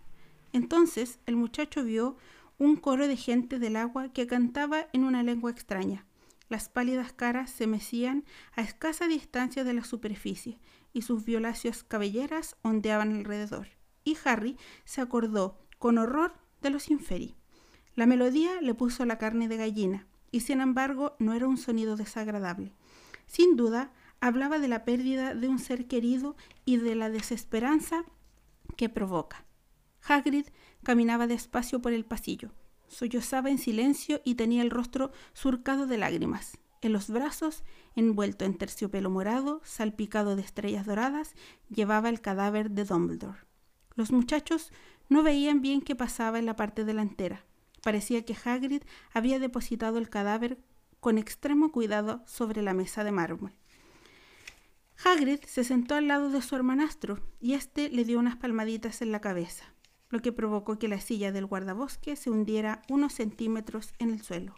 Entonces 0.53 1.19
el 1.27 1.37
muchacho 1.37 1.83
vio 1.83 2.17
un 2.59 2.77
coro 2.77 3.09
de 3.09 3.17
gente 3.17 3.59
del 3.59 3.77
agua 3.77 4.13
que 4.13 4.27
cantaba 4.27 4.89
en 4.93 5.05
una 5.05 5.23
lengua 5.23 5.51
extraña. 5.51 6.05
Las 6.49 6.69
pálidas 6.69 7.13
caras 7.13 7.51
se 7.51 7.67
mecían 7.67 8.25
a 8.55 8.63
escasa 8.63 9.07
distancia 9.07 9.65
de 9.65 9.75
la 9.75 9.85
superficie 9.85 10.59
y 10.93 11.03
sus 11.03 11.25
violáceas 11.25 11.85
cabelleras 11.85 12.57
ondeaban 12.63 13.15
alrededor. 13.15 13.69
Y 14.05 14.17
Harry 14.25 14.57
se 14.85 15.01
acordó 15.01 15.59
con 15.79 15.99
horror 15.99 16.33
de 16.63 16.71
los 16.71 16.91
inferi. 16.91 17.37
La 17.95 18.07
melodía 18.07 18.61
le 18.61 18.75
puso 18.75 19.05
la 19.05 19.19
carne 19.19 19.49
de 19.49 19.57
gallina, 19.57 20.07
y 20.31 20.41
sin 20.41 20.61
embargo 20.61 21.17
no 21.19 21.35
era 21.35 21.49
un 21.49 21.57
sonido 21.57 21.97
desagradable. 21.97 22.75
Sin 23.27 23.57
duda, 23.57 23.93
hablaba 24.21 24.59
de 24.59 24.69
la 24.69 24.85
pérdida 24.85 25.35
de 25.35 25.49
un 25.49 25.59
ser 25.59 25.87
querido 25.87 26.37
y 26.65 26.79
de 26.79 26.95
la 26.95 27.11
desesperanza 27.11 28.05
que 28.77 28.89
provoca. 28.89 29.45
Hagrid 30.03 30.47
caminaba 30.83 31.27
despacio 31.27 31.83
por 31.83 31.93
el 31.93 32.05
pasillo, 32.05 32.53
sollozaba 32.89 33.51
en 33.51 33.59
silencio 33.59 34.21
y 34.25 34.35
tenía 34.35 34.63
el 34.63 34.71
rostro 34.71 35.13
surcado 35.33 35.87
de 35.87 35.99
lágrimas. 35.99 36.59
En 36.81 36.93
los 36.93 37.11
brazos, 37.11 37.65
envuelto 37.97 38.45
en 38.45 38.57
terciopelo 38.57 39.11
morado, 39.11 39.61
salpicado 39.65 40.37
de 40.37 40.43
estrellas 40.43 40.87
doradas, 40.87 41.35
llevaba 41.69 42.09
el 42.09 42.21
cadáver 42.21 42.71
de 42.71 42.85
Dumbledore. 42.85 43.41
Los 43.95 44.13
muchachos 44.13 44.71
no 45.09 45.23
veían 45.23 45.61
bien 45.61 45.81
qué 45.81 45.97
pasaba 45.97 46.39
en 46.39 46.47
la 46.47 46.57
parte 46.57 46.85
delantera. 46.85 47.45
Parecía 47.83 48.25
que 48.25 48.37
Hagrid 48.45 48.83
había 49.13 49.39
depositado 49.39 49.99
el 49.99 50.09
cadáver 50.09 50.59
con 51.01 51.19
extremo 51.19 51.73
cuidado 51.73 52.23
sobre 52.27 52.63
la 52.63 52.75
mesa 52.75 53.05
de 53.05 53.13
mármol. 53.13 53.53
Hagrid 55.05 55.41
se 55.47 55.65
sentó 55.65 55.95
al 55.95 56.09
lado 56.09 56.31
de 56.31 56.43
su 56.43 56.57
hermanastro 56.57 57.21
y 57.41 57.55
éste 57.55 57.89
le 57.89 58.05
dio 58.05 58.19
unas 58.19 58.37
palmaditas 58.37 59.01
en 59.01 59.13
la 59.13 59.21
cabeza, 59.21 59.73
lo 60.11 60.21
que 60.21 60.33
provocó 60.33 60.79
que 60.79 60.89
la 60.89 61.01
silla 61.01 61.33
del 61.33 61.47
guardabosque 61.47 62.17
se 62.17 62.31
hundiera 62.31 62.83
unos 62.89 63.13
centímetros 63.15 63.93
en 63.99 64.11
el 64.11 64.23
suelo. 64.23 64.55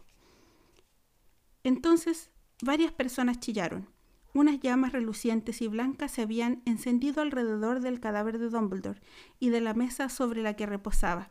Entonces 1.65 2.31
varias 2.63 2.93
personas 2.93 3.41
chillaron. 3.41 3.89
Unas 4.33 4.61
llamas 4.61 4.93
relucientes 4.93 5.61
y 5.61 5.67
blancas 5.67 6.13
se 6.13 6.23
habían 6.23 6.63
encendido 6.65 7.21
alrededor 7.21 7.81
del 7.81 7.99
cadáver 7.99 8.39
de 8.39 8.49
Dumbledore 8.49 9.01
y 9.41 9.51
de 9.51 9.61
la 9.61 9.75
mesa 9.75 10.09
sobre 10.09 10.43
la 10.43 10.55
que 10.55 10.67
reposaba, 10.67 11.31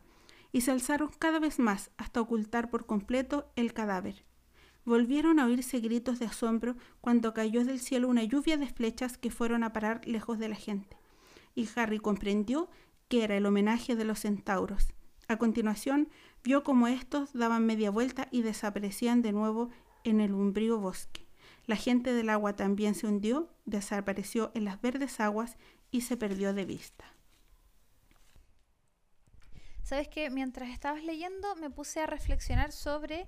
y 0.52 0.60
se 0.60 0.70
alzaron 0.70 1.10
cada 1.18 1.38
vez 1.38 1.58
más 1.58 1.90
hasta 1.96 2.20
ocultar 2.20 2.68
por 2.68 2.84
completo 2.84 3.50
el 3.56 3.72
cadáver. 3.72 4.24
Volvieron 4.84 5.38
a 5.38 5.46
oírse 5.46 5.80
gritos 5.80 6.18
de 6.18 6.26
asombro 6.26 6.76
cuando 7.00 7.32
cayó 7.32 7.64
del 7.64 7.80
cielo 7.80 8.08
una 8.08 8.24
lluvia 8.24 8.58
de 8.58 8.66
flechas 8.66 9.16
que 9.16 9.30
fueron 9.30 9.62
a 9.64 9.72
parar 9.72 10.06
lejos 10.06 10.38
de 10.38 10.48
la 10.48 10.56
gente, 10.56 10.98
y 11.54 11.68
Harry 11.76 12.00
comprendió 12.00 12.68
que 13.10 13.24
era 13.24 13.36
el 13.36 13.44
homenaje 13.44 13.96
de 13.96 14.04
los 14.04 14.20
centauros. 14.20 14.94
A 15.28 15.36
continuación, 15.36 16.08
vio 16.44 16.62
cómo 16.62 16.86
estos 16.86 17.32
daban 17.32 17.66
media 17.66 17.90
vuelta 17.90 18.28
y 18.30 18.42
desaparecían 18.42 19.20
de 19.20 19.32
nuevo 19.32 19.68
en 20.04 20.20
el 20.20 20.32
umbrío 20.32 20.78
bosque. 20.78 21.26
La 21.66 21.74
gente 21.74 22.12
del 22.14 22.30
agua 22.30 22.54
también 22.54 22.94
se 22.94 23.08
hundió, 23.08 23.52
desapareció 23.64 24.52
en 24.54 24.64
las 24.64 24.80
verdes 24.80 25.18
aguas 25.18 25.58
y 25.90 26.02
se 26.02 26.16
perdió 26.16 26.54
de 26.54 26.64
vista. 26.64 27.04
¿Sabes 29.82 30.08
qué? 30.08 30.30
Mientras 30.30 30.70
estabas 30.70 31.02
leyendo 31.02 31.56
me 31.56 31.68
puse 31.70 32.00
a 32.00 32.06
reflexionar 32.06 32.70
sobre... 32.70 33.26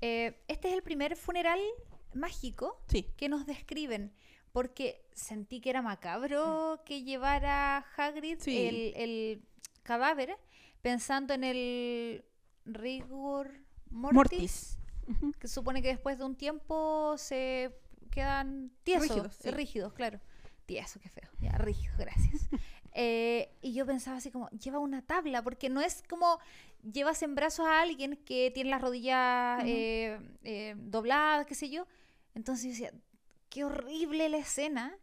eh, 0.00 0.40
este 0.46 0.68
es 0.68 0.74
el 0.74 0.82
primer 0.82 1.16
funeral 1.16 1.58
mágico 2.14 2.80
Sí, 2.88 3.06
que 3.16 3.28
nos 3.28 3.46
describen. 3.46 4.12
Porque 4.58 5.04
sentí 5.12 5.60
que 5.60 5.70
era 5.70 5.82
macabro 5.82 6.82
que 6.84 7.04
llevara 7.04 7.86
Hagrid 7.96 8.40
Sí. 8.40 8.56
el, 8.66 8.92
el 8.96 9.42
cadáver 9.84 10.36
pensando 10.82 11.32
en 11.32 11.44
el 11.44 12.24
rigor 12.64 13.52
mortis, 13.90 14.76
que 15.38 15.46
supone 15.46 15.80
que 15.80 15.86
después 15.88 16.18
de 16.18 16.24
un 16.24 16.34
tiempo 16.34 17.14
se 17.18 17.70
quedan 18.10 18.72
tiesos, 18.82 19.08
Rígidos, 19.10 19.36
sí. 19.36 19.50
rígidos, 19.52 19.92
claro. 19.92 20.20
Tieso, 20.66 20.98
qué 20.98 21.08
feo. 21.08 21.30
Ya, 21.40 21.52
rígido, 21.52 21.94
gracias. 21.96 22.48
Eh, 23.00 23.54
y 23.62 23.74
yo 23.74 23.86
pensaba 23.86 24.16
así 24.16 24.32
como, 24.32 24.48
lleva 24.50 24.80
una 24.80 25.02
tabla, 25.02 25.40
porque 25.42 25.68
no 25.68 25.80
es 25.80 26.02
como 26.08 26.40
llevas 26.82 27.22
en 27.22 27.36
brazos 27.36 27.64
a 27.64 27.80
alguien 27.80 28.16
que 28.24 28.50
tiene 28.52 28.70
las 28.70 28.80
rodillas 28.80 29.62
eh, 29.64 30.18
eh, 30.42 30.74
dobladas, 30.76 31.46
qué 31.46 31.54
sé 31.54 31.70
yo. 31.70 31.86
Entonces 32.34 32.64
yo 32.64 32.70
decía, 32.70 32.92
qué 33.50 33.64
horrible 33.64 34.28
la 34.28 34.38
escena, 34.38 34.96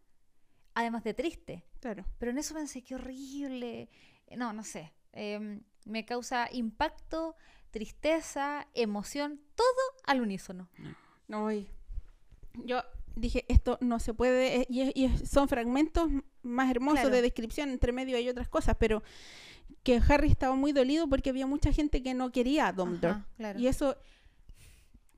además 0.74 1.04
de 1.04 1.14
triste. 1.14 1.64
Claro. 1.80 2.04
Pero 2.18 2.30
en 2.32 2.38
eso 2.38 2.54
pensé, 2.54 2.82
qué 2.82 2.94
horrible. 2.94 3.88
No, 4.36 4.52
no 4.52 4.62
sé. 4.64 4.92
Em, 5.12 5.62
me 5.84 6.04
causa 6.04 6.48
impacto, 6.52 7.36
tristeza, 7.70 8.66
emoción, 8.74 9.40
todo 9.54 9.66
al 10.06 10.20
unísono. 10.20 10.68
No, 11.28 11.52
y 11.52 11.68
yo 12.64 12.82
dije, 13.14 13.44
esto 13.48 13.78
no 13.80 13.98
se 13.98 14.12
puede, 14.14 14.60
eh, 14.62 14.66
y, 14.68 14.80
es- 14.82 14.92
y 14.94 15.04
es- 15.06 15.28
son 15.30 15.48
fragmentos 15.48 16.10
más 16.42 16.70
hermosos 16.70 17.00
Claro. 17.00 17.14
de 17.16 17.22
descripción, 17.22 17.70
entre 17.70 17.92
medio 17.92 18.16
hay 18.16 18.28
otras 18.28 18.48
cosas, 18.48 18.76
pero 18.78 19.02
que 19.82 20.00
Harry 20.08 20.28
estaba 20.28 20.54
muy 20.56 20.72
dolido 20.72 21.08
porque 21.08 21.30
había 21.30 21.46
mucha 21.46 21.72
gente 21.72 22.02
que 22.02 22.12
no 22.14 22.30
quería 22.32 22.68
a 22.68 22.72
Dumbledore. 22.72 23.14
Ajá, 23.14 23.26
claro. 23.36 23.58
Y 23.58 23.68
eso, 23.68 23.96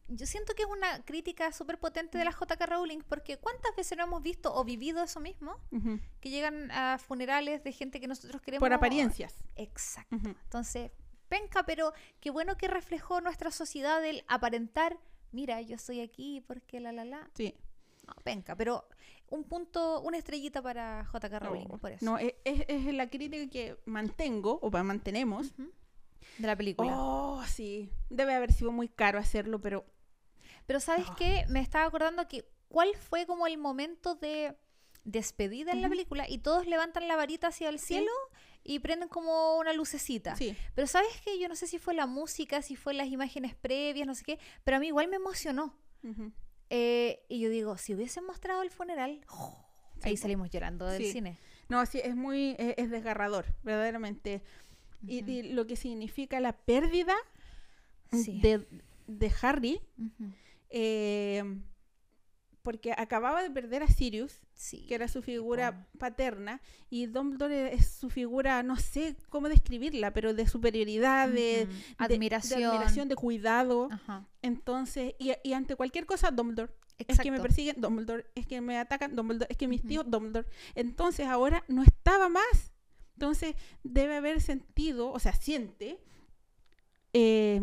Yo 0.09 0.27
siento 0.27 0.55
que 0.55 0.63
es 0.63 0.69
una 0.69 1.05
crítica 1.05 1.53
súper 1.53 1.79
potente 1.79 2.17
de 2.19 2.25
la 2.25 2.31
JK 2.31 2.61
Rowling, 2.67 3.01
porque 3.09 3.37
¿cuántas 3.39 3.77
veces 3.77 3.97
no 3.99 4.05
hemos 4.05 4.23
visto 4.23 4.55
o 4.55 4.65
vivido 4.65 5.03
eso 5.03 5.21
mismo? 5.21 5.57
Que 6.21 6.31
llegan 6.31 6.71
a 6.71 6.99
funerales 6.99 7.63
de 7.63 7.73
gente 7.73 8.01
que 8.01 8.07
nosotros 8.09 8.41
queremos. 8.43 8.61
por 8.61 8.73
apariencias. 8.73 9.35
Exacto. 9.57 10.17
Entonces, 10.17 10.91
penca, 11.29 11.65
pero 11.67 11.93
qué 12.21 12.31
bueno 12.31 12.57
que 12.57 12.69
reflejó 12.69 13.21
nuestra 13.21 13.51
sociedad 13.51 14.03
el 14.05 14.25
aparentar, 14.29 14.99
mira, 15.31 15.61
yo 15.61 15.77
estoy 15.77 16.01
aquí 16.01 16.41
porque 16.47 16.81
la 16.81 16.93
la 16.93 17.05
la. 17.05 17.31
Sí. 17.35 17.55
No, 18.07 18.15
penca, 18.25 18.57
pero 18.57 18.89
un 19.29 19.45
punto, 19.45 20.01
una 20.01 20.17
estrellita 20.17 20.63
para 20.63 21.07
JK 21.13 21.39
Rowling, 21.39 21.67
No, 21.69 21.77
por 21.77 21.93
eso. 21.93 22.03
No, 22.07 22.17
es, 22.17 22.33
es- 22.45 22.65
es 22.67 22.85
la 22.95 23.11
crítica 23.11 23.47
que 23.51 23.77
mantengo, 23.85 24.59
o 24.63 24.71
mantenemos. 24.71 25.53
De 26.39 26.47
la 26.47 26.57
película. 26.57 26.93
Oh, 26.97 27.45
sí. 27.47 27.93
Debe 28.09 28.35
haber 28.35 28.53
sido 28.53 28.73
muy 28.73 28.89
caro 28.89 29.19
hacerlo, 29.19 29.61
pero 29.61 29.85
Pero 30.69 30.81
¿sabes 30.81 31.07
Ah. 31.09 31.17
qué? 31.19 31.47
Me 31.49 31.61
estaba 31.61 31.87
acordando 31.87 32.29
que 32.29 32.45
cuál 32.69 32.91
fue 32.95 33.25
como 33.25 33.47
el 33.47 33.57
momento 33.57 34.15
de 34.17 34.55
despedida 35.03 35.73
en 35.73 35.81
la 35.81 35.89
película 35.89 36.29
y 36.29 36.37
todos 36.39 36.67
levantan 36.67 37.09
la 37.09 37.17
varita 37.17 37.47
hacia 37.47 37.71
el 37.71 37.79
Sí. 37.79 37.87
cielo 37.95 38.11
y 38.63 38.79
prenden 38.81 39.09
como 39.09 39.57
una 39.57 39.73
lucecita. 39.73 40.37
sí. 40.37 40.55
Pero 40.75 40.87
¿sabes 40.87 41.09
qué? 41.25 41.39
Yo 41.39 41.49
no 41.49 41.55
sé 41.57 41.67
si 41.67 41.79
fue 41.79 41.95
la 41.95 42.07
música, 42.07 42.61
si 42.61 42.77
fue 42.77 42.93
las 42.93 43.09
imágenes 43.09 43.55
previas, 43.55 44.07
no 44.07 44.15
sé 44.15 44.25
qué, 44.25 44.39
pero 44.63 44.77
a 44.77 44.81
mí 44.81 44.89
igual 44.89 45.09
me 45.09 45.17
emocionó. 45.17 45.75
Eh, 46.69 47.25
y 47.31 47.41
yo 47.41 47.49
digo, 47.49 47.79
si 47.79 47.95
hubiesen 47.95 48.25
mostrado 48.27 48.61
el 48.61 48.71
funeral, 48.71 49.25
ahí 50.03 50.19
salimos 50.19 50.51
llorando 50.51 50.85
del 50.87 51.03
Sí. 51.03 51.13
cine. 51.13 51.39
No, 51.71 51.87
sí, 51.87 51.99
es 52.05 52.15
muy, 52.15 52.55
es, 52.59 52.75
es 52.77 52.91
desgarrador, 52.91 53.47
verdaderamente. 53.63 54.43
Y- 55.07 55.53
lo 55.55 55.67
que 55.67 55.77
significa 55.77 56.39
la 56.41 56.53
pérdida 56.53 57.15
de, 58.13 58.67
de 59.07 59.33
Harry. 59.41 59.81
Eh, 60.71 61.43
porque 62.63 62.93
acababa 62.97 63.43
de 63.43 63.51
perder 63.51 63.83
a 63.83 63.89
Sirius, 63.89 64.35
Sí. 64.53 64.85
que 64.87 64.95
era 64.95 65.09
su 65.09 65.23
figura 65.23 65.89
paterna, 65.99 66.61
y 66.91 67.07
Dumbledore 67.07 67.73
es 67.73 67.89
su 67.93 68.11
figura, 68.11 68.63
no 68.63 68.77
sé 68.77 69.17
cómo 69.31 69.49
describirla, 69.49 70.13
pero 70.13 70.35
de 70.35 70.47
superioridad, 70.47 71.29
de, 71.29 71.67
Ujú. 71.69 71.73
de- 71.73 71.85
admiración. 72.15 72.61
de, 72.61 72.67
admiración, 72.67 73.09
de 73.09 73.15
cuidado. 73.15 73.89
Ajá. 73.91 74.27
Entonces, 74.43 75.15
y, 75.19 75.33
y 75.45 75.53
ante 75.55 75.77
cualquier 75.77 76.05
cosa, 76.07 76.31
Dumbledore. 76.31 76.73
Es 76.99 77.05
Exacto. 77.11 77.23
que 77.23 77.31
me 77.31 77.41
persiguen, 77.41 77.81
Dumbledore. 77.81 78.27
Es 78.35 78.45
que 78.47 78.61
me 78.61 78.77
atacan, 78.77 79.15
Dumbledore. 79.15 79.47
Es 79.51 79.57
que 79.57 79.69
mis 79.69 79.81
Ujú. 79.81 79.89
tíos, 79.89 80.11
Dumbledore. 80.11 80.49
Entonces 80.75 81.27
ahora 81.27 81.65
no 81.69 81.85
estaba 81.85 82.29
más. 82.29 82.73
Entonces 83.15 83.55
debe 83.85 84.17
haber 84.17 84.41
sentido, 84.43 85.11
o 85.13 85.19
sea, 85.21 85.33
siente 85.33 85.99
eh, 87.13 87.61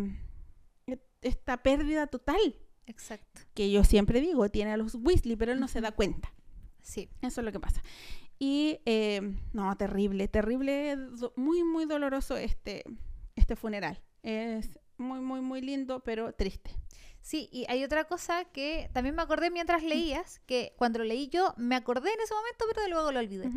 esta 1.22 1.62
pérdida 1.62 2.08
total. 2.08 2.56
Exacto. 2.88 3.42
Que 3.54 3.72
yo 3.72 3.84
siempre 3.84 4.22
digo, 4.22 4.50
tiene 4.50 4.74
a 4.74 4.78
los 4.78 4.96
Weasley, 4.96 5.36
pero 5.36 5.52
él 5.52 5.60
no 5.60 5.68
se 5.68 5.82
da 5.82 5.92
cuenta. 5.92 6.34
Sí. 6.82 7.10
Eso 7.22 7.42
es 7.42 7.46
lo 7.46 7.52
que 7.52 7.60
pasa. 7.60 7.82
Y 8.38 8.80
eh, 8.86 9.22
no, 9.54 9.76
terrible, 9.78 10.28
terrible, 10.28 10.98
muy, 11.36 11.64
muy 11.64 11.86
doloroso 11.86 12.38
este, 12.38 12.84
este 13.36 13.56
funeral. 13.56 14.02
Es 14.24 14.80
muy, 14.98 15.20
muy, 15.20 15.42
muy 15.42 15.62
lindo, 15.62 16.02
pero 16.04 16.34
triste. 16.34 16.72
Sí, 17.22 17.50
y 17.52 17.66
hay 17.70 17.84
otra 17.84 18.04
cosa 18.04 18.46
que 18.46 18.90
también 18.94 19.16
me 19.16 19.22
acordé 19.24 19.50
mientras 19.50 19.82
leías, 19.84 20.40
que 20.46 20.74
cuando 20.78 21.00
lo 21.00 21.06
leí 21.06 21.28
yo 21.30 21.56
me 21.58 21.76
acordé 21.76 22.14
en 22.14 22.20
ese 22.22 22.34
momento, 22.36 22.66
pero 22.76 22.88
luego 22.88 23.12
lo 23.12 23.20
olvidé. 23.20 23.50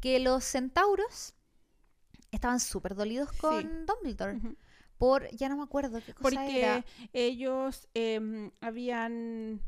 Que 0.00 0.20
los 0.20 0.42
centauros 0.44 1.34
estaban 2.30 2.60
súper 2.60 2.94
dolidos 2.94 3.28
Sí. 3.32 3.38
con 3.40 3.84
Dumbledore. 3.84 4.36
ujú. 4.36 4.56
Por, 5.00 5.28
ya 5.34 5.48
no 5.48 5.56
me 5.56 5.62
acuerdo 5.64 5.98
qué 6.04 6.12
cosa 6.14 6.22
Porque 6.22 6.58
era. 6.60 6.84
ellos 7.14 7.88
em, 7.94 8.50
habían. 8.60 9.60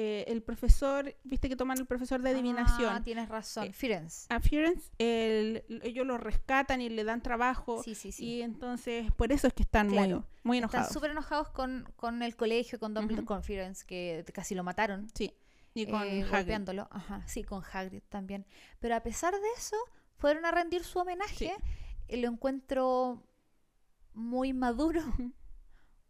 eh, 0.00 0.24
el 0.28 0.42
profesor, 0.42 1.12
viste 1.24 1.48
que 1.48 1.56
toman 1.56 1.76
el 1.78 1.84
profesor 1.86 2.22
de 2.22 2.28
Ah, 2.28 2.32
adivinación. 2.32 3.02
tienes 3.02 3.28
razón. 3.28 3.64
Eh, 3.66 3.72
Firenze. 3.72 4.26
A 4.32 4.38
Firenze, 4.38 4.90
el- 4.98 5.64
ellos 5.82 6.06
lo 6.06 6.18
rescatan 6.18 6.80
y 6.80 6.88
le 6.88 7.02
dan 7.02 7.20
trabajo. 7.20 7.82
Sí, 7.82 7.96
sí, 7.96 8.12
sí. 8.12 8.24
Y 8.24 8.42
entonces, 8.42 9.10
por 9.12 9.32
eso 9.32 9.48
es 9.48 9.54
que 9.54 9.64
están 9.64 9.88
muy, 9.88 9.96
Claro. 9.96 10.24
muy 10.44 10.58
Están 10.58 10.70
enojados. 10.70 10.92
súper 10.92 11.10
enojados 11.10 11.48
con, 11.50 11.92
con 11.96 12.22
el 12.22 12.36
colegio, 12.36 12.78
con 12.78 12.94
Dumbledore, 12.94 13.22
Ujú. 13.22 13.26
con 13.34 13.42
Firenze, 13.42 13.84
que 13.86 14.24
casi 14.32 14.54
lo 14.54 14.62
mataron. 14.62 15.08
Sí. 15.14 15.32
Y 15.74 15.86
con 15.86 16.02
eh, 16.04 16.22
Hagrid. 16.22 16.30
golpeándolo. 16.30 16.88
Ajá, 16.92 17.22
sí, 17.26 17.42
con 17.42 17.62
Hagrid 17.72 18.02
también. 18.08 18.46
Pero 18.78 18.94
a 18.94 19.00
pesar 19.02 19.34
de 19.34 19.48
eso, 19.56 19.76
fueron 20.16 20.44
a 20.46 20.50
rendir 20.52 20.84
su 20.84 20.98
homenaje. 21.00 21.52
Lo 22.08 22.28
encuentro 22.28 23.22
muy 24.14 24.52
maduro, 24.52 25.00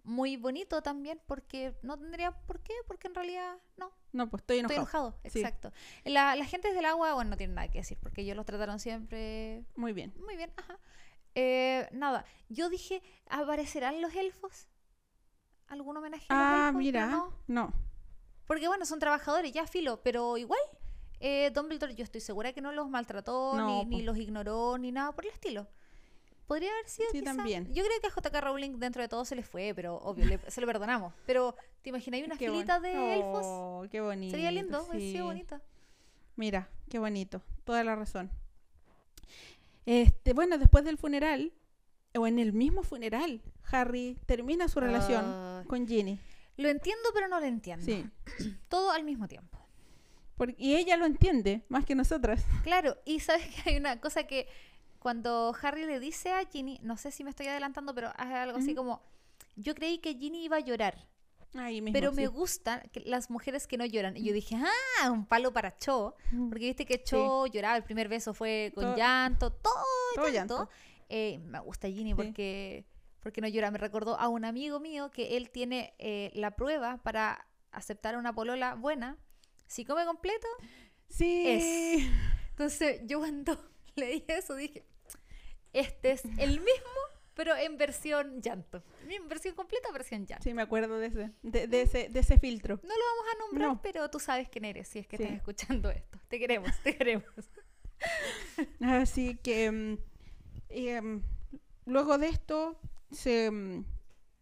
muy 0.04 0.36
bonito 0.36 0.82
también, 0.82 1.20
porque 1.26 1.74
no 1.82 1.98
tendría 1.98 2.30
por 2.32 2.60
qué, 2.60 2.72
porque 2.86 3.08
en 3.08 3.14
realidad 3.14 3.56
no, 3.76 3.90
No, 4.12 4.28
pues 4.30 4.42
estoy 4.42 4.58
estoy 4.60 4.76
enojado. 4.76 5.08
enojado. 5.08 5.30
Sí. 5.30 5.40
Exacto. 5.40 5.72
La, 6.04 6.34
la 6.36 6.44
gente 6.44 6.72
del 6.72 6.84
agua, 6.86 7.14
bueno, 7.14 7.30
no 7.30 7.36
tienen 7.36 7.54
nada 7.56 7.68
que 7.68 7.78
decir, 7.78 7.98
porque 8.00 8.22
ellos 8.22 8.36
los 8.36 8.46
trataron 8.46 8.78
siempre 8.80 9.64
Muy 9.76 9.92
bien. 9.92 10.14
muy 10.24 10.36
bien. 10.36 10.52
Ajá. 10.56 10.78
Eh, 11.34 11.88
nada, 11.92 12.24
yo 12.48 12.68
dije, 12.70 13.02
¿aparecerán 13.28 14.00
los 14.00 14.14
elfos? 14.14 14.68
¿Algún 15.68 15.96
homenaje 15.96 16.26
a 16.30 16.34
los 16.34 16.42
Ah, 16.42 16.66
elfos? 16.68 16.78
Mira. 16.78 17.06
no. 17.06 17.32
No. 17.46 17.72
Porque 18.46 18.66
bueno, 18.66 18.86
son 18.86 18.98
trabajadores, 18.98 19.52
ya 19.52 19.66
filo, 19.66 20.00
pero 20.02 20.38
igual. 20.38 20.58
Eh, 21.20 21.50
Dumbledore, 21.54 21.94
yo 21.94 22.04
estoy 22.04 22.20
segura 22.22 22.52
que 22.54 22.62
no 22.62 22.72
los 22.72 22.88
maltrató, 22.88 23.54
No, 23.56 23.84
ni, 23.84 23.84
ni 23.84 23.98
po. 23.98 24.06
los 24.06 24.16
ignoró, 24.18 24.78
ni 24.78 24.90
nada 24.90 25.12
por 25.12 25.26
el 25.26 25.32
estilo. 25.32 25.68
Podría 26.48 26.72
haber 26.72 26.88
sido 26.88 27.08
Sí, 27.12 27.20
quizá- 27.20 27.36
también. 27.36 27.66
Yo 27.72 27.84
creo 27.84 28.00
que 28.00 28.06
a 28.08 28.10
JK 28.10 28.40
Rowling 28.40 28.78
dentro 28.80 29.00
de 29.02 29.08
todo 29.08 29.24
se 29.24 29.36
le 29.36 29.42
fue, 29.44 29.72
pero 29.76 29.96
obvio, 29.98 30.24
le- 30.24 30.50
se 30.50 30.60
lo 30.60 30.66
perdonamos. 30.66 31.12
Pero, 31.26 31.54
¿te 31.82 31.90
imaginas 31.90 32.20
una 32.24 32.36
Qué 32.38 32.48
bon- 32.48 32.56
filita 32.56 32.80
de 32.80 33.14
elfos? 33.14 33.42
Oh, 33.44 33.84
qué 33.90 34.00
bonito. 34.00 34.32
Sería 34.32 34.50
lindo, 34.50 34.84
sí. 34.90 35.12
sido 35.12 35.26
bonito. 35.26 35.60
Mira, 36.36 36.68
qué 36.88 36.98
bonito. 36.98 37.42
Toda 37.64 37.84
la 37.84 37.94
razón. 37.94 38.30
Este, 39.86 40.32
bueno, 40.32 40.58
después 40.58 40.84
del 40.84 40.98
funeral, 40.98 41.52
o 42.16 42.26
en 42.26 42.38
el 42.38 42.52
mismo 42.52 42.82
funeral, 42.82 43.40
Harry 43.70 44.18
termina 44.26 44.68
su 44.68 44.80
relación 44.80 45.22
Ah, 45.26 45.64
con 45.66 45.86
Ginny. 45.86 46.18
lo 46.56 46.68
entiendo, 46.68 47.08
pero 47.14 47.28
no 47.28 47.40
lo 47.40 47.46
entiendo. 47.46 47.84
Sí. 47.84 48.04
Todo 48.68 48.90
al 48.90 49.04
mismo 49.04 49.28
tiempo. 49.28 49.58
Porque, 50.36 50.54
y 50.58 50.76
ella 50.76 50.96
lo 50.96 51.04
entiende 51.06 51.64
más 51.68 51.84
que 51.84 51.94
nosotras. 51.94 52.44
Claro, 52.62 52.96
y 53.04 53.20
sabes 53.20 53.46
que 53.54 53.70
hay 53.70 53.76
una 53.76 54.00
cosa 54.00 54.24
que 54.24 54.46
cuando 54.98 55.54
Harry 55.62 55.84
le 55.86 56.00
dice 56.00 56.32
a 56.32 56.44
Ginny, 56.46 56.78
no 56.82 56.96
sé 56.96 57.10
si 57.10 57.24
me 57.24 57.30
estoy 57.30 57.46
adelantando, 57.48 57.94
pero 57.94 58.12
hace 58.16 58.34
algo 58.34 58.58
así 58.58 58.74
como, 58.74 59.02
yo 59.56 59.74
creí 59.74 59.98
que 59.98 60.14
Ginny 60.14 60.44
iba 60.44 60.56
a 60.56 60.60
llorar, 60.60 61.06
Ahí 61.54 61.80
mismo. 61.80 61.92
pero 61.98 62.10
sí. 62.10 62.16
me 62.16 62.26
gustan 62.26 62.82
las 63.04 63.30
mujeres 63.30 63.66
que 63.66 63.78
no 63.78 63.84
lloran. 63.86 64.16
Y 64.16 64.24
yo 64.24 64.32
dije, 64.32 64.56
ah, 65.02 65.10
un 65.10 65.24
palo 65.26 65.52
para 65.52 65.76
Cho, 65.78 66.14
porque 66.50 66.66
viste 66.66 66.84
que 66.84 67.02
Cho 67.02 67.46
lloraba, 67.46 67.76
el 67.76 67.84
primer 67.84 68.08
beso 68.08 68.34
fue 68.34 68.72
con 68.74 68.84
Todo- 68.84 68.96
llanto, 68.96 69.50
todo, 69.52 69.74
Todo 70.14 70.28
llanto. 70.28 70.56
llanto. 70.58 70.70
Eh, 71.08 71.38
me 71.44 71.58
gusta 71.60 71.88
Ginny 71.88 72.10
Sí. 72.10 72.14
porque, 72.14 72.84
porque 73.20 73.40
no 73.40 73.48
llora. 73.48 73.70
Me 73.70 73.78
recordó 73.78 74.18
a 74.18 74.28
un 74.28 74.44
amigo 74.44 74.78
mío 74.80 75.10
que 75.10 75.36
él 75.36 75.48
tiene 75.50 75.94
eh, 75.98 76.30
la 76.34 76.50
prueba 76.56 76.98
para 77.02 77.46
aceptar 77.72 78.14
a 78.14 78.18
una 78.18 78.32
polola 78.34 78.74
buena. 78.74 79.16
Si 79.66 79.84
come 79.84 80.04
completo, 80.04 80.46
Sí. 81.08 82.10
entonces 82.50 83.00
yo 83.06 83.18
cuando 83.20 83.58
leí 83.98 84.24
eso 84.28 84.54
dije, 84.54 84.84
este 85.72 86.12
es 86.12 86.24
el 86.24 86.60
mismo, 86.60 86.98
pero 87.34 87.54
en 87.56 87.76
versión 87.76 88.40
llanto. 88.40 88.82
En 89.08 89.28
versión 89.28 89.54
completa, 89.54 89.90
versión 89.92 90.26
llanto. 90.26 90.42
Sí, 90.44 90.54
me 90.54 90.62
acuerdo 90.62 90.98
de 90.98 91.06
ese, 91.08 91.30
de, 91.42 91.66
de 91.66 91.82
ese, 91.82 92.08
de 92.08 92.20
ese 92.20 92.38
filtro. 92.38 92.80
No 92.82 92.88
lo 92.88 93.04
vamos 93.04 93.24
a 93.34 93.38
nombrar, 93.38 93.68
No. 93.68 93.82
pero 93.82 94.08
tú 94.10 94.18
sabes 94.18 94.48
quién 94.48 94.64
eres 94.64 94.88
si 94.88 94.98
es 95.00 95.06
que 95.06 95.16
Sí. 95.16 95.22
estás 95.24 95.36
escuchando 95.38 95.90
esto. 95.90 96.18
Te 96.28 96.38
queremos, 96.38 96.72
te 96.82 96.96
queremos. 96.96 97.24
Así 98.80 99.36
que 99.36 99.70
mm, 99.70 99.98
em, 100.70 101.22
luego 101.86 102.18
de 102.18 102.28
esto 102.28 102.78
se, 103.10 103.50
mm, 103.50 103.84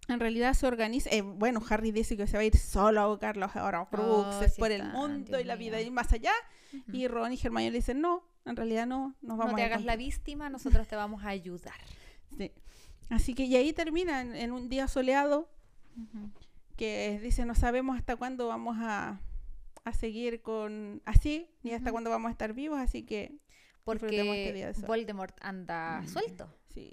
en 0.08 0.20
realidad 0.20 0.54
se 0.54 0.66
organiza. 0.66 1.10
eh, 1.10 1.22
bueno, 1.22 1.60
Harry 1.68 1.90
dice 1.92 2.16
que 2.16 2.26
se 2.26 2.36
va 2.36 2.42
a 2.42 2.44
ir 2.44 2.56
solo 2.56 3.00
a 3.00 3.06
buscar 3.08 3.36
los 3.36 3.54
Horcruxes 3.54 4.54
sí 4.54 4.60
por 4.60 4.70
el 4.72 4.84
mundo 4.84 5.28
Dios 5.30 5.40
y 5.40 5.44
la 5.44 5.56
vida 5.56 5.78
mío. 5.78 5.86
y 5.86 5.90
más 5.90 6.12
allá. 6.12 6.32
Ujú. 6.72 6.96
Y 6.96 7.08
Ron 7.08 7.32
y 7.32 7.36
Hermione 7.42 7.70
le 7.70 7.78
dicen, 7.78 8.00
no, 8.00 8.24
en 8.46 8.56
realidad 8.56 8.86
no, 8.86 9.14
nos 9.20 9.36
vamos 9.36 9.52
no 9.52 9.56
te 9.56 9.62
a 9.62 9.66
hagas 9.66 9.84
la 9.84 9.92
encontrar". 9.94 9.98
víctima, 9.98 10.48
nosotros 10.50 10.86
te 10.88 10.96
vamos 10.96 11.24
a 11.24 11.28
ayudar. 11.28 11.74
Sí. 12.38 12.52
Así 13.08 13.34
que 13.34 13.44
y 13.44 13.54
ahí 13.56 13.72
termina 13.72 14.20
en, 14.20 14.34
en 14.34 14.52
un 14.52 14.68
día 14.68 14.88
soleado 14.88 15.48
que 16.76 17.18
dice, 17.22 17.46
no 17.46 17.54
sabemos 17.54 17.96
hasta 17.96 18.16
cuándo 18.16 18.48
vamos 18.48 18.76
a, 18.80 19.20
a 19.84 19.92
seguir 19.94 20.42
con 20.42 21.00
así, 21.06 21.48
ni 21.62 21.72
hasta 21.72 21.92
cuándo 21.92 22.10
vamos 22.10 22.28
a 22.28 22.32
estar 22.32 22.52
vivos, 22.52 22.78
así 22.78 23.04
que 23.04 23.24
este 23.24 24.08
día 24.08 24.66
Porque 24.66 24.74
sol. 24.74 24.86
Voldemort 24.86 25.36
anda 25.40 26.02
suelto. 26.06 26.52
sí. 26.74 26.92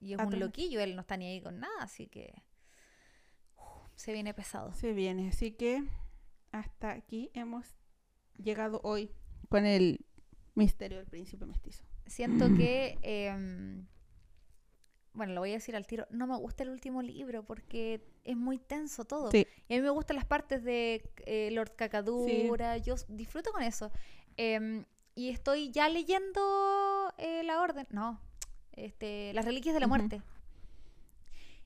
Y 0.00 0.14
es 0.14 0.18
un 0.20 0.38
loquillo, 0.40 0.80
él 0.80 0.94
no 0.96 1.02
está 1.02 1.16
ni 1.16 1.26
ahí 1.26 1.40
con 1.40 1.60
nada, 1.60 1.74
así 1.82 2.06
que 2.06 2.42
uf, 3.56 3.90
se 3.96 4.12
viene 4.12 4.32
pesado. 4.34 4.72
Se 4.74 4.92
viene, 4.92 5.28
así 5.28 5.52
que 5.52 5.84
hasta 6.52 6.90
aquí 6.92 7.30
hemos 7.34 7.66
llegado 8.36 8.80
hoy 8.84 9.10
con 9.48 9.66
el 9.66 10.04
misterio 10.54 10.98
del 10.98 11.06
príncipe 11.06 11.46
mestizo. 11.46 11.82
Siento 12.06 12.46
que, 12.54 12.98
em, 13.02 13.86
bueno, 15.14 15.32
lo 15.34 15.40
voy 15.40 15.50
a 15.50 15.54
decir 15.54 15.76
al 15.76 15.86
tiro, 15.86 16.06
no 16.10 16.26
me 16.26 16.36
gusta 16.36 16.62
el 16.62 16.70
último 16.70 17.02
libro 17.02 17.44
porque 17.44 18.02
es 18.24 18.36
muy 18.36 18.58
tenso 18.58 19.04
todo. 19.04 19.30
Sí. 19.30 19.46
Y 19.68 19.74
a 19.74 19.76
mí 19.76 19.82
me 19.82 19.90
gustan 19.90 20.16
las 20.16 20.24
partes 20.26 20.62
de 20.64 21.10
eh, 21.26 21.50
Lord 21.52 21.74
Cacadura, 21.76 22.76
yo 22.78 22.94
s- 22.94 23.06
disfruto 23.08 23.52
con 23.52 23.62
eso. 23.62 23.90
Em, 24.36 24.84
y 25.14 25.28
estoy 25.28 25.70
ya 25.70 25.88
leyendo 25.88 27.12
eh, 27.18 27.42
La 27.44 27.60
Orden, 27.60 27.86
no, 27.90 28.20
este, 28.72 29.32
Las 29.34 29.44
Reliquias 29.44 29.74
de 29.74 29.80
la. 29.80 29.86
Muerte. 29.86 30.22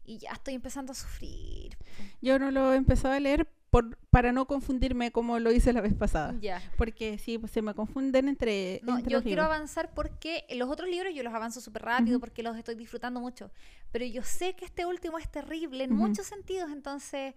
Y 0.05 0.19
ya 0.19 0.31
estoy 0.33 0.55
empezando 0.55 0.93
a 0.93 0.95
sufrir. 0.95 1.77
Yo 2.23 2.39
no 2.39 2.51
lo 2.53 2.73
he 2.73 2.77
empezado 2.77 3.15
a 3.15 3.21
leer 3.21 3.49
por, 3.71 3.97
para 4.11 4.33
no 4.33 4.47
confundirme 4.47 5.11
como 5.11 5.39
lo 5.39 5.51
hice 5.53 5.73
la 5.73 5.81
vez 5.81 5.93
pasada. 5.95 6.35
Ya. 6.41 6.63
Porque 6.79 7.19
sí, 7.19 7.37
pues 7.39 7.53
se 7.53 7.63
me 7.63 7.75
confunden 7.75 8.29
entre, 8.29 8.81
No, 8.85 8.97
entre 8.99 9.11
yo 9.13 9.17
los 9.19 9.23
quiero 9.25 9.43
libros. 9.43 9.57
avanzar 9.57 9.93
porque 9.95 10.45
los 10.55 10.71
otros 10.71 10.89
libros 10.89 11.13
yo 11.15 11.23
los 11.23 11.35
avanzo 11.35 11.61
súper 11.61 11.83
rápido 11.83 12.17
Ujú. 12.17 12.21
porque 12.21 12.43
los 12.43 12.57
estoy 12.57 12.75
disfrutando 12.77 13.21
mucho. 13.21 13.51
Pero 13.93 14.05
yo 14.07 14.23
sé 14.23 14.55
que 14.55 14.65
este 14.65 14.87
último 14.87 15.19
es 15.19 15.31
terrible 15.31 15.85
en 15.85 15.93
Ujú. 15.93 16.09
muchos 16.09 16.27
sentidos, 16.27 16.71
entonces 16.71 17.35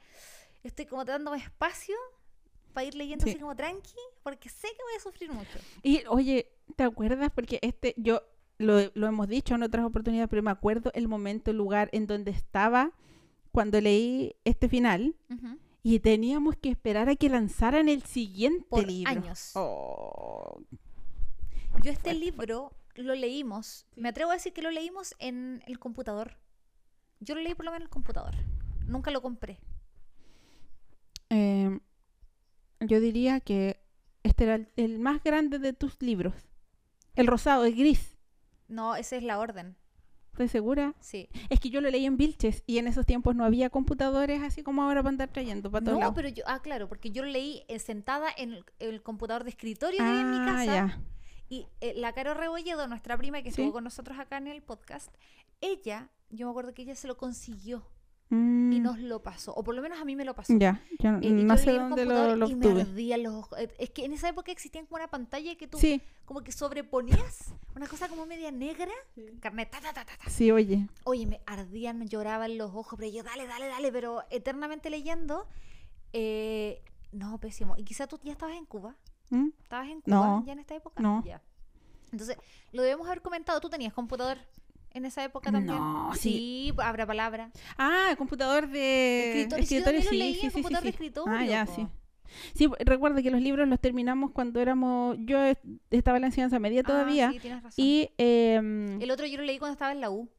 estoy 0.63 0.85
como 0.85 1.03
dándome 1.05 1.37
espacio 1.37 1.95
para 2.73 2.85
ir 2.85 2.95
leyendo 2.95 3.25
Sí. 3.25 3.31
así 3.31 3.39
como 3.39 3.55
tranqui, 3.55 3.95
porque 4.23 4.49
sé 4.49 4.67
que 4.67 4.83
voy 4.83 4.93
a 4.97 4.99
sufrir 5.01 5.31
mucho. 5.31 5.59
Y 5.81 6.03
oye, 6.07 6.51
¿te 6.75 6.83
acuerdas? 6.83 7.31
Porque 7.33 7.59
este, 7.63 7.95
yo 7.97 8.21
lo, 8.59 8.79
lo 8.93 9.07
hemos 9.07 9.27
dicho 9.27 9.55
en 9.55 9.63
otras 9.63 9.83
oportunidades, 9.85 10.29
pero 10.29 10.43
me 10.43 10.51
acuerdo 10.51 10.91
el 10.93 11.07
momento, 11.07 11.49
el 11.51 11.57
lugar 11.57 11.89
en 11.91 12.05
donde 12.07 12.31
estaba 12.31 12.91
cuando 13.51 13.81
leí 13.81 14.35
este 14.45 14.69
final 14.69 15.15
Ujú. 15.31 15.57
Y 15.83 15.99
teníamos 15.99 16.55
que 16.57 16.69
esperar 16.69 17.09
a 17.09 17.15
que 17.15 17.29
lanzaran 17.29 17.87
el 17.89 18.03
siguiente 18.03 18.65
Por 18.69 18.85
libro. 18.87 19.11
años. 19.11 19.51
Oh, 19.55 20.61
Yo 21.83 21.91
este 21.91 22.13
libro 22.13 22.73
lo 22.95 23.15
leímos, 23.15 23.85
me 23.95 24.09
atrevo 24.09 24.31
a 24.31 24.33
decir 24.33 24.51
que 24.53 24.61
lo 24.61 24.71
leímos 24.71 25.15
en 25.19 25.63
el 25.67 25.79
computador. 25.79 26.37
Yo 27.21 27.35
lo 27.35 27.41
leí 27.41 27.55
por 27.55 27.65
lo 27.65 27.71
menos 27.71 27.81
en 27.81 27.87
el 27.87 27.89
computador. 27.89 28.35
Nunca 28.85 29.11
lo 29.11 29.21
compré. 29.21 29.59
eh, 31.29 31.79
yo 32.81 32.99
diría 33.01 33.39
que 33.41 33.79
este 34.23 34.45
era 34.45 34.55
el, 34.55 34.69
el 34.77 34.99
más 34.99 35.21
grande 35.23 35.59
de 35.59 35.73
tus 35.73 36.01
libros. 36.01 36.33
El 37.15 37.27
rosado, 37.27 37.65
el 37.65 37.75
gris. 37.75 38.17
No, 38.67 38.95
esa 38.95 39.15
es 39.17 39.23
la 39.23 39.39
orden. 39.39 39.75
¿Estoy 40.39 40.47
segura? 40.47 40.95
Sí. 41.01 41.27
Es 41.49 41.59
que 41.59 41.69
yo 41.69 41.81
lo 41.81 41.89
leí 41.89 42.05
en 42.05 42.15
Vilches 42.15 42.63
y 42.65 42.77
en 42.77 42.87
esos 42.87 43.05
tiempos 43.05 43.35
no 43.35 43.43
había 43.43 43.69
computadores 43.69 44.41
así 44.41 44.63
como 44.63 44.83
ahora 44.83 45.01
para 45.01 45.09
andar 45.09 45.27
trayendo 45.33 45.69
para 45.69 45.91
No, 45.91 46.13
pero 46.13 46.29
yo, 46.29 46.45
ah, 46.47 46.61
claro, 46.61 46.87
porque 46.87 47.11
yo 47.11 47.25
lo 47.25 47.29
leí 47.29 47.63
eh, 47.67 47.77
sentada 47.79 48.29
en 48.37 48.53
el, 48.53 48.65
el 48.79 49.03
computador 49.03 49.43
de 49.43 49.49
escritorio 49.49 50.01
había 50.01 50.21
en 50.21 50.31
mi 50.31 50.37
Ah, 50.37 50.45
casa. 50.45 50.65
ya. 50.65 50.99
Y 51.49 51.67
eh, 51.81 51.93
la 51.97 52.13
Caro 52.13 52.35
Rebolledo, 52.35 52.87
nuestra 52.87 53.17
prima 53.17 53.41
que 53.41 53.51
Sí. 53.51 53.61
estuvo 53.61 53.73
con 53.73 53.83
nosotros 53.83 54.17
acá 54.17 54.37
en 54.37 54.47
el 54.47 54.61
podcast, 54.61 55.13
ella, 55.59 56.07
yo 56.29 56.45
me 56.45 56.51
acuerdo 56.51 56.73
que 56.73 56.83
ella 56.83 56.95
se 56.95 57.07
lo 57.09 57.17
consiguió 57.17 57.83
Mm, 58.31 58.71
y 58.73 58.79
nos 58.79 58.99
lo 58.99 59.23
pasó, 59.23 59.53
o 59.55 59.63
por 59.63 59.73
lo 59.73 59.81
menos 59.81 59.99
a 59.99 60.05
mí 60.05 60.15
me 60.15 60.23
lo 60.23 60.35
pasó. 60.35 60.53
Ya, 60.55 60.83
yo 60.99 61.17
Eh, 61.21 61.31
no 61.31 61.55
yo 61.55 61.57
sé 61.63 61.71
dónde 61.73 62.05
lo, 62.05 62.35
lo 62.35 62.47
y 62.47 62.53
me 62.55 62.67
obtuve. 62.67 63.17
los 63.17 63.33
ojos. 63.33 63.57
Eh, 63.59 63.73
Es 63.79 63.89
que 63.89 64.05
en 64.05 64.13
esa 64.13 64.29
época 64.29 64.51
existían 64.51 64.85
como 64.85 64.97
una 64.97 65.07
pantalla 65.09 65.55
que 65.55 65.67
tú 65.67 65.79
Sí, 65.79 65.99
como 66.25 66.41
que 66.43 66.51
sobreponías, 66.51 67.53
una 67.75 67.87
cosa 67.87 68.07
como 68.07 68.27
media 68.27 68.51
negra, 68.51 68.91
carnet, 69.39 69.71
ta, 69.71 69.81
ta, 69.81 69.93
ta, 69.93 70.05
ta, 70.05 70.17
ta. 70.23 70.29
sí, 70.29 70.51
oye. 70.51 70.87
Oye, 71.05 71.25
me 71.25 71.41
ardían, 71.47 71.97
me 71.97 72.05
lloraban 72.07 72.55
los 72.59 72.69
ojos, 72.75 72.99
pero 72.99 73.11
yo, 73.11 73.23
dale, 73.23 73.47
dale, 73.47 73.65
dale, 73.67 73.91
pero 73.91 74.23
eternamente 74.29 74.89
leyendo. 74.91 75.47
eh, 76.13 76.83
no, 77.11 77.39
pésimo. 77.39 77.73
Y 77.77 77.83
quizá 77.83 78.05
tú 78.05 78.19
ya 78.23 78.31
estabas 78.31 78.55
en 78.55 78.65
Cuba. 78.65 78.95
¿Mm? 79.31 79.49
¿Estabas 79.63 79.89
en 79.89 80.01
Cuba 80.01 80.15
No. 80.15 80.43
ya 80.45 80.53
en 80.53 80.59
esta 80.59 80.75
época? 80.75 81.01
No. 81.01 81.23
Ya. 81.25 81.41
Entonces, 82.11 82.37
lo 82.71 82.83
debemos 82.83 83.07
haber 83.07 83.21
comentado. 83.23 83.59
¿Tú 83.59 83.69
tenías 83.69 83.93
computador 83.93 84.37
en 84.93 85.05
esa 85.05 85.23
época 85.23 85.51
también? 85.51 85.77
No, 85.77 86.11
sí. 86.15 86.71
Sí, 86.73 86.73
abra 86.81 87.05
palabra. 87.05 87.51
Ah, 87.77 88.13
computador 88.17 88.67
de 88.67 89.41
Escritorio. 89.43 90.01
Lo 90.03 90.09
sí, 90.09 90.37
sí, 90.41 90.49
computador 90.51 90.83
de 90.83 90.89
escritorio. 90.89 91.33
Ah, 91.33 91.45
ya, 91.45 91.65
po. 91.65 91.75
sí. 91.75 91.87
Sí, 92.53 92.69
recuerda 92.79 93.23
que 93.23 93.31
los 93.31 93.41
libros 93.41 93.67
los 93.67 93.79
terminamos 93.79 94.31
cuando 94.31 94.59
éramos, 94.59 95.17
yo 95.21 95.41
est- 95.43 95.63
estaba 95.89 96.17
en 96.17 96.21
la 96.21 96.27
enseñanza 96.27 96.59
media 96.59 96.81
Ah, 96.81 96.87
todavía 96.87 97.31
sí, 97.31 97.39
tienes 97.39 97.63
razón. 97.63 97.73
y 97.83 98.11
em, 98.19 99.01
El 99.01 99.09
otro 99.09 99.25
yo 99.25 99.37
lo 99.39 99.43
leí 99.43 99.57
cuando 99.57 99.73
estaba 99.73 99.91
en 99.91 99.99
la 100.01 100.11
U. 100.11 100.29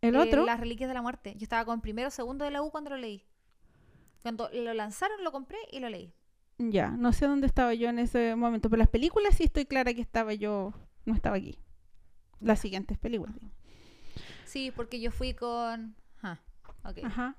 el 0.00 0.14
eh, 0.14 0.18
otro, 0.18 0.46
Las 0.46 0.58
Reliquias 0.58 0.88
de 0.88 0.94
la 0.94 1.02
Muerte. 1.02 1.34
Yo 1.36 1.42
estaba 1.42 1.64
con 1.66 1.82
primero 1.82 2.08
o 2.08 2.10
segundo 2.10 2.44
de 2.46 2.50
la 2.50 2.62
U 2.62 2.70
cuando 2.70 2.88
lo 2.90 2.96
leí. 2.96 3.24
Cuando 4.22 4.48
lo 4.52 4.72
lanzaron, 4.74 5.22
lo 5.22 5.32
compré 5.32 5.58
y 5.70 5.80
lo 5.80 5.88
leí. 5.90 6.12
ya, 6.58 6.88
no 6.90 7.12
sé 7.12 7.26
dónde 7.26 7.46
estaba 7.46 7.74
yo 7.74 7.88
en 7.90 7.98
ese 7.98 8.34
momento, 8.34 8.70
pero 8.70 8.78
las 8.78 8.88
películas 8.88 9.36
sí 9.36 9.44
estoy 9.44 9.66
clara 9.66 9.92
que 9.92 10.00
estaba 10.00 10.32
yo, 10.32 10.72
no 11.04 11.14
estaba 11.14 11.36
aquí. 11.36 11.58
Las 12.40 12.60
siguientes 12.60 12.98
películas. 12.98 13.34
Sí, 14.44 14.70
porque 14.74 15.00
yo 15.00 15.10
fui 15.10 15.34
con... 15.34 15.94
Ah. 16.22 16.38
Ajá, 17.04 17.36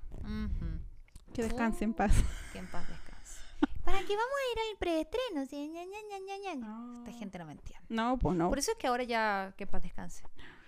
que 1.34 1.44
descanse 1.44 1.84
en 1.86 1.91
Oh. 1.91 1.95
paz. 1.95 2.14
Que 2.52 2.60
en 2.60 2.68
paz 2.68 2.88
descanse. 2.90 3.40
¿Para 3.86 3.99
qué 3.99 4.15
vamos 4.15 4.34
a 4.36 4.52
ir 4.52 4.72
al 4.72 4.78
preestreno? 4.78 5.45
Sí, 5.45 5.69
ña, 5.69 5.84
ña, 5.86 5.98
ña, 6.10 6.19
ña, 6.19 6.56
ña. 6.56 6.99
Esta 7.07 7.18
gente 7.18 7.38
no 7.40 7.45
me 7.45 7.53
entiende. 7.53 7.86
No, 7.90 8.18
pues 8.19 8.36
no. 8.36 8.49
Por 8.49 8.60
eso 8.60 8.72
es 8.72 8.78
que 8.78 8.88
ahora 8.88 9.03
ya 9.03 9.53
que 9.57 9.64
en 9.64 9.69
paz 9.69 9.82
descanse. 9.84 10.24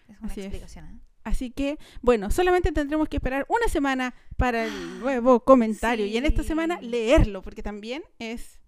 Es 0.08 0.18
una 0.20 0.28
Así 0.32 0.40
es. 0.40 0.46
explicación. 0.48 0.86
¿eh? 0.86 1.00
Así 1.26 1.52
que, 1.52 1.78
bueno, 2.02 2.32
solamente 2.32 2.72
tendremos 2.72 3.10
que 3.10 3.18
esperar 3.18 3.46
una 3.50 3.68
semana 3.68 4.14
para 4.38 4.66
el 4.66 5.00
nuevo 5.02 5.42
comentario 5.44 6.06
y 6.06 6.16
en 6.16 6.26
esta 6.26 6.44
semana 6.44 6.80
leerlo, 6.82 7.42
porque 7.42 7.62
también 7.62 8.04
es, 8.20 8.60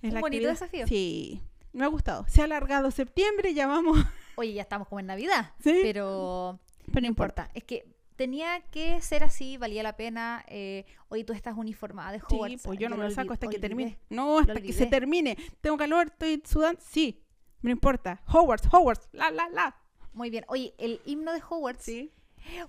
es 0.00 0.08
Un 0.08 0.14
la 0.14 0.20
bonito 0.20 0.48
actividad- 0.48 0.50
desafío. 0.52 0.86
Sí, 0.86 1.42
me 1.72 1.84
ha 1.84 1.88
gustado. 1.88 2.24
Se 2.28 2.40
ha 2.40 2.44
alargado 2.44 2.90
septiembre, 2.90 3.54
ya 3.54 3.66
vamos, 3.66 3.98
Oye, 4.36 4.52
ya 4.52 4.62
estamos 4.62 4.86
como 4.88 5.00
en 5.00 5.06
Navidad. 5.06 5.52
Sí. 5.60 5.78
Pero 5.82 6.58
pero 6.92 7.00
no 7.02 7.06
importa. 7.08 7.50
Es 7.54 7.64
que 7.64 7.86
tenía 8.16 8.60
que 8.70 9.00
ser 9.00 9.24
así, 9.24 9.56
valía 9.56 9.82
la 9.82 9.96
pena. 9.96 10.44
Eh, 10.48 10.84
hoy 11.08 11.24
tú 11.24 11.32
estás 11.32 11.56
uniformada 11.56 12.12
de 12.12 12.20
Sí, 12.20 12.26
Hogwarts. 12.30 12.62
pues 12.64 12.78
yo 12.78 12.88
no 12.88 12.96
me 12.96 13.04
lo 13.04 13.10
saco 13.10 13.32
hasta 13.32 13.46
que 13.48 13.58
termine. 13.58 13.98
No, 14.10 14.38
hasta 14.38 14.60
que 14.60 14.72
se 14.72 14.86
termine. 14.86 15.36
Tengo 15.60 15.76
calor, 15.76 16.08
estoy 16.08 16.42
sudando. 16.46 16.80
Sí, 16.84 17.22
no 17.62 17.70
importa. 17.70 18.22
Hogwarts, 18.26 18.68
Hogwarts, 18.72 19.08
la, 19.12 19.30
la, 19.30 19.48
la. 19.48 19.76
Muy 20.12 20.30
bien. 20.30 20.44
Oye, 20.48 20.74
el 20.78 21.00
himno 21.04 21.32
de 21.32 21.40
Hogwarts. 21.48 21.82
Sí. 21.84 22.12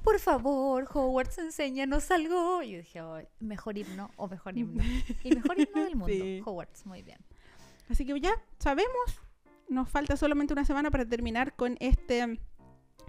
Por 0.03 0.19
favor, 0.19 0.87
Hogwarts, 0.91 1.37
enséñanos 1.37 2.09
algo. 2.11 2.63
Y 2.63 2.71
yo 2.71 2.77
dije, 2.79 2.99
"Ay, 2.99 3.27
mejor 3.39 3.77
himno 3.77 4.09
o 4.15 4.27
mejor 4.27 4.57
himno. 4.57 4.83
Y 5.23 5.35
mejor 5.35 5.59
himno 5.59 5.83
del 5.83 5.95
mundo. 5.95 6.13
Sí. 6.13 6.41
Hogwarts, 6.43 6.85
muy 6.87 7.03
bien. 7.03 7.19
Así 7.89 8.05
que 8.05 8.19
ya 8.19 8.31
sabemos. 8.59 9.21
Nos 9.69 9.89
falta 9.89 10.15
solamente 10.15 10.53
una 10.53 10.63
semana 10.65 10.89
para 10.91 11.05
terminar 11.05 11.53
con 11.55 11.75
este 11.81 12.25
mm, 12.25 12.37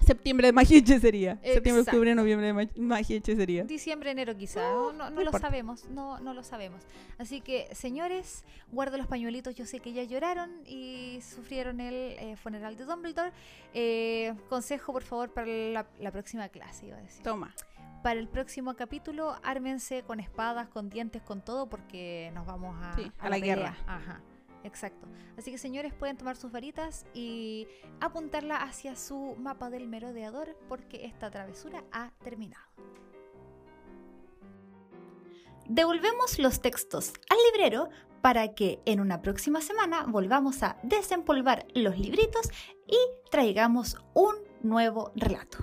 septiembre 0.04 0.48
de 0.48 0.52
magia 0.52 0.76
y 0.76 0.80
hechicería. 0.80 1.38
Septiembre, 1.42 1.82
octubre, 1.82 2.14
noviembre 2.16 2.46
de 2.48 2.52
ma- 2.52 2.70
magia 2.76 3.14
y 3.14 3.18
hechicería. 3.18 3.62
Diciembre, 3.64 4.10
enero 4.10 4.36
quizá, 4.36 4.60
no, 4.72 4.92
no, 4.92 5.10
no 5.10 5.16
lo 5.16 5.22
importa. 5.26 5.38
sabemos, 5.46 5.84
no, 5.88 6.18
no 6.18 6.34
lo 6.34 6.42
sabemos. 6.42 6.82
Así 7.18 7.40
que, 7.40 7.68
señores, 7.74 8.44
guardo 8.72 8.96
los 8.96 9.06
pañuelitos, 9.06 9.54
yo 9.54 9.66
sé 9.66 9.78
que 9.80 9.92
ya 9.92 10.02
lloraron 10.02 10.50
y 10.66 11.20
sufrieron 11.22 11.80
el 11.80 11.94
eh, 11.94 12.36
funeral 12.42 12.76
de 12.76 12.84
Dumbledore. 12.86 13.32
Eh, 13.74 14.34
consejo, 14.48 14.92
por 14.92 15.02
favor, 15.04 15.30
para 15.32 15.46
la, 15.46 15.86
la 16.00 16.10
próxima 16.10 16.48
clase, 16.48 16.86
iba 16.86 16.96
a 16.96 17.00
decir. 17.00 17.22
Toma. 17.22 17.54
Para 18.02 18.18
el 18.18 18.28
próximo 18.28 18.74
capítulo, 18.74 19.36
ármense 19.42 20.02
con 20.04 20.18
espadas, 20.20 20.68
con 20.68 20.88
dientes, 20.88 21.20
con 21.22 21.44
todo, 21.44 21.68
porque 21.68 22.30
nos 22.34 22.46
vamos 22.46 22.76
a, 22.80 22.94
Sí, 22.96 23.10
a 23.18 23.28
la 23.28 23.36
pelea. 23.36 23.56
guerra. 23.56 23.76
Ajá, 23.88 24.20
exacto. 24.64 25.06
Así 25.36 25.50
que, 25.50 25.58
señores, 25.58 25.94
pueden 25.94 26.16
tomar 26.16 26.36
sus 26.36 26.52
varitas 26.52 27.06
y 27.14 27.66
apuntarla 28.00 28.56
hacia 28.62 28.96
su 28.96 29.36
mapa 29.38 29.70
del 29.70 29.88
merodeador, 29.88 30.56
porque 30.68 31.06
esta 31.06 31.30
travesura 31.30 31.84
ha 31.92 32.10
terminado. 32.22 32.64
Devolvemos 35.68 36.38
los 36.38 36.60
textos 36.60 37.12
al 37.28 37.36
librero 37.52 37.90
para 38.22 38.54
que 38.54 38.80
en 38.86 39.00
una 39.00 39.20
próxima 39.22 39.60
semana 39.60 40.04
volvamos 40.08 40.62
a 40.62 40.78
desempolvar 40.82 41.66
los 41.74 41.98
libritos 41.98 42.48
y 42.86 42.96
traigamos 43.30 43.96
un 44.14 44.34
nuevo 44.62 45.12
relato. 45.14 45.58